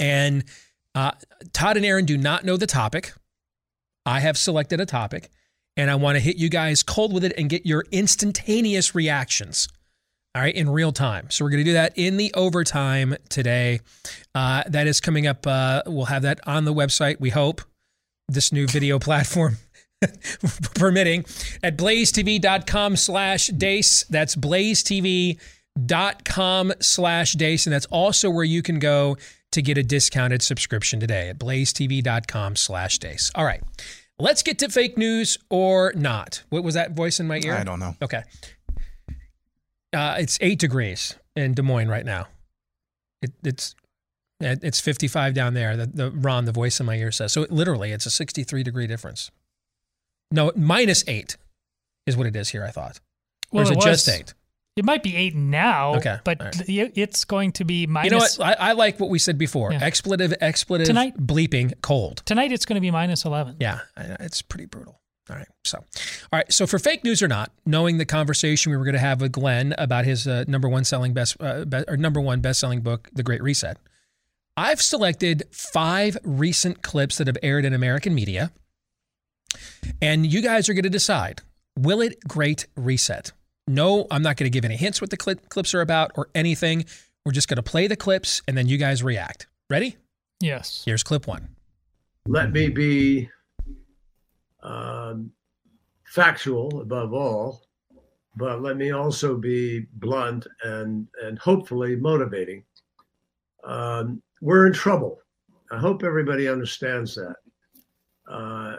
And 0.00 0.44
uh, 0.94 1.12
Todd 1.52 1.76
and 1.76 1.86
Aaron 1.86 2.04
do 2.04 2.16
not 2.16 2.44
know 2.44 2.56
the 2.56 2.66
topic. 2.66 3.12
I 4.06 4.20
have 4.20 4.36
selected 4.36 4.80
a 4.80 4.86
topic, 4.86 5.30
and 5.76 5.90
I 5.90 5.94
want 5.94 6.16
to 6.16 6.20
hit 6.20 6.36
you 6.36 6.48
guys 6.48 6.82
cold 6.82 7.12
with 7.12 7.24
it 7.24 7.32
and 7.38 7.48
get 7.48 7.64
your 7.64 7.84
instantaneous 7.90 8.94
reactions 8.94 9.68
all 10.34 10.42
right, 10.42 10.54
in 10.54 10.68
real 10.68 10.90
time. 10.90 11.30
So 11.30 11.44
we're 11.44 11.50
going 11.50 11.64
to 11.64 11.70
do 11.70 11.74
that 11.74 11.92
in 11.94 12.16
the 12.16 12.32
overtime 12.34 13.16
today. 13.28 13.80
Uh, 14.34 14.64
that 14.66 14.88
is 14.88 15.00
coming 15.00 15.28
up. 15.28 15.46
Uh, 15.46 15.82
we'll 15.86 16.06
have 16.06 16.22
that 16.22 16.40
on 16.46 16.64
the 16.64 16.74
website, 16.74 17.20
we 17.20 17.30
hope, 17.30 17.60
this 18.28 18.50
new 18.50 18.66
video 18.66 18.98
platform 18.98 19.58
permitting, 20.74 21.24
at 21.62 21.76
blazetv.com 21.76 22.96
slash 22.96 23.48
deace. 23.48 24.04
That's 24.04 24.36
blazetv.com 24.36 25.42
slash 26.80 27.32
deace. 27.32 27.66
And 27.66 27.72
that's 27.72 27.86
also 27.86 28.30
where 28.30 28.44
you 28.44 28.62
can 28.62 28.78
go 28.78 29.16
to 29.52 29.62
get 29.62 29.78
a 29.78 29.82
discounted 29.82 30.42
subscription 30.42 31.00
today 31.00 31.28
at 31.28 31.38
blazetv.com 31.38 32.56
slash 32.56 32.98
deace. 32.98 33.30
All 33.34 33.44
right. 33.44 33.62
Let's 34.18 34.42
get 34.42 34.58
to 34.60 34.68
fake 34.68 34.96
news 34.96 35.38
or 35.50 35.92
not. 35.96 36.44
What 36.50 36.62
was 36.62 36.74
that 36.74 36.92
voice 36.92 37.18
in 37.18 37.26
my 37.26 37.40
ear? 37.44 37.54
I 37.54 37.64
don't 37.64 37.80
know. 37.80 37.96
Okay. 38.00 38.22
Uh, 39.92 40.16
it's 40.18 40.38
eight 40.40 40.58
degrees 40.58 41.16
in 41.36 41.54
Des 41.54 41.62
Moines 41.62 41.88
right 41.88 42.04
now. 42.04 42.26
It, 43.22 43.32
it's 43.42 43.74
it's 44.40 44.80
55 44.80 45.34
down 45.34 45.54
there. 45.54 45.76
The, 45.76 45.86
the 45.86 46.10
Ron, 46.10 46.44
the 46.44 46.52
voice 46.52 46.80
in 46.80 46.86
my 46.86 46.96
ear 46.96 47.12
says. 47.12 47.32
So 47.32 47.42
it, 47.42 47.52
literally, 47.52 47.92
it's 47.92 48.06
a 48.06 48.10
63 48.10 48.62
degree 48.62 48.86
difference. 48.86 49.30
No, 50.30 50.52
minus 50.56 51.04
eight 51.06 51.36
is 52.06 52.16
what 52.16 52.26
it 52.26 52.36
is 52.36 52.48
here. 52.48 52.64
I 52.64 52.70
thought. 52.70 53.00
Or 53.52 53.62
is 53.62 53.70
it, 53.70 53.76
was- 53.76 53.84
just 53.84 54.08
eight? 54.08 54.34
It 54.76 54.84
might 54.84 55.04
be 55.04 55.14
eight 55.14 55.36
now, 55.36 55.94
Okay, 55.98 56.18
but 56.24 56.40
right. 56.42 56.68
it- 56.68 56.92
it's 56.96 57.24
going 57.24 57.52
to 57.52 57.64
be 57.64 57.86
minus. 57.86 58.06
You 58.10 58.18
know 58.18 58.24
what? 58.24 58.40
I, 58.60 58.70
I 58.70 58.72
like 58.72 58.98
what 58.98 59.08
we 59.08 59.20
said 59.20 59.38
before. 59.38 59.72
Expletive, 59.72 60.34
expletive, 60.40 60.88
Tonight- 60.88 61.16
bleeping, 61.16 61.72
cold. 61.80 62.22
Tonight 62.26 62.50
it's 62.50 62.64
going 62.64 62.74
to 62.74 62.80
be 62.80 62.90
minus 62.90 63.24
11. 63.24 63.58
Yeah, 63.60 63.78
it's 63.96 64.42
pretty 64.42 64.66
brutal. 64.66 65.00
All 65.30 65.36
right. 65.36 65.46
So, 65.64 65.78
all 65.78 65.84
right. 66.32 66.52
So, 66.52 66.66
for 66.66 66.78
fake 66.80 67.04
news 67.04 67.22
or 67.22 67.28
not, 67.28 67.52
knowing 67.64 67.98
the 67.98 68.04
conversation 68.04 68.72
we 68.72 68.76
were 68.76 68.84
going 68.84 68.94
to 68.94 68.98
have 69.00 69.20
with 69.20 69.30
Glenn 69.32 69.74
about 69.78 70.04
his 70.06 70.26
uh, 70.26 70.44
number 70.48 70.68
one 70.68 70.82
selling 70.84 71.14
best 71.14 71.36
uh, 71.40 71.64
be- 71.64 71.84
or 71.88 71.96
number 71.96 72.20
one 72.20 72.40
best 72.40 72.58
selling 72.60 72.80
book, 72.80 73.08
The 73.12 73.22
Great 73.22 73.42
Reset, 73.44 73.78
I've 74.56 74.82
selected 74.82 75.44
five 75.52 76.18
recent 76.24 76.82
clips 76.82 77.16
that 77.18 77.26
have 77.28 77.38
aired 77.44 77.64
in 77.64 77.72
American 77.72 78.12
media, 78.14 78.50
and 80.00 80.26
you 80.26 80.40
guys 80.42 80.68
are 80.68 80.74
going 80.74 80.84
to 80.84 80.90
decide: 80.90 81.42
will 81.78 82.00
it 82.00 82.18
great 82.26 82.66
reset? 82.76 83.32
No, 83.66 84.06
I'm 84.10 84.22
not 84.22 84.36
going 84.36 84.44
to 84.46 84.50
give 84.50 84.64
any 84.64 84.76
hints 84.76 85.00
what 85.00 85.10
the 85.10 85.16
clip, 85.16 85.48
clips 85.48 85.74
are 85.74 85.80
about 85.80 86.12
or 86.16 86.28
anything. 86.34 86.84
We're 87.24 87.32
just 87.32 87.48
going 87.48 87.56
to 87.56 87.62
play 87.62 87.86
the 87.86 87.96
clips, 87.96 88.42
and 88.46 88.56
then 88.56 88.66
you 88.66 88.76
guys 88.76 89.02
react. 89.02 89.46
Ready? 89.70 89.96
Yes. 90.40 90.82
Here's 90.84 91.02
clip 91.02 91.26
one. 91.26 91.48
let 92.26 92.52
me 92.52 92.68
be 92.68 93.30
um, 94.62 95.30
factual 96.04 96.82
above 96.82 97.14
all, 97.14 97.62
but 98.36 98.60
let 98.60 98.76
me 98.76 98.90
also 98.90 99.36
be 99.36 99.86
blunt 99.94 100.46
and 100.62 101.06
and 101.22 101.38
hopefully 101.38 101.96
motivating. 101.96 102.64
Um, 103.64 104.22
we're 104.42 104.66
in 104.66 104.74
trouble. 104.74 105.20
I 105.70 105.78
hope 105.78 106.02
everybody 106.02 106.48
understands 106.48 107.14
that. 107.14 107.36
Uh, 108.30 108.76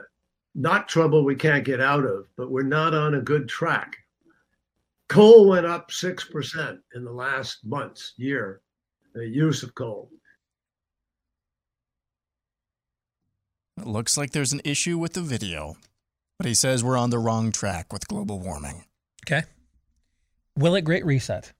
not 0.56 0.88
trouble 0.88 1.24
we 1.24 1.36
can't 1.36 1.66
get 1.66 1.82
out 1.82 2.06
of, 2.06 2.28
but 2.38 2.50
we're 2.50 2.64
not 2.64 2.94
on 2.94 3.16
a 3.16 3.22
good 3.22 3.48
track. 3.50 3.98
Coal 5.10 5.48
went 5.50 5.66
up 5.66 5.92
six 5.92 6.24
percent 6.24 6.80
in 6.96 7.04
the 7.04 7.12
last 7.12 7.60
months, 7.64 8.14
year, 8.18 8.62
the 9.14 9.28
use 9.28 9.62
of 9.62 9.76
coal. 9.76 10.10
It 13.78 13.86
looks 13.86 14.18
like 14.18 14.32
there's 14.32 14.54
an 14.54 14.62
issue 14.64 14.98
with 14.98 15.14
the 15.14 15.22
video, 15.22 15.76
but 16.40 16.48
he 16.48 16.54
says 16.54 16.84
we're 16.84 16.98
on 16.98 17.10
the 17.10 17.20
wrong 17.20 17.52
track 17.52 17.92
with 17.92 18.08
global 18.08 18.40
warming. 18.40 18.86
Okay. 19.28 19.44
Will 20.58 20.76
it 20.76 20.82
great 20.82 21.06
reset? 21.06 21.52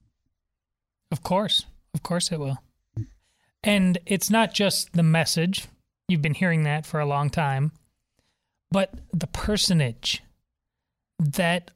Of 1.12 1.22
course. 1.22 1.66
Of 1.94 2.02
course 2.02 2.32
it 2.32 2.40
will. 2.40 2.60
And 3.64 3.98
it's 4.06 4.30
not 4.30 4.54
just 4.54 4.94
the 4.94 5.04
message. 5.04 5.68
You've 6.08 6.22
been 6.22 6.34
hearing 6.34 6.64
that 6.64 6.86
for 6.86 7.00
a 7.00 7.06
long 7.06 7.30
time. 7.30 7.72
But 8.72 8.94
the 9.14 9.28
personage, 9.28 10.24
that 11.20 11.72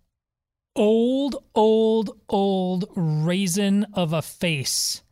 old, 0.75 1.43
old, 1.55 2.19
old 2.27 2.85
raisin 2.95 3.85
of 3.93 4.13
a 4.13 4.21
face 4.21 5.03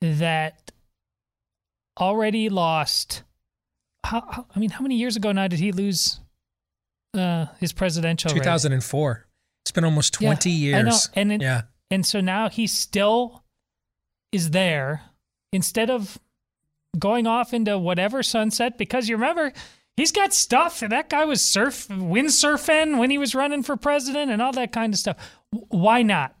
that 0.00 0.72
already 1.98 2.48
lost. 2.48 3.22
How, 4.04 4.24
how, 4.28 4.46
I 4.54 4.58
mean, 4.58 4.70
how 4.70 4.82
many 4.82 4.96
years 4.96 5.16
ago 5.16 5.32
now 5.32 5.46
did 5.46 5.58
he 5.58 5.72
lose 5.72 6.20
uh, 7.14 7.46
his 7.58 7.72
presidential 7.72 8.30
race? 8.30 8.40
2004. 8.40 9.26
It's 9.64 9.72
been 9.72 9.84
almost 9.84 10.14
20 10.14 10.50
Yeah, 10.50 10.56
years. 10.56 10.76
I 10.76 10.82
know. 10.82 10.98
And 11.14 11.32
it, 11.32 11.42
yeah. 11.42 11.62
and 11.90 12.04
so 12.04 12.20
now 12.20 12.48
he 12.48 12.66
still 12.66 13.44
is 14.32 14.50
there 14.50 15.02
instead 15.52 15.90
of 15.90 16.18
going 16.98 17.26
off 17.26 17.52
into 17.52 17.78
whatever 17.78 18.22
sunset 18.22 18.78
because 18.78 19.08
you 19.08 19.16
remember 19.16 19.52
he's 19.96 20.12
got 20.12 20.32
stuff 20.32 20.80
that 20.80 21.10
guy 21.10 21.24
was 21.24 21.44
surf 21.44 21.88
windsurfing 21.88 22.98
when 22.98 23.10
he 23.10 23.18
was 23.18 23.34
running 23.34 23.62
for 23.62 23.76
president 23.76 24.30
and 24.30 24.40
all 24.40 24.52
that 24.52 24.72
kind 24.72 24.92
of 24.92 24.98
stuff. 25.00 25.16
Why 25.50 26.02
not? 26.02 26.36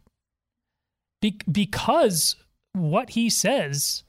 Be- 1.20 1.40
because 1.50 2.36
what 2.72 3.10
he 3.10 3.28
says 3.28 4.04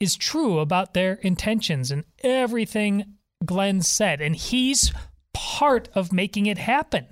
is 0.00 0.16
true 0.16 0.58
about 0.58 0.94
their 0.94 1.14
intentions 1.14 1.90
and 1.90 2.04
everything 2.24 3.16
Glenn 3.44 3.82
said, 3.82 4.20
and 4.20 4.36
he's 4.36 4.92
part 5.32 5.88
of 5.94 6.12
making 6.12 6.46
it 6.46 6.58
happen. 6.58 7.06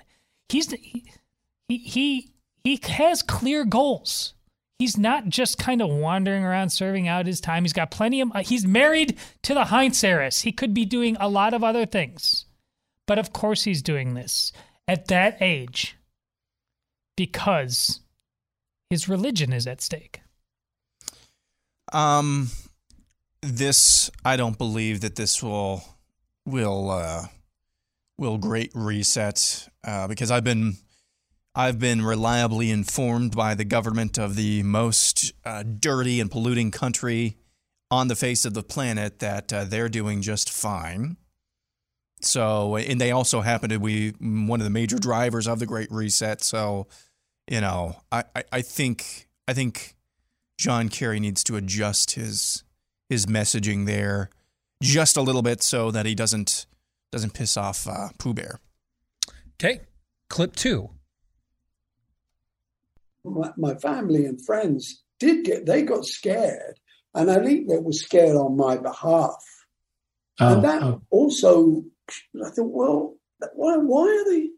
He's 0.48 0.70
he 0.72 1.04
he 1.68 2.32
he 2.64 2.80
has 2.82 3.22
clear 3.22 3.64
goals. 3.64 4.34
He's 4.78 4.96
not 4.96 5.28
just 5.28 5.58
kind 5.58 5.82
of 5.82 5.90
wandering 5.90 6.44
around 6.44 6.70
serving 6.70 7.08
out 7.08 7.26
his 7.26 7.40
time. 7.40 7.64
He's 7.64 7.72
got 7.72 7.90
plenty 7.90 8.20
of. 8.20 8.30
uh, 8.32 8.42
he's 8.42 8.64
married 8.64 9.18
to 9.42 9.54
the 9.54 9.66
Heinz 9.66 10.02
heiress. 10.04 10.42
He 10.42 10.52
could 10.52 10.72
be 10.72 10.84
doing 10.84 11.16
a 11.18 11.28
lot 11.28 11.52
of 11.52 11.64
other 11.64 11.84
things, 11.84 12.44
but 13.06 13.18
of 13.18 13.32
course 13.32 13.64
he's 13.64 13.82
doing 13.82 14.14
this 14.14 14.52
at 14.86 15.08
that 15.08 15.36
age 15.40 15.96
because 17.16 18.00
his 18.88 19.08
religion 19.08 19.52
is 19.52 19.66
at 19.66 19.82
stake. 19.82 20.20
Um, 21.92 22.50
this 23.42 24.10
I 24.24 24.36
don't 24.36 24.58
believe 24.58 25.00
that 25.00 25.16
this 25.16 25.42
will 25.42 25.82
will 26.46 26.90
uh, 26.90 27.26
will 28.16 28.38
great 28.38 28.70
reset 28.74 29.68
uh, 29.84 30.06
because 30.06 30.30
I've 30.30 30.44
been 30.44 30.76
I've 31.58 31.80
been 31.80 32.02
reliably 32.02 32.70
informed 32.70 33.34
by 33.34 33.56
the 33.56 33.64
government 33.64 34.16
of 34.16 34.36
the 34.36 34.62
most 34.62 35.32
uh, 35.44 35.64
dirty 35.64 36.20
and 36.20 36.30
polluting 36.30 36.70
country 36.70 37.36
on 37.90 38.06
the 38.06 38.14
face 38.14 38.44
of 38.44 38.54
the 38.54 38.62
planet 38.62 39.18
that 39.18 39.52
uh, 39.52 39.64
they're 39.64 39.88
doing 39.88 40.22
just 40.22 40.50
fine. 40.50 41.16
So, 42.20 42.76
and 42.76 43.00
they 43.00 43.10
also 43.10 43.40
happen 43.40 43.70
to 43.70 43.80
be 43.80 44.10
one 44.20 44.60
of 44.60 44.64
the 44.64 44.70
major 44.70 44.98
drivers 44.98 45.48
of 45.48 45.58
the 45.58 45.66
Great 45.66 45.90
Reset. 45.90 46.42
So, 46.42 46.86
you 47.50 47.60
know, 47.60 47.96
I, 48.12 48.22
I, 48.36 48.44
I 48.52 48.62
think 48.62 49.26
I 49.48 49.52
think 49.52 49.96
John 50.58 50.88
Kerry 50.88 51.18
needs 51.18 51.42
to 51.42 51.56
adjust 51.56 52.12
his 52.12 52.62
his 53.08 53.26
messaging 53.26 53.84
there 53.84 54.30
just 54.80 55.16
a 55.16 55.22
little 55.22 55.42
bit 55.42 55.64
so 55.64 55.90
that 55.90 56.06
he 56.06 56.14
doesn't 56.14 56.66
doesn't 57.10 57.34
piss 57.34 57.56
off 57.56 57.88
uh, 57.88 58.10
Pooh 58.16 58.34
Bear. 58.34 58.60
Okay. 59.60 59.80
Clip 60.30 60.54
two. 60.54 60.90
My, 63.30 63.50
my 63.56 63.74
family 63.76 64.24
and 64.26 64.44
friends 64.44 65.02
did 65.18 65.44
get 65.44 65.66
they 65.66 65.82
got 65.82 66.04
scared 66.04 66.78
and 67.14 67.30
i 67.30 67.42
think 67.42 67.68
they 67.68 67.78
were 67.78 67.92
scared 67.92 68.36
on 68.36 68.56
my 68.56 68.76
behalf. 68.76 69.44
Oh, 70.40 70.54
and 70.54 70.64
that 70.64 70.82
oh. 70.82 71.02
also 71.10 71.84
i 72.44 72.50
thought 72.50 72.70
well 72.70 73.14
why, 73.54 73.76
why 73.76 74.06
are 74.06 74.32
they 74.32 74.50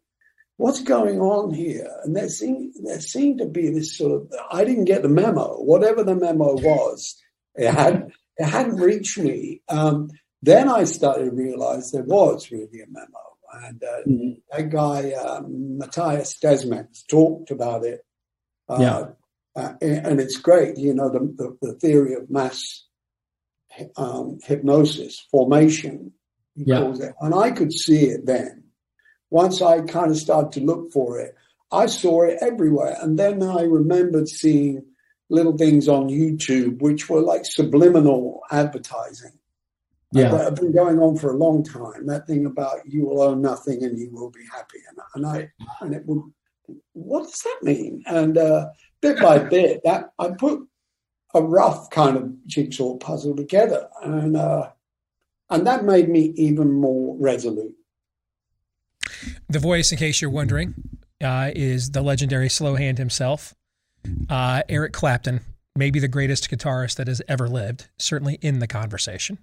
what's 0.60 0.82
going 0.82 1.20
on 1.20 1.54
here? 1.54 1.90
And 2.04 2.14
there 2.14 2.28
seemed 2.28 2.74
there 2.84 3.00
seemed 3.00 3.38
to 3.38 3.46
be 3.46 3.70
this 3.70 3.96
sort 3.96 4.12
of 4.12 4.32
i 4.50 4.64
didn't 4.64 4.84
get 4.84 5.02
the 5.02 5.08
memo 5.08 5.56
whatever 5.56 6.04
the 6.04 6.14
memo 6.14 6.54
was 6.54 7.16
it 7.54 7.72
had 7.72 8.10
it 8.36 8.44
hadn't 8.44 8.76
reached 8.76 9.18
me. 9.18 9.62
Um, 9.68 10.10
then 10.42 10.68
i 10.68 10.84
started 10.84 11.24
to 11.24 11.36
realize 11.36 11.90
there 11.90 12.02
was 12.02 12.50
really 12.50 12.80
a 12.80 12.86
memo 12.90 13.24
and 13.64 13.82
uh, 13.82 14.56
that 14.56 14.70
guy 14.70 15.12
um, 15.12 15.78
matthias 15.78 16.38
desmet 16.42 16.88
talked 17.08 17.50
about 17.50 17.84
it 17.84 18.00
Yeah. 18.78 19.06
uh, 19.56 19.72
and, 19.80 20.06
and 20.06 20.20
it's 20.20 20.36
great, 20.36 20.76
you 20.78 20.94
know, 20.94 21.10
the, 21.10 21.20
the, 21.36 21.56
the 21.60 21.72
theory 21.74 22.14
of 22.14 22.30
mass 22.30 22.84
um, 23.96 24.38
hypnosis, 24.44 25.26
formation, 25.30 26.12
Yeah. 26.56 26.92
it. 26.92 27.14
And 27.20 27.34
I 27.34 27.50
could 27.50 27.72
see 27.72 28.06
it 28.06 28.26
then. 28.26 28.64
Once 29.30 29.62
I 29.62 29.80
kind 29.82 30.10
of 30.10 30.16
started 30.16 30.52
to 30.52 30.64
look 30.64 30.92
for 30.92 31.20
it, 31.20 31.34
I 31.72 31.86
saw 31.86 32.22
it 32.22 32.38
everywhere. 32.40 32.96
And 33.00 33.18
then 33.18 33.42
I 33.42 33.62
remembered 33.62 34.28
seeing 34.28 34.84
little 35.28 35.56
things 35.56 35.88
on 35.88 36.08
YouTube, 36.08 36.82
which 36.82 37.08
were 37.08 37.20
like 37.22 37.44
subliminal 37.44 38.40
advertising. 38.50 39.38
Yeah. 40.12 40.30
That 40.32 40.44
have 40.44 40.54
been 40.56 40.72
going 40.72 40.98
on 40.98 41.16
for 41.16 41.30
a 41.32 41.36
long 41.36 41.62
time. 41.62 42.06
That 42.06 42.26
thing 42.26 42.44
about 42.44 42.80
you 42.84 43.06
will 43.06 43.22
own 43.22 43.40
nothing 43.40 43.84
and 43.84 43.96
you 43.96 44.10
will 44.10 44.30
be 44.30 44.44
happy. 44.52 44.78
And, 44.88 44.98
and 45.14 45.24
I, 45.24 45.52
and 45.80 45.94
it 45.94 46.04
would, 46.06 46.32
what 46.92 47.24
does 47.24 47.42
that 47.42 47.58
mean? 47.62 48.02
And 48.06 48.36
uh, 48.36 48.68
bit 49.00 49.20
by 49.20 49.38
bit, 49.38 49.80
that 49.84 50.12
I 50.18 50.30
put 50.30 50.60
a 51.34 51.42
rough 51.42 51.90
kind 51.90 52.16
of 52.16 52.46
jigsaw 52.46 52.96
puzzle 52.96 53.36
together, 53.36 53.88
and 54.02 54.36
uh, 54.36 54.70
and 55.48 55.66
that 55.66 55.84
made 55.84 56.08
me 56.08 56.32
even 56.36 56.72
more 56.72 57.16
resolute. 57.18 57.74
The 59.48 59.58
voice, 59.58 59.92
in 59.92 59.98
case 59.98 60.20
you're 60.20 60.30
wondering, 60.30 60.74
uh, 61.22 61.50
is 61.54 61.90
the 61.90 62.02
legendary 62.02 62.48
slow 62.48 62.76
hand 62.76 62.98
himself, 62.98 63.54
uh, 64.28 64.62
Eric 64.68 64.92
Clapton, 64.92 65.40
maybe 65.76 65.98
the 65.98 66.08
greatest 66.08 66.50
guitarist 66.50 66.96
that 66.96 67.08
has 67.08 67.22
ever 67.28 67.48
lived, 67.48 67.88
certainly 67.98 68.38
in 68.40 68.58
the 68.58 68.66
conversation. 68.66 69.38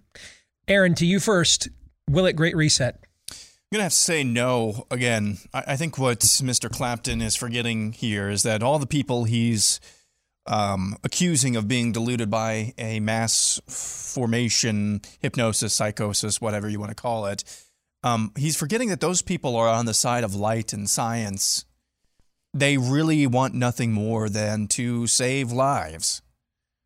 Aaron, 0.67 0.95
to 0.95 1.05
you 1.05 1.19
first. 1.19 1.69
Will 2.09 2.25
it 2.25 2.33
great 2.33 2.55
reset? 2.55 3.01
I'm 3.69 3.75
going 3.75 3.79
to 3.81 3.83
have 3.83 3.91
to 3.91 3.97
say 3.97 4.23
no 4.23 4.87
again. 4.89 5.39
I, 5.53 5.63
I, 5.67 5.75
think 5.75 5.97
what 5.97 6.21
Mr. 6.21 6.71
Clapton 6.71 7.21
is 7.21 7.35
forgetting 7.35 7.91
here 7.91 8.29
is 8.29 8.43
that 8.43 8.63
all 8.63 8.79
the 8.79 8.87
people 8.87 9.25
he's 9.25 9.81
um, 10.45 10.95
accusing 11.03 11.57
of 11.57 11.67
being 11.67 11.91
deluded 11.91 12.29
by 12.29 12.73
a 12.77 13.01
mass 13.01 13.59
formation, 13.67 15.01
hypnosis, 15.19 15.73
psychosis, 15.73 16.39
whatever 16.39 16.69
you 16.69 16.79
want 16.79 16.91
to 16.91 16.95
call 16.95 17.25
it, 17.25 17.43
um, 18.03 18.31
he's 18.37 18.55
forgetting 18.55 18.87
that 18.87 19.01
those 19.01 19.21
people 19.21 19.57
are 19.57 19.67
on 19.67 19.85
the 19.85 19.93
side 19.93 20.23
of 20.23 20.33
light 20.33 20.71
and 20.71 20.89
science. 20.89 21.65
They 22.53 22.77
really 22.77 23.27
want 23.27 23.53
nothing 23.53 23.91
more 23.91 24.29
than 24.29 24.69
to 24.69 25.07
save 25.07 25.51
lives. 25.51 26.21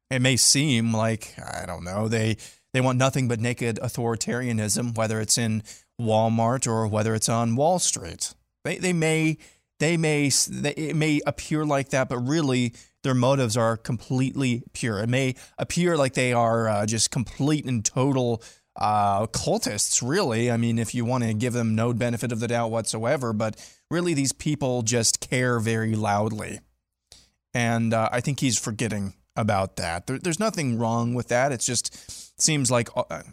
It 0.09 0.23
may 0.23 0.35
seem 0.35 0.93
like, 0.93 1.35
I 1.37 1.67
don't 1.67 1.83
know, 1.83 2.07
they 2.07 2.37
they 2.73 2.81
want 2.81 2.97
nothing 2.97 3.27
but 3.27 3.39
naked 3.39 3.79
authoritarianism, 3.83 4.97
whether 4.97 5.21
it's 5.21 5.37
in 5.37 5.61
Walmart 5.99 6.67
or 6.67 6.87
whether 6.87 7.13
it's 7.15 7.29
on 7.29 7.55
Wall 7.55 7.79
Street. 7.79 8.33
They, 8.63 8.77
they 8.77 8.93
may 8.93 9.37
they 9.79 9.97
may 9.97 10.29
they, 10.29 10.73
it 10.73 10.95
may 10.95 11.21
appear 11.25 11.65
like 11.65 11.89
that, 11.89 12.09
but 12.09 12.19
really 12.19 12.73
their 13.03 13.15
motives 13.15 13.57
are 13.57 13.77
completely 13.77 14.63
pure. 14.73 14.99
It 14.99 15.09
may 15.09 15.35
appear 15.57 15.97
like 15.97 16.13
they 16.13 16.33
are 16.33 16.69
uh, 16.69 16.85
just 16.85 17.09
complete 17.09 17.65
and 17.65 17.83
total 17.83 18.43
uh, 18.75 19.25
cultists, 19.27 20.07
really. 20.07 20.51
I 20.51 20.57
mean, 20.57 20.79
if 20.79 20.93
you 20.93 21.03
want 21.03 21.23
to 21.23 21.33
give 21.33 21.53
them 21.53 21.75
no 21.75 21.93
benefit 21.93 22.31
of 22.31 22.39
the 22.39 22.47
doubt 22.47 22.71
whatsoever, 22.71 23.33
but 23.33 23.55
really 23.89 24.13
these 24.13 24.33
people 24.33 24.81
just 24.83 25.19
care 25.19 25.59
very 25.59 25.95
loudly. 25.95 26.59
And 27.53 27.93
uh, 27.93 28.09
I 28.11 28.21
think 28.21 28.39
he's 28.39 28.57
forgetting 28.57 29.15
about 29.35 29.75
that. 29.77 30.07
There, 30.07 30.19
there's 30.19 30.39
nothing 30.39 30.77
wrong 30.77 31.13
with 31.13 31.27
that. 31.29 31.51
It 31.51 31.59
just 31.59 32.39
seems 32.39 32.71
like 32.71 32.89
uh, 32.95 33.23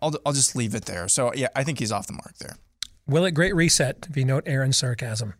I'll, 0.00 0.14
I'll 0.24 0.32
just 0.32 0.56
leave 0.56 0.74
it 0.74 0.84
there. 0.84 1.08
So, 1.08 1.32
yeah, 1.34 1.48
I 1.54 1.64
think 1.64 1.78
he's 1.78 1.92
off 1.92 2.06
the 2.06 2.12
mark 2.12 2.36
there. 2.38 2.56
Will 3.06 3.24
it 3.24 3.32
great 3.32 3.54
reset 3.54 4.06
if 4.08 4.16
you 4.16 4.24
note 4.24 4.44
Aaron's 4.46 4.76
sarcasm? 4.76 5.34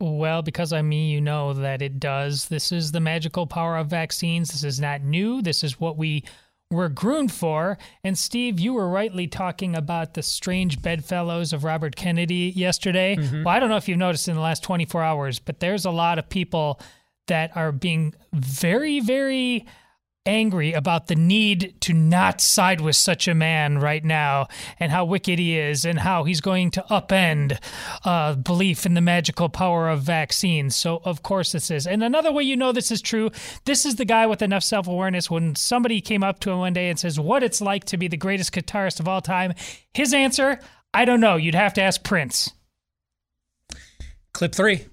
Well, 0.00 0.42
because 0.42 0.72
I'm 0.72 0.88
me, 0.88 1.10
you 1.10 1.20
know 1.20 1.52
that 1.52 1.80
it 1.80 2.00
does. 2.00 2.48
This 2.48 2.72
is 2.72 2.90
the 2.90 3.00
magical 3.00 3.46
power 3.46 3.76
of 3.76 3.86
vaccines. 3.86 4.50
This 4.50 4.64
is 4.64 4.80
not 4.80 5.02
new. 5.02 5.42
This 5.42 5.62
is 5.62 5.78
what 5.78 5.96
we 5.96 6.24
were 6.72 6.88
groomed 6.88 7.30
for. 7.30 7.78
And 8.02 8.18
Steve, 8.18 8.58
you 8.58 8.72
were 8.72 8.88
rightly 8.88 9.28
talking 9.28 9.76
about 9.76 10.14
the 10.14 10.22
strange 10.22 10.82
bedfellows 10.82 11.52
of 11.52 11.62
Robert 11.62 11.94
Kennedy 11.94 12.52
yesterday. 12.56 13.16
Mm-hmm. 13.16 13.44
Well, 13.44 13.54
I 13.54 13.60
don't 13.60 13.68
know 13.68 13.76
if 13.76 13.88
you've 13.88 13.98
noticed 13.98 14.26
in 14.26 14.34
the 14.34 14.40
last 14.40 14.62
24 14.64 15.02
hours, 15.02 15.38
but 15.38 15.60
there's 15.60 15.84
a 15.84 15.90
lot 15.90 16.18
of 16.18 16.28
people 16.28 16.80
that 17.28 17.56
are 17.56 17.70
being 17.70 18.14
very, 18.32 19.00
very 19.00 19.66
angry 20.24 20.72
about 20.72 21.08
the 21.08 21.14
need 21.14 21.74
to 21.80 21.92
not 21.92 22.40
side 22.40 22.80
with 22.80 22.96
such 22.96 23.26
a 23.26 23.34
man 23.34 23.78
right 23.78 24.04
now 24.04 24.46
and 24.78 24.92
how 24.92 25.04
wicked 25.04 25.38
he 25.38 25.58
is 25.58 25.84
and 25.84 25.98
how 25.98 26.24
he's 26.24 26.40
going 26.40 26.70
to 26.70 26.84
upend 26.90 27.58
uh, 28.04 28.34
belief 28.34 28.86
in 28.86 28.94
the 28.94 29.00
magical 29.00 29.48
power 29.48 29.88
of 29.88 30.00
vaccines. 30.00 30.76
So, 30.76 31.02
of 31.04 31.22
course, 31.22 31.52
this 31.52 31.70
is. 31.70 31.86
And 31.86 32.04
another 32.04 32.30
way 32.30 32.44
you 32.44 32.56
know 32.56 32.72
this 32.72 32.90
is 32.90 33.02
true 33.02 33.30
this 33.64 33.84
is 33.84 33.96
the 33.96 34.04
guy 34.04 34.26
with 34.26 34.42
enough 34.42 34.62
self 34.62 34.86
awareness 34.86 35.30
when 35.30 35.54
somebody 35.54 36.00
came 36.00 36.22
up 36.22 36.40
to 36.40 36.50
him 36.50 36.58
one 36.58 36.72
day 36.72 36.88
and 36.88 36.98
says, 36.98 37.18
What 37.18 37.42
it's 37.42 37.60
like 37.60 37.84
to 37.84 37.96
be 37.96 38.08
the 38.08 38.16
greatest 38.16 38.52
guitarist 38.52 39.00
of 39.00 39.08
all 39.08 39.20
time. 39.20 39.54
His 39.94 40.14
answer, 40.14 40.58
I 40.94 41.04
don't 41.04 41.20
know. 41.20 41.36
You'd 41.36 41.54
have 41.54 41.74
to 41.74 41.82
ask 41.82 42.02
Prince. 42.02 42.52
Clip 44.32 44.54
three. 44.54 44.86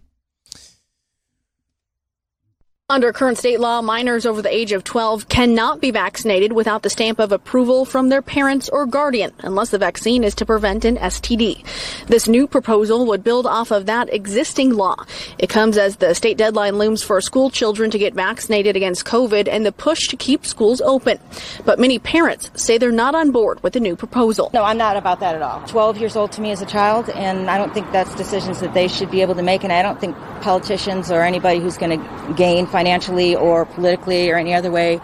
Under 2.92 3.14
current 3.14 3.38
state 3.38 3.60
law, 3.60 3.84
minors 3.84 4.26
over 4.26 4.42
the 4.42 4.52
age 4.52 4.72
of 4.72 4.84
12 4.84 5.30
cannot 5.30 5.80
be 5.80 5.92
vaccinated 5.92 6.54
without 6.54 6.82
the 6.82 6.90
stamp 6.90 7.20
of 7.20 7.32
approval 7.32 7.86
from 7.86 8.10
their 8.10 8.24
parents 8.24 8.68
or 8.68 8.88
guardian, 8.88 9.32
unless 9.42 9.70
the 9.70 9.78
vaccine 9.78 10.24
is 10.24 10.34
to 10.34 10.44
prevent 10.44 10.86
an 10.86 10.98
STD. 10.98 11.64
This 12.08 12.28
new 12.28 12.48
proposal 12.48 13.06
would 13.06 13.24
build 13.24 13.46
off 13.46 13.70
of 13.70 13.86
that 13.86 14.12
existing 14.12 14.74
law. 14.74 14.96
It 15.38 15.52
comes 15.52 15.78
as 15.78 15.98
the 15.98 16.16
state 16.16 16.36
deadline 16.36 16.80
looms 16.80 17.04
for 17.04 17.22
school 17.22 17.52
children 17.52 17.92
to 17.92 18.00
get 18.00 18.16
vaccinated 18.16 18.76
against 18.76 19.06
COVID 19.06 19.48
and 19.48 19.64
the 19.64 19.72
push 19.72 20.08
to 20.08 20.18
keep 20.18 20.44
schools 20.44 20.82
open. 20.82 21.20
But 21.66 21.78
many 21.78 22.00
parents 22.00 22.50
say 22.56 22.80
they're 22.80 22.92
not 22.92 23.14
on 23.14 23.30
board 23.30 23.62
with 23.62 23.74
the 23.74 23.80
new 23.80 23.96
proposal. 23.96 24.50
No, 24.52 24.64
I'm 24.64 24.80
not 24.80 24.98
about 24.98 25.20
that 25.20 25.36
at 25.36 25.44
all. 25.44 25.62
12 25.68 26.00
years 26.00 26.16
old 26.16 26.32
to 26.32 26.42
me 26.42 26.50
as 26.50 26.64
a 26.64 26.66
child, 26.66 27.08
and 27.12 27.52
I 27.52 27.60
don't 27.60 27.72
think 27.72 27.92
that's 27.92 28.16
decisions 28.16 28.62
that 28.62 28.74
they 28.74 28.88
should 28.88 29.12
be 29.12 29.22
able 29.22 29.36
to 29.36 29.44
make, 29.44 29.64
and 29.64 29.72
I 29.72 29.84
don't 29.84 30.02
think 30.02 30.18
politicians 30.42 31.12
or 31.12 31.22
anybody 31.22 31.60
who's 31.60 31.78
going 31.78 32.00
to 32.00 32.34
gain 32.34 32.66
financially 32.80 33.36
or 33.36 33.66
politically 33.66 34.32
or 34.32 34.38
any 34.38 34.54
other 34.54 34.72
way 34.72 35.02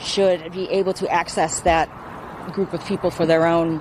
should 0.00 0.50
be 0.50 0.66
able 0.70 0.94
to 0.94 1.06
access 1.10 1.60
that 1.60 1.86
group 2.54 2.72
of 2.72 2.82
people 2.86 3.10
for 3.10 3.26
their 3.26 3.46
own 3.46 3.80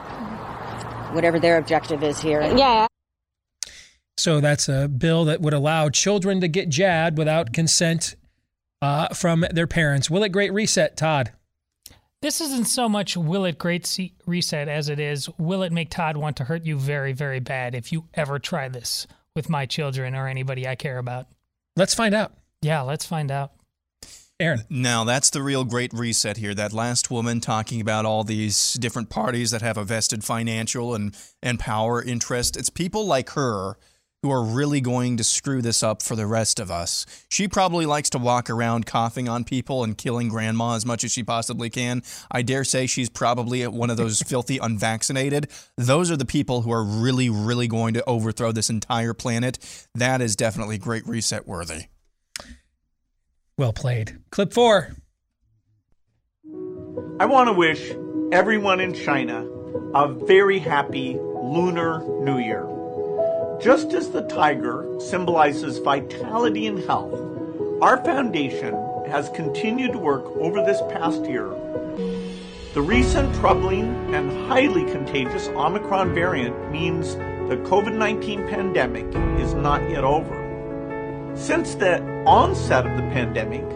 whatever 1.13 1.39
their 1.39 1.57
objective 1.57 2.03
is 2.03 2.19
here. 2.19 2.41
Yeah. 2.41 2.87
So 4.17 4.41
that's 4.41 4.67
a 4.67 4.89
bill 4.89 5.23
that 5.25 5.39
would 5.39 5.53
allow 5.53 5.87
children 5.87 6.41
to 6.41 6.49
get 6.49 6.67
JAD 6.67 7.17
without 7.17 7.53
consent 7.53 8.17
uh, 8.81 9.07
from 9.13 9.45
their 9.49 9.65
parents. 9.65 10.09
Will 10.09 10.23
it 10.23 10.29
great 10.33 10.51
reset, 10.51 10.97
Todd? 10.97 11.31
This 12.21 12.41
isn't 12.41 12.65
so 12.65 12.89
much 12.89 13.15
will 13.15 13.45
it 13.45 13.57
great 13.57 13.97
reset 14.25 14.67
as 14.67 14.89
it 14.89 14.99
is 14.99 15.29
will 15.39 15.63
it 15.63 15.71
make 15.71 15.89
Todd 15.89 16.17
want 16.17 16.35
to 16.37 16.43
hurt 16.43 16.65
you 16.65 16.77
very, 16.77 17.13
very 17.13 17.39
bad 17.39 17.75
if 17.75 17.93
you 17.93 18.09
ever 18.13 18.39
try 18.39 18.67
this 18.67 19.07
with 19.37 19.49
my 19.49 19.65
children 19.65 20.15
or 20.15 20.27
anybody 20.27 20.67
I 20.67 20.75
care 20.75 20.97
about. 20.97 21.27
Let's 21.77 21.95
find 21.95 22.13
out. 22.13 22.33
Yeah, 22.61 22.81
let's 22.81 23.05
find 23.05 23.31
out. 23.31 23.51
Aaron. 24.39 24.63
Now, 24.69 25.03
that's 25.03 25.29
the 25.29 25.43
real 25.43 25.63
great 25.63 25.93
reset 25.93 26.37
here. 26.37 26.55
That 26.55 26.73
last 26.73 27.11
woman 27.11 27.41
talking 27.41 27.79
about 27.79 28.05
all 28.05 28.23
these 28.23 28.73
different 28.73 29.09
parties 29.09 29.51
that 29.51 29.61
have 29.61 29.77
a 29.77 29.83
vested 29.83 30.23
financial 30.23 30.95
and, 30.95 31.15
and 31.43 31.59
power 31.59 32.01
interest. 32.03 32.57
It's 32.57 32.69
people 32.71 33.05
like 33.05 33.31
her 33.31 33.77
who 34.23 34.31
are 34.31 34.43
really 34.43 34.81
going 34.81 35.17
to 35.17 35.23
screw 35.23 35.61
this 35.61 35.81
up 35.81 36.01
for 36.01 36.15
the 36.15 36.27
rest 36.27 36.59
of 36.59 36.69
us. 36.69 37.05
She 37.29 37.47
probably 37.47 37.85
likes 37.85 38.09
to 38.11 38.19
walk 38.19 38.49
around 38.49 38.85
coughing 38.85 39.27
on 39.27 39.43
people 39.43 39.83
and 39.83 39.97
killing 39.97 40.29
grandma 40.29 40.75
as 40.75 40.85
much 40.85 41.03
as 41.03 41.11
she 41.11 41.23
possibly 41.23 41.69
can. 41.69 42.03
I 42.29 42.43
dare 42.43 42.63
say 42.63 42.85
she's 42.85 43.09
probably 43.09 43.65
one 43.67 43.89
of 43.89 43.97
those 43.97 44.21
filthy 44.27 44.59
unvaccinated. 44.59 45.49
Those 45.77 46.11
are 46.11 46.17
the 46.17 46.25
people 46.25 46.61
who 46.61 46.71
are 46.71 46.83
really, 46.83 47.29
really 47.29 47.67
going 47.67 47.95
to 47.95 48.07
overthrow 48.07 48.51
this 48.51 48.69
entire 48.69 49.13
planet. 49.13 49.57
That 49.95 50.21
is 50.21 50.35
definitely 50.35 50.77
great 50.77 51.07
reset 51.07 51.47
worthy. 51.47 51.85
Well 53.57 53.73
played. 53.73 54.17
Clip 54.31 54.53
four. 54.53 54.89
I 57.19 57.25
want 57.25 57.49
to 57.49 57.53
wish 57.53 57.91
everyone 58.31 58.79
in 58.79 58.93
China 58.93 59.45
a 59.93 60.07
very 60.07 60.57
happy 60.57 61.19
Lunar 61.19 62.01
New 62.21 62.39
Year. 62.39 62.67
Just 63.61 63.93
as 63.93 64.09
the 64.09 64.23
tiger 64.23 64.99
symbolizes 64.99 65.77
vitality 65.77 66.65
and 66.65 66.79
health, 66.79 67.13
our 67.81 68.03
foundation 68.03 68.73
has 69.07 69.29
continued 69.29 69.91
to 69.91 69.99
work 69.99 70.25
over 70.37 70.65
this 70.65 70.81
past 70.93 71.25
year. 71.25 71.49
The 72.73 72.81
recent 72.81 73.35
troubling 73.35 74.15
and 74.15 74.47
highly 74.47 74.89
contagious 74.91 75.49
Omicron 75.49 76.15
variant 76.15 76.71
means 76.71 77.15
the 77.49 77.57
COVID 77.65 77.95
19 77.97 78.47
pandemic 78.47 79.05
is 79.39 79.53
not 79.53 79.87
yet 79.89 80.03
over. 80.03 81.33
Since 81.35 81.75
the 81.75 81.97
onset 82.25 82.85
of 82.85 82.95
the 82.97 83.03
pandemic, 83.03 83.67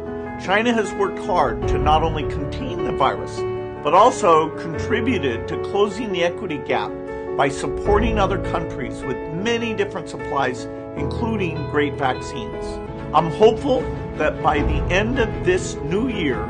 China 0.43 0.73
has 0.73 0.93
worked 0.93 1.19
hard 1.19 1.67
to 1.67 1.77
not 1.77 2.03
only 2.03 2.23
contain 2.23 2.83
the 2.83 2.91
virus, 2.91 3.39
but 3.83 3.93
also 3.93 4.49
contributed 4.57 5.47
to 5.47 5.61
closing 5.63 6.11
the 6.11 6.23
equity 6.23 6.57
gap 6.59 6.91
by 7.37 7.49
supporting 7.49 8.19
other 8.19 8.37
countries 8.51 9.01
with 9.03 9.17
many 9.33 9.73
different 9.73 10.09
supplies, 10.09 10.65
including 10.95 11.55
great 11.69 11.93
vaccines. 11.95 12.65
I'm 13.13 13.31
hopeful 13.31 13.81
that 14.17 14.41
by 14.43 14.59
the 14.59 14.81
end 14.93 15.19
of 15.19 15.45
this 15.45 15.75
new 15.75 16.09
year, 16.09 16.43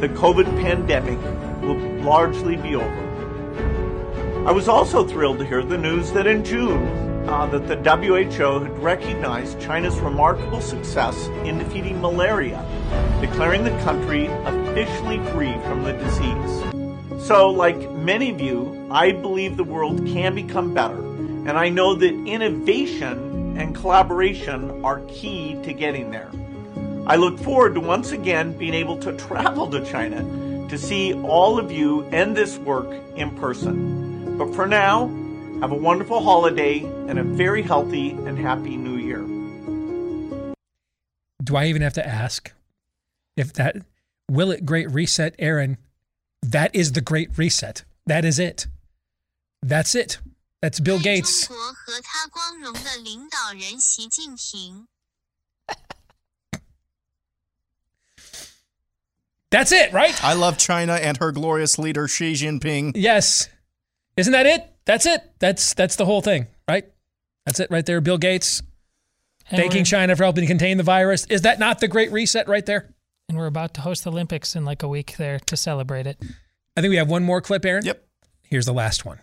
the 0.00 0.08
COVID 0.08 0.46
pandemic 0.62 1.18
will 1.62 1.78
largely 2.02 2.56
be 2.56 2.74
over. 2.74 3.02
I 4.46 4.50
was 4.50 4.68
also 4.68 5.06
thrilled 5.06 5.38
to 5.38 5.44
hear 5.44 5.62
the 5.62 5.78
news 5.78 6.10
that 6.12 6.26
in 6.26 6.44
June, 6.44 7.11
uh, 7.26 7.46
that 7.46 7.68
the 7.68 7.76
WHO 7.76 8.60
had 8.60 8.78
recognized 8.82 9.60
China's 9.60 9.98
remarkable 10.00 10.60
success 10.60 11.26
in 11.44 11.58
defeating 11.58 12.00
malaria, 12.00 12.64
declaring 13.20 13.64
the 13.64 13.70
country 13.82 14.26
officially 14.26 15.18
free 15.30 15.52
from 15.64 15.84
the 15.84 15.92
disease. 15.92 17.26
So, 17.26 17.50
like 17.50 17.90
many 17.92 18.30
of 18.30 18.40
you, 18.40 18.88
I 18.90 19.12
believe 19.12 19.56
the 19.56 19.64
world 19.64 20.04
can 20.06 20.34
become 20.34 20.74
better, 20.74 20.98
and 20.98 21.52
I 21.52 21.68
know 21.68 21.94
that 21.94 22.12
innovation 22.26 23.56
and 23.56 23.74
collaboration 23.74 24.84
are 24.84 25.00
key 25.02 25.56
to 25.62 25.72
getting 25.72 26.10
there. 26.10 26.30
I 27.06 27.16
look 27.16 27.38
forward 27.38 27.74
to 27.74 27.80
once 27.80 28.12
again 28.12 28.56
being 28.56 28.74
able 28.74 28.96
to 28.98 29.12
travel 29.16 29.68
to 29.70 29.84
China 29.84 30.22
to 30.68 30.78
see 30.78 31.14
all 31.14 31.58
of 31.58 31.70
you 31.70 32.04
and 32.12 32.36
this 32.36 32.58
work 32.58 32.88
in 33.16 33.30
person. 33.36 34.38
But 34.38 34.54
for 34.54 34.66
now, 34.66 35.08
have 35.60 35.70
a 35.70 35.76
wonderful 35.76 36.20
holiday 36.20 36.80
and 37.12 37.18
a 37.18 37.22
very 37.22 37.60
healthy 37.60 38.12
and 38.12 38.38
happy 38.38 38.74
new 38.74 38.96
year. 38.96 39.18
Do 41.44 41.56
I 41.56 41.66
even 41.66 41.82
have 41.82 41.92
to 41.94 42.06
ask 42.06 42.50
if 43.36 43.52
that 43.52 43.76
will 44.30 44.50
it 44.50 44.64
great 44.64 44.90
reset, 44.90 45.34
Aaron? 45.38 45.76
That 46.40 46.74
is 46.74 46.92
the 46.92 47.02
great 47.02 47.36
reset. 47.36 47.84
That 48.06 48.24
is 48.24 48.38
it. 48.38 48.66
That's 49.62 49.94
it. 49.94 50.20
That's 50.62 50.80
Bill 50.80 50.98
Gates. 50.98 51.50
That's 59.50 59.72
it, 59.72 59.92
right? 59.92 60.24
I 60.24 60.32
love 60.32 60.56
China 60.56 60.94
and 60.94 61.18
her 61.18 61.30
glorious 61.30 61.78
leader 61.78 62.08
Xi 62.08 62.32
Jinping. 62.32 62.92
Yes. 62.94 63.50
Isn't 64.16 64.32
that 64.32 64.46
it? 64.46 64.66
That's 64.86 65.04
it. 65.04 65.30
That's 65.40 65.74
that's 65.74 65.96
the 65.96 66.06
whole 66.06 66.22
thing. 66.22 66.46
That's 67.46 67.60
it 67.60 67.70
right 67.70 67.84
there. 67.84 68.00
Bill 68.00 68.18
Gates 68.18 68.62
And 69.50 69.60
thanking 69.60 69.84
China 69.84 70.14
for 70.16 70.24
helping 70.24 70.46
contain 70.46 70.76
the 70.76 70.82
virus. 70.82 71.26
Is 71.26 71.42
that 71.42 71.58
not 71.58 71.80
the 71.80 71.88
great 71.88 72.12
reset 72.12 72.48
right 72.48 72.64
there? 72.64 72.94
And 73.28 73.38
we're 73.38 73.46
about 73.46 73.74
to 73.74 73.80
host 73.80 74.04
the 74.04 74.10
Olympics 74.10 74.56
in 74.56 74.64
like 74.64 74.82
a 74.82 74.88
week 74.88 75.16
there 75.16 75.38
to 75.38 75.56
celebrate 75.56 76.06
it. 76.06 76.18
I 76.76 76.80
think 76.80 76.90
we 76.90 76.96
have 76.96 77.08
one 77.08 77.24
more 77.24 77.40
clip, 77.40 77.64
Aaron. 77.64 77.84
Yep. 77.84 78.04
Here's 78.42 78.66
the 78.66 78.72
last 78.72 79.04
one. 79.04 79.20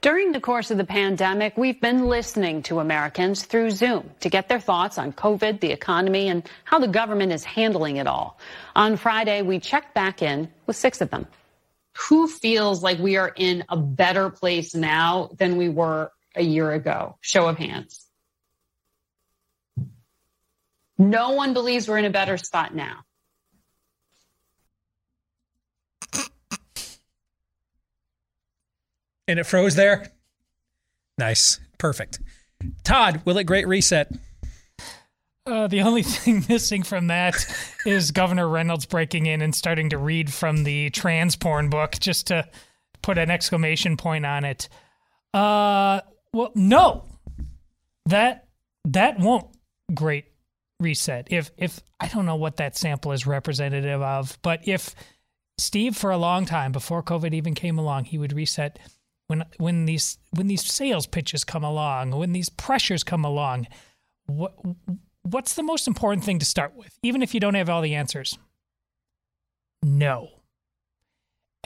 During 0.00 0.32
the 0.32 0.40
course 0.40 0.70
of 0.70 0.76
the 0.76 0.84
pandemic, 0.84 1.56
we've 1.56 1.80
been 1.80 2.06
listening 2.06 2.62
to 2.64 2.80
Americans 2.80 3.44
through 3.44 3.70
Zoom 3.72 4.10
to 4.20 4.28
get 4.28 4.48
their 4.48 4.60
thoughts 4.60 4.98
on 4.98 5.12
COVID, 5.12 5.60
the 5.60 5.72
economy, 5.72 6.28
and 6.28 6.48
how 6.64 6.78
the 6.78 6.86
government 6.86 7.32
is 7.32 7.44
handling 7.44 7.96
it 7.96 8.06
all. 8.06 8.38
On 8.76 8.96
Friday, 8.96 9.42
we 9.42 9.58
checked 9.58 9.94
back 9.94 10.22
in 10.22 10.48
with 10.66 10.76
six 10.76 11.00
of 11.00 11.10
them. 11.10 11.26
Who 11.96 12.28
feels 12.28 12.82
like 12.82 12.98
we 12.98 13.16
are 13.16 13.32
in 13.34 13.64
a 13.68 13.76
better 13.76 14.30
place 14.30 14.74
now 14.74 15.30
than 15.38 15.56
we 15.56 15.68
were 15.68 16.12
a 16.36 16.42
year 16.42 16.72
ago? 16.72 17.16
Show 17.20 17.48
of 17.48 17.58
hands. 17.58 18.06
No 20.98 21.30
one 21.32 21.52
believes 21.52 21.88
we're 21.88 21.98
in 21.98 22.04
a 22.04 22.10
better 22.10 22.36
spot 22.36 22.74
now. 22.74 23.00
And 29.28 29.40
it 29.40 29.44
froze 29.44 29.74
there. 29.74 30.12
Nice. 31.18 31.58
Perfect. 31.78 32.20
Todd, 32.84 33.22
will 33.24 33.38
it 33.38 33.44
great 33.44 33.66
reset? 33.66 34.10
Uh, 35.44 35.66
the 35.66 35.82
only 35.82 36.02
thing 36.04 36.44
missing 36.48 36.82
from 36.82 37.08
that 37.08 37.44
is 37.84 38.10
Governor 38.10 38.48
Reynolds 38.48 38.86
breaking 38.86 39.26
in 39.26 39.42
and 39.42 39.54
starting 39.54 39.90
to 39.90 39.98
read 39.98 40.32
from 40.32 40.64
the 40.64 40.90
trans 40.90 41.36
porn 41.36 41.70
book 41.70 41.96
just 42.00 42.28
to 42.28 42.48
put 43.02 43.18
an 43.18 43.30
exclamation 43.30 43.96
point 43.96 44.26
on 44.26 44.44
it. 44.44 44.68
Uh, 45.34 46.00
well, 46.32 46.52
no, 46.54 47.04
that 48.06 48.48
that 48.84 49.18
won't 49.18 49.46
great 49.94 50.26
reset. 50.80 51.28
If 51.30 51.50
if 51.56 51.80
I 52.00 52.08
don't 52.08 52.26
know 52.26 52.36
what 52.36 52.56
that 52.56 52.76
sample 52.76 53.12
is 53.12 53.26
representative 53.26 54.02
of, 54.02 54.38
but 54.42 54.66
if 54.66 54.94
Steve 55.58 55.96
for 55.96 56.10
a 56.10 56.18
long 56.18 56.44
time 56.44 56.72
before 56.72 57.02
COVID 57.02 57.32
even 57.32 57.54
came 57.54 57.78
along, 57.78 58.04
he 58.04 58.18
would 58.18 58.32
reset 58.32 58.78
when 59.28 59.44
when 59.58 59.86
these 59.86 60.18
when 60.30 60.46
these 60.46 60.64
sales 60.64 61.06
pitches 61.06 61.44
come 61.44 61.64
along, 61.64 62.10
when 62.12 62.32
these 62.32 62.48
pressures 62.48 63.02
come 63.02 63.24
along. 63.24 63.66
What 64.26 64.54
what's 65.22 65.54
the 65.54 65.62
most 65.62 65.88
important 65.88 66.24
thing 66.24 66.38
to 66.38 66.46
start 66.46 66.74
with, 66.76 66.98
even 67.02 67.22
if 67.22 67.34
you 67.34 67.40
don't 67.40 67.54
have 67.54 67.68
all 67.68 67.82
the 67.82 67.94
answers? 67.94 68.38
No. 69.82 70.35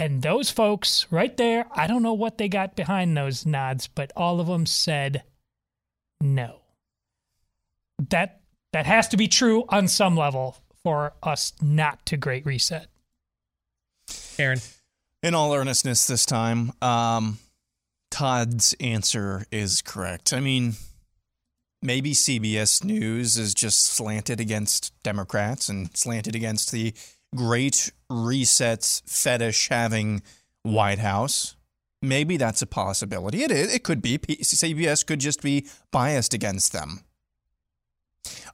And 0.01 0.22
those 0.22 0.48
folks 0.48 1.06
right 1.10 1.36
there, 1.36 1.66
I 1.72 1.86
don't 1.86 2.02
know 2.02 2.14
what 2.14 2.39
they 2.39 2.48
got 2.48 2.74
behind 2.74 3.14
those 3.14 3.44
nods, 3.44 3.86
but 3.86 4.10
all 4.16 4.40
of 4.40 4.47
them 4.47 4.64
said 4.64 5.24
no. 6.22 6.62
That 8.09 8.40
that 8.72 8.86
has 8.86 9.09
to 9.09 9.18
be 9.18 9.28
true 9.28 9.66
on 9.68 9.89
some 9.89 10.16
level 10.16 10.56
for 10.82 11.12
us 11.22 11.52
not 11.60 12.06
to 12.06 12.16
great 12.16 12.47
reset. 12.47 12.86
Aaron. 14.39 14.60
In 15.22 15.35
all 15.35 15.52
earnestness 15.52 16.06
this 16.06 16.24
time, 16.24 16.72
um, 16.81 17.39
Todd's 18.10 18.74
answer 18.81 19.44
is 19.52 19.82
correct. 19.82 20.32
I 20.32 20.40
mean, 20.40 20.77
maybe 21.82 22.12
CBS 22.12 22.82
News 22.82 23.36
is 23.36 23.52
just 23.52 23.85
slanted 23.85 24.40
against 24.40 24.94
Democrats 25.02 25.68
and 25.68 25.94
slanted 25.94 26.35
against 26.35 26.72
the 26.72 26.94
great 27.35 27.93
resets 28.11 29.02
fetish 29.09 29.69
having 29.69 30.23
White 30.62 30.98
House. 30.98 31.57
Maybe 32.02 32.36
that's 32.36 32.62
a 32.62 32.66
possibility. 32.66 33.43
It 33.43 33.51
is. 33.51 33.74
It 33.74 33.85
could 33.85 34.01
be. 34.01 34.19
CBS 34.19 35.07
could 35.07 35.20
just 35.20 35.43
be 35.43 35.66
biased 35.90 36.32
against 36.32 36.73
them. 36.73 37.01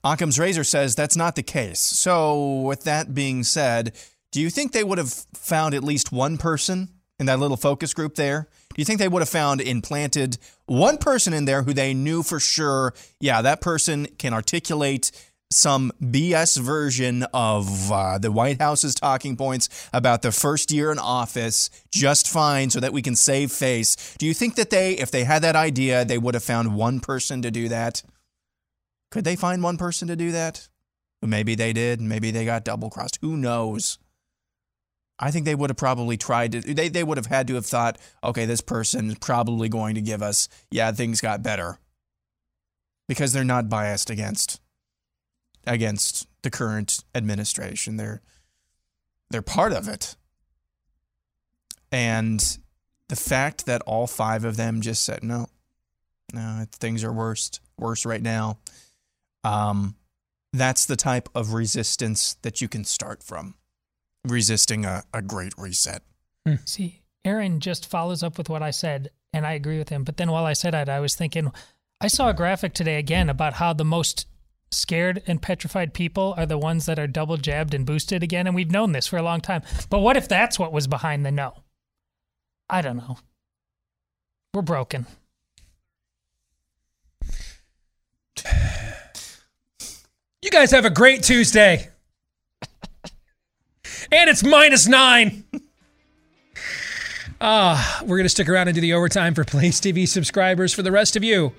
Occam's 0.05 0.39
razor 0.39 0.65
says 0.65 0.95
that's 0.95 1.17
not 1.17 1.37
the 1.37 1.43
case. 1.43 1.81
So, 1.81 2.61
with 2.61 2.85
that 2.85 3.15
being 3.15 3.43
said, 3.45 3.95
do 4.31 4.41
you 4.41 4.51
think 4.51 4.73
they 4.73 4.85
would 4.85 4.99
have 4.99 5.13
found 5.35 5.75
at 5.75 5.85
least 5.85 6.13
one 6.13 6.39
person 6.39 6.89
in 7.19 7.27
that 7.27 7.39
little 7.39 7.57
focus 7.57 7.95
group 7.95 8.17
there? 8.17 8.49
Do 8.75 8.81
you 8.81 8.85
think 8.85 8.99
they 8.99 9.09
would 9.09 9.23
have 9.23 9.29
found 9.29 9.61
implanted 9.61 10.39
one 10.67 10.99
person 10.99 11.33
in 11.33 11.45
there 11.47 11.63
who 11.63 11.73
they 11.73 11.95
knew 11.95 12.23
for 12.23 12.39
sure, 12.39 12.95
yeah, 13.21 13.43
that 13.43 13.61
person 13.61 14.07
can 14.19 14.35
articulate 14.35 15.11
some 15.51 15.93
BS 16.03 16.59
version 16.61 17.25
of 17.33 17.93
uh, 17.93 18.19
the 18.19 18.33
White 18.33 18.61
House's 18.61 18.95
talking 18.95 19.37
points 19.37 19.69
about 19.93 20.23
the 20.23 20.33
first 20.33 20.73
year 20.73 20.91
in 20.91 20.99
office 20.99 21.71
just 21.93 22.29
fine 22.29 22.71
so 22.71 22.81
that 22.81 22.93
we 22.93 23.03
can 23.03 23.15
save 23.15 23.53
face? 23.53 24.17
Do 24.19 24.27
you 24.27 24.35
think 24.35 24.57
that 24.57 24.71
they, 24.71 24.93
if 24.95 25.11
they 25.11 25.25
had 25.25 25.43
that 25.43 25.57
idea, 25.57 26.05
they 26.05 26.19
would 26.19 26.35
have 26.35 26.45
found 26.45 26.75
one 26.75 27.01
person 27.01 27.43
to 27.43 27.51
do 27.51 27.69
that? 27.69 28.03
Could 29.11 29.25
they 29.25 29.37
find 29.37 29.63
one 29.63 29.77
person 29.77 30.09
to 30.09 30.17
do 30.17 30.33
that? 30.33 30.69
Maybe 31.23 31.55
they 31.55 31.73
did. 31.73 32.01
Maybe 32.01 32.31
they 32.31 32.45
got 32.45 32.65
double 32.65 32.91
crossed. 32.91 33.19
Who 33.23 33.37
knows? 33.37 33.99
I 35.19 35.31
think 35.31 35.47
they 35.47 35.55
would 35.55 35.71
have 35.71 35.79
probably 35.79 36.19
tried 36.19 36.53
to, 36.53 36.61
they, 36.61 36.89
they 36.89 37.05
would 37.05 37.17
have 37.17 37.27
had 37.27 37.47
to 37.49 37.55
have 37.55 37.65
thought, 37.65 37.99
okay, 38.23 38.45
this 38.45 38.61
person 38.61 39.09
is 39.11 39.19
probably 39.19 39.69
going 39.69 39.95
to 39.95 40.03
give 40.03 40.23
us, 40.23 40.49
yeah, 40.71 40.93
things 40.93 41.23
got 41.23 41.43
better. 41.43 41.79
Because 43.09 43.33
they're 43.33 43.45
not 43.45 43.71
biased 43.71 44.11
against 44.11 44.61
against 45.67 46.27
the 46.43 46.51
current 46.51 47.05
administration. 47.15 47.97
They're 47.97 48.23
they're 49.31 49.43
part 49.43 49.73
of 49.73 49.89
it. 49.89 50.17
And 51.91 52.59
the 53.09 53.17
fact 53.17 53.67
that 53.67 53.83
all 53.83 54.07
five 54.07 54.45
of 54.45 54.57
them 54.57 54.81
just 54.81 55.05
said, 55.05 55.23
no, 55.23 55.47
no, 56.33 56.65
things 56.73 57.05
are 57.05 57.13
worse, 57.13 57.51
worse 57.79 58.05
right 58.05 58.23
now. 58.23 58.59
Um, 59.45 59.97
that's 60.53 60.87
the 60.87 60.97
type 60.97 61.29
of 61.35 61.53
resistance 61.53 62.35
that 62.43 62.61
you 62.61 62.69
can 62.69 62.85
start 62.85 63.23
from 63.23 63.55
resisting 64.25 64.85
a, 64.85 65.05
a 65.13 65.23
great 65.23 65.55
reset. 65.57 66.03
See, 66.65 67.03
Aaron 67.25 67.61
just 67.61 67.89
follows 67.89 68.23
up 68.23 68.39
with 68.39 68.49
what 68.49 68.63
I 68.63 68.71
said, 68.71 69.11
and 69.33 69.47
I 69.47 69.53
agree 69.55 69.79
with 69.79 69.89
him. 69.89 70.05
But 70.05 70.17
then 70.17 70.31
while 70.31 70.47
I 70.47 70.53
said 70.53 70.75
that, 70.75 70.89
I 70.89 71.01
was 71.01 71.15
thinking, 71.15 71.53
I 72.01 72.09
saw 72.09 72.29
a 72.29 72.35
graphic 72.35 72.73
today 72.73 72.99
again 72.99 73.29
about 73.29 73.55
how 73.55 73.73
the 73.73 73.85
most 73.85 74.27
scared 74.71 75.23
and 75.27 75.41
petrified 75.41 75.95
people 75.95 76.35
are 76.37 76.47
the 76.47 76.59
ones 76.59 76.87
that 76.87 76.99
are 76.99 77.07
double 77.07 77.37
jabbed 77.37 77.75
and 77.75 77.87
boosted 77.87 78.23
again. 78.23 78.47
And 78.47 78.55
we've 78.55 78.71
known 78.71 78.93
this 78.93 79.07
for 79.07 79.17
a 79.17 79.23
long 79.23 79.41
time. 79.41 79.63
But 79.91 80.01
what 80.01 80.17
if 80.17 80.29
that's 80.29 80.59
what 80.59 80.73
was 80.73 80.87
behind 80.87 81.25
the 81.25 81.31
no? 81.31 81.55
I 82.69 82.83
don't 82.83 82.97
know. 82.97 83.19
We're 84.55 84.63
broken. 84.63 85.07
You 90.43 90.51
guys 90.51 90.71
have 90.71 90.85
a 90.85 90.91
great 90.91 91.25
Tuesday. 91.25 91.89
and 94.13 94.31
it's 94.31 94.45
minus 94.45 94.87
nine. 94.87 95.43
Ah, 97.41 98.01
we're 98.03 98.17
going 98.17 98.25
to 98.25 98.29
stick 98.29 98.49
around 98.49 98.69
and 98.69 98.75
do 98.75 98.81
the 98.81 98.93
overtime 98.93 99.35
for 99.35 99.43
Blaze 99.45 99.81
TV 99.81 100.07
subscribers. 100.07 100.73
For 100.73 100.83
the 100.83 100.93
rest 100.93 101.17
of 101.17 101.25
you, 101.25 101.53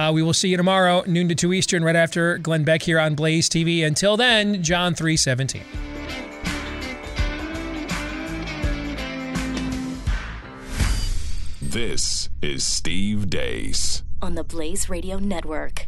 uh, 0.00 0.10
we 0.12 0.22
will 0.22 0.32
see 0.32 0.48
you 0.48 0.56
tomorrow, 0.56 1.02
noon 1.06 1.28
to 1.28 1.34
2 1.34 1.52
Eastern, 1.52 1.84
right 1.84 1.96
after 1.96 2.38
Glenn 2.38 2.64
Beck 2.64 2.82
here 2.82 2.98
on 2.98 3.14
Blaze 3.14 3.48
TV. 3.50 3.84
Until 3.86 4.16
then, 4.16 4.62
John 4.62 4.94
317. 4.94 5.62
This 11.60 12.28
is 12.42 12.64
Steve 12.64 13.28
Deace. 13.28 14.02
on 14.22 14.34
the 14.34 14.44
Blaze 14.44 14.88
Radio 14.88 15.18
Network. 15.18 15.86